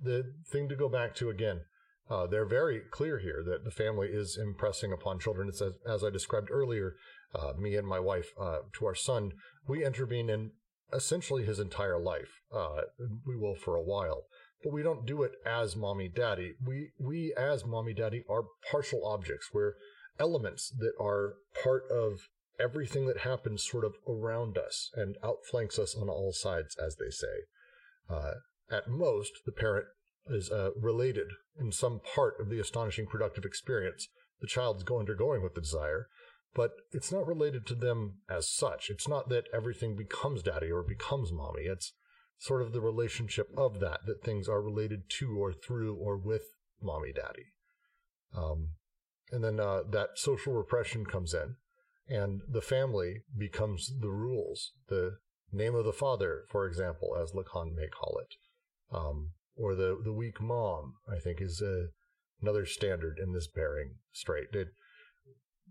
the 0.00 0.32
thing 0.50 0.68
to 0.70 0.76
go 0.76 0.88
back 0.88 1.14
to 1.16 1.28
again, 1.28 1.62
uh, 2.08 2.26
they're 2.26 2.46
very 2.46 2.80
clear 2.90 3.18
here 3.18 3.42
that 3.44 3.64
the 3.64 3.70
family 3.70 4.08
is 4.08 4.38
impressing 4.40 4.92
upon 4.92 5.18
children. 5.18 5.48
It's 5.48 5.60
as, 5.60 5.72
as 5.88 6.04
I 6.04 6.10
described 6.10 6.48
earlier, 6.50 6.94
uh, 7.34 7.52
me 7.58 7.76
and 7.76 7.86
my 7.86 7.98
wife, 7.98 8.30
uh, 8.40 8.58
to 8.78 8.86
our 8.86 8.94
son, 8.94 9.32
we 9.66 9.84
intervene 9.84 10.30
in 10.30 10.52
essentially 10.92 11.44
his 11.44 11.58
entire 11.58 11.98
life. 11.98 12.40
Uh, 12.54 12.82
we 13.26 13.36
will 13.36 13.56
for 13.56 13.74
a 13.74 13.82
while, 13.82 14.24
but 14.62 14.72
we 14.72 14.82
don't 14.82 15.06
do 15.06 15.22
it 15.22 15.32
as 15.44 15.74
mommy 15.74 16.08
daddy. 16.08 16.54
We, 16.64 16.90
we 16.98 17.34
as 17.36 17.66
mommy 17.66 17.92
daddy 17.92 18.22
are 18.30 18.44
partial 18.70 19.04
objects. 19.04 19.50
We're 19.52 19.74
elements 20.18 20.72
that 20.78 20.92
are 21.00 21.34
part 21.62 21.82
of 21.90 22.28
everything 22.58 23.06
that 23.06 23.18
happens 23.18 23.66
sort 23.68 23.84
of 23.84 23.94
around 24.08 24.56
us 24.56 24.90
and 24.94 25.16
outflanks 25.22 25.78
us 25.78 25.94
on 25.94 26.08
all 26.08 26.32
sides, 26.32 26.76
as 26.82 26.96
they 26.96 27.10
say. 27.10 27.26
Uh, 28.08 28.34
at 28.70 28.88
most, 28.88 29.32
the 29.44 29.52
parent 29.52 29.86
is 30.28 30.50
uh, 30.50 30.70
related 30.74 31.28
in 31.58 31.72
some 31.72 32.00
part 32.14 32.34
of 32.40 32.48
the 32.48 32.58
astonishing 32.58 33.06
productive 33.06 33.44
experience 33.44 34.08
the 34.40 34.46
child's 34.46 34.82
go 34.82 34.98
undergoing 34.98 35.42
with 35.42 35.54
the 35.54 35.60
desire, 35.60 36.08
but 36.54 36.72
it's 36.92 37.12
not 37.12 37.26
related 37.26 37.66
to 37.66 37.74
them 37.74 38.18
as 38.28 38.48
such. 38.48 38.90
It's 38.90 39.08
not 39.08 39.28
that 39.28 39.48
everything 39.52 39.96
becomes 39.96 40.42
daddy 40.42 40.70
or 40.70 40.82
becomes 40.82 41.32
mommy. 41.32 41.62
It's 41.62 41.94
sort 42.38 42.62
of 42.62 42.72
the 42.72 42.80
relationship 42.80 43.48
of 43.56 43.80
that, 43.80 44.00
that 44.06 44.22
things 44.22 44.48
are 44.48 44.60
related 44.62 45.08
to 45.18 45.38
or 45.38 45.52
through 45.52 45.94
or 45.94 46.18
with 46.18 46.42
mommy 46.82 47.12
daddy. 47.12 47.46
Um, 48.36 48.72
and 49.32 49.42
then 49.42 49.58
uh, 49.58 49.82
that 49.90 50.10
social 50.16 50.52
repression 50.52 51.06
comes 51.06 51.32
in. 51.34 51.56
and 52.08 52.42
the 52.48 52.60
family 52.60 53.22
becomes 53.36 53.92
the 54.00 54.10
rules. 54.10 54.72
The 54.88 55.18
name 55.50 55.74
of 55.74 55.84
the 55.84 55.92
father, 55.92 56.44
for 56.50 56.66
example, 56.66 57.16
as 57.20 57.32
Lacan 57.32 57.74
may 57.74 57.88
call 57.88 58.20
it, 58.20 58.34
um, 58.94 59.30
or 59.56 59.74
the 59.74 59.98
the 60.02 60.12
weak 60.12 60.40
mom, 60.40 60.94
I 61.10 61.18
think, 61.18 61.40
is 61.40 61.62
uh, 61.62 61.86
another 62.40 62.66
standard 62.66 63.18
in 63.22 63.32
this 63.32 63.48
bearing 63.48 63.96
straight. 64.12 64.48
It, 64.52 64.68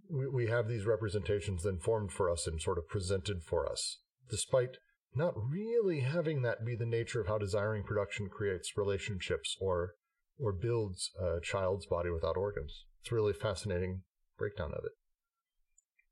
we, 0.10 0.28
we 0.28 0.48
have 0.48 0.68
these 0.68 0.86
representations 0.86 1.64
then 1.64 1.80
formed 1.80 2.12
for 2.12 2.30
us 2.30 2.48
and 2.48 2.62
sort 2.62 2.78
of 2.78 2.88
presented 2.88 3.44
for 3.44 3.70
us, 3.70 4.00
despite 4.30 4.78
not 5.16 5.34
really 5.38 6.02
having 6.02 6.42
that 6.42 6.66
be 6.66 6.76
the 6.76 6.86
nature 6.86 7.22
of 7.22 7.28
how 7.28 7.38
desiring 7.38 7.84
production 7.84 8.28
creates 8.30 8.78
relationships 8.78 9.56
or 9.60 9.94
or 10.38 10.52
builds 10.52 11.12
a 11.20 11.40
child's 11.42 11.86
body 11.86 12.10
without 12.10 12.36
organs. 12.36 12.86
It's 13.02 13.12
a 13.12 13.16
really 13.16 13.34
fascinating 13.34 14.02
breakdown 14.38 14.72
of 14.74 14.84
it. 14.84 14.92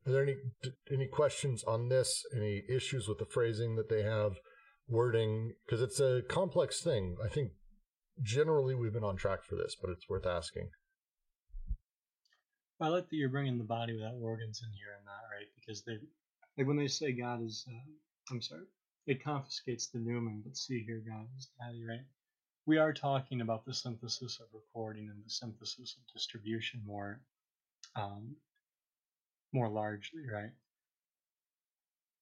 Are 0.08 0.14
there 0.14 0.24
any 0.24 0.36
any 0.92 1.08
questions 1.08 1.64
on 1.64 1.90
this? 1.90 2.24
Any 2.36 2.64
issues 2.70 3.08
with 3.08 3.20
the 3.20 3.26
phrasing 3.26 3.76
that 3.76 3.90
they 3.90 4.04
have, 4.04 4.34
wording? 4.88 5.54
Because 5.66 5.82
it's 5.82 6.00
a 6.00 6.22
complex 6.28 6.82
thing. 6.82 7.18
I 7.24 7.28
think 7.28 7.52
generally 8.22 8.76
we've 8.76 8.94
been 8.94 9.04
on 9.04 9.16
track 9.16 9.44
for 9.44 9.56
this, 9.56 9.76
but 9.80 9.90
it's 9.90 10.10
worth 10.10 10.26
asking. 10.26 10.70
I 12.80 12.88
like 12.88 13.10
that 13.10 13.16
you're 13.16 13.30
bringing 13.30 13.58
the 13.58 13.64
body 13.64 13.94
without 13.94 14.16
organs 14.22 14.62
in 14.62 14.72
here 14.74 14.94
and 14.98 15.08
that, 15.08 15.36
right? 15.36 15.48
Because 15.56 15.84
they, 15.84 16.00
like 16.58 16.68
when 16.68 16.78
they 16.78 16.88
say 16.88 17.14
God 17.14 17.42
is, 17.44 17.66
uh, 17.70 18.32
I'm 18.32 18.42
sorry, 18.42 18.66
it 19.08 19.24
confiscates 19.24 19.88
the 19.88 20.00
Numen, 20.00 20.42
but 20.44 20.58
see 20.58 20.84
here, 20.84 21.02
God 21.08 21.26
is 21.38 21.50
daddy, 21.60 21.84
right? 21.88 22.06
We 22.66 22.78
are 22.78 22.94
talking 22.94 23.42
about 23.42 23.66
the 23.66 23.74
synthesis 23.74 24.40
of 24.40 24.48
recording 24.54 25.10
and 25.10 25.24
the 25.26 25.30
synthesis 25.30 25.96
of 25.98 26.14
distribution 26.14 26.82
more, 26.86 27.22
um, 27.96 28.36
more 29.54 29.70
largely, 29.70 30.22
right? 30.32 30.52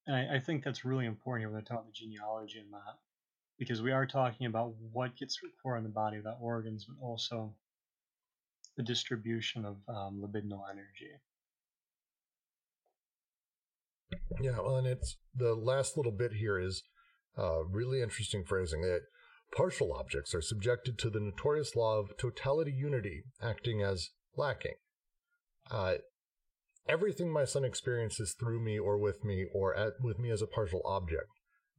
And 0.06 0.16
I, 0.16 0.36
I 0.36 0.38
think 0.40 0.64
that's 0.64 0.84
really 0.84 1.06
important 1.06 1.42
here 1.42 1.48
when 1.48 1.60
we 1.60 1.64
talk 1.64 1.78
about 1.78 1.86
the 1.86 1.92
genealogy 1.92 2.58
and 2.58 2.72
that, 2.72 2.98
because 3.58 3.82
we 3.82 3.92
are 3.92 4.06
talking 4.06 4.46
about 4.46 4.74
what 4.92 5.16
gets 5.16 5.40
recorded 5.42 5.78
in 5.78 5.84
the 5.84 5.90
body 5.90 6.16
without 6.16 6.38
organs, 6.40 6.84
but 6.84 7.04
also 7.04 7.54
the 8.76 8.82
distribution 8.82 9.64
of 9.64 9.76
um, 9.88 10.22
libidinal 10.22 10.62
energy. 10.70 11.10
Yeah, 14.40 14.60
well, 14.60 14.76
and 14.76 14.86
it's 14.86 15.16
the 15.34 15.54
last 15.54 15.96
little 15.96 16.12
bit 16.12 16.32
here 16.34 16.58
is 16.58 16.82
uh, 17.38 17.64
really 17.64 18.02
interesting 18.02 18.44
phrasing 18.44 18.82
that 18.82 19.02
partial 19.56 19.92
objects 19.92 20.34
are 20.34 20.42
subjected 20.42 20.98
to 20.98 21.10
the 21.10 21.20
notorious 21.20 21.76
law 21.76 21.98
of 21.98 22.16
totality 22.16 22.72
unity 22.72 23.24
acting 23.42 23.82
as 23.82 24.10
lacking. 24.36 24.74
Uh, 25.70 25.94
everything 26.88 27.30
my 27.30 27.44
son 27.44 27.64
experiences 27.64 28.34
through 28.38 28.60
me 28.60 28.78
or 28.78 28.98
with 28.98 29.24
me 29.24 29.46
or 29.54 29.74
at, 29.76 29.94
with 30.00 30.18
me 30.18 30.30
as 30.30 30.42
a 30.42 30.46
partial 30.46 30.82
object. 30.84 31.28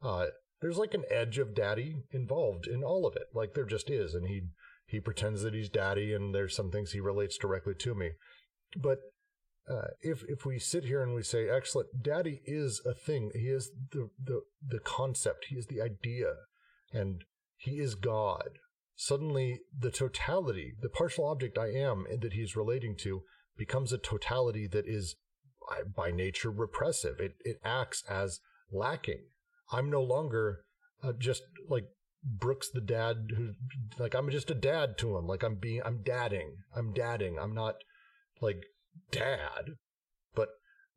Uh, 0.02 0.28
there's 0.64 0.78
like 0.78 0.94
an 0.94 1.04
edge 1.12 1.40
of 1.40 1.54
daddy 1.54 1.98
involved 2.12 2.68
in 2.68 2.86
all 2.86 3.06
of 3.06 3.18
it. 3.18 3.28
Like 3.34 3.54
there 3.54 3.66
just 3.66 3.90
is, 3.90 4.14
and 4.14 4.28
he 4.28 4.44
he 4.88 5.02
pretends 5.02 5.42
that 5.42 5.54
he's 5.54 5.68
daddy, 5.68 6.14
and 6.14 6.34
there's 6.34 6.56
some 6.56 6.72
things 6.72 6.92
he 6.92 7.02
relates 7.02 7.38
directly 7.38 7.74
to 7.80 7.94
me. 7.94 8.12
But 8.82 9.00
uh, 9.70 9.88
if 10.02 10.24
if 10.30 10.46
we 10.46 10.60
sit 10.60 10.86
here 10.86 11.04
and 11.04 11.14
we 11.14 11.22
say, 11.22 11.50
"Excellent, 11.50 12.02
Daddy 12.02 12.42
is 12.46 12.82
a 12.86 12.94
thing. 12.94 13.32
He 13.36 13.50
is 13.50 13.72
the 13.92 14.10
the 14.18 14.44
the 14.66 14.80
concept. 14.80 15.48
He 15.50 15.58
is 15.58 15.68
the 15.68 15.82
idea, 15.82 16.34
and 16.94 17.26
he 17.58 17.80
is 17.80 17.96
God." 17.96 18.60
Suddenly, 18.96 19.60
the 19.78 19.92
totality, 19.92 20.76
the 20.82 20.88
partial 20.88 21.26
object 21.26 21.58
I 21.58 21.72
am 21.72 22.06
that 22.22 22.34
he's 22.34 22.56
relating 22.56 22.96
to, 23.00 23.24
becomes 23.58 23.92
a 23.92 23.98
totality 23.98 24.68
that 24.68 24.88
is 24.88 25.18
by 25.94 26.12
nature 26.12 26.52
repressive. 26.52 27.20
It 27.20 27.36
it 27.44 27.60
acts 27.66 28.02
as 28.10 28.40
lacking. 28.72 29.26
I'm 29.74 29.90
no 29.90 30.02
longer 30.02 30.60
uh, 31.04 31.14
just 31.18 31.44
like 31.68 31.86
Brooks 32.24 32.70
the 32.70 32.82
dad 32.82 33.32
who 33.36 33.54
like 34.00 34.14
I'm 34.14 34.30
just 34.30 34.50
a 34.50 34.56
dad 34.56 34.98
to 35.00 35.18
him. 35.18 35.28
Like 35.28 35.44
I'm 35.44 35.56
being 35.56 35.82
I'm 35.84 36.04
dadding. 36.04 36.58
I'm 36.76 36.94
dadding. 36.94 37.38
I'm 37.40 37.54
not 37.54 37.76
like 38.40 38.64
dad. 39.12 39.76
But 40.34 40.50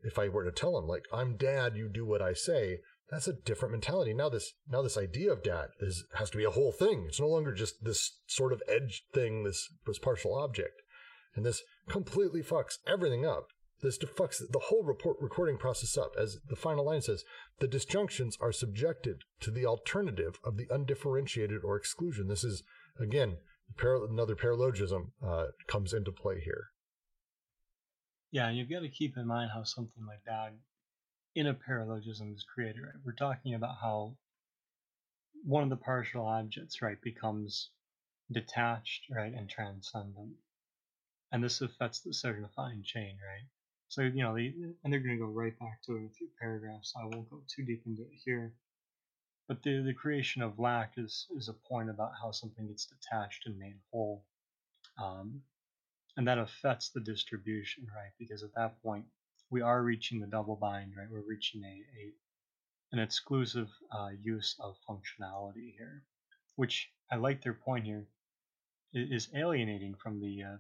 if 0.03 0.19
I 0.19 0.29
were 0.29 0.45
to 0.45 0.53
tell 0.53 0.79
him 0.79 0.87
like 0.87 1.07
I'm 1.13 1.37
dad, 1.37 1.77
you 1.77 1.89
do 1.93 2.07
what 2.07 2.23
I 2.23 2.33
say, 2.33 2.79
that's 3.11 3.27
a 3.27 3.33
different 3.33 3.73
mentality. 3.73 4.15
Now 4.15 4.29
this 4.29 4.53
now 4.69 4.83
this 4.83 4.97
idea 4.97 5.33
of 5.33 5.43
dad 5.43 5.69
is 5.81 6.05
has 6.15 6.31
to 6.31 6.39
be 6.39 6.45
a 6.45 6.51
whole 6.51 6.73
thing. 6.73 7.07
It's 7.09 7.21
no 7.21 7.29
longer 7.29 7.53
just 7.53 7.83
this 7.83 8.19
sort 8.27 8.53
of 8.53 8.63
edge 8.69 9.05
thing, 9.13 9.45
this 9.45 9.69
this 9.87 9.99
partial 9.99 10.35
object. 10.35 10.83
And 11.35 11.45
this 11.45 11.63
completely 11.89 12.43
fucks 12.43 12.79
everything 12.87 13.27
up. 13.27 13.49
This 13.87 13.99
fucks 13.99 14.43
the 14.51 14.59
whole 14.59 14.83
report 14.83 15.17
recording 15.21 15.59
process 15.59 15.97
up. 15.97 16.17
As 16.19 16.39
the 16.49 16.57
final 16.57 16.87
line 16.87 17.03
says, 17.03 17.25
the 17.61 17.69
disjunctions 17.69 18.37
are 18.41 18.51
subjected 18.51 19.23
to 19.39 19.53
the 19.53 19.65
alternative 19.65 20.41
of 20.43 20.57
the 20.57 20.67
undifferentiated 20.71 21.63
or 21.63 21.77
exclusion. 21.77 22.27
This 22.27 22.43
is, 22.43 22.65
again, 22.99 23.37
another 23.81 24.35
paralogism 24.35 25.13
uh, 25.25 25.47
comes 25.69 25.93
into 25.93 26.11
play 26.11 26.41
here. 26.41 26.71
Yeah, 28.33 28.51
you've 28.51 28.69
got 28.69 28.81
to 28.81 28.89
keep 28.89 29.17
in 29.17 29.25
mind 29.25 29.53
how 29.55 29.63
something 29.63 30.05
like 30.05 30.25
that 30.27 30.57
in 31.37 31.47
a 31.47 31.55
paralogism 31.55 32.35
is 32.35 32.45
created. 32.53 32.83
Right? 32.83 33.01
We're 33.05 33.13
talking 33.13 33.55
about 33.55 33.77
how 33.81 34.17
one 35.45 35.63
of 35.63 35.71
the 35.71 35.77
partial 35.77 36.27
objects, 36.27 36.83
right, 36.83 37.01
becomes 37.01 37.71
detached, 38.33 39.05
right, 39.15 39.33
and 39.33 39.49
transcendent. 39.49 40.33
And 41.31 41.45
this 41.45 41.61
affects 41.61 42.01
the 42.01 42.13
signifying 42.13 42.83
chain, 42.85 43.19
right? 43.25 43.47
So, 43.89 44.03
you 44.03 44.23
know, 44.23 44.35
they, 44.35 44.53
and 44.83 44.93
they're 44.93 45.01
going 45.01 45.17
to 45.17 45.25
go 45.25 45.31
right 45.31 45.59
back 45.59 45.83
to 45.87 45.93
it 45.95 45.99
in 45.99 46.07
a 46.07 46.17
few 46.17 46.29
paragraphs. 46.41 46.93
So 46.93 47.01
I 47.01 47.05
won't 47.05 47.31
go 47.31 47.41
too 47.49 47.65
deep 47.65 47.83
into 47.87 48.03
it 48.03 48.19
here. 48.25 48.53
But 49.49 49.63
the, 49.63 49.83
the 49.83 49.95
creation 49.95 50.43
of 50.43 50.59
lack 50.59 50.95
is, 50.97 51.27
is 51.37 51.49
a 51.49 51.53
point 51.53 51.89
about 51.89 52.13
how 52.21 52.33
something 52.33 52.67
gets 52.67 52.87
detached 52.87 53.47
and 53.47 53.59
made 53.59 53.77
whole. 53.93 54.25
Um, 55.03 55.43
and 56.17 56.27
that 56.27 56.39
affects 56.39 56.89
the 56.89 57.01
distribution, 57.01 57.87
right? 57.95 58.11
Because 58.19 58.43
at 58.43 58.55
that 58.57 58.83
point, 58.83 59.05
we 59.51 59.61
are 59.61 59.83
reaching 59.83 60.21
the 60.21 60.27
double 60.27 60.57
bind, 60.57 60.93
right? 60.97 61.07
We're 61.11 61.21
reaching 61.21 61.63
a, 61.63 61.67
a 62.01 62.13
an 62.93 62.99
exclusive 62.99 63.69
uh, 63.93 64.11
use 64.23 64.57
of 64.61 64.77
functionality 64.89 65.75
here, 65.77 66.03
which 66.55 66.89
I 67.11 67.17
like 67.17 67.43
their 67.43 67.53
point 67.55 67.85
here, 67.85 68.07
is 68.95 69.29
alienating 69.35 69.95
from 69.95 70.21
the 70.21 70.43
uh, 70.43 70.57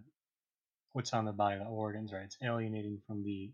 what's 0.96 1.12
on 1.12 1.26
the 1.26 1.32
body, 1.32 1.58
the 1.58 1.64
organs, 1.66 2.10
right? 2.10 2.22
It's 2.22 2.38
alienating 2.42 3.02
from 3.06 3.22
the 3.22 3.50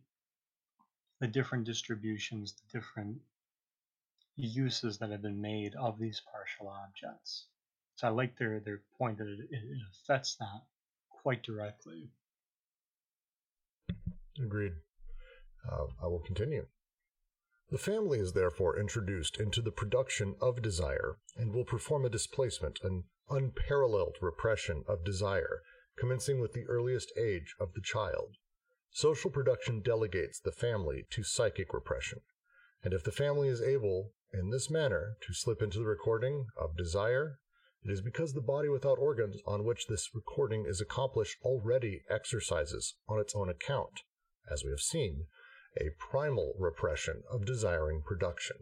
the 1.18 1.26
different 1.26 1.64
distributions, 1.64 2.54
the 2.54 2.78
different 2.78 3.16
uses 4.36 4.98
that 4.98 5.10
have 5.10 5.22
been 5.22 5.40
made 5.40 5.74
of 5.74 5.98
these 5.98 6.22
partial 6.32 6.68
objects. 6.68 7.46
So 7.96 8.06
I 8.06 8.10
like 8.10 8.38
their 8.38 8.60
their 8.60 8.82
point 8.96 9.18
that 9.18 9.26
it, 9.26 9.40
it 9.50 9.78
affects 9.90 10.36
that 10.36 10.62
quite 11.10 11.42
directly. 11.42 12.10
Agreed. 14.38 14.74
Uh, 15.68 15.86
I 16.00 16.06
will 16.06 16.22
continue. 16.24 16.66
The 17.70 17.78
family 17.78 18.20
is 18.20 18.34
therefore 18.34 18.78
introduced 18.78 19.40
into 19.40 19.62
the 19.62 19.72
production 19.72 20.36
of 20.40 20.62
desire 20.62 21.16
and 21.36 21.52
will 21.52 21.64
perform 21.64 22.04
a 22.04 22.10
displacement, 22.10 22.78
an 22.84 23.02
unparalleled 23.28 24.18
repression 24.20 24.84
of 24.86 25.04
desire, 25.04 25.62
commencing 25.98 26.40
with 26.40 26.52
the 26.52 26.66
earliest 26.66 27.12
age 27.18 27.54
of 27.60 27.74
the 27.74 27.80
child. 27.80 28.36
Social 28.90 29.30
production 29.30 29.80
delegates 29.80 30.38
the 30.40 30.52
family 30.52 31.06
to 31.10 31.22
psychic 31.22 31.72
repression, 31.72 32.20
and 32.82 32.92
if 32.92 33.04
the 33.04 33.12
family 33.12 33.48
is 33.48 33.62
able, 33.62 34.12
in 34.32 34.50
this 34.50 34.70
manner, 34.70 35.16
to 35.26 35.34
slip 35.34 35.62
into 35.62 35.78
the 35.78 35.86
recording 35.86 36.46
of 36.56 36.76
desire, 36.76 37.38
it 37.84 37.90
is 37.90 38.00
because 38.00 38.32
the 38.32 38.40
body 38.40 38.68
without 38.68 38.98
organs 38.98 39.40
on 39.46 39.64
which 39.64 39.86
this 39.86 40.10
recording 40.14 40.66
is 40.66 40.80
accomplished 40.80 41.38
already 41.42 42.02
exercises, 42.08 42.94
on 43.08 43.18
its 43.18 43.34
own 43.34 43.48
account, 43.48 44.02
as 44.50 44.62
we 44.64 44.70
have 44.70 44.80
seen, 44.80 45.26
a 45.76 45.90
primal 45.98 46.54
repression 46.58 47.22
of 47.30 47.46
desiring 47.46 48.02
production. 48.02 48.56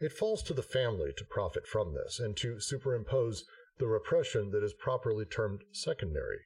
It 0.00 0.12
falls 0.12 0.42
to 0.44 0.54
the 0.54 0.62
family 0.62 1.12
to 1.16 1.24
profit 1.24 1.66
from 1.66 1.94
this 1.94 2.20
and 2.20 2.36
to 2.36 2.60
superimpose 2.60 3.44
the 3.78 3.86
repression 3.86 4.50
that 4.50 4.64
is 4.64 4.74
properly 4.74 5.24
termed 5.24 5.62
secondary, 5.72 6.40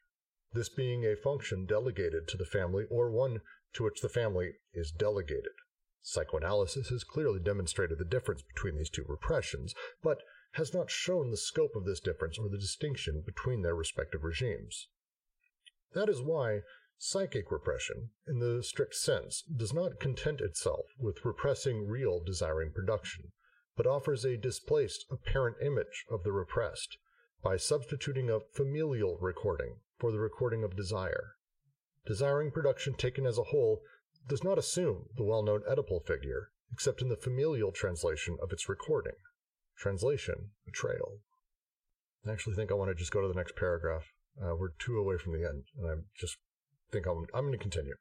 this 0.53 0.69
being 0.69 1.05
a 1.05 1.17
function 1.17 1.65
delegated 1.65 2.29
to 2.29 2.37
the 2.37 2.45
family 2.45 2.85
or 2.91 3.11
one 3.11 3.41
to 3.73 3.85
which 3.85 4.01
the 4.01 4.09
family 4.09 4.53
is 4.75 4.91
delegated. 4.91 5.53
Psychoanalysis 6.03 6.89
has 6.89 7.05
clearly 7.05 7.41
demonstrated 7.41 7.99
the 7.99 8.05
difference 8.05 8.43
between 8.43 8.77
these 8.77 8.91
two 8.91 9.05
repressions, 9.09 9.75
but 10.03 10.23
has 10.53 10.75
not 10.75 10.91
shown 10.91 11.31
the 11.31 11.37
scope 11.37 11.75
of 11.75 11.85
this 11.85 12.01
difference 12.01 12.39
or 12.39 12.49
the 12.49 12.59
distinction 12.59 13.23
between 13.25 13.63
their 13.63 13.75
respective 13.75 14.23
regimes. 14.23 14.89
That 15.95 16.09
is 16.09 16.21
why 16.21 16.63
psychic 16.99 17.51
repression, 17.51 18.11
in 18.27 18.39
the 18.39 18.63
strict 18.63 18.95
sense, 18.95 19.43
does 19.43 19.73
not 19.73 20.01
content 20.01 20.41
itself 20.41 20.87
with 20.99 21.25
repressing 21.25 21.89
real 21.89 22.21
desiring 22.21 22.73
production, 22.73 23.33
but 23.77 23.87
offers 23.87 24.25
a 24.25 24.37
displaced 24.37 25.07
apparent 25.11 25.57
image 25.63 26.05
of 26.11 26.25
the 26.25 26.33
repressed 26.33 26.99
by 27.43 27.57
substituting 27.57 28.31
a 28.31 28.41
familial 28.55 29.19
recording 29.21 29.77
for 29.99 30.13
the 30.13 30.19
recording 30.19 30.63
of 30.63 30.77
desire. 30.77 31.35
Desiring 32.07 32.51
production 32.51 32.95
taken 32.95 33.27
as 33.27 33.39
a 33.39 33.45
whole 33.45 33.81
does 34.29 34.45
not 34.45 34.59
assume 34.59 35.07
the 35.17 35.25
well 35.25 35.43
known 35.43 35.63
Oedipal 35.69 36.07
figure, 36.07 36.51
except 36.73 37.03
in 37.03 37.09
the 37.09 37.17
familial 37.17 37.73
translation 37.73 38.37
of 38.43 38.53
its 38.53 38.69
recording. 38.69 39.15
Translation, 39.77 40.51
betrayal. 40.65 41.19
I 42.27 42.31
actually 42.31 42.55
think 42.55 42.71
I 42.71 42.75
want 42.75 42.91
to 42.91 42.95
just 42.95 43.13
go 43.13 43.21
to 43.21 43.29
the 43.29 43.35
next 43.35 43.57
paragraph. 43.57 44.05
Uh, 44.41 44.55
we're 44.55 44.71
two 44.79 44.97
away 44.99 45.19
from 45.19 45.33
the 45.33 45.47
end, 45.47 45.65
and 45.77 45.91
I 45.91 45.95
just 46.19 46.37
think 46.93 47.07
I'm, 47.07 47.27
I'm 47.35 47.47
going 47.47 47.53
to 47.53 47.59
continue. 47.59 47.95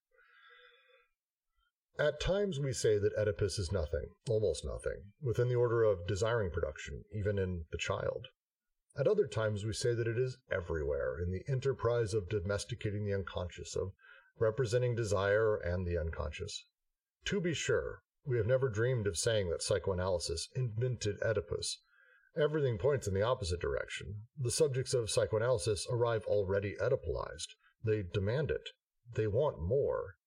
At 2.00 2.20
times 2.20 2.60
we 2.60 2.74
say 2.74 2.98
that 3.00 3.14
Oedipus 3.18 3.60
is 3.60 3.72
nothing, 3.72 4.10
almost 4.30 4.64
nothing, 4.64 5.12
within 5.22 5.50
the 5.50 5.56
order 5.56 5.84
of 5.84 6.08
desiring 6.08 6.52
production, 6.52 7.04
even 7.14 7.38
in 7.38 7.66
the 7.72 7.78
child. 7.78 8.28
At 8.98 9.08
other 9.08 9.26
times 9.26 9.64
we 9.64 9.72
say 9.74 9.94
that 9.94 10.08
it 10.08 10.18
is 10.18 10.38
everywhere, 10.52 11.18
in 11.18 11.32
the 11.32 11.44
enterprise 11.48 12.14
of 12.14 12.28
domesticating 12.28 13.06
the 13.06 13.14
unconscious, 13.14 13.76
of 13.76 13.94
representing 14.38 14.96
desire 14.96 15.56
and 15.56 15.88
the 15.88 15.98
unconscious. 15.98 16.66
To 17.26 17.40
be 17.40 17.54
sure, 17.54 18.04
we 18.26 18.38
have 18.38 18.48
never 18.48 18.68
dreamed 18.68 19.08
of 19.08 19.18
saying 19.18 19.50
that 19.50 19.64
psychoanalysis 19.64 20.50
invented 20.56 21.22
Oedipus. 21.24 21.80
Everything 22.36 22.78
points 22.78 23.08
in 23.08 23.14
the 23.14 23.22
opposite 23.22 23.60
direction. 23.60 24.28
The 24.38 24.52
subjects 24.52 24.94
of 24.94 25.10
psychoanalysis 25.10 25.88
arrive 25.90 26.26
already 26.26 26.76
Oedipalized. 26.80 27.56
They 27.84 28.04
demand 28.04 28.52
it. 28.52 28.70
They 29.14 29.28
want 29.28 29.62
more. 29.62 30.18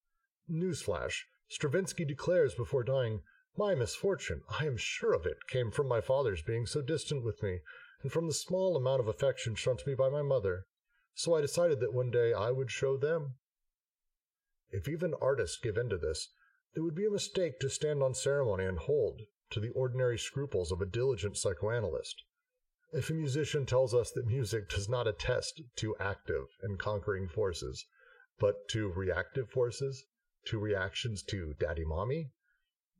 Newsflash 0.50 1.24
Stravinsky 1.48 2.04
declares 2.04 2.54
before 2.54 2.82
dying, 2.82 3.22
My 3.56 3.74
misfortune, 3.74 4.42
I 4.48 4.66
am 4.66 4.76
sure 4.76 5.12
of 5.12 5.26
it, 5.26 5.46
came 5.48 5.70
from 5.70 5.86
my 5.86 6.00
father's 6.00 6.42
being 6.42 6.66
so 6.66 6.80
distant 6.80 7.22
with 7.22 7.42
me, 7.42 7.60
and 8.04 8.12
from 8.12 8.26
the 8.26 8.34
small 8.34 8.76
amount 8.76 9.00
of 9.00 9.08
affection 9.08 9.54
shown 9.54 9.78
to 9.78 9.88
me 9.88 9.94
by 9.94 10.10
my 10.10 10.20
mother. 10.20 10.66
So 11.14 11.34
I 11.34 11.40
decided 11.40 11.80
that 11.80 11.94
one 11.94 12.10
day 12.10 12.34
I 12.34 12.50
would 12.50 12.70
show 12.70 12.98
them. 12.98 13.36
If 14.70 14.86
even 14.88 15.14
artists 15.22 15.58
give 15.60 15.78
in 15.78 15.88
to 15.88 15.96
this, 15.96 16.28
it 16.76 16.80
would 16.80 16.94
be 16.94 17.06
a 17.06 17.10
mistake 17.10 17.58
to 17.60 17.70
stand 17.70 18.02
on 18.02 18.12
ceremony 18.12 18.66
and 18.66 18.78
hold 18.78 19.22
to 19.52 19.60
the 19.60 19.70
ordinary 19.70 20.18
scruples 20.18 20.70
of 20.70 20.82
a 20.82 20.86
diligent 20.86 21.38
psychoanalyst. 21.38 22.22
If 22.92 23.08
a 23.08 23.14
musician 23.14 23.64
tells 23.64 23.94
us 23.94 24.10
that 24.10 24.26
music 24.26 24.68
does 24.68 24.86
not 24.86 25.08
attest 25.08 25.62
to 25.76 25.96
active 25.98 26.44
and 26.62 26.78
conquering 26.78 27.26
forces, 27.26 27.86
but 28.38 28.68
to 28.72 28.92
reactive 28.92 29.48
forces, 29.48 30.04
to 30.48 30.58
reactions 30.58 31.22
to 31.30 31.54
Daddy 31.58 31.86
Mommy, 31.86 32.32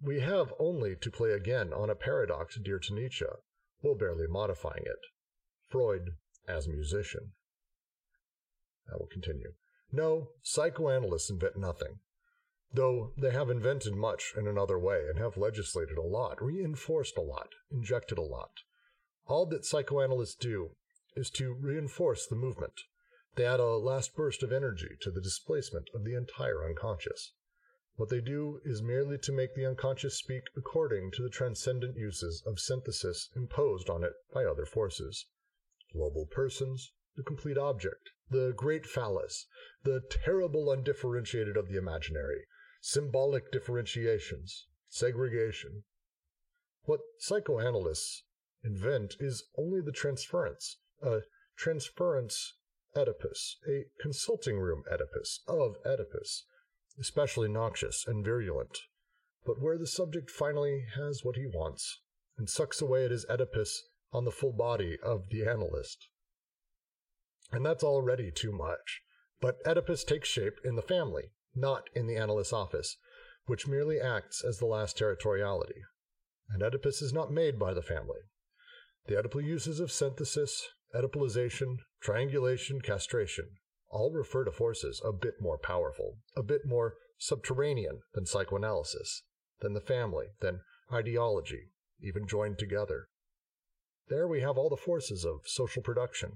we 0.01 0.21
have 0.21 0.55
only 0.59 0.97
to 0.97 1.11
play 1.11 1.33
again 1.33 1.75
on 1.75 1.91
a 1.91 1.95
paradox 1.95 2.59
dear 2.59 2.79
to 2.79 2.95
Nietzsche, 2.95 3.27
while 3.85 3.95
barely 3.95 4.27
modifying 4.27 4.85
it. 4.87 4.99
Freud 5.69 6.17
as 6.49 6.67
musician. 6.67 7.33
I 8.91 8.97
will 8.97 9.09
continue. 9.13 9.53
No, 9.93 10.29
psychoanalysts 10.43 11.31
invent 11.31 11.57
nothing. 11.57 12.01
Though 12.73 13.13
they 13.17 13.31
have 13.31 13.51
invented 13.51 13.95
much 13.95 14.33
in 14.37 14.49
another 14.49 14.79
way 14.79 15.07
and 15.09 15.19
have 15.19 15.37
legislated 15.37 15.97
a 15.97 16.03
lot, 16.03 16.43
reinforced 16.43 17.17
a 17.17 17.23
lot, 17.23 17.51
injected 17.71 18.19
a 18.19 18.23
lot. 18.23 18.51
All 19.27 19.47
that 19.47 19.65
psychoanalysts 19.65 20.35
do 20.35 20.71
is 21.15 21.31
to 21.31 21.55
reinforce 21.55 22.27
the 22.27 22.37
movement, 22.37 22.81
they 23.37 23.47
add 23.47 23.61
a 23.61 23.77
last 23.77 24.15
burst 24.15 24.43
of 24.43 24.53
energy 24.53 24.97
to 25.01 25.11
the 25.11 25.21
displacement 25.21 25.89
of 25.95 26.05
the 26.05 26.15
entire 26.15 26.65
unconscious. 26.65 27.33
What 27.97 28.09
they 28.09 28.21
do 28.21 28.61
is 28.65 28.83
merely 28.83 29.19
to 29.19 29.33
make 29.33 29.55
the 29.55 29.67
unconscious 29.67 30.19
speak 30.19 30.43
according 30.57 31.13
to 31.13 31.23
the 31.23 31.31
transcendent 31.31 31.97
uses 31.97 32.43
of 32.45 32.59
synthesis 32.59 33.31
imposed 33.37 33.89
on 33.89 34.03
it 34.03 34.15
by 34.33 34.45
other 34.45 34.67
forces. 34.67 35.27
Global 35.93 36.27
persons, 36.27 36.93
the 37.17 37.23
complete 37.23 37.57
object, 37.57 38.11
the 38.29 38.53
great 38.57 38.85
phallus, 38.85 39.47
the 39.85 40.01
terrible 40.11 40.73
undifferentiated 40.73 41.57
of 41.57 41.69
the 41.69 41.77
imaginary, 41.77 42.47
symbolic 42.81 43.53
differentiations, 43.53 44.67
segregation. 44.89 45.85
What 46.83 47.01
psychoanalysts 47.19 48.25
invent 48.65 49.15
is 49.21 49.49
only 49.57 49.81
the 49.81 49.93
transference, 49.93 50.79
a 51.01 51.21
transference 51.57 52.55
Oedipus, 52.97 53.59
a 53.69 53.85
consulting 54.01 54.59
room 54.59 54.83
Oedipus 54.91 55.43
of 55.47 55.77
Oedipus, 55.85 56.47
especially 56.99 57.49
noxious 57.49 58.05
and 58.07 58.25
virulent, 58.25 58.79
but 59.45 59.61
where 59.61 59.79
the 59.79 59.87
subject 59.87 60.31
finally 60.31 60.87
has 60.97 61.25
what 61.25 61.37
he 61.37 61.47
wants 61.47 62.01
and 62.39 62.49
sucks 62.49 62.81
away 62.81 63.05
at 63.05 63.11
his 63.11 63.27
Oedipus 63.29 63.89
on 64.13 64.25
the 64.25 64.31
full 64.31 64.53
body 64.53 64.97
of 65.03 65.29
the 65.31 65.47
analyst. 65.47 66.09
And 67.53 67.65
that's 67.65 67.85
already 67.85 68.31
too 68.31 68.53
much. 68.53 69.03
But 69.41 69.59
Oedipus 69.67 70.05
takes 70.05 70.29
shape 70.29 70.59
in 70.65 70.77
the 70.77 70.83
family, 70.83 71.33
not 71.55 71.89
in 71.95 72.07
the 72.07 72.17
analyst's 72.17 72.53
office, 72.53 72.97
which 73.47 73.67
merely 73.67 74.01
acts 74.01 74.43
as 74.43 74.59
the 74.59 74.67
last 74.67 74.99
territoriality. 74.99 75.83
And 76.49 76.63
Oedipus 76.63 77.03
is 77.03 77.13
not 77.13 77.33
made 77.33 77.59
by 77.59 77.75
the 77.75 77.83
family. 77.83 78.21
The 79.07 79.17
Oedipal 79.17 79.45
uses 79.45 79.81
of 79.81 79.93
synthesis, 79.93 80.67
Oedipalization, 80.95 81.79
triangulation, 82.01 82.81
castration 82.81 83.57
all 83.95 84.11
refer 84.11 84.45
to 84.45 84.51
forces 84.51 85.01
a 85.05 85.13
bit 85.13 85.35
more 85.41 85.57
powerful, 85.57 86.19
a 86.37 86.43
bit 86.43 86.67
more 86.67 86.97
subterranean 87.17 88.01
than 88.13 88.27
psychoanalysis, 88.27 89.23
than 89.61 89.73
the 89.73 89.81
family, 89.81 90.27
than 90.41 90.61
ideology, 90.93 91.71
even 92.01 92.27
joined 92.27 92.59
together. 92.59 93.07
There 94.09 94.27
we 94.27 94.41
have 94.41 94.59
all 94.59 94.69
the 94.69 94.77
forces 94.77 95.25
of 95.25 95.47
social 95.47 95.81
production, 95.81 96.33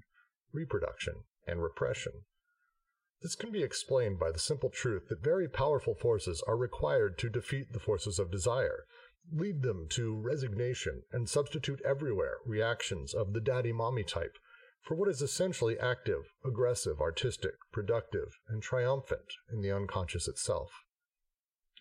reproduction, 0.53 1.25
and 1.47 1.61
repression. 1.61 2.13
This 3.21 3.35
can 3.35 3.51
be 3.51 3.65
explained 3.65 4.21
by 4.21 4.31
the 4.31 4.39
simple 4.39 4.71
truth 4.71 5.09
that 5.09 5.25
very 5.25 5.49
powerful 5.49 5.97
forces 5.97 6.41
are 6.47 6.57
required 6.57 7.19
to 7.19 7.29
defeat 7.29 7.73
the 7.73 7.81
forces 7.81 8.21
of 8.21 8.31
desire, 8.31 8.85
lead 9.33 9.63
them 9.63 9.89
to 9.91 10.15
resignation, 10.15 11.03
and 11.11 11.29
substitute 11.29 11.83
everywhere 11.85 12.39
reactions 12.47 13.15
of 13.15 13.33
the 13.33 13.41
daddy 13.41 13.73
mommy 13.73 14.05
type 14.05 14.39
for 14.83 14.95
what 14.95 15.09
is 15.09 15.23
essentially 15.23 15.79
active, 15.79 16.33
aggressive, 16.45 17.01
artistic, 17.01 17.55
productive, 17.73 18.39
and 18.49 18.63
triumphant 18.63 19.35
in 19.53 19.61
the 19.61 19.73
unconscious 19.73 20.29
itself. 20.29 20.71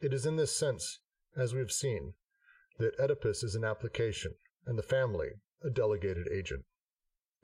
It 0.02 0.14
is 0.14 0.26
in 0.26 0.36
this 0.36 0.56
sense, 0.56 1.00
as 1.36 1.54
we 1.54 1.60
have 1.60 1.72
seen, 1.72 2.14
that 2.78 3.00
Oedipus 3.00 3.44
is 3.44 3.56
an 3.56 3.64
application, 3.64 4.34
and 4.66 4.78
the 4.78 4.84
family 4.84 5.30
a 5.64 5.70
delegated 5.70 6.28
agent. 6.32 6.66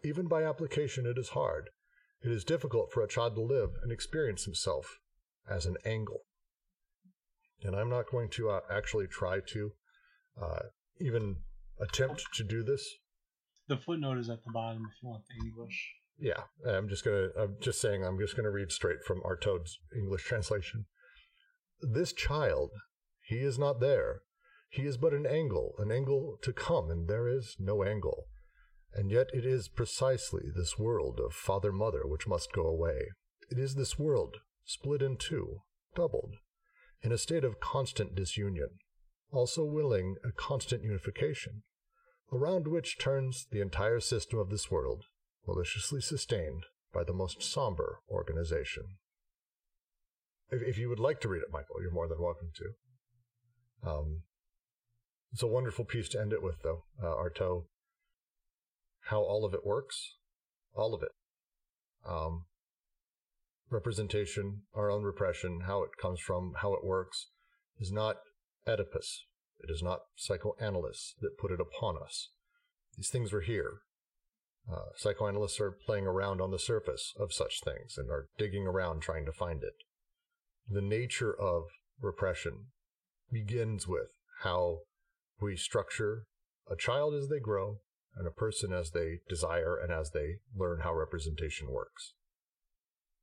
Even 0.03 0.27
by 0.27 0.43
application, 0.43 1.05
it 1.05 1.17
is 1.17 1.29
hard. 1.29 1.69
It 2.21 2.31
is 2.31 2.43
difficult 2.43 2.91
for 2.91 3.01
a 3.01 3.07
child 3.07 3.35
to 3.35 3.41
live 3.41 3.71
and 3.81 3.91
experience 3.91 4.45
himself 4.45 4.99
as 5.49 5.65
an 5.65 5.77
angle. 5.85 6.21
And 7.63 7.75
I'm 7.75 7.89
not 7.89 8.11
going 8.11 8.29
to 8.31 8.49
uh, 8.49 8.59
actually 8.69 9.07
try 9.07 9.39
to 9.47 9.71
uh, 10.41 10.59
even 10.99 11.37
attempt 11.79 12.25
to 12.35 12.43
do 12.43 12.63
this 12.63 12.87
the 13.67 13.77
footnote 13.77 14.17
is 14.17 14.29
at 14.29 14.43
the 14.43 14.51
bottom 14.51 14.83
if 14.89 15.01
you 15.01 15.09
want 15.09 15.23
the 15.27 15.45
English. 15.45 15.93
Yeah, 16.19 16.43
I'm 16.67 16.87
just 16.89 17.03
gonna. 17.03 17.29
I'm 17.37 17.55
just 17.59 17.81
saying. 17.81 18.03
I'm 18.03 18.19
just 18.19 18.35
gonna 18.35 18.51
read 18.51 18.71
straight 18.71 19.03
from 19.05 19.21
Artaud's 19.23 19.79
English 19.95 20.23
translation. 20.23 20.85
This 21.81 22.13
child, 22.13 22.71
he 23.21 23.37
is 23.37 23.57
not 23.57 23.79
there. 23.79 24.21
He 24.69 24.83
is 24.83 24.97
but 24.97 25.13
an 25.13 25.25
angle, 25.25 25.73
an 25.79 25.91
angle 25.91 26.37
to 26.41 26.53
come, 26.53 26.89
and 26.89 27.07
there 27.07 27.27
is 27.27 27.55
no 27.59 27.83
angle. 27.83 28.25
And 28.93 29.11
yet 29.11 29.27
it 29.33 29.45
is 29.45 29.67
precisely 29.67 30.43
this 30.55 30.77
world 30.77 31.19
of 31.19 31.33
father 31.33 31.71
mother 31.71 32.01
which 32.05 32.27
must 32.27 32.53
go 32.53 32.65
away. 32.67 33.07
It 33.49 33.57
is 33.57 33.75
this 33.75 33.97
world, 33.97 34.37
split 34.65 35.01
in 35.01 35.17
two, 35.17 35.61
doubled, 35.95 36.35
in 37.01 37.11
a 37.11 37.17
state 37.17 37.43
of 37.43 37.59
constant 37.59 38.15
disunion, 38.15 38.69
also 39.31 39.63
willing 39.63 40.15
a 40.23 40.31
constant 40.31 40.83
unification 40.83 41.63
around 42.33 42.67
which 42.67 42.97
turns 42.97 43.45
the 43.51 43.61
entire 43.61 43.99
system 43.99 44.39
of 44.39 44.49
this 44.49 44.71
world, 44.71 45.03
maliciously 45.47 46.01
sustained 46.01 46.63
by 46.93 47.03
the 47.03 47.13
most 47.13 47.43
somber 47.43 47.99
organization. 48.09 48.97
If, 50.49 50.61
if 50.61 50.77
you 50.77 50.89
would 50.89 50.99
like 50.99 51.21
to 51.21 51.27
read 51.27 51.41
it, 51.41 51.51
Michael, 51.51 51.81
you're 51.81 51.91
more 51.91 52.07
than 52.07 52.21
welcome 52.21 52.51
to. 52.55 53.89
Um, 53.89 54.21
it's 55.31 55.43
a 55.43 55.47
wonderful 55.47 55.85
piece 55.85 56.09
to 56.09 56.21
end 56.21 56.33
it 56.33 56.43
with, 56.43 56.61
though, 56.63 56.83
uh, 57.01 57.07
Artaud. 57.07 57.65
How 59.07 59.21
all 59.21 59.45
of 59.45 59.53
it 59.53 59.65
works, 59.65 60.15
all 60.73 60.93
of 60.93 61.03
it. 61.03 61.11
Um, 62.07 62.45
representation, 63.69 64.61
our 64.73 64.89
own 64.89 65.03
repression, 65.03 65.61
how 65.65 65.83
it 65.83 65.97
comes 65.99 66.19
from, 66.19 66.53
how 66.61 66.73
it 66.73 66.85
works, 66.85 67.29
is 67.79 67.91
not 67.91 68.17
Oedipus. 68.67 69.25
It 69.63 69.71
is 69.71 69.81
not 69.81 70.01
psychoanalysts 70.15 71.15
that 71.21 71.37
put 71.37 71.51
it 71.51 71.61
upon 71.61 71.95
us. 71.97 72.29
These 72.97 73.09
things 73.09 73.31
were 73.31 73.41
here. 73.41 73.79
Uh, 74.71 74.91
psychoanalysts 74.95 75.59
are 75.59 75.71
playing 75.71 76.05
around 76.05 76.41
on 76.41 76.51
the 76.51 76.59
surface 76.59 77.13
of 77.17 77.33
such 77.33 77.61
things 77.63 77.97
and 77.97 78.09
are 78.09 78.27
digging 78.37 78.67
around 78.67 79.01
trying 79.01 79.25
to 79.25 79.31
find 79.31 79.63
it. 79.63 79.73
The 80.69 80.81
nature 80.81 81.33
of 81.33 81.63
repression 82.01 82.67
begins 83.31 83.87
with 83.87 84.09
how 84.41 84.79
we 85.41 85.55
structure 85.55 86.25
a 86.69 86.75
child 86.75 87.13
as 87.13 87.29
they 87.29 87.39
grow 87.39 87.79
and 88.15 88.27
a 88.27 88.31
person 88.31 88.71
as 88.71 88.91
they 88.91 89.19
desire 89.27 89.77
and 89.77 89.91
as 89.91 90.11
they 90.11 90.37
learn 90.55 90.81
how 90.81 90.93
representation 90.93 91.71
works. 91.71 92.13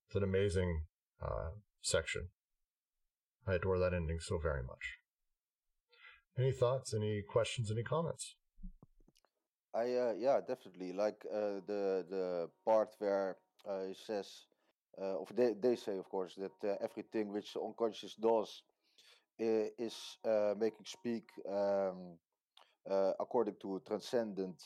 It's 0.09 0.17
an 0.17 0.23
amazing 0.23 0.83
uh, 1.23 1.51
section. 1.81 2.29
I 3.47 3.55
adore 3.55 3.79
that 3.79 3.95
ending 3.95 4.19
so 4.21 4.39
very 4.39 4.63
much. 4.63 5.00
Any 6.39 6.53
thoughts? 6.53 6.95
Any 6.95 7.23
questions? 7.23 7.71
Any 7.71 7.83
comments? 7.83 8.37
I 9.75 9.95
uh, 9.95 10.15
yeah, 10.19 10.41
definitely 10.47 10.93
like 10.93 11.25
uh, 11.33 11.61
the 11.67 12.05
the 12.09 12.49
part 12.65 12.91
where 12.99 13.37
uh, 13.69 13.85
he 13.87 13.95
says, 13.95 14.47
uh, 15.01 15.21
of 15.21 15.29
they 15.37 15.55
they 15.61 15.77
say 15.77 15.97
of 15.99 16.09
course 16.09 16.35
that 16.37 16.69
uh, 16.69 16.77
everything 16.83 17.33
which 17.33 17.53
the 17.55 17.61
unconscious 17.61 18.15
does 18.15 18.63
is 19.39 20.19
uh, 20.25 20.55
making 20.59 20.85
speak 20.85 21.25
um, 21.49 22.19
uh, 22.91 23.13
according 23.19 23.55
to 23.63 23.81
transcendent 23.87 24.63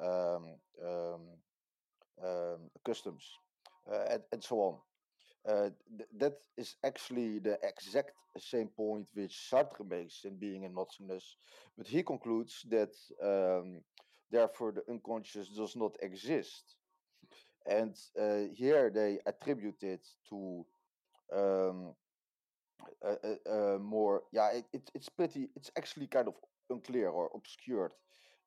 um, 0.00 0.56
um, 0.84 1.20
um, 2.22 2.58
customs 2.84 3.24
uh, 3.90 4.04
and, 4.10 4.22
and 4.32 4.42
so 4.42 4.56
on. 4.56 4.78
Uh, 5.48 5.70
th- 5.96 6.08
that 6.16 6.38
is 6.56 6.76
actually 6.84 7.40
the 7.40 7.58
exact 7.62 8.12
same 8.38 8.68
point 8.68 9.06
which 9.14 9.48
Sartre 9.50 9.84
makes 9.88 10.24
in 10.24 10.38
Being 10.38 10.64
and 10.64 10.74
Nothingness, 10.74 11.36
but 11.76 11.86
he 11.86 12.02
concludes 12.02 12.64
that 12.70 12.94
um, 13.22 13.80
therefore 14.30 14.72
the 14.72 14.82
unconscious 14.88 15.48
does 15.48 15.74
not 15.76 15.96
exist. 16.00 16.76
And 17.66 17.96
uh, 18.20 18.52
here 18.54 18.90
they 18.90 19.18
attribute 19.26 19.82
it 19.82 20.06
to 20.30 20.64
um, 21.32 21.94
uh, 23.04 23.14
uh, 23.24 23.50
uh, 23.50 23.78
more, 23.78 24.22
yeah, 24.32 24.50
it, 24.52 24.64
it, 24.72 24.90
it's 24.94 25.08
pretty, 25.08 25.48
it's 25.56 25.70
actually 25.76 26.06
kind 26.06 26.28
of 26.28 26.34
unclear 26.70 27.08
or 27.08 27.30
obscured. 27.34 27.92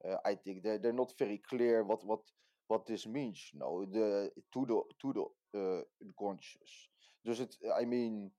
Uh, 0.08 0.16
I 0.26 0.36
think 0.36 0.64
they're, 0.64 0.78
they're 0.78 0.94
not 0.94 1.14
very 1.18 1.42
clear 1.50 1.84
what, 1.84 2.06
what, 2.06 2.20
what 2.68 2.86
this 2.86 3.06
means, 3.06 3.50
you 3.54 3.60
know, 3.60 3.86
the, 3.86 4.32
to 4.54 4.66
the, 4.66 4.82
to 5.02 5.14
the 5.14 5.26
uh, 5.56 5.82
unconscious. 6.04 6.90
Does 7.26 7.40
it, 7.40 7.56
I 7.76 7.86
mean, 7.86 8.32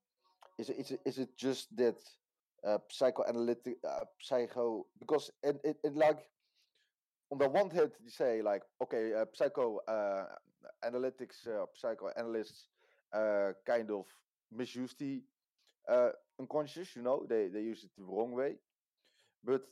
is 0.58 0.70
it, 0.70 0.76
is 0.78 0.90
it, 0.92 1.00
is 1.04 1.18
it 1.18 1.36
just 1.36 1.76
that 1.76 1.96
uh, 2.66 2.78
psychoanalytic, 2.90 3.76
uh, 3.88 4.04
psycho, 4.20 4.86
because, 4.98 5.30
and, 5.42 5.58
and, 5.64 5.76
and 5.84 5.96
like, 5.96 6.28
on 7.30 7.38
the 7.38 7.48
one 7.48 7.70
hand, 7.70 7.92
you 8.02 8.10
say 8.10 8.42
like, 8.42 8.62
okay, 8.82 9.14
uh, 9.14 9.26
psycho 9.34 9.78
uh, 9.88 10.26
analytics, 10.84 11.46
uh, 11.46 11.66
psychoanalysts 11.74 12.68
uh, 13.12 13.52
kind 13.66 13.90
of 13.90 14.06
misuse 14.52 14.94
the 14.98 15.22
uh, 15.88 16.10
unconscious. 16.40 16.96
You 16.96 17.02
know, 17.02 17.26
they 17.28 17.48
they 17.48 17.62
use 17.62 17.84
it 17.84 17.90
the 17.98 18.04
wrong 18.04 18.32
way, 18.32 18.56
but 19.44 19.62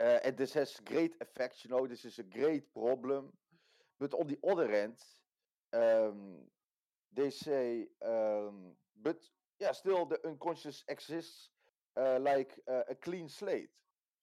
uh, 0.00 0.18
and 0.24 0.36
this 0.36 0.52
has 0.54 0.80
great 0.84 1.14
effects. 1.20 1.64
You 1.64 1.70
know, 1.70 1.86
this 1.86 2.04
is 2.04 2.18
a 2.18 2.22
great 2.22 2.72
problem. 2.72 3.32
But 3.98 4.14
on 4.14 4.26
the 4.28 4.38
other 4.48 4.70
hand, 4.70 4.96
um, 5.76 6.38
they 7.14 7.30
say, 7.30 7.88
um, 8.04 8.72
but 9.02 9.18
yeah, 9.60 9.72
still 9.72 10.06
the 10.06 10.18
unconscious 10.26 10.84
exists 10.88 11.50
uh, 12.00 12.18
like 12.20 12.58
uh, 12.70 12.82
a 12.90 12.94
clean 12.94 13.28
slate. 13.28 13.70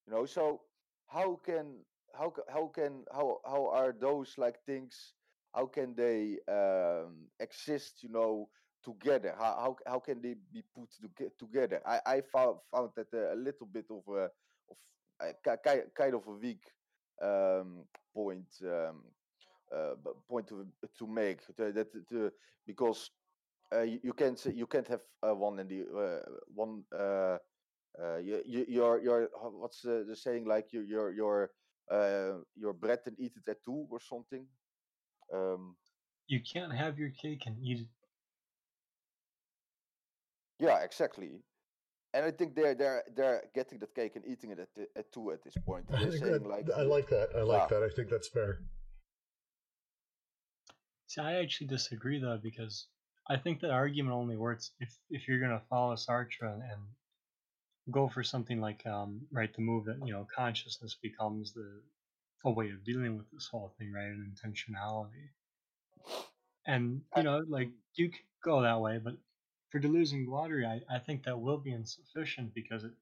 You 0.07 0.13
know, 0.13 0.25
so 0.25 0.61
how 1.07 1.35
can 1.45 1.85
how 2.13 2.34
how 2.49 2.67
can 2.67 3.05
how 3.11 3.39
how 3.45 3.67
are 3.69 3.93
those 3.97 4.38
like 4.38 4.59
things? 4.65 5.13
How 5.53 5.67
can 5.67 5.95
they 5.95 6.39
um, 6.49 7.27
exist? 7.39 8.03
You 8.03 8.09
know, 8.09 8.49
together. 8.84 9.35
How 9.38 9.55
how 9.55 9.77
how 9.88 9.99
can 9.99 10.21
they 10.21 10.35
be 10.51 10.63
put 10.75 10.89
to 11.01 11.31
together? 11.39 11.81
I 11.85 12.01
I 12.05 12.21
found 12.21 12.59
found 12.71 12.91
that 12.95 13.13
a, 13.13 13.35
little 13.35 13.67
bit 13.67 13.85
of 13.89 14.03
a 14.13 14.30
of 14.69 14.77
a, 15.21 15.34
ki- 15.43 15.61
ki- 15.65 15.89
kind 15.95 16.15
of 16.15 16.27
a 16.27 16.31
weak 16.31 16.63
um, 17.21 17.85
point 18.13 18.47
um, 18.63 19.03
point 20.29 20.47
to 20.47 20.65
to 20.97 21.07
make 21.07 21.39
that 21.57 21.87
to, 22.09 22.31
because 22.65 23.11
uh, 23.75 23.81
you, 23.81 24.13
can't 24.13 24.45
you 24.53 24.67
can't 24.67 24.87
have 24.87 25.01
uh, 25.23 25.33
one 25.35 25.59
and 25.59 25.69
the 25.69 25.81
uh, 25.81 26.19
one 26.53 26.83
uh, 26.93 27.37
uh, 28.01 28.17
you, 28.17 28.41
you 28.45 28.65
you're 28.67 28.99
you're 29.01 29.29
what's 29.61 29.81
the, 29.81 30.05
the 30.07 30.15
saying 30.15 30.45
like 30.45 30.73
you 30.73 30.81
you're 30.81 31.11
you're 31.11 31.51
uh, 31.91 32.39
your 32.55 32.73
bread 32.73 32.99
and 33.05 33.15
eat 33.19 33.33
it 33.35 33.49
at 33.49 33.63
two 33.63 33.85
or 33.89 33.99
something. 33.99 34.45
Um, 35.33 35.75
You 36.27 36.39
can't 36.41 36.73
have 36.73 36.97
your 36.99 37.09
cake 37.09 37.43
and 37.47 37.57
eat 37.61 37.79
it. 37.81 37.87
yeah, 40.59 40.79
exactly. 40.83 41.41
And 42.13 42.25
I 42.25 42.31
think 42.31 42.55
they're 42.55 42.75
they're 42.75 43.03
they're 43.15 43.43
getting 43.53 43.79
that 43.79 43.93
cake 43.95 44.15
and 44.15 44.25
eating 44.25 44.51
it 44.51 44.59
at, 44.59 44.69
the- 44.75 44.89
at 44.95 45.11
two 45.11 45.31
at 45.31 45.43
this 45.43 45.55
point. 45.65 45.85
I 45.89 45.99
They're 45.99 46.11
think 46.11 46.23
saying 46.23 46.31
that, 46.33 46.47
like 46.47 46.69
I 46.77 46.81
uh, 46.81 46.85
like 46.85 47.07
that. 47.09 47.29
I 47.35 47.41
like 47.41 47.69
yeah. 47.69 47.79
that. 47.79 47.83
I 47.83 47.89
think 47.95 48.09
that's 48.09 48.27
fair. 48.29 48.59
See, 51.14 51.22
I 51.22 51.35
actually 51.35 51.68
disagree 51.68 52.18
though 52.18 52.40
because 52.40 52.88
I 53.30 53.38
think 53.38 53.60
that 53.61 53.69
argument 53.69 54.15
only 54.15 54.35
works 54.35 54.72
if 54.80 54.98
if 55.11 55.27
you're 55.27 55.40
gonna 55.40 55.61
follow 55.69 55.94
Sartre 55.94 56.52
and, 56.52 56.64
and 56.64 56.81
go 57.91 58.07
for 58.10 58.23
something 58.23 58.60
like 58.60 58.85
um 58.88 59.27
right 59.31 59.53
the 59.53 59.61
move 59.61 59.85
that 59.85 59.99
you 60.06 60.11
know 60.11 60.26
consciousness 60.35 60.95
becomes 61.02 61.53
the 61.53 61.81
a 62.45 62.52
way 62.52 62.72
of 62.72 62.84
dealing 62.84 63.15
with 63.18 63.30
this 63.31 63.48
whole 63.48 63.73
thing 63.77 63.94
right 63.94 64.07
and 64.07 64.35
intentionality. 64.35 65.30
And 66.65 67.03
you 67.15 67.23
know 67.23 67.44
like 67.48 67.69
you 67.94 68.10
could 68.10 68.26
go 68.44 68.61
that 68.64 68.81
way 68.81 68.98
but 68.98 69.15
for 69.69 69.80
Deleuze 69.80 70.14
Guattari 70.27 70.65
I, 70.65 70.95
I 70.95 70.99
think 70.99 71.23
that 71.26 71.40
will 71.40 71.60
be 71.60 71.73
insufficient 71.73 72.56
because 72.56 72.84
it 72.85 72.94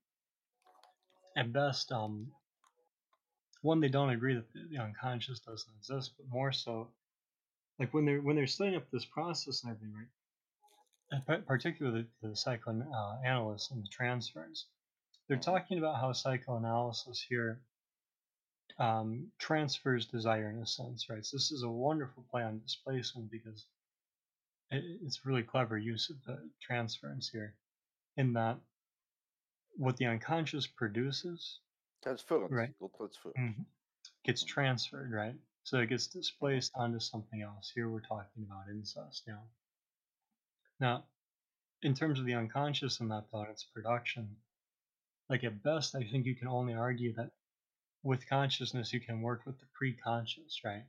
at 1.35 1.51
best 1.51 1.91
um 1.91 2.31
one 3.61 3.79
they 3.79 3.89
don't 3.89 4.09
agree 4.09 4.35
that 4.35 4.45
the 4.69 4.77
unconscious 4.77 5.39
doesn't 5.39 5.73
exist 5.77 6.11
but 6.17 6.27
more 6.29 6.51
so 6.51 6.89
like 7.81 7.93
when 7.93 8.05
they're 8.05 8.21
when 8.21 8.35
they're 8.37 8.47
setting 8.47 8.75
up 8.75 8.89
this 8.91 9.05
process 9.05 9.63
and 9.63 9.73
everything 9.73 9.95
right 11.27 11.45
particularly 11.47 12.07
the, 12.21 12.29
the 12.29 12.35
psychoanalysts 12.35 13.71
and 13.71 13.83
the 13.83 13.89
transference 13.89 14.67
they're 15.27 15.37
mhm. 15.37 15.41
talking 15.45 15.79
about 15.79 15.99
how 15.99 16.13
psychoanalysis 16.13 17.25
here 17.29 17.61
um, 18.79 19.31
transfers 19.39 20.07
desire 20.07 20.49
in 20.49 20.59
a 20.61 20.65
sense, 20.65 21.09
right? 21.09 21.25
So 21.25 21.37
this 21.37 21.51
is 21.51 21.63
a 21.63 21.69
wonderful 21.69 22.25
play 22.31 22.43
on 22.43 22.59
displacement 22.59 23.31
because 23.31 23.65
it, 24.71 24.83
it's 25.03 25.25
really 25.25 25.43
clever 25.43 25.77
use 25.77 26.09
of 26.09 26.17
the 26.25 26.49
transference 26.61 27.29
here, 27.29 27.55
in 28.17 28.33
that 28.33 28.57
what 29.77 29.97
the 29.97 30.05
unconscious 30.07 30.67
produces, 30.67 31.59
transference, 32.03 32.51
right, 32.51 32.73
transfer. 32.79 33.33
mhm, 33.37 33.65
gets 34.25 34.43
Mm, 34.43 34.47
transferred, 34.47 35.11
right? 35.11 35.35
So 35.63 35.77
it 35.77 35.89
gets 35.89 36.07
displaced 36.07 36.71
onto 36.75 36.99
something 36.99 37.41
else. 37.41 37.71
Here 37.73 37.89
we're 37.89 38.01
talking 38.01 38.43
about 38.45 38.69
incest 38.69 39.23
now. 39.27 39.43
Now, 40.79 41.05
in 41.83 41.93
terms 41.93 42.19
of 42.19 42.25
the 42.25 42.33
unconscious 42.33 42.99
and 42.99 43.11
that 43.11 43.29
thought, 43.29 43.49
its 43.49 43.63
production, 43.63 44.35
like 45.29 45.43
at 45.43 45.63
best, 45.63 45.95
I 45.95 46.03
think 46.03 46.25
you 46.25 46.35
can 46.35 46.47
only 46.47 46.73
argue 46.73 47.13
that 47.15 47.31
with 48.03 48.27
consciousness 48.27 48.93
you 48.93 48.99
can 48.99 49.21
work 49.21 49.45
with 49.45 49.59
the 49.59 49.67
pre-conscious, 49.73 50.61
right? 50.65 50.83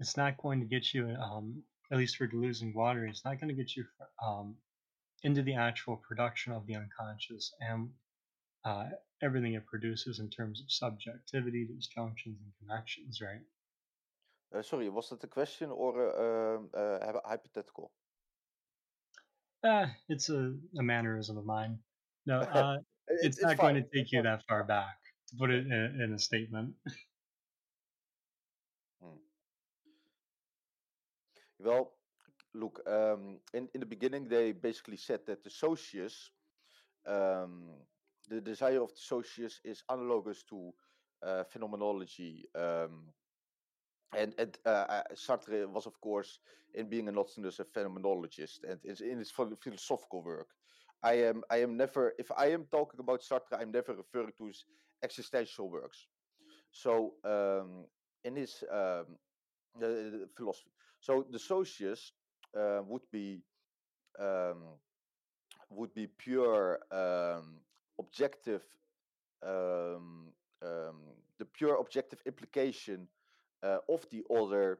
It's 0.00 0.16
not 0.16 0.36
going 0.36 0.60
to 0.60 0.66
get 0.66 0.92
you, 0.92 1.08
um, 1.10 1.62
at 1.90 1.98
least 1.98 2.16
for 2.16 2.24
and 2.24 2.74
Guattari, 2.74 3.08
it's 3.08 3.24
not 3.24 3.40
going 3.40 3.48
to 3.48 3.54
get 3.54 3.76
you 3.76 3.84
um, 4.24 4.56
into 5.22 5.42
the 5.42 5.54
actual 5.54 5.96
production 5.96 6.52
of 6.52 6.66
the 6.66 6.76
unconscious 6.76 7.52
and 7.60 7.90
uh, 8.64 8.84
everything 9.22 9.54
it 9.54 9.66
produces 9.66 10.18
in 10.18 10.28
terms 10.28 10.60
of 10.60 10.70
subjectivity, 10.70 11.66
disjunctions, 11.66 12.38
and 12.42 12.52
connections, 12.60 13.20
right? 13.20 13.40
Uh, 14.54 14.62
sorry, 14.62 14.88
was 14.88 15.10
that 15.10 15.22
a 15.24 15.26
question 15.26 15.70
or 15.70 16.06
a, 16.06 16.56
um, 16.56 16.70
uh, 16.74 17.20
hypothetical? 17.24 17.90
Ah, 19.64 19.90
it's 20.08 20.30
a, 20.30 20.54
a 20.78 20.82
mannerism 20.82 21.36
of 21.36 21.44
mine. 21.44 21.78
No, 22.26 22.40
uh, 22.54 22.78
it's 23.08 23.38
it's 23.38 23.42
not 23.42 23.58
going 23.58 23.74
to 23.74 23.82
take 23.82 24.12
you 24.12 24.18
fine. 24.18 24.24
that 24.24 24.42
far 24.48 24.64
back 24.64 24.96
to 25.28 25.36
put 25.36 25.50
it 25.50 25.66
in, 25.66 26.00
in 26.00 26.12
a 26.14 26.18
statement. 26.18 26.74
Hmm. 29.02 29.18
Well, 31.58 31.92
look, 32.54 32.80
um, 32.86 33.40
in, 33.52 33.68
in 33.74 33.80
the 33.80 33.86
beginning, 33.86 34.28
they 34.28 34.52
basically 34.52 34.96
said 34.96 35.20
that 35.26 35.44
the 35.44 35.50
socius, 35.50 36.30
um, 37.06 37.64
the 38.28 38.40
desire 38.40 38.82
of 38.82 38.90
the 38.90 39.00
socius 39.00 39.60
is 39.64 39.82
analogous 39.88 40.42
to 40.44 40.72
uh, 41.22 41.44
phenomenology. 41.44 42.46
Um, 42.54 43.12
and 44.16 44.34
and 44.38 44.58
uh, 44.64 45.02
Sartre 45.14 45.66
was, 45.66 45.86
of 45.86 46.00
course, 46.00 46.40
in 46.74 46.88
being 46.88 47.08
a 47.08 47.12
nothingness, 47.12 47.60
a 47.60 47.64
phenomenologist, 47.64 48.64
and 48.68 48.78
in 49.00 49.18
his 49.18 49.30
philosophical 49.30 50.22
work. 50.22 50.48
I 51.02 51.14
am 51.14 51.42
I 51.50 51.58
am 51.58 51.76
never 51.76 52.14
if 52.18 52.30
I 52.36 52.46
am 52.46 52.64
talking 52.70 53.00
about 53.00 53.20
Sartre, 53.22 53.60
I'm 53.60 53.70
never 53.70 53.94
referring 53.94 54.32
to 54.38 54.46
his 54.46 54.64
existential 55.02 55.70
works. 55.70 56.06
So 56.70 57.14
um, 57.24 57.84
in 58.24 58.36
his 58.36 58.64
um, 58.72 59.06
philosophy, 60.36 60.70
so 61.00 61.24
the 61.30 61.38
socius 61.38 62.12
uh, 62.58 62.80
would 62.86 63.08
be 63.12 63.42
um, 64.18 64.62
would 65.70 65.94
be 65.94 66.06
pure 66.06 66.80
um, 66.90 67.60
objective 67.98 68.62
um, 69.46 70.32
um, 70.62 70.98
the 71.38 71.44
pure 71.44 71.76
objective 71.76 72.20
implication 72.26 73.06
of 73.62 74.06
the 74.10 74.24
other 74.30 74.78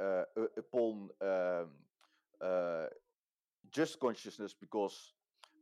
uh, 0.00 0.24
upon 0.56 1.08
um, 1.20 1.68
uh, 2.40 2.86
just 3.70 3.98
consciousness 4.00 4.54
because 4.58 5.14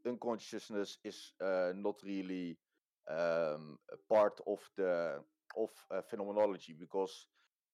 unconsciousness 0.06 0.98
is 1.04 1.32
uh, 1.42 1.72
not 1.74 1.96
really 2.04 2.58
um, 3.10 3.78
part 4.08 4.40
of 4.46 4.60
the 4.76 5.20
of 5.56 5.70
uh, 5.90 6.02
phenomenology 6.02 6.74
because 6.78 7.26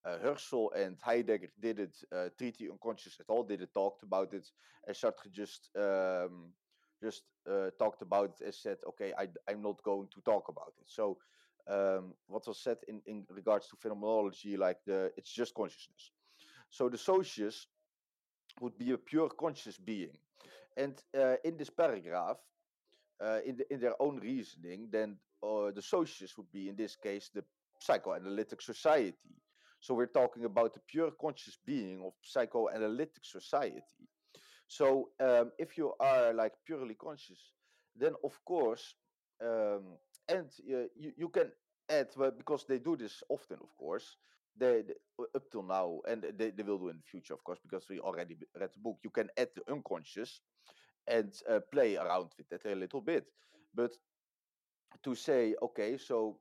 uh, 0.05 0.17
Husserl 0.23 0.69
and 0.75 0.97
Heidegger 1.01 1.49
didn't 1.59 1.95
uh, 2.11 2.29
treat 2.37 2.57
the 2.57 2.69
unconscious 2.69 3.19
at 3.19 3.29
all. 3.29 3.43
Didn't 3.43 3.73
talked 3.73 4.03
about 4.03 4.33
it, 4.33 4.47
and 4.87 4.95
Sartre 4.95 5.31
just 5.31 5.69
um, 5.77 6.53
just 7.01 7.23
uh, 7.49 7.69
talked 7.79 8.01
about 8.01 8.31
it 8.39 8.45
and 8.45 8.53
said, 8.53 8.77
"Okay, 8.87 9.13
I, 9.17 9.27
I'm 9.49 9.61
not 9.61 9.81
going 9.83 10.07
to 10.13 10.21
talk 10.21 10.49
about 10.49 10.73
it." 10.79 10.87
So, 10.87 11.17
um, 11.67 12.13
what 12.27 12.47
was 12.47 12.59
said 12.59 12.77
in, 12.87 13.01
in 13.05 13.25
regards 13.29 13.67
to 13.69 13.75
phenomenology, 13.77 14.57
like 14.57 14.77
the 14.85 15.11
it's 15.17 15.31
just 15.31 15.53
consciousness. 15.53 16.11
So 16.69 16.89
the 16.89 16.97
socius 16.97 17.67
would 18.61 18.77
be 18.77 18.91
a 18.91 18.97
pure 18.97 19.29
conscious 19.29 19.77
being, 19.77 20.17
and 20.77 20.95
uh, 21.17 21.35
in 21.43 21.57
this 21.57 21.69
paragraph, 21.69 22.37
uh, 23.23 23.39
in 23.45 23.57
the, 23.57 23.73
in 23.73 23.79
their 23.79 24.01
own 24.01 24.19
reasoning, 24.19 24.87
then 24.91 25.17
uh, 25.41 25.71
the 25.71 25.81
socius 25.81 26.37
would 26.37 26.51
be 26.51 26.69
in 26.69 26.75
this 26.75 26.95
case 26.95 27.29
the 27.33 27.43
psychoanalytic 27.79 28.61
society. 28.61 29.35
So 29.79 29.93
we're 29.93 30.05
talking 30.07 30.45
about 30.45 30.73
the 30.73 30.79
pure 30.87 31.11
conscious 31.11 31.57
being 31.65 32.01
of 32.05 32.13
psychoanalytic 32.21 33.23
society. 33.23 33.83
So 34.67 35.09
um, 35.19 35.51
if 35.59 35.77
you 35.77 35.93
are 35.99 36.33
like 36.33 36.53
purely 36.65 36.95
conscious, 36.95 37.51
then 37.95 38.13
of 38.23 38.39
course, 38.45 38.95
um, 39.43 39.97
and 40.29 40.49
uh, 40.71 40.87
you, 40.95 41.11
you 41.17 41.29
can 41.29 41.51
add 41.89 42.07
because 42.37 42.65
they 42.67 42.79
do 42.79 42.95
this 42.95 43.23
often, 43.29 43.57
of 43.61 43.75
course. 43.77 44.17
They, 44.57 44.83
they 44.83 44.93
up 45.35 45.43
till 45.51 45.63
now, 45.63 46.01
and 46.07 46.23
they, 46.37 46.51
they 46.51 46.63
will 46.63 46.77
do 46.77 46.89
in 46.89 46.97
the 46.97 47.03
future, 47.03 47.33
of 47.33 47.43
course, 47.43 47.59
because 47.63 47.89
we 47.89 47.99
already 47.99 48.37
read 48.59 48.69
the 48.73 48.79
book. 48.79 48.99
You 49.03 49.09
can 49.09 49.29
add 49.37 49.49
the 49.55 49.63
unconscious 49.71 50.41
and 51.07 51.33
uh, 51.49 51.59
play 51.71 51.97
around 51.97 52.31
with 52.37 52.49
that 52.49 52.65
a 52.71 52.75
little 52.75 53.01
bit, 53.01 53.25
but 53.73 53.93
to 55.03 55.15
say, 55.15 55.55
okay, 55.61 55.97
so 55.97 56.39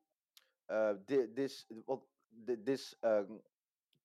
uh, 0.70 0.94
this 1.34 1.64
what 1.86 2.00
this 2.46 2.94
um, 3.04 3.40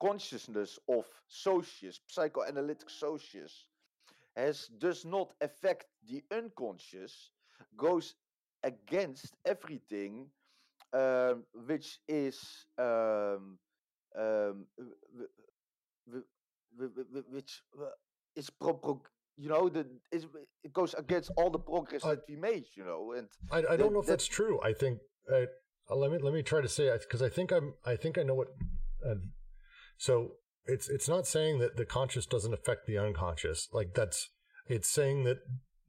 consciousness 0.01 0.79
of 0.89 1.05
socius, 1.27 2.01
psychoanalytic 2.07 2.89
socius, 2.89 3.67
has 4.35 4.67
does 4.79 5.05
not 5.05 5.33
affect 5.41 5.87
the 6.07 6.23
unconscious, 6.31 7.31
goes 7.77 8.15
against 8.71 9.33
everything 9.45 10.13
um, 10.93 11.43
which 11.69 11.99
is 12.07 12.37
um, 12.77 13.57
um, 14.17 14.65
which 17.35 17.61
uh, 17.79 17.95
is 18.35 18.49
pro, 18.49 18.73
pro 18.73 19.01
you 19.37 19.49
know 19.49 19.69
the 19.69 19.85
is 20.11 20.25
it 20.63 20.73
goes 20.73 20.93
against 20.93 21.31
all 21.37 21.49
the 21.49 21.59
progress 21.59 22.03
that 22.03 22.21
we 22.29 22.35
made 22.35 22.65
you 22.75 22.85
know 22.85 23.13
and 23.17 23.27
I, 23.51 23.73
I 23.73 23.77
don't 23.77 23.93
know 23.93 23.99
if 23.99 24.07
that's 24.07 24.27
true 24.39 24.59
I 24.63 24.73
think 24.73 24.99
uh, 25.33 25.45
let 25.95 26.11
me 26.11 26.17
let 26.21 26.33
me 26.33 26.43
try 26.43 26.61
to 26.61 26.69
say 26.69 26.91
because 26.97 27.21
I 27.21 27.29
think 27.29 27.51
I'm 27.51 27.73
I 27.85 27.95
think 27.95 28.17
I 28.17 28.23
know 28.23 28.35
what 28.35 28.47
uh, 29.05 29.15
so 29.97 30.31
it's 30.67 30.89
it's 30.89 31.09
not 31.09 31.25
saying 31.25 31.59
that 31.59 31.77
the 31.77 31.85
conscious 31.85 32.25
doesn't 32.25 32.53
affect 32.53 32.85
the 32.85 32.97
unconscious. 32.97 33.67
Like 33.71 33.93
that's 33.93 34.29
it's 34.67 34.89
saying 34.89 35.23
that 35.23 35.37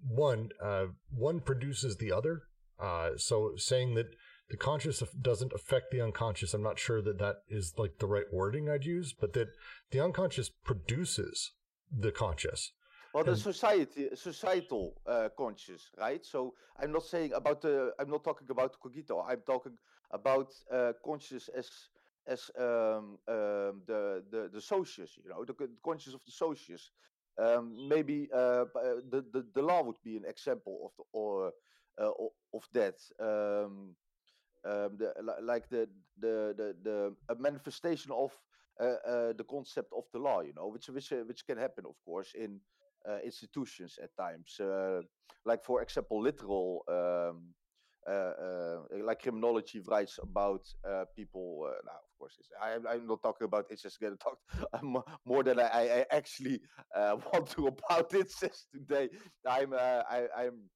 one 0.00 0.50
uh, 0.62 0.86
one 1.10 1.40
produces 1.40 1.96
the 1.96 2.12
other. 2.12 2.42
Uh, 2.80 3.10
so 3.16 3.52
saying 3.56 3.94
that 3.94 4.14
the 4.50 4.56
conscious 4.56 5.02
doesn't 5.20 5.52
affect 5.52 5.90
the 5.90 6.00
unconscious, 6.00 6.54
I'm 6.54 6.62
not 6.62 6.78
sure 6.78 7.02
that 7.02 7.18
that 7.18 7.36
is 7.48 7.74
like 7.76 7.98
the 7.98 8.06
right 8.06 8.32
wording 8.32 8.68
I'd 8.68 8.84
use, 8.84 9.12
but 9.12 9.32
that 9.34 9.48
the 9.90 10.00
unconscious 10.00 10.48
produces 10.48 11.52
the 11.90 12.12
conscious. 12.12 12.72
Well, 13.12 13.24
the 13.24 13.36
society, 13.36 14.08
societal 14.14 15.00
uh, 15.06 15.28
conscious, 15.36 15.90
right? 15.98 16.24
So 16.24 16.54
I'm 16.78 16.92
not 16.92 17.04
saying 17.04 17.32
about 17.32 17.62
the. 17.62 17.92
I'm 17.98 18.10
not 18.10 18.22
talking 18.22 18.46
about 18.50 18.78
cogito. 18.80 19.24
I'm 19.26 19.40
talking 19.46 19.72
about 20.10 20.52
uh, 20.72 20.92
conscious 21.04 21.48
as 21.48 21.68
as 22.26 22.50
um, 22.58 23.18
um, 23.26 23.82
the 23.86 24.22
the 24.30 24.50
the 24.52 24.60
socius, 24.60 25.18
you 25.22 25.30
know, 25.30 25.44
the, 25.44 25.54
the 25.54 25.68
conscious 25.82 26.14
of 26.14 26.20
the 26.24 26.32
socius. 26.32 26.90
Um, 27.38 27.88
maybe 27.88 28.28
uh, 28.34 28.36
uh, 28.36 28.66
the, 29.10 29.24
the 29.32 29.46
the 29.54 29.62
law 29.62 29.82
would 29.82 30.02
be 30.04 30.16
an 30.16 30.24
example 30.26 30.78
of 30.84 30.90
the 30.98 31.04
or 31.12 31.48
uh, 31.48 31.50
of 31.98 32.62
that. 32.72 32.96
Um, 33.20 33.94
um, 34.64 34.96
the, 34.98 35.12
like 35.42 35.68
the 35.68 35.88
the 36.18 36.54
the 36.56 36.74
the 36.82 37.14
a 37.28 37.36
manifestation 37.38 38.10
of 38.12 38.32
uh, 38.80 38.84
uh, 38.84 39.32
the 39.32 39.44
concept 39.48 39.92
of 39.96 40.04
the 40.12 40.18
law, 40.18 40.40
you 40.40 40.52
know, 40.54 40.68
which 40.68 40.88
which 40.88 41.12
uh, 41.12 41.24
which 41.26 41.46
can 41.46 41.58
happen, 41.58 41.84
of 41.86 41.94
course, 42.04 42.32
in 42.34 42.60
institutions 43.24 43.98
at 44.02 44.10
times. 44.16 44.60
like 45.44 45.64
for 45.64 45.80
example, 45.82 46.20
literal 46.20 46.84
um, 46.88 47.54
uh, 48.08 48.32
uh, 48.42 48.76
like 49.04 49.20
criminology 49.22 49.80
writes 49.86 50.18
about 50.22 50.62
uh, 50.88 51.04
people. 51.14 51.70
now, 51.84 51.92
of 51.92 52.18
course, 52.18 52.38
I, 52.62 52.76
I'm 52.88 53.06
not 53.06 53.22
talking 53.22 53.44
about 53.44 53.66
incest. 53.70 53.98
To 54.00 54.16
talk 54.16 54.38
more 55.26 55.42
than 55.42 55.60
I, 55.60 55.64
I 56.00 56.04
actually 56.10 56.60
want 56.96 57.50
to 57.50 57.66
about 57.66 58.14
incest 58.14 58.68
today. 58.72 59.10
I'm 59.46 59.74
I, 59.74 60.28
am 60.38 60.70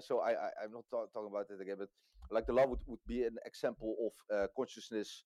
so 0.00 0.20
I, 0.20 0.32
I 0.32 0.64
am 0.64 0.72
not 0.72 0.84
talk, 0.90 1.12
talking 1.12 1.30
about 1.30 1.46
it 1.50 1.60
again. 1.60 1.76
But 1.78 1.88
like 2.30 2.46
the 2.46 2.52
law 2.52 2.66
would, 2.66 2.80
would 2.86 3.04
be 3.06 3.24
an 3.24 3.36
example 3.44 3.96
of 4.06 4.48
consciousness 4.56 5.24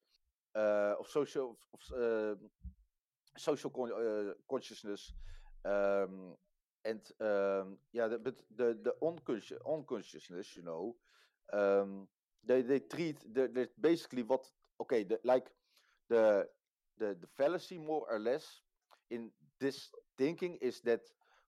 of 0.54 1.06
social 1.08 1.56
of, 1.74 2.38
social 3.36 3.70
con- 3.70 4.34
consciousness. 4.48 5.12
Um, 5.64 6.36
and 6.84 7.00
um, 7.20 7.76
yeah, 7.92 8.08
the, 8.08 8.18
but 8.18 8.36
the 8.56 8.78
the 8.82 8.94
unconscious 9.06 9.58
unconsciousness, 9.68 10.56
you 10.56 10.62
know, 10.62 10.96
um, 11.52 12.08
they 12.46 12.62
they 12.62 12.80
treat 12.80 13.18
the, 13.34 13.68
basically 13.80 14.22
what 14.22 14.46
okay, 14.80 15.04
the, 15.04 15.18
like 15.24 15.46
the 16.08 16.46
the 16.98 17.16
the 17.20 17.26
fallacy 17.36 17.78
more 17.78 18.06
or 18.10 18.18
less 18.18 18.62
in 19.10 19.30
this 19.58 19.90
thinking 20.16 20.56
is 20.62 20.80
that 20.80 21.02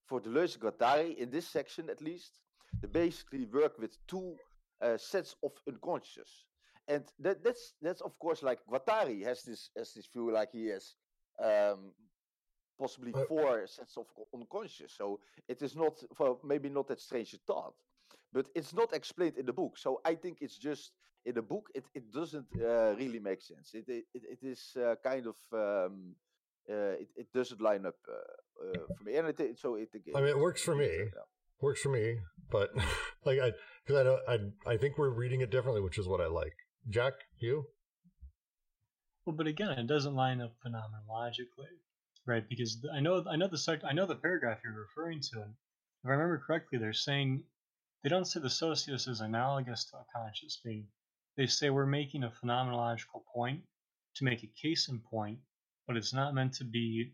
for 0.06 0.20
Deleuze 0.20 0.58
Guattari 0.58 1.16
in 1.16 1.30
this 1.30 1.48
section 1.48 1.88
at 1.88 2.02
least, 2.02 2.41
they 2.80 2.88
basically 2.88 3.46
work 3.46 3.78
with 3.78 3.96
two 4.06 4.36
uh, 4.80 4.96
sets 4.96 5.36
of 5.42 5.52
unconscious, 5.68 6.44
and 6.88 7.04
that 7.18 7.44
that's 7.44 7.74
that's 7.80 8.00
of 8.00 8.18
course 8.18 8.42
like 8.42 8.60
Guattari 8.70 9.24
has 9.24 9.42
this 9.42 9.70
has 9.76 9.92
this 9.94 10.06
view 10.06 10.32
like 10.32 10.50
he 10.52 10.66
has 10.66 10.94
um, 11.42 11.92
possibly 12.78 13.12
uh, 13.14 13.24
four 13.28 13.66
sets 13.66 13.96
of 13.96 14.06
unconscious. 14.34 14.92
So 14.96 15.20
it 15.48 15.62
is 15.62 15.76
not, 15.76 16.02
well, 16.18 16.40
maybe 16.44 16.68
not 16.68 16.88
that 16.88 17.00
strange 17.00 17.32
a 17.34 17.38
thought, 17.38 17.74
but 18.32 18.46
it's 18.54 18.74
not 18.74 18.92
explained 18.92 19.36
in 19.38 19.46
the 19.46 19.52
book. 19.52 19.78
So 19.78 20.00
I 20.04 20.14
think 20.14 20.38
it's 20.40 20.58
just 20.58 20.92
in 21.24 21.34
the 21.34 21.42
book, 21.42 21.68
it, 21.74 21.84
it 21.94 22.10
doesn't 22.12 22.46
uh, 22.60 22.94
really 22.96 23.20
make 23.20 23.42
sense. 23.42 23.74
It 23.74 23.88
it, 23.88 24.04
it 24.14 24.42
is 24.42 24.76
uh, 24.76 24.94
kind 25.02 25.26
of. 25.26 25.36
Um, 25.52 26.16
uh, 26.70 26.94
it, 27.02 27.08
it 27.16 27.26
doesn't 27.34 27.60
line 27.60 27.84
up 27.84 27.96
uh, 28.08 28.12
uh, 28.64 28.86
for 28.96 29.02
me, 29.02 29.16
and 29.16 29.26
it, 29.28 29.58
so 29.58 29.74
it. 29.74 29.88
I 30.14 30.20
mean, 30.20 30.28
it 30.28 30.38
works 30.38 30.62
for 30.62 30.76
me. 30.76 30.86
Yeah. 30.86 31.24
Works 31.62 31.80
for 31.80 31.88
me, 31.88 32.18
but 32.50 32.70
like 33.24 33.38
I, 33.38 33.52
because 33.86 34.00
I, 34.00 34.02
know, 34.02 34.18
I, 34.28 34.72
I 34.72 34.76
think 34.76 34.98
we're 34.98 35.08
reading 35.08 35.40
it 35.40 35.50
differently, 35.50 35.80
which 35.80 35.98
is 35.98 36.06
what 36.06 36.20
I 36.20 36.26
like. 36.26 36.54
Jack, 36.90 37.14
you? 37.38 37.64
Well, 39.24 39.36
but 39.36 39.46
again, 39.46 39.70
it 39.70 39.86
doesn't 39.86 40.14
line 40.14 40.40
up 40.40 40.54
phenomenologically 40.66 41.78
right? 42.26 42.48
Because 42.48 42.84
I 42.94 43.00
know 43.00 43.24
I 43.28 43.36
know 43.36 43.48
the 43.48 43.58
sect 43.58 43.84
I 43.84 43.92
know 43.92 44.06
the 44.06 44.16
paragraph 44.16 44.60
you're 44.64 44.72
referring 44.72 45.20
to, 45.32 45.42
and 45.42 45.54
if 46.02 46.08
I 46.08 46.10
remember 46.10 46.42
correctly, 46.46 46.78
they're 46.78 46.92
saying 46.92 47.44
they 48.02 48.08
don't 48.08 48.26
say 48.26 48.40
the 48.40 48.50
socius 48.50 49.06
is 49.06 49.20
analogous 49.20 49.84
to 49.90 49.96
a 49.96 50.04
conscious 50.14 50.60
being. 50.64 50.86
They 51.36 51.46
say 51.46 51.70
we're 51.70 51.86
making 51.86 52.24
a 52.24 52.30
phenomenological 52.30 53.24
point 53.34 53.62
to 54.16 54.24
make 54.24 54.42
a 54.42 54.50
case 54.60 54.88
in 54.88 55.00
point, 55.00 55.38
but 55.86 55.96
it's 55.96 56.12
not 56.12 56.34
meant 56.34 56.54
to 56.54 56.64
be. 56.64 57.12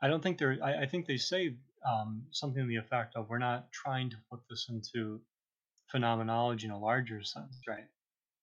I 0.00 0.08
don't 0.08 0.22
think 0.22 0.38
they're. 0.38 0.58
I, 0.62 0.82
I 0.82 0.86
think 0.86 1.06
they 1.06 1.18
say 1.18 1.56
um, 1.88 2.22
something 2.30 2.62
to 2.62 2.68
the 2.68 2.76
effect 2.76 3.16
of 3.16 3.28
we're 3.28 3.38
not 3.38 3.70
trying 3.72 4.10
to 4.10 4.16
put 4.30 4.40
this 4.48 4.68
into 4.68 5.20
phenomenology 5.90 6.66
in 6.66 6.72
a 6.72 6.78
larger 6.78 7.22
sense, 7.22 7.56
right? 7.68 7.86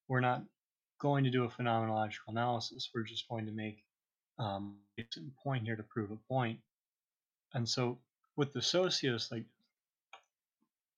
We're 0.07 0.19
not 0.19 0.43
going 0.99 1.23
to 1.23 1.29
do 1.29 1.45
a 1.45 1.49
phenomenological 1.49 2.29
analysis. 2.29 2.89
We're 2.93 3.03
just 3.03 3.27
going 3.29 3.45
to 3.45 3.51
make 3.51 3.83
um, 4.37 4.75
a 4.99 5.03
point 5.43 5.63
here 5.63 5.75
to 5.75 5.83
prove 5.83 6.11
a 6.11 6.17
point. 6.27 6.59
And 7.53 7.67
so 7.67 7.97
with 8.35 8.53
the 8.53 8.61
socius, 8.61 9.31
like, 9.31 9.45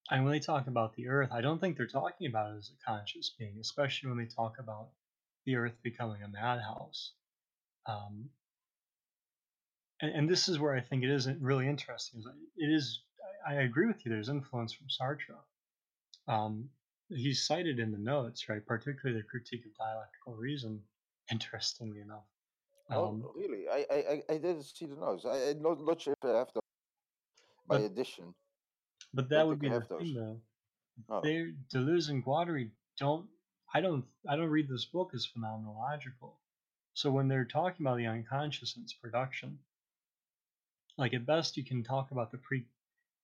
and 0.09 0.23
when 0.23 0.33
they 0.33 0.39
talk 0.39 0.67
about 0.67 0.95
the 0.95 1.07
earth, 1.07 1.29
I 1.31 1.41
don't 1.41 1.59
think 1.59 1.77
they're 1.77 1.87
talking 1.87 2.27
about 2.27 2.53
it 2.53 2.57
as 2.57 2.69
a 2.69 2.85
conscious 2.85 3.31
being, 3.37 3.57
especially 3.61 4.09
when 4.09 4.17
they 4.17 4.25
talk 4.25 4.57
about 4.59 4.87
the 5.45 5.55
earth 5.55 5.73
becoming 5.83 6.21
a 6.23 6.27
madhouse. 6.27 7.13
Um, 7.87 8.29
and, 10.01 10.11
and, 10.11 10.29
this 10.29 10.49
is 10.49 10.59
where 10.59 10.75
I 10.75 10.81
think 10.81 11.03
it 11.03 11.09
isn't 11.09 11.41
really 11.41 11.67
interesting. 11.67 12.23
It 12.57 12.71
is, 12.71 13.01
I 13.47 13.55
agree 13.55 13.87
with 13.87 14.05
you, 14.05 14.11
there's 14.11 14.29
influence 14.29 14.73
from 14.73 14.87
Sartre. 14.87 15.37
Um, 16.27 16.69
he's 17.09 17.45
cited 17.45 17.79
in 17.79 17.91
the 17.91 17.97
notes, 17.97 18.49
right? 18.49 18.65
Particularly 18.65 19.21
the 19.21 19.27
critique 19.27 19.65
of 19.65 19.75
dialectical 19.77 20.35
reason, 20.35 20.81
interestingly 21.31 22.01
enough. 22.01 22.25
Oh, 22.89 23.07
um, 23.07 23.23
oh, 23.25 23.33
really? 23.35 23.67
I, 23.69 23.85
I 23.89 24.23
I 24.33 24.37
didn't 24.37 24.63
see 24.63 24.85
the 24.85 24.95
notes. 24.95 25.25
I, 25.25 25.51
I'm 25.51 25.61
not, 25.61 25.79
not 25.81 26.01
sure 26.01 26.13
if 26.13 26.29
I 26.29 26.37
have 26.37 26.53
them 26.53 26.61
by 27.67 27.77
but 27.77 27.85
edition. 27.85 28.33
But 29.13 29.29
that 29.29 29.47
would 29.47 29.59
be 29.59 29.67
I 29.67 29.73
the 29.73 29.79
have 29.79 29.87
thing, 29.87 30.13
though. 30.13 30.41
Oh. 31.09 31.21
They 31.21 31.53
Deleuze 31.73 32.09
and 32.09 32.23
Guattari 32.23 32.71
don't. 32.99 33.27
I 33.73 33.79
don't. 33.79 34.03
I 34.27 34.35
don't 34.35 34.49
read 34.49 34.67
this 34.67 34.85
book 34.85 35.11
as 35.13 35.25
phenomenological. 35.25 36.33
So 36.93 37.11
when 37.11 37.29
they're 37.29 37.45
talking 37.45 37.85
about 37.85 37.97
the 37.97 38.07
unconscious 38.07 38.75
and 38.75 38.83
its 38.83 38.93
production, 38.93 39.59
like 40.97 41.13
at 41.13 41.25
best 41.25 41.57
you 41.57 41.63
can 41.63 41.83
talk 41.83 42.11
about 42.11 42.31
the 42.31 42.37
pre, 42.37 42.65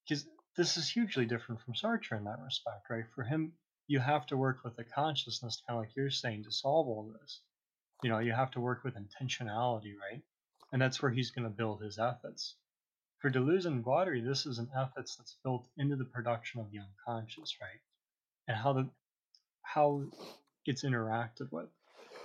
because 0.07 0.25
this 0.55 0.77
is 0.77 0.89
hugely 0.89 1.25
different 1.25 1.61
from 1.61 1.73
Sartre 1.73 2.17
in 2.17 2.23
that 2.25 2.39
respect, 2.43 2.89
right? 2.89 3.05
For 3.13 3.23
him, 3.23 3.53
you 3.87 3.99
have 3.99 4.25
to 4.27 4.37
work 4.37 4.63
with 4.63 4.75
the 4.75 4.83
consciousness, 4.83 5.61
kind 5.67 5.77
of 5.77 5.83
like 5.83 5.95
you're 5.95 6.09
saying, 6.09 6.43
to 6.43 6.51
solve 6.51 6.87
all 6.87 7.13
this. 7.21 7.41
You 8.03 8.09
know, 8.09 8.19
you 8.19 8.33
have 8.33 8.51
to 8.51 8.59
work 8.59 8.83
with 8.83 8.95
intentionality, 8.95 9.93
right? 9.97 10.21
And 10.71 10.81
that's 10.81 11.01
where 11.01 11.11
he's 11.11 11.31
going 11.31 11.45
to 11.45 11.49
build 11.49 11.81
his 11.81 11.97
ethics. 11.97 12.55
For 13.19 13.31
Deleuze 13.31 13.65
and 13.65 13.83
Guattari, 13.83 14.23
this 14.23 14.45
is 14.45 14.59
an 14.59 14.69
ethics 14.75 15.15
that's 15.15 15.37
built 15.43 15.67
into 15.77 15.95
the 15.95 16.05
production 16.05 16.59
of 16.59 16.71
the 16.71 16.79
unconscious, 16.79 17.57
right? 17.61 17.79
And 18.47 18.57
how 18.57 18.73
the 18.73 18.89
how 19.63 20.03
it's 20.65 20.83
interacted 20.83 21.51
with. 21.51 21.69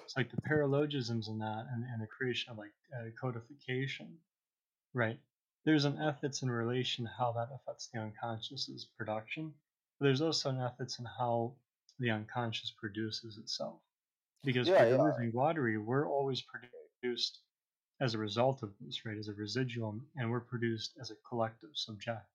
It's 0.04 0.16
like 0.16 0.30
the 0.30 0.40
paralogisms 0.42 1.28
in 1.28 1.38
that 1.38 1.66
and, 1.72 1.84
and 1.84 2.02
the 2.02 2.06
creation 2.06 2.50
of 2.50 2.58
like 2.58 2.72
uh, 2.94 3.10
codification, 3.20 4.18
right? 4.94 5.18
There's 5.64 5.84
an 5.84 5.98
ethics 6.00 6.42
in 6.42 6.50
relation 6.50 7.04
to 7.04 7.10
how 7.10 7.32
that 7.32 7.50
affects 7.54 7.88
the 7.88 8.00
unconscious's 8.00 8.84
production. 8.98 9.52
But 9.98 10.06
there's 10.06 10.20
also 10.20 10.50
an 10.50 10.60
ethics 10.60 10.98
in 10.98 11.04
how 11.04 11.54
the 11.98 12.10
unconscious 12.10 12.70
produces 12.70 13.38
itself. 13.38 13.80
Because 14.42 14.68
Yeah, 14.68 14.78
for 14.78 14.86
yeah. 14.88 15.14
And 15.18 15.86
we're 15.86 16.08
always 16.08 16.42
produced 16.42 17.38
as 18.00 18.14
a 18.14 18.18
result 18.18 18.64
of 18.64 18.72
this, 18.80 19.04
right? 19.04 19.16
As 19.16 19.28
a 19.28 19.34
residuum, 19.34 20.04
and 20.16 20.28
we're 20.28 20.40
produced 20.40 20.96
as 21.00 21.12
a 21.12 21.16
collective 21.28 21.70
subject, 21.74 22.26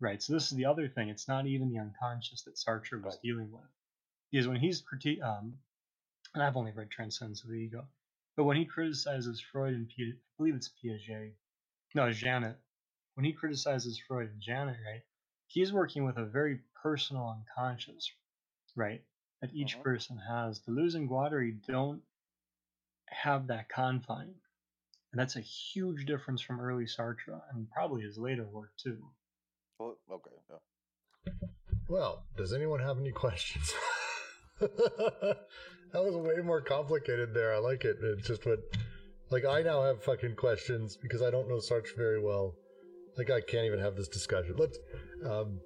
right? 0.00 0.20
So 0.20 0.32
this 0.32 0.50
is 0.50 0.56
the 0.58 0.64
other 0.64 0.88
thing. 0.88 1.08
It's 1.08 1.28
not 1.28 1.46
even 1.46 1.70
the 1.70 1.78
unconscious 1.78 2.42
that 2.42 2.56
Sartre 2.56 3.00
was 3.00 3.14
Right. 3.14 3.22
dealing 3.22 3.52
with, 3.52 3.70
because 4.32 4.48
when 4.48 4.56
he's 4.56 4.82
um, 5.22 5.56
and 6.34 6.42
I've 6.42 6.56
only 6.56 6.72
read 6.72 6.90
Transcendence 6.90 7.44
of 7.44 7.50
the 7.50 7.54
Ego, 7.56 7.86
but 8.36 8.44
when 8.44 8.56
he 8.56 8.64
criticizes 8.64 9.40
Freud 9.40 9.74
and 9.74 9.88
Pia- 9.88 10.14
I 10.14 10.36
believe 10.36 10.56
it's 10.56 10.70
Piaget, 10.82 11.34
no, 11.94 12.10
Janet. 12.12 12.56
When 13.14 13.24
he 13.24 13.32
criticizes 13.32 13.98
Freud 13.98 14.30
and 14.30 14.40
Janet, 14.40 14.76
right, 14.86 15.02
he's 15.46 15.72
working 15.72 16.04
with 16.04 16.16
a 16.18 16.24
very 16.24 16.60
personal 16.82 17.28
unconscious, 17.28 18.12
right, 18.76 19.02
that 19.40 19.52
each 19.52 19.76
Mhm. 19.78 19.82
person 19.82 20.18
has. 20.18 20.60
Deleuze 20.60 20.94
and 20.94 21.08
Guattari 21.08 21.60
don't 21.66 22.02
have 23.06 23.46
that 23.48 23.68
confine. 23.68 24.34
And 25.12 25.18
that's 25.18 25.36
a 25.36 25.40
huge 25.40 26.04
difference 26.06 26.42
from 26.42 26.60
early 26.60 26.84
Sartre 26.84 27.42
and 27.50 27.68
probably 27.70 28.02
his 28.02 28.18
later 28.18 28.46
work 28.46 28.76
too. 28.76 29.10
Oh, 29.80 29.96
okay. 30.10 30.30
Yeah. 30.50 31.32
Well, 31.88 32.26
does 32.36 32.52
anyone 32.52 32.80
have 32.80 32.98
any 32.98 33.12
questions? 33.24 33.72
that 34.60 35.38
was 35.94 36.14
way 36.14 36.42
more 36.42 36.60
complicated 36.60 37.32
there. 37.32 37.54
I 37.54 37.58
like 37.58 37.84
it. 37.84 37.96
It's 38.02 38.26
just 38.26 38.44
what, 38.44 38.58
like, 39.30 39.44
I 39.44 39.62
now 39.62 39.82
have 39.82 40.02
fucking 40.02 40.36
questions 40.36 40.96
because 41.00 41.22
I 41.22 41.30
don't 41.30 41.48
know 41.48 41.56
Sartre 41.56 41.96
very 41.96 42.20
well. 42.20 42.54
Like, 43.16 43.30
I 43.30 43.40
can't 43.40 43.64
even 43.66 43.80
have 43.80 43.96
this 43.96 44.08
discussion. 44.08 44.54
Let's, 44.56 44.78
um, 45.24 45.60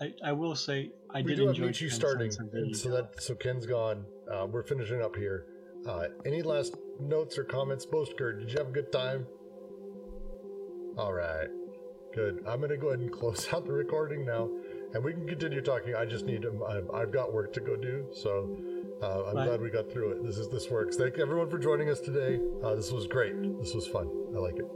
I, 0.00 0.14
I 0.24 0.32
will 0.32 0.54
say 0.54 0.92
I 1.10 1.22
we 1.22 1.30
did 1.30 1.36
do 1.36 1.46
have 1.46 1.56
enjoy 1.56 1.68
Michi 1.68 1.90
starting, 1.90 2.30
Transcendence 2.30 2.84
of 2.84 2.92
the 2.92 2.98
and 2.98 3.10
so 3.10 3.12
that 3.14 3.22
so 3.22 3.34
Ken's 3.34 3.66
gone. 3.66 4.04
Uh, 4.32 4.46
we're 4.46 4.62
finishing 4.62 5.02
up 5.02 5.16
here. 5.16 5.46
Uh, 5.86 6.04
any 6.24 6.42
last 6.42 6.76
notes 7.00 7.38
or 7.38 7.44
comments, 7.44 7.84
Boastger? 7.84 8.32
Did 8.32 8.50
you 8.50 8.58
have 8.58 8.68
a 8.68 8.72
good 8.72 8.92
time? 8.92 9.26
All 10.96 11.12
right, 11.12 11.48
good. 12.14 12.44
I'm 12.46 12.60
gonna 12.60 12.76
go 12.76 12.88
ahead 12.88 13.00
and 13.00 13.12
close 13.20 13.52
out 13.52 13.66
the 13.66 13.72
recording 13.72 14.24
now, 14.24 14.48
and 14.94 15.02
we 15.02 15.12
can 15.12 15.26
continue 15.26 15.60
talking. 15.60 15.94
I 15.96 16.04
just 16.04 16.24
need 16.24 16.42
to. 16.42 16.64
I've, 16.64 16.90
I've 16.92 17.12
got 17.12 17.32
work 17.32 17.52
to 17.54 17.60
go 17.60 17.74
do, 17.74 18.06
so 18.12 18.56
uh, 19.02 19.24
I'm 19.26 19.34
Bye. 19.34 19.46
glad 19.46 19.60
we 19.60 19.70
got 19.70 19.90
through 19.90 20.12
it. 20.12 20.24
This 20.24 20.38
is 20.38 20.48
this 20.48 20.70
works. 20.70 20.96
Thank 20.96 21.18
everyone 21.18 21.48
for 21.48 21.58
joining 21.58 21.88
us 21.88 22.00
today. 22.00 22.40
Uh, 22.62 22.74
this 22.74 22.90
was 22.90 23.06
great. 23.06 23.34
This 23.60 23.74
was 23.74 23.86
fun. 23.86 24.08
I 24.34 24.38
like 24.38 24.56
it. 24.56 24.66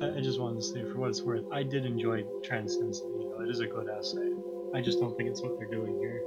I, 0.00 0.18
I 0.18 0.20
just 0.20 0.40
wanted 0.40 0.60
to 0.60 0.66
say, 0.66 0.84
for 0.84 0.98
what 0.98 1.10
it's 1.10 1.22
worth, 1.22 1.44
I 1.52 1.62
did 1.62 1.84
enjoy 1.84 2.24
Transcendence 2.42 3.00
It 3.00 3.50
is 3.50 3.60
a 3.60 3.66
good 3.66 3.88
essay. 3.88 4.32
I 4.74 4.80
just 4.80 5.00
don't 5.00 5.16
think 5.16 5.30
it's 5.30 5.42
what 5.42 5.58
they're 5.58 5.70
doing 5.70 5.98
here. 6.00 6.22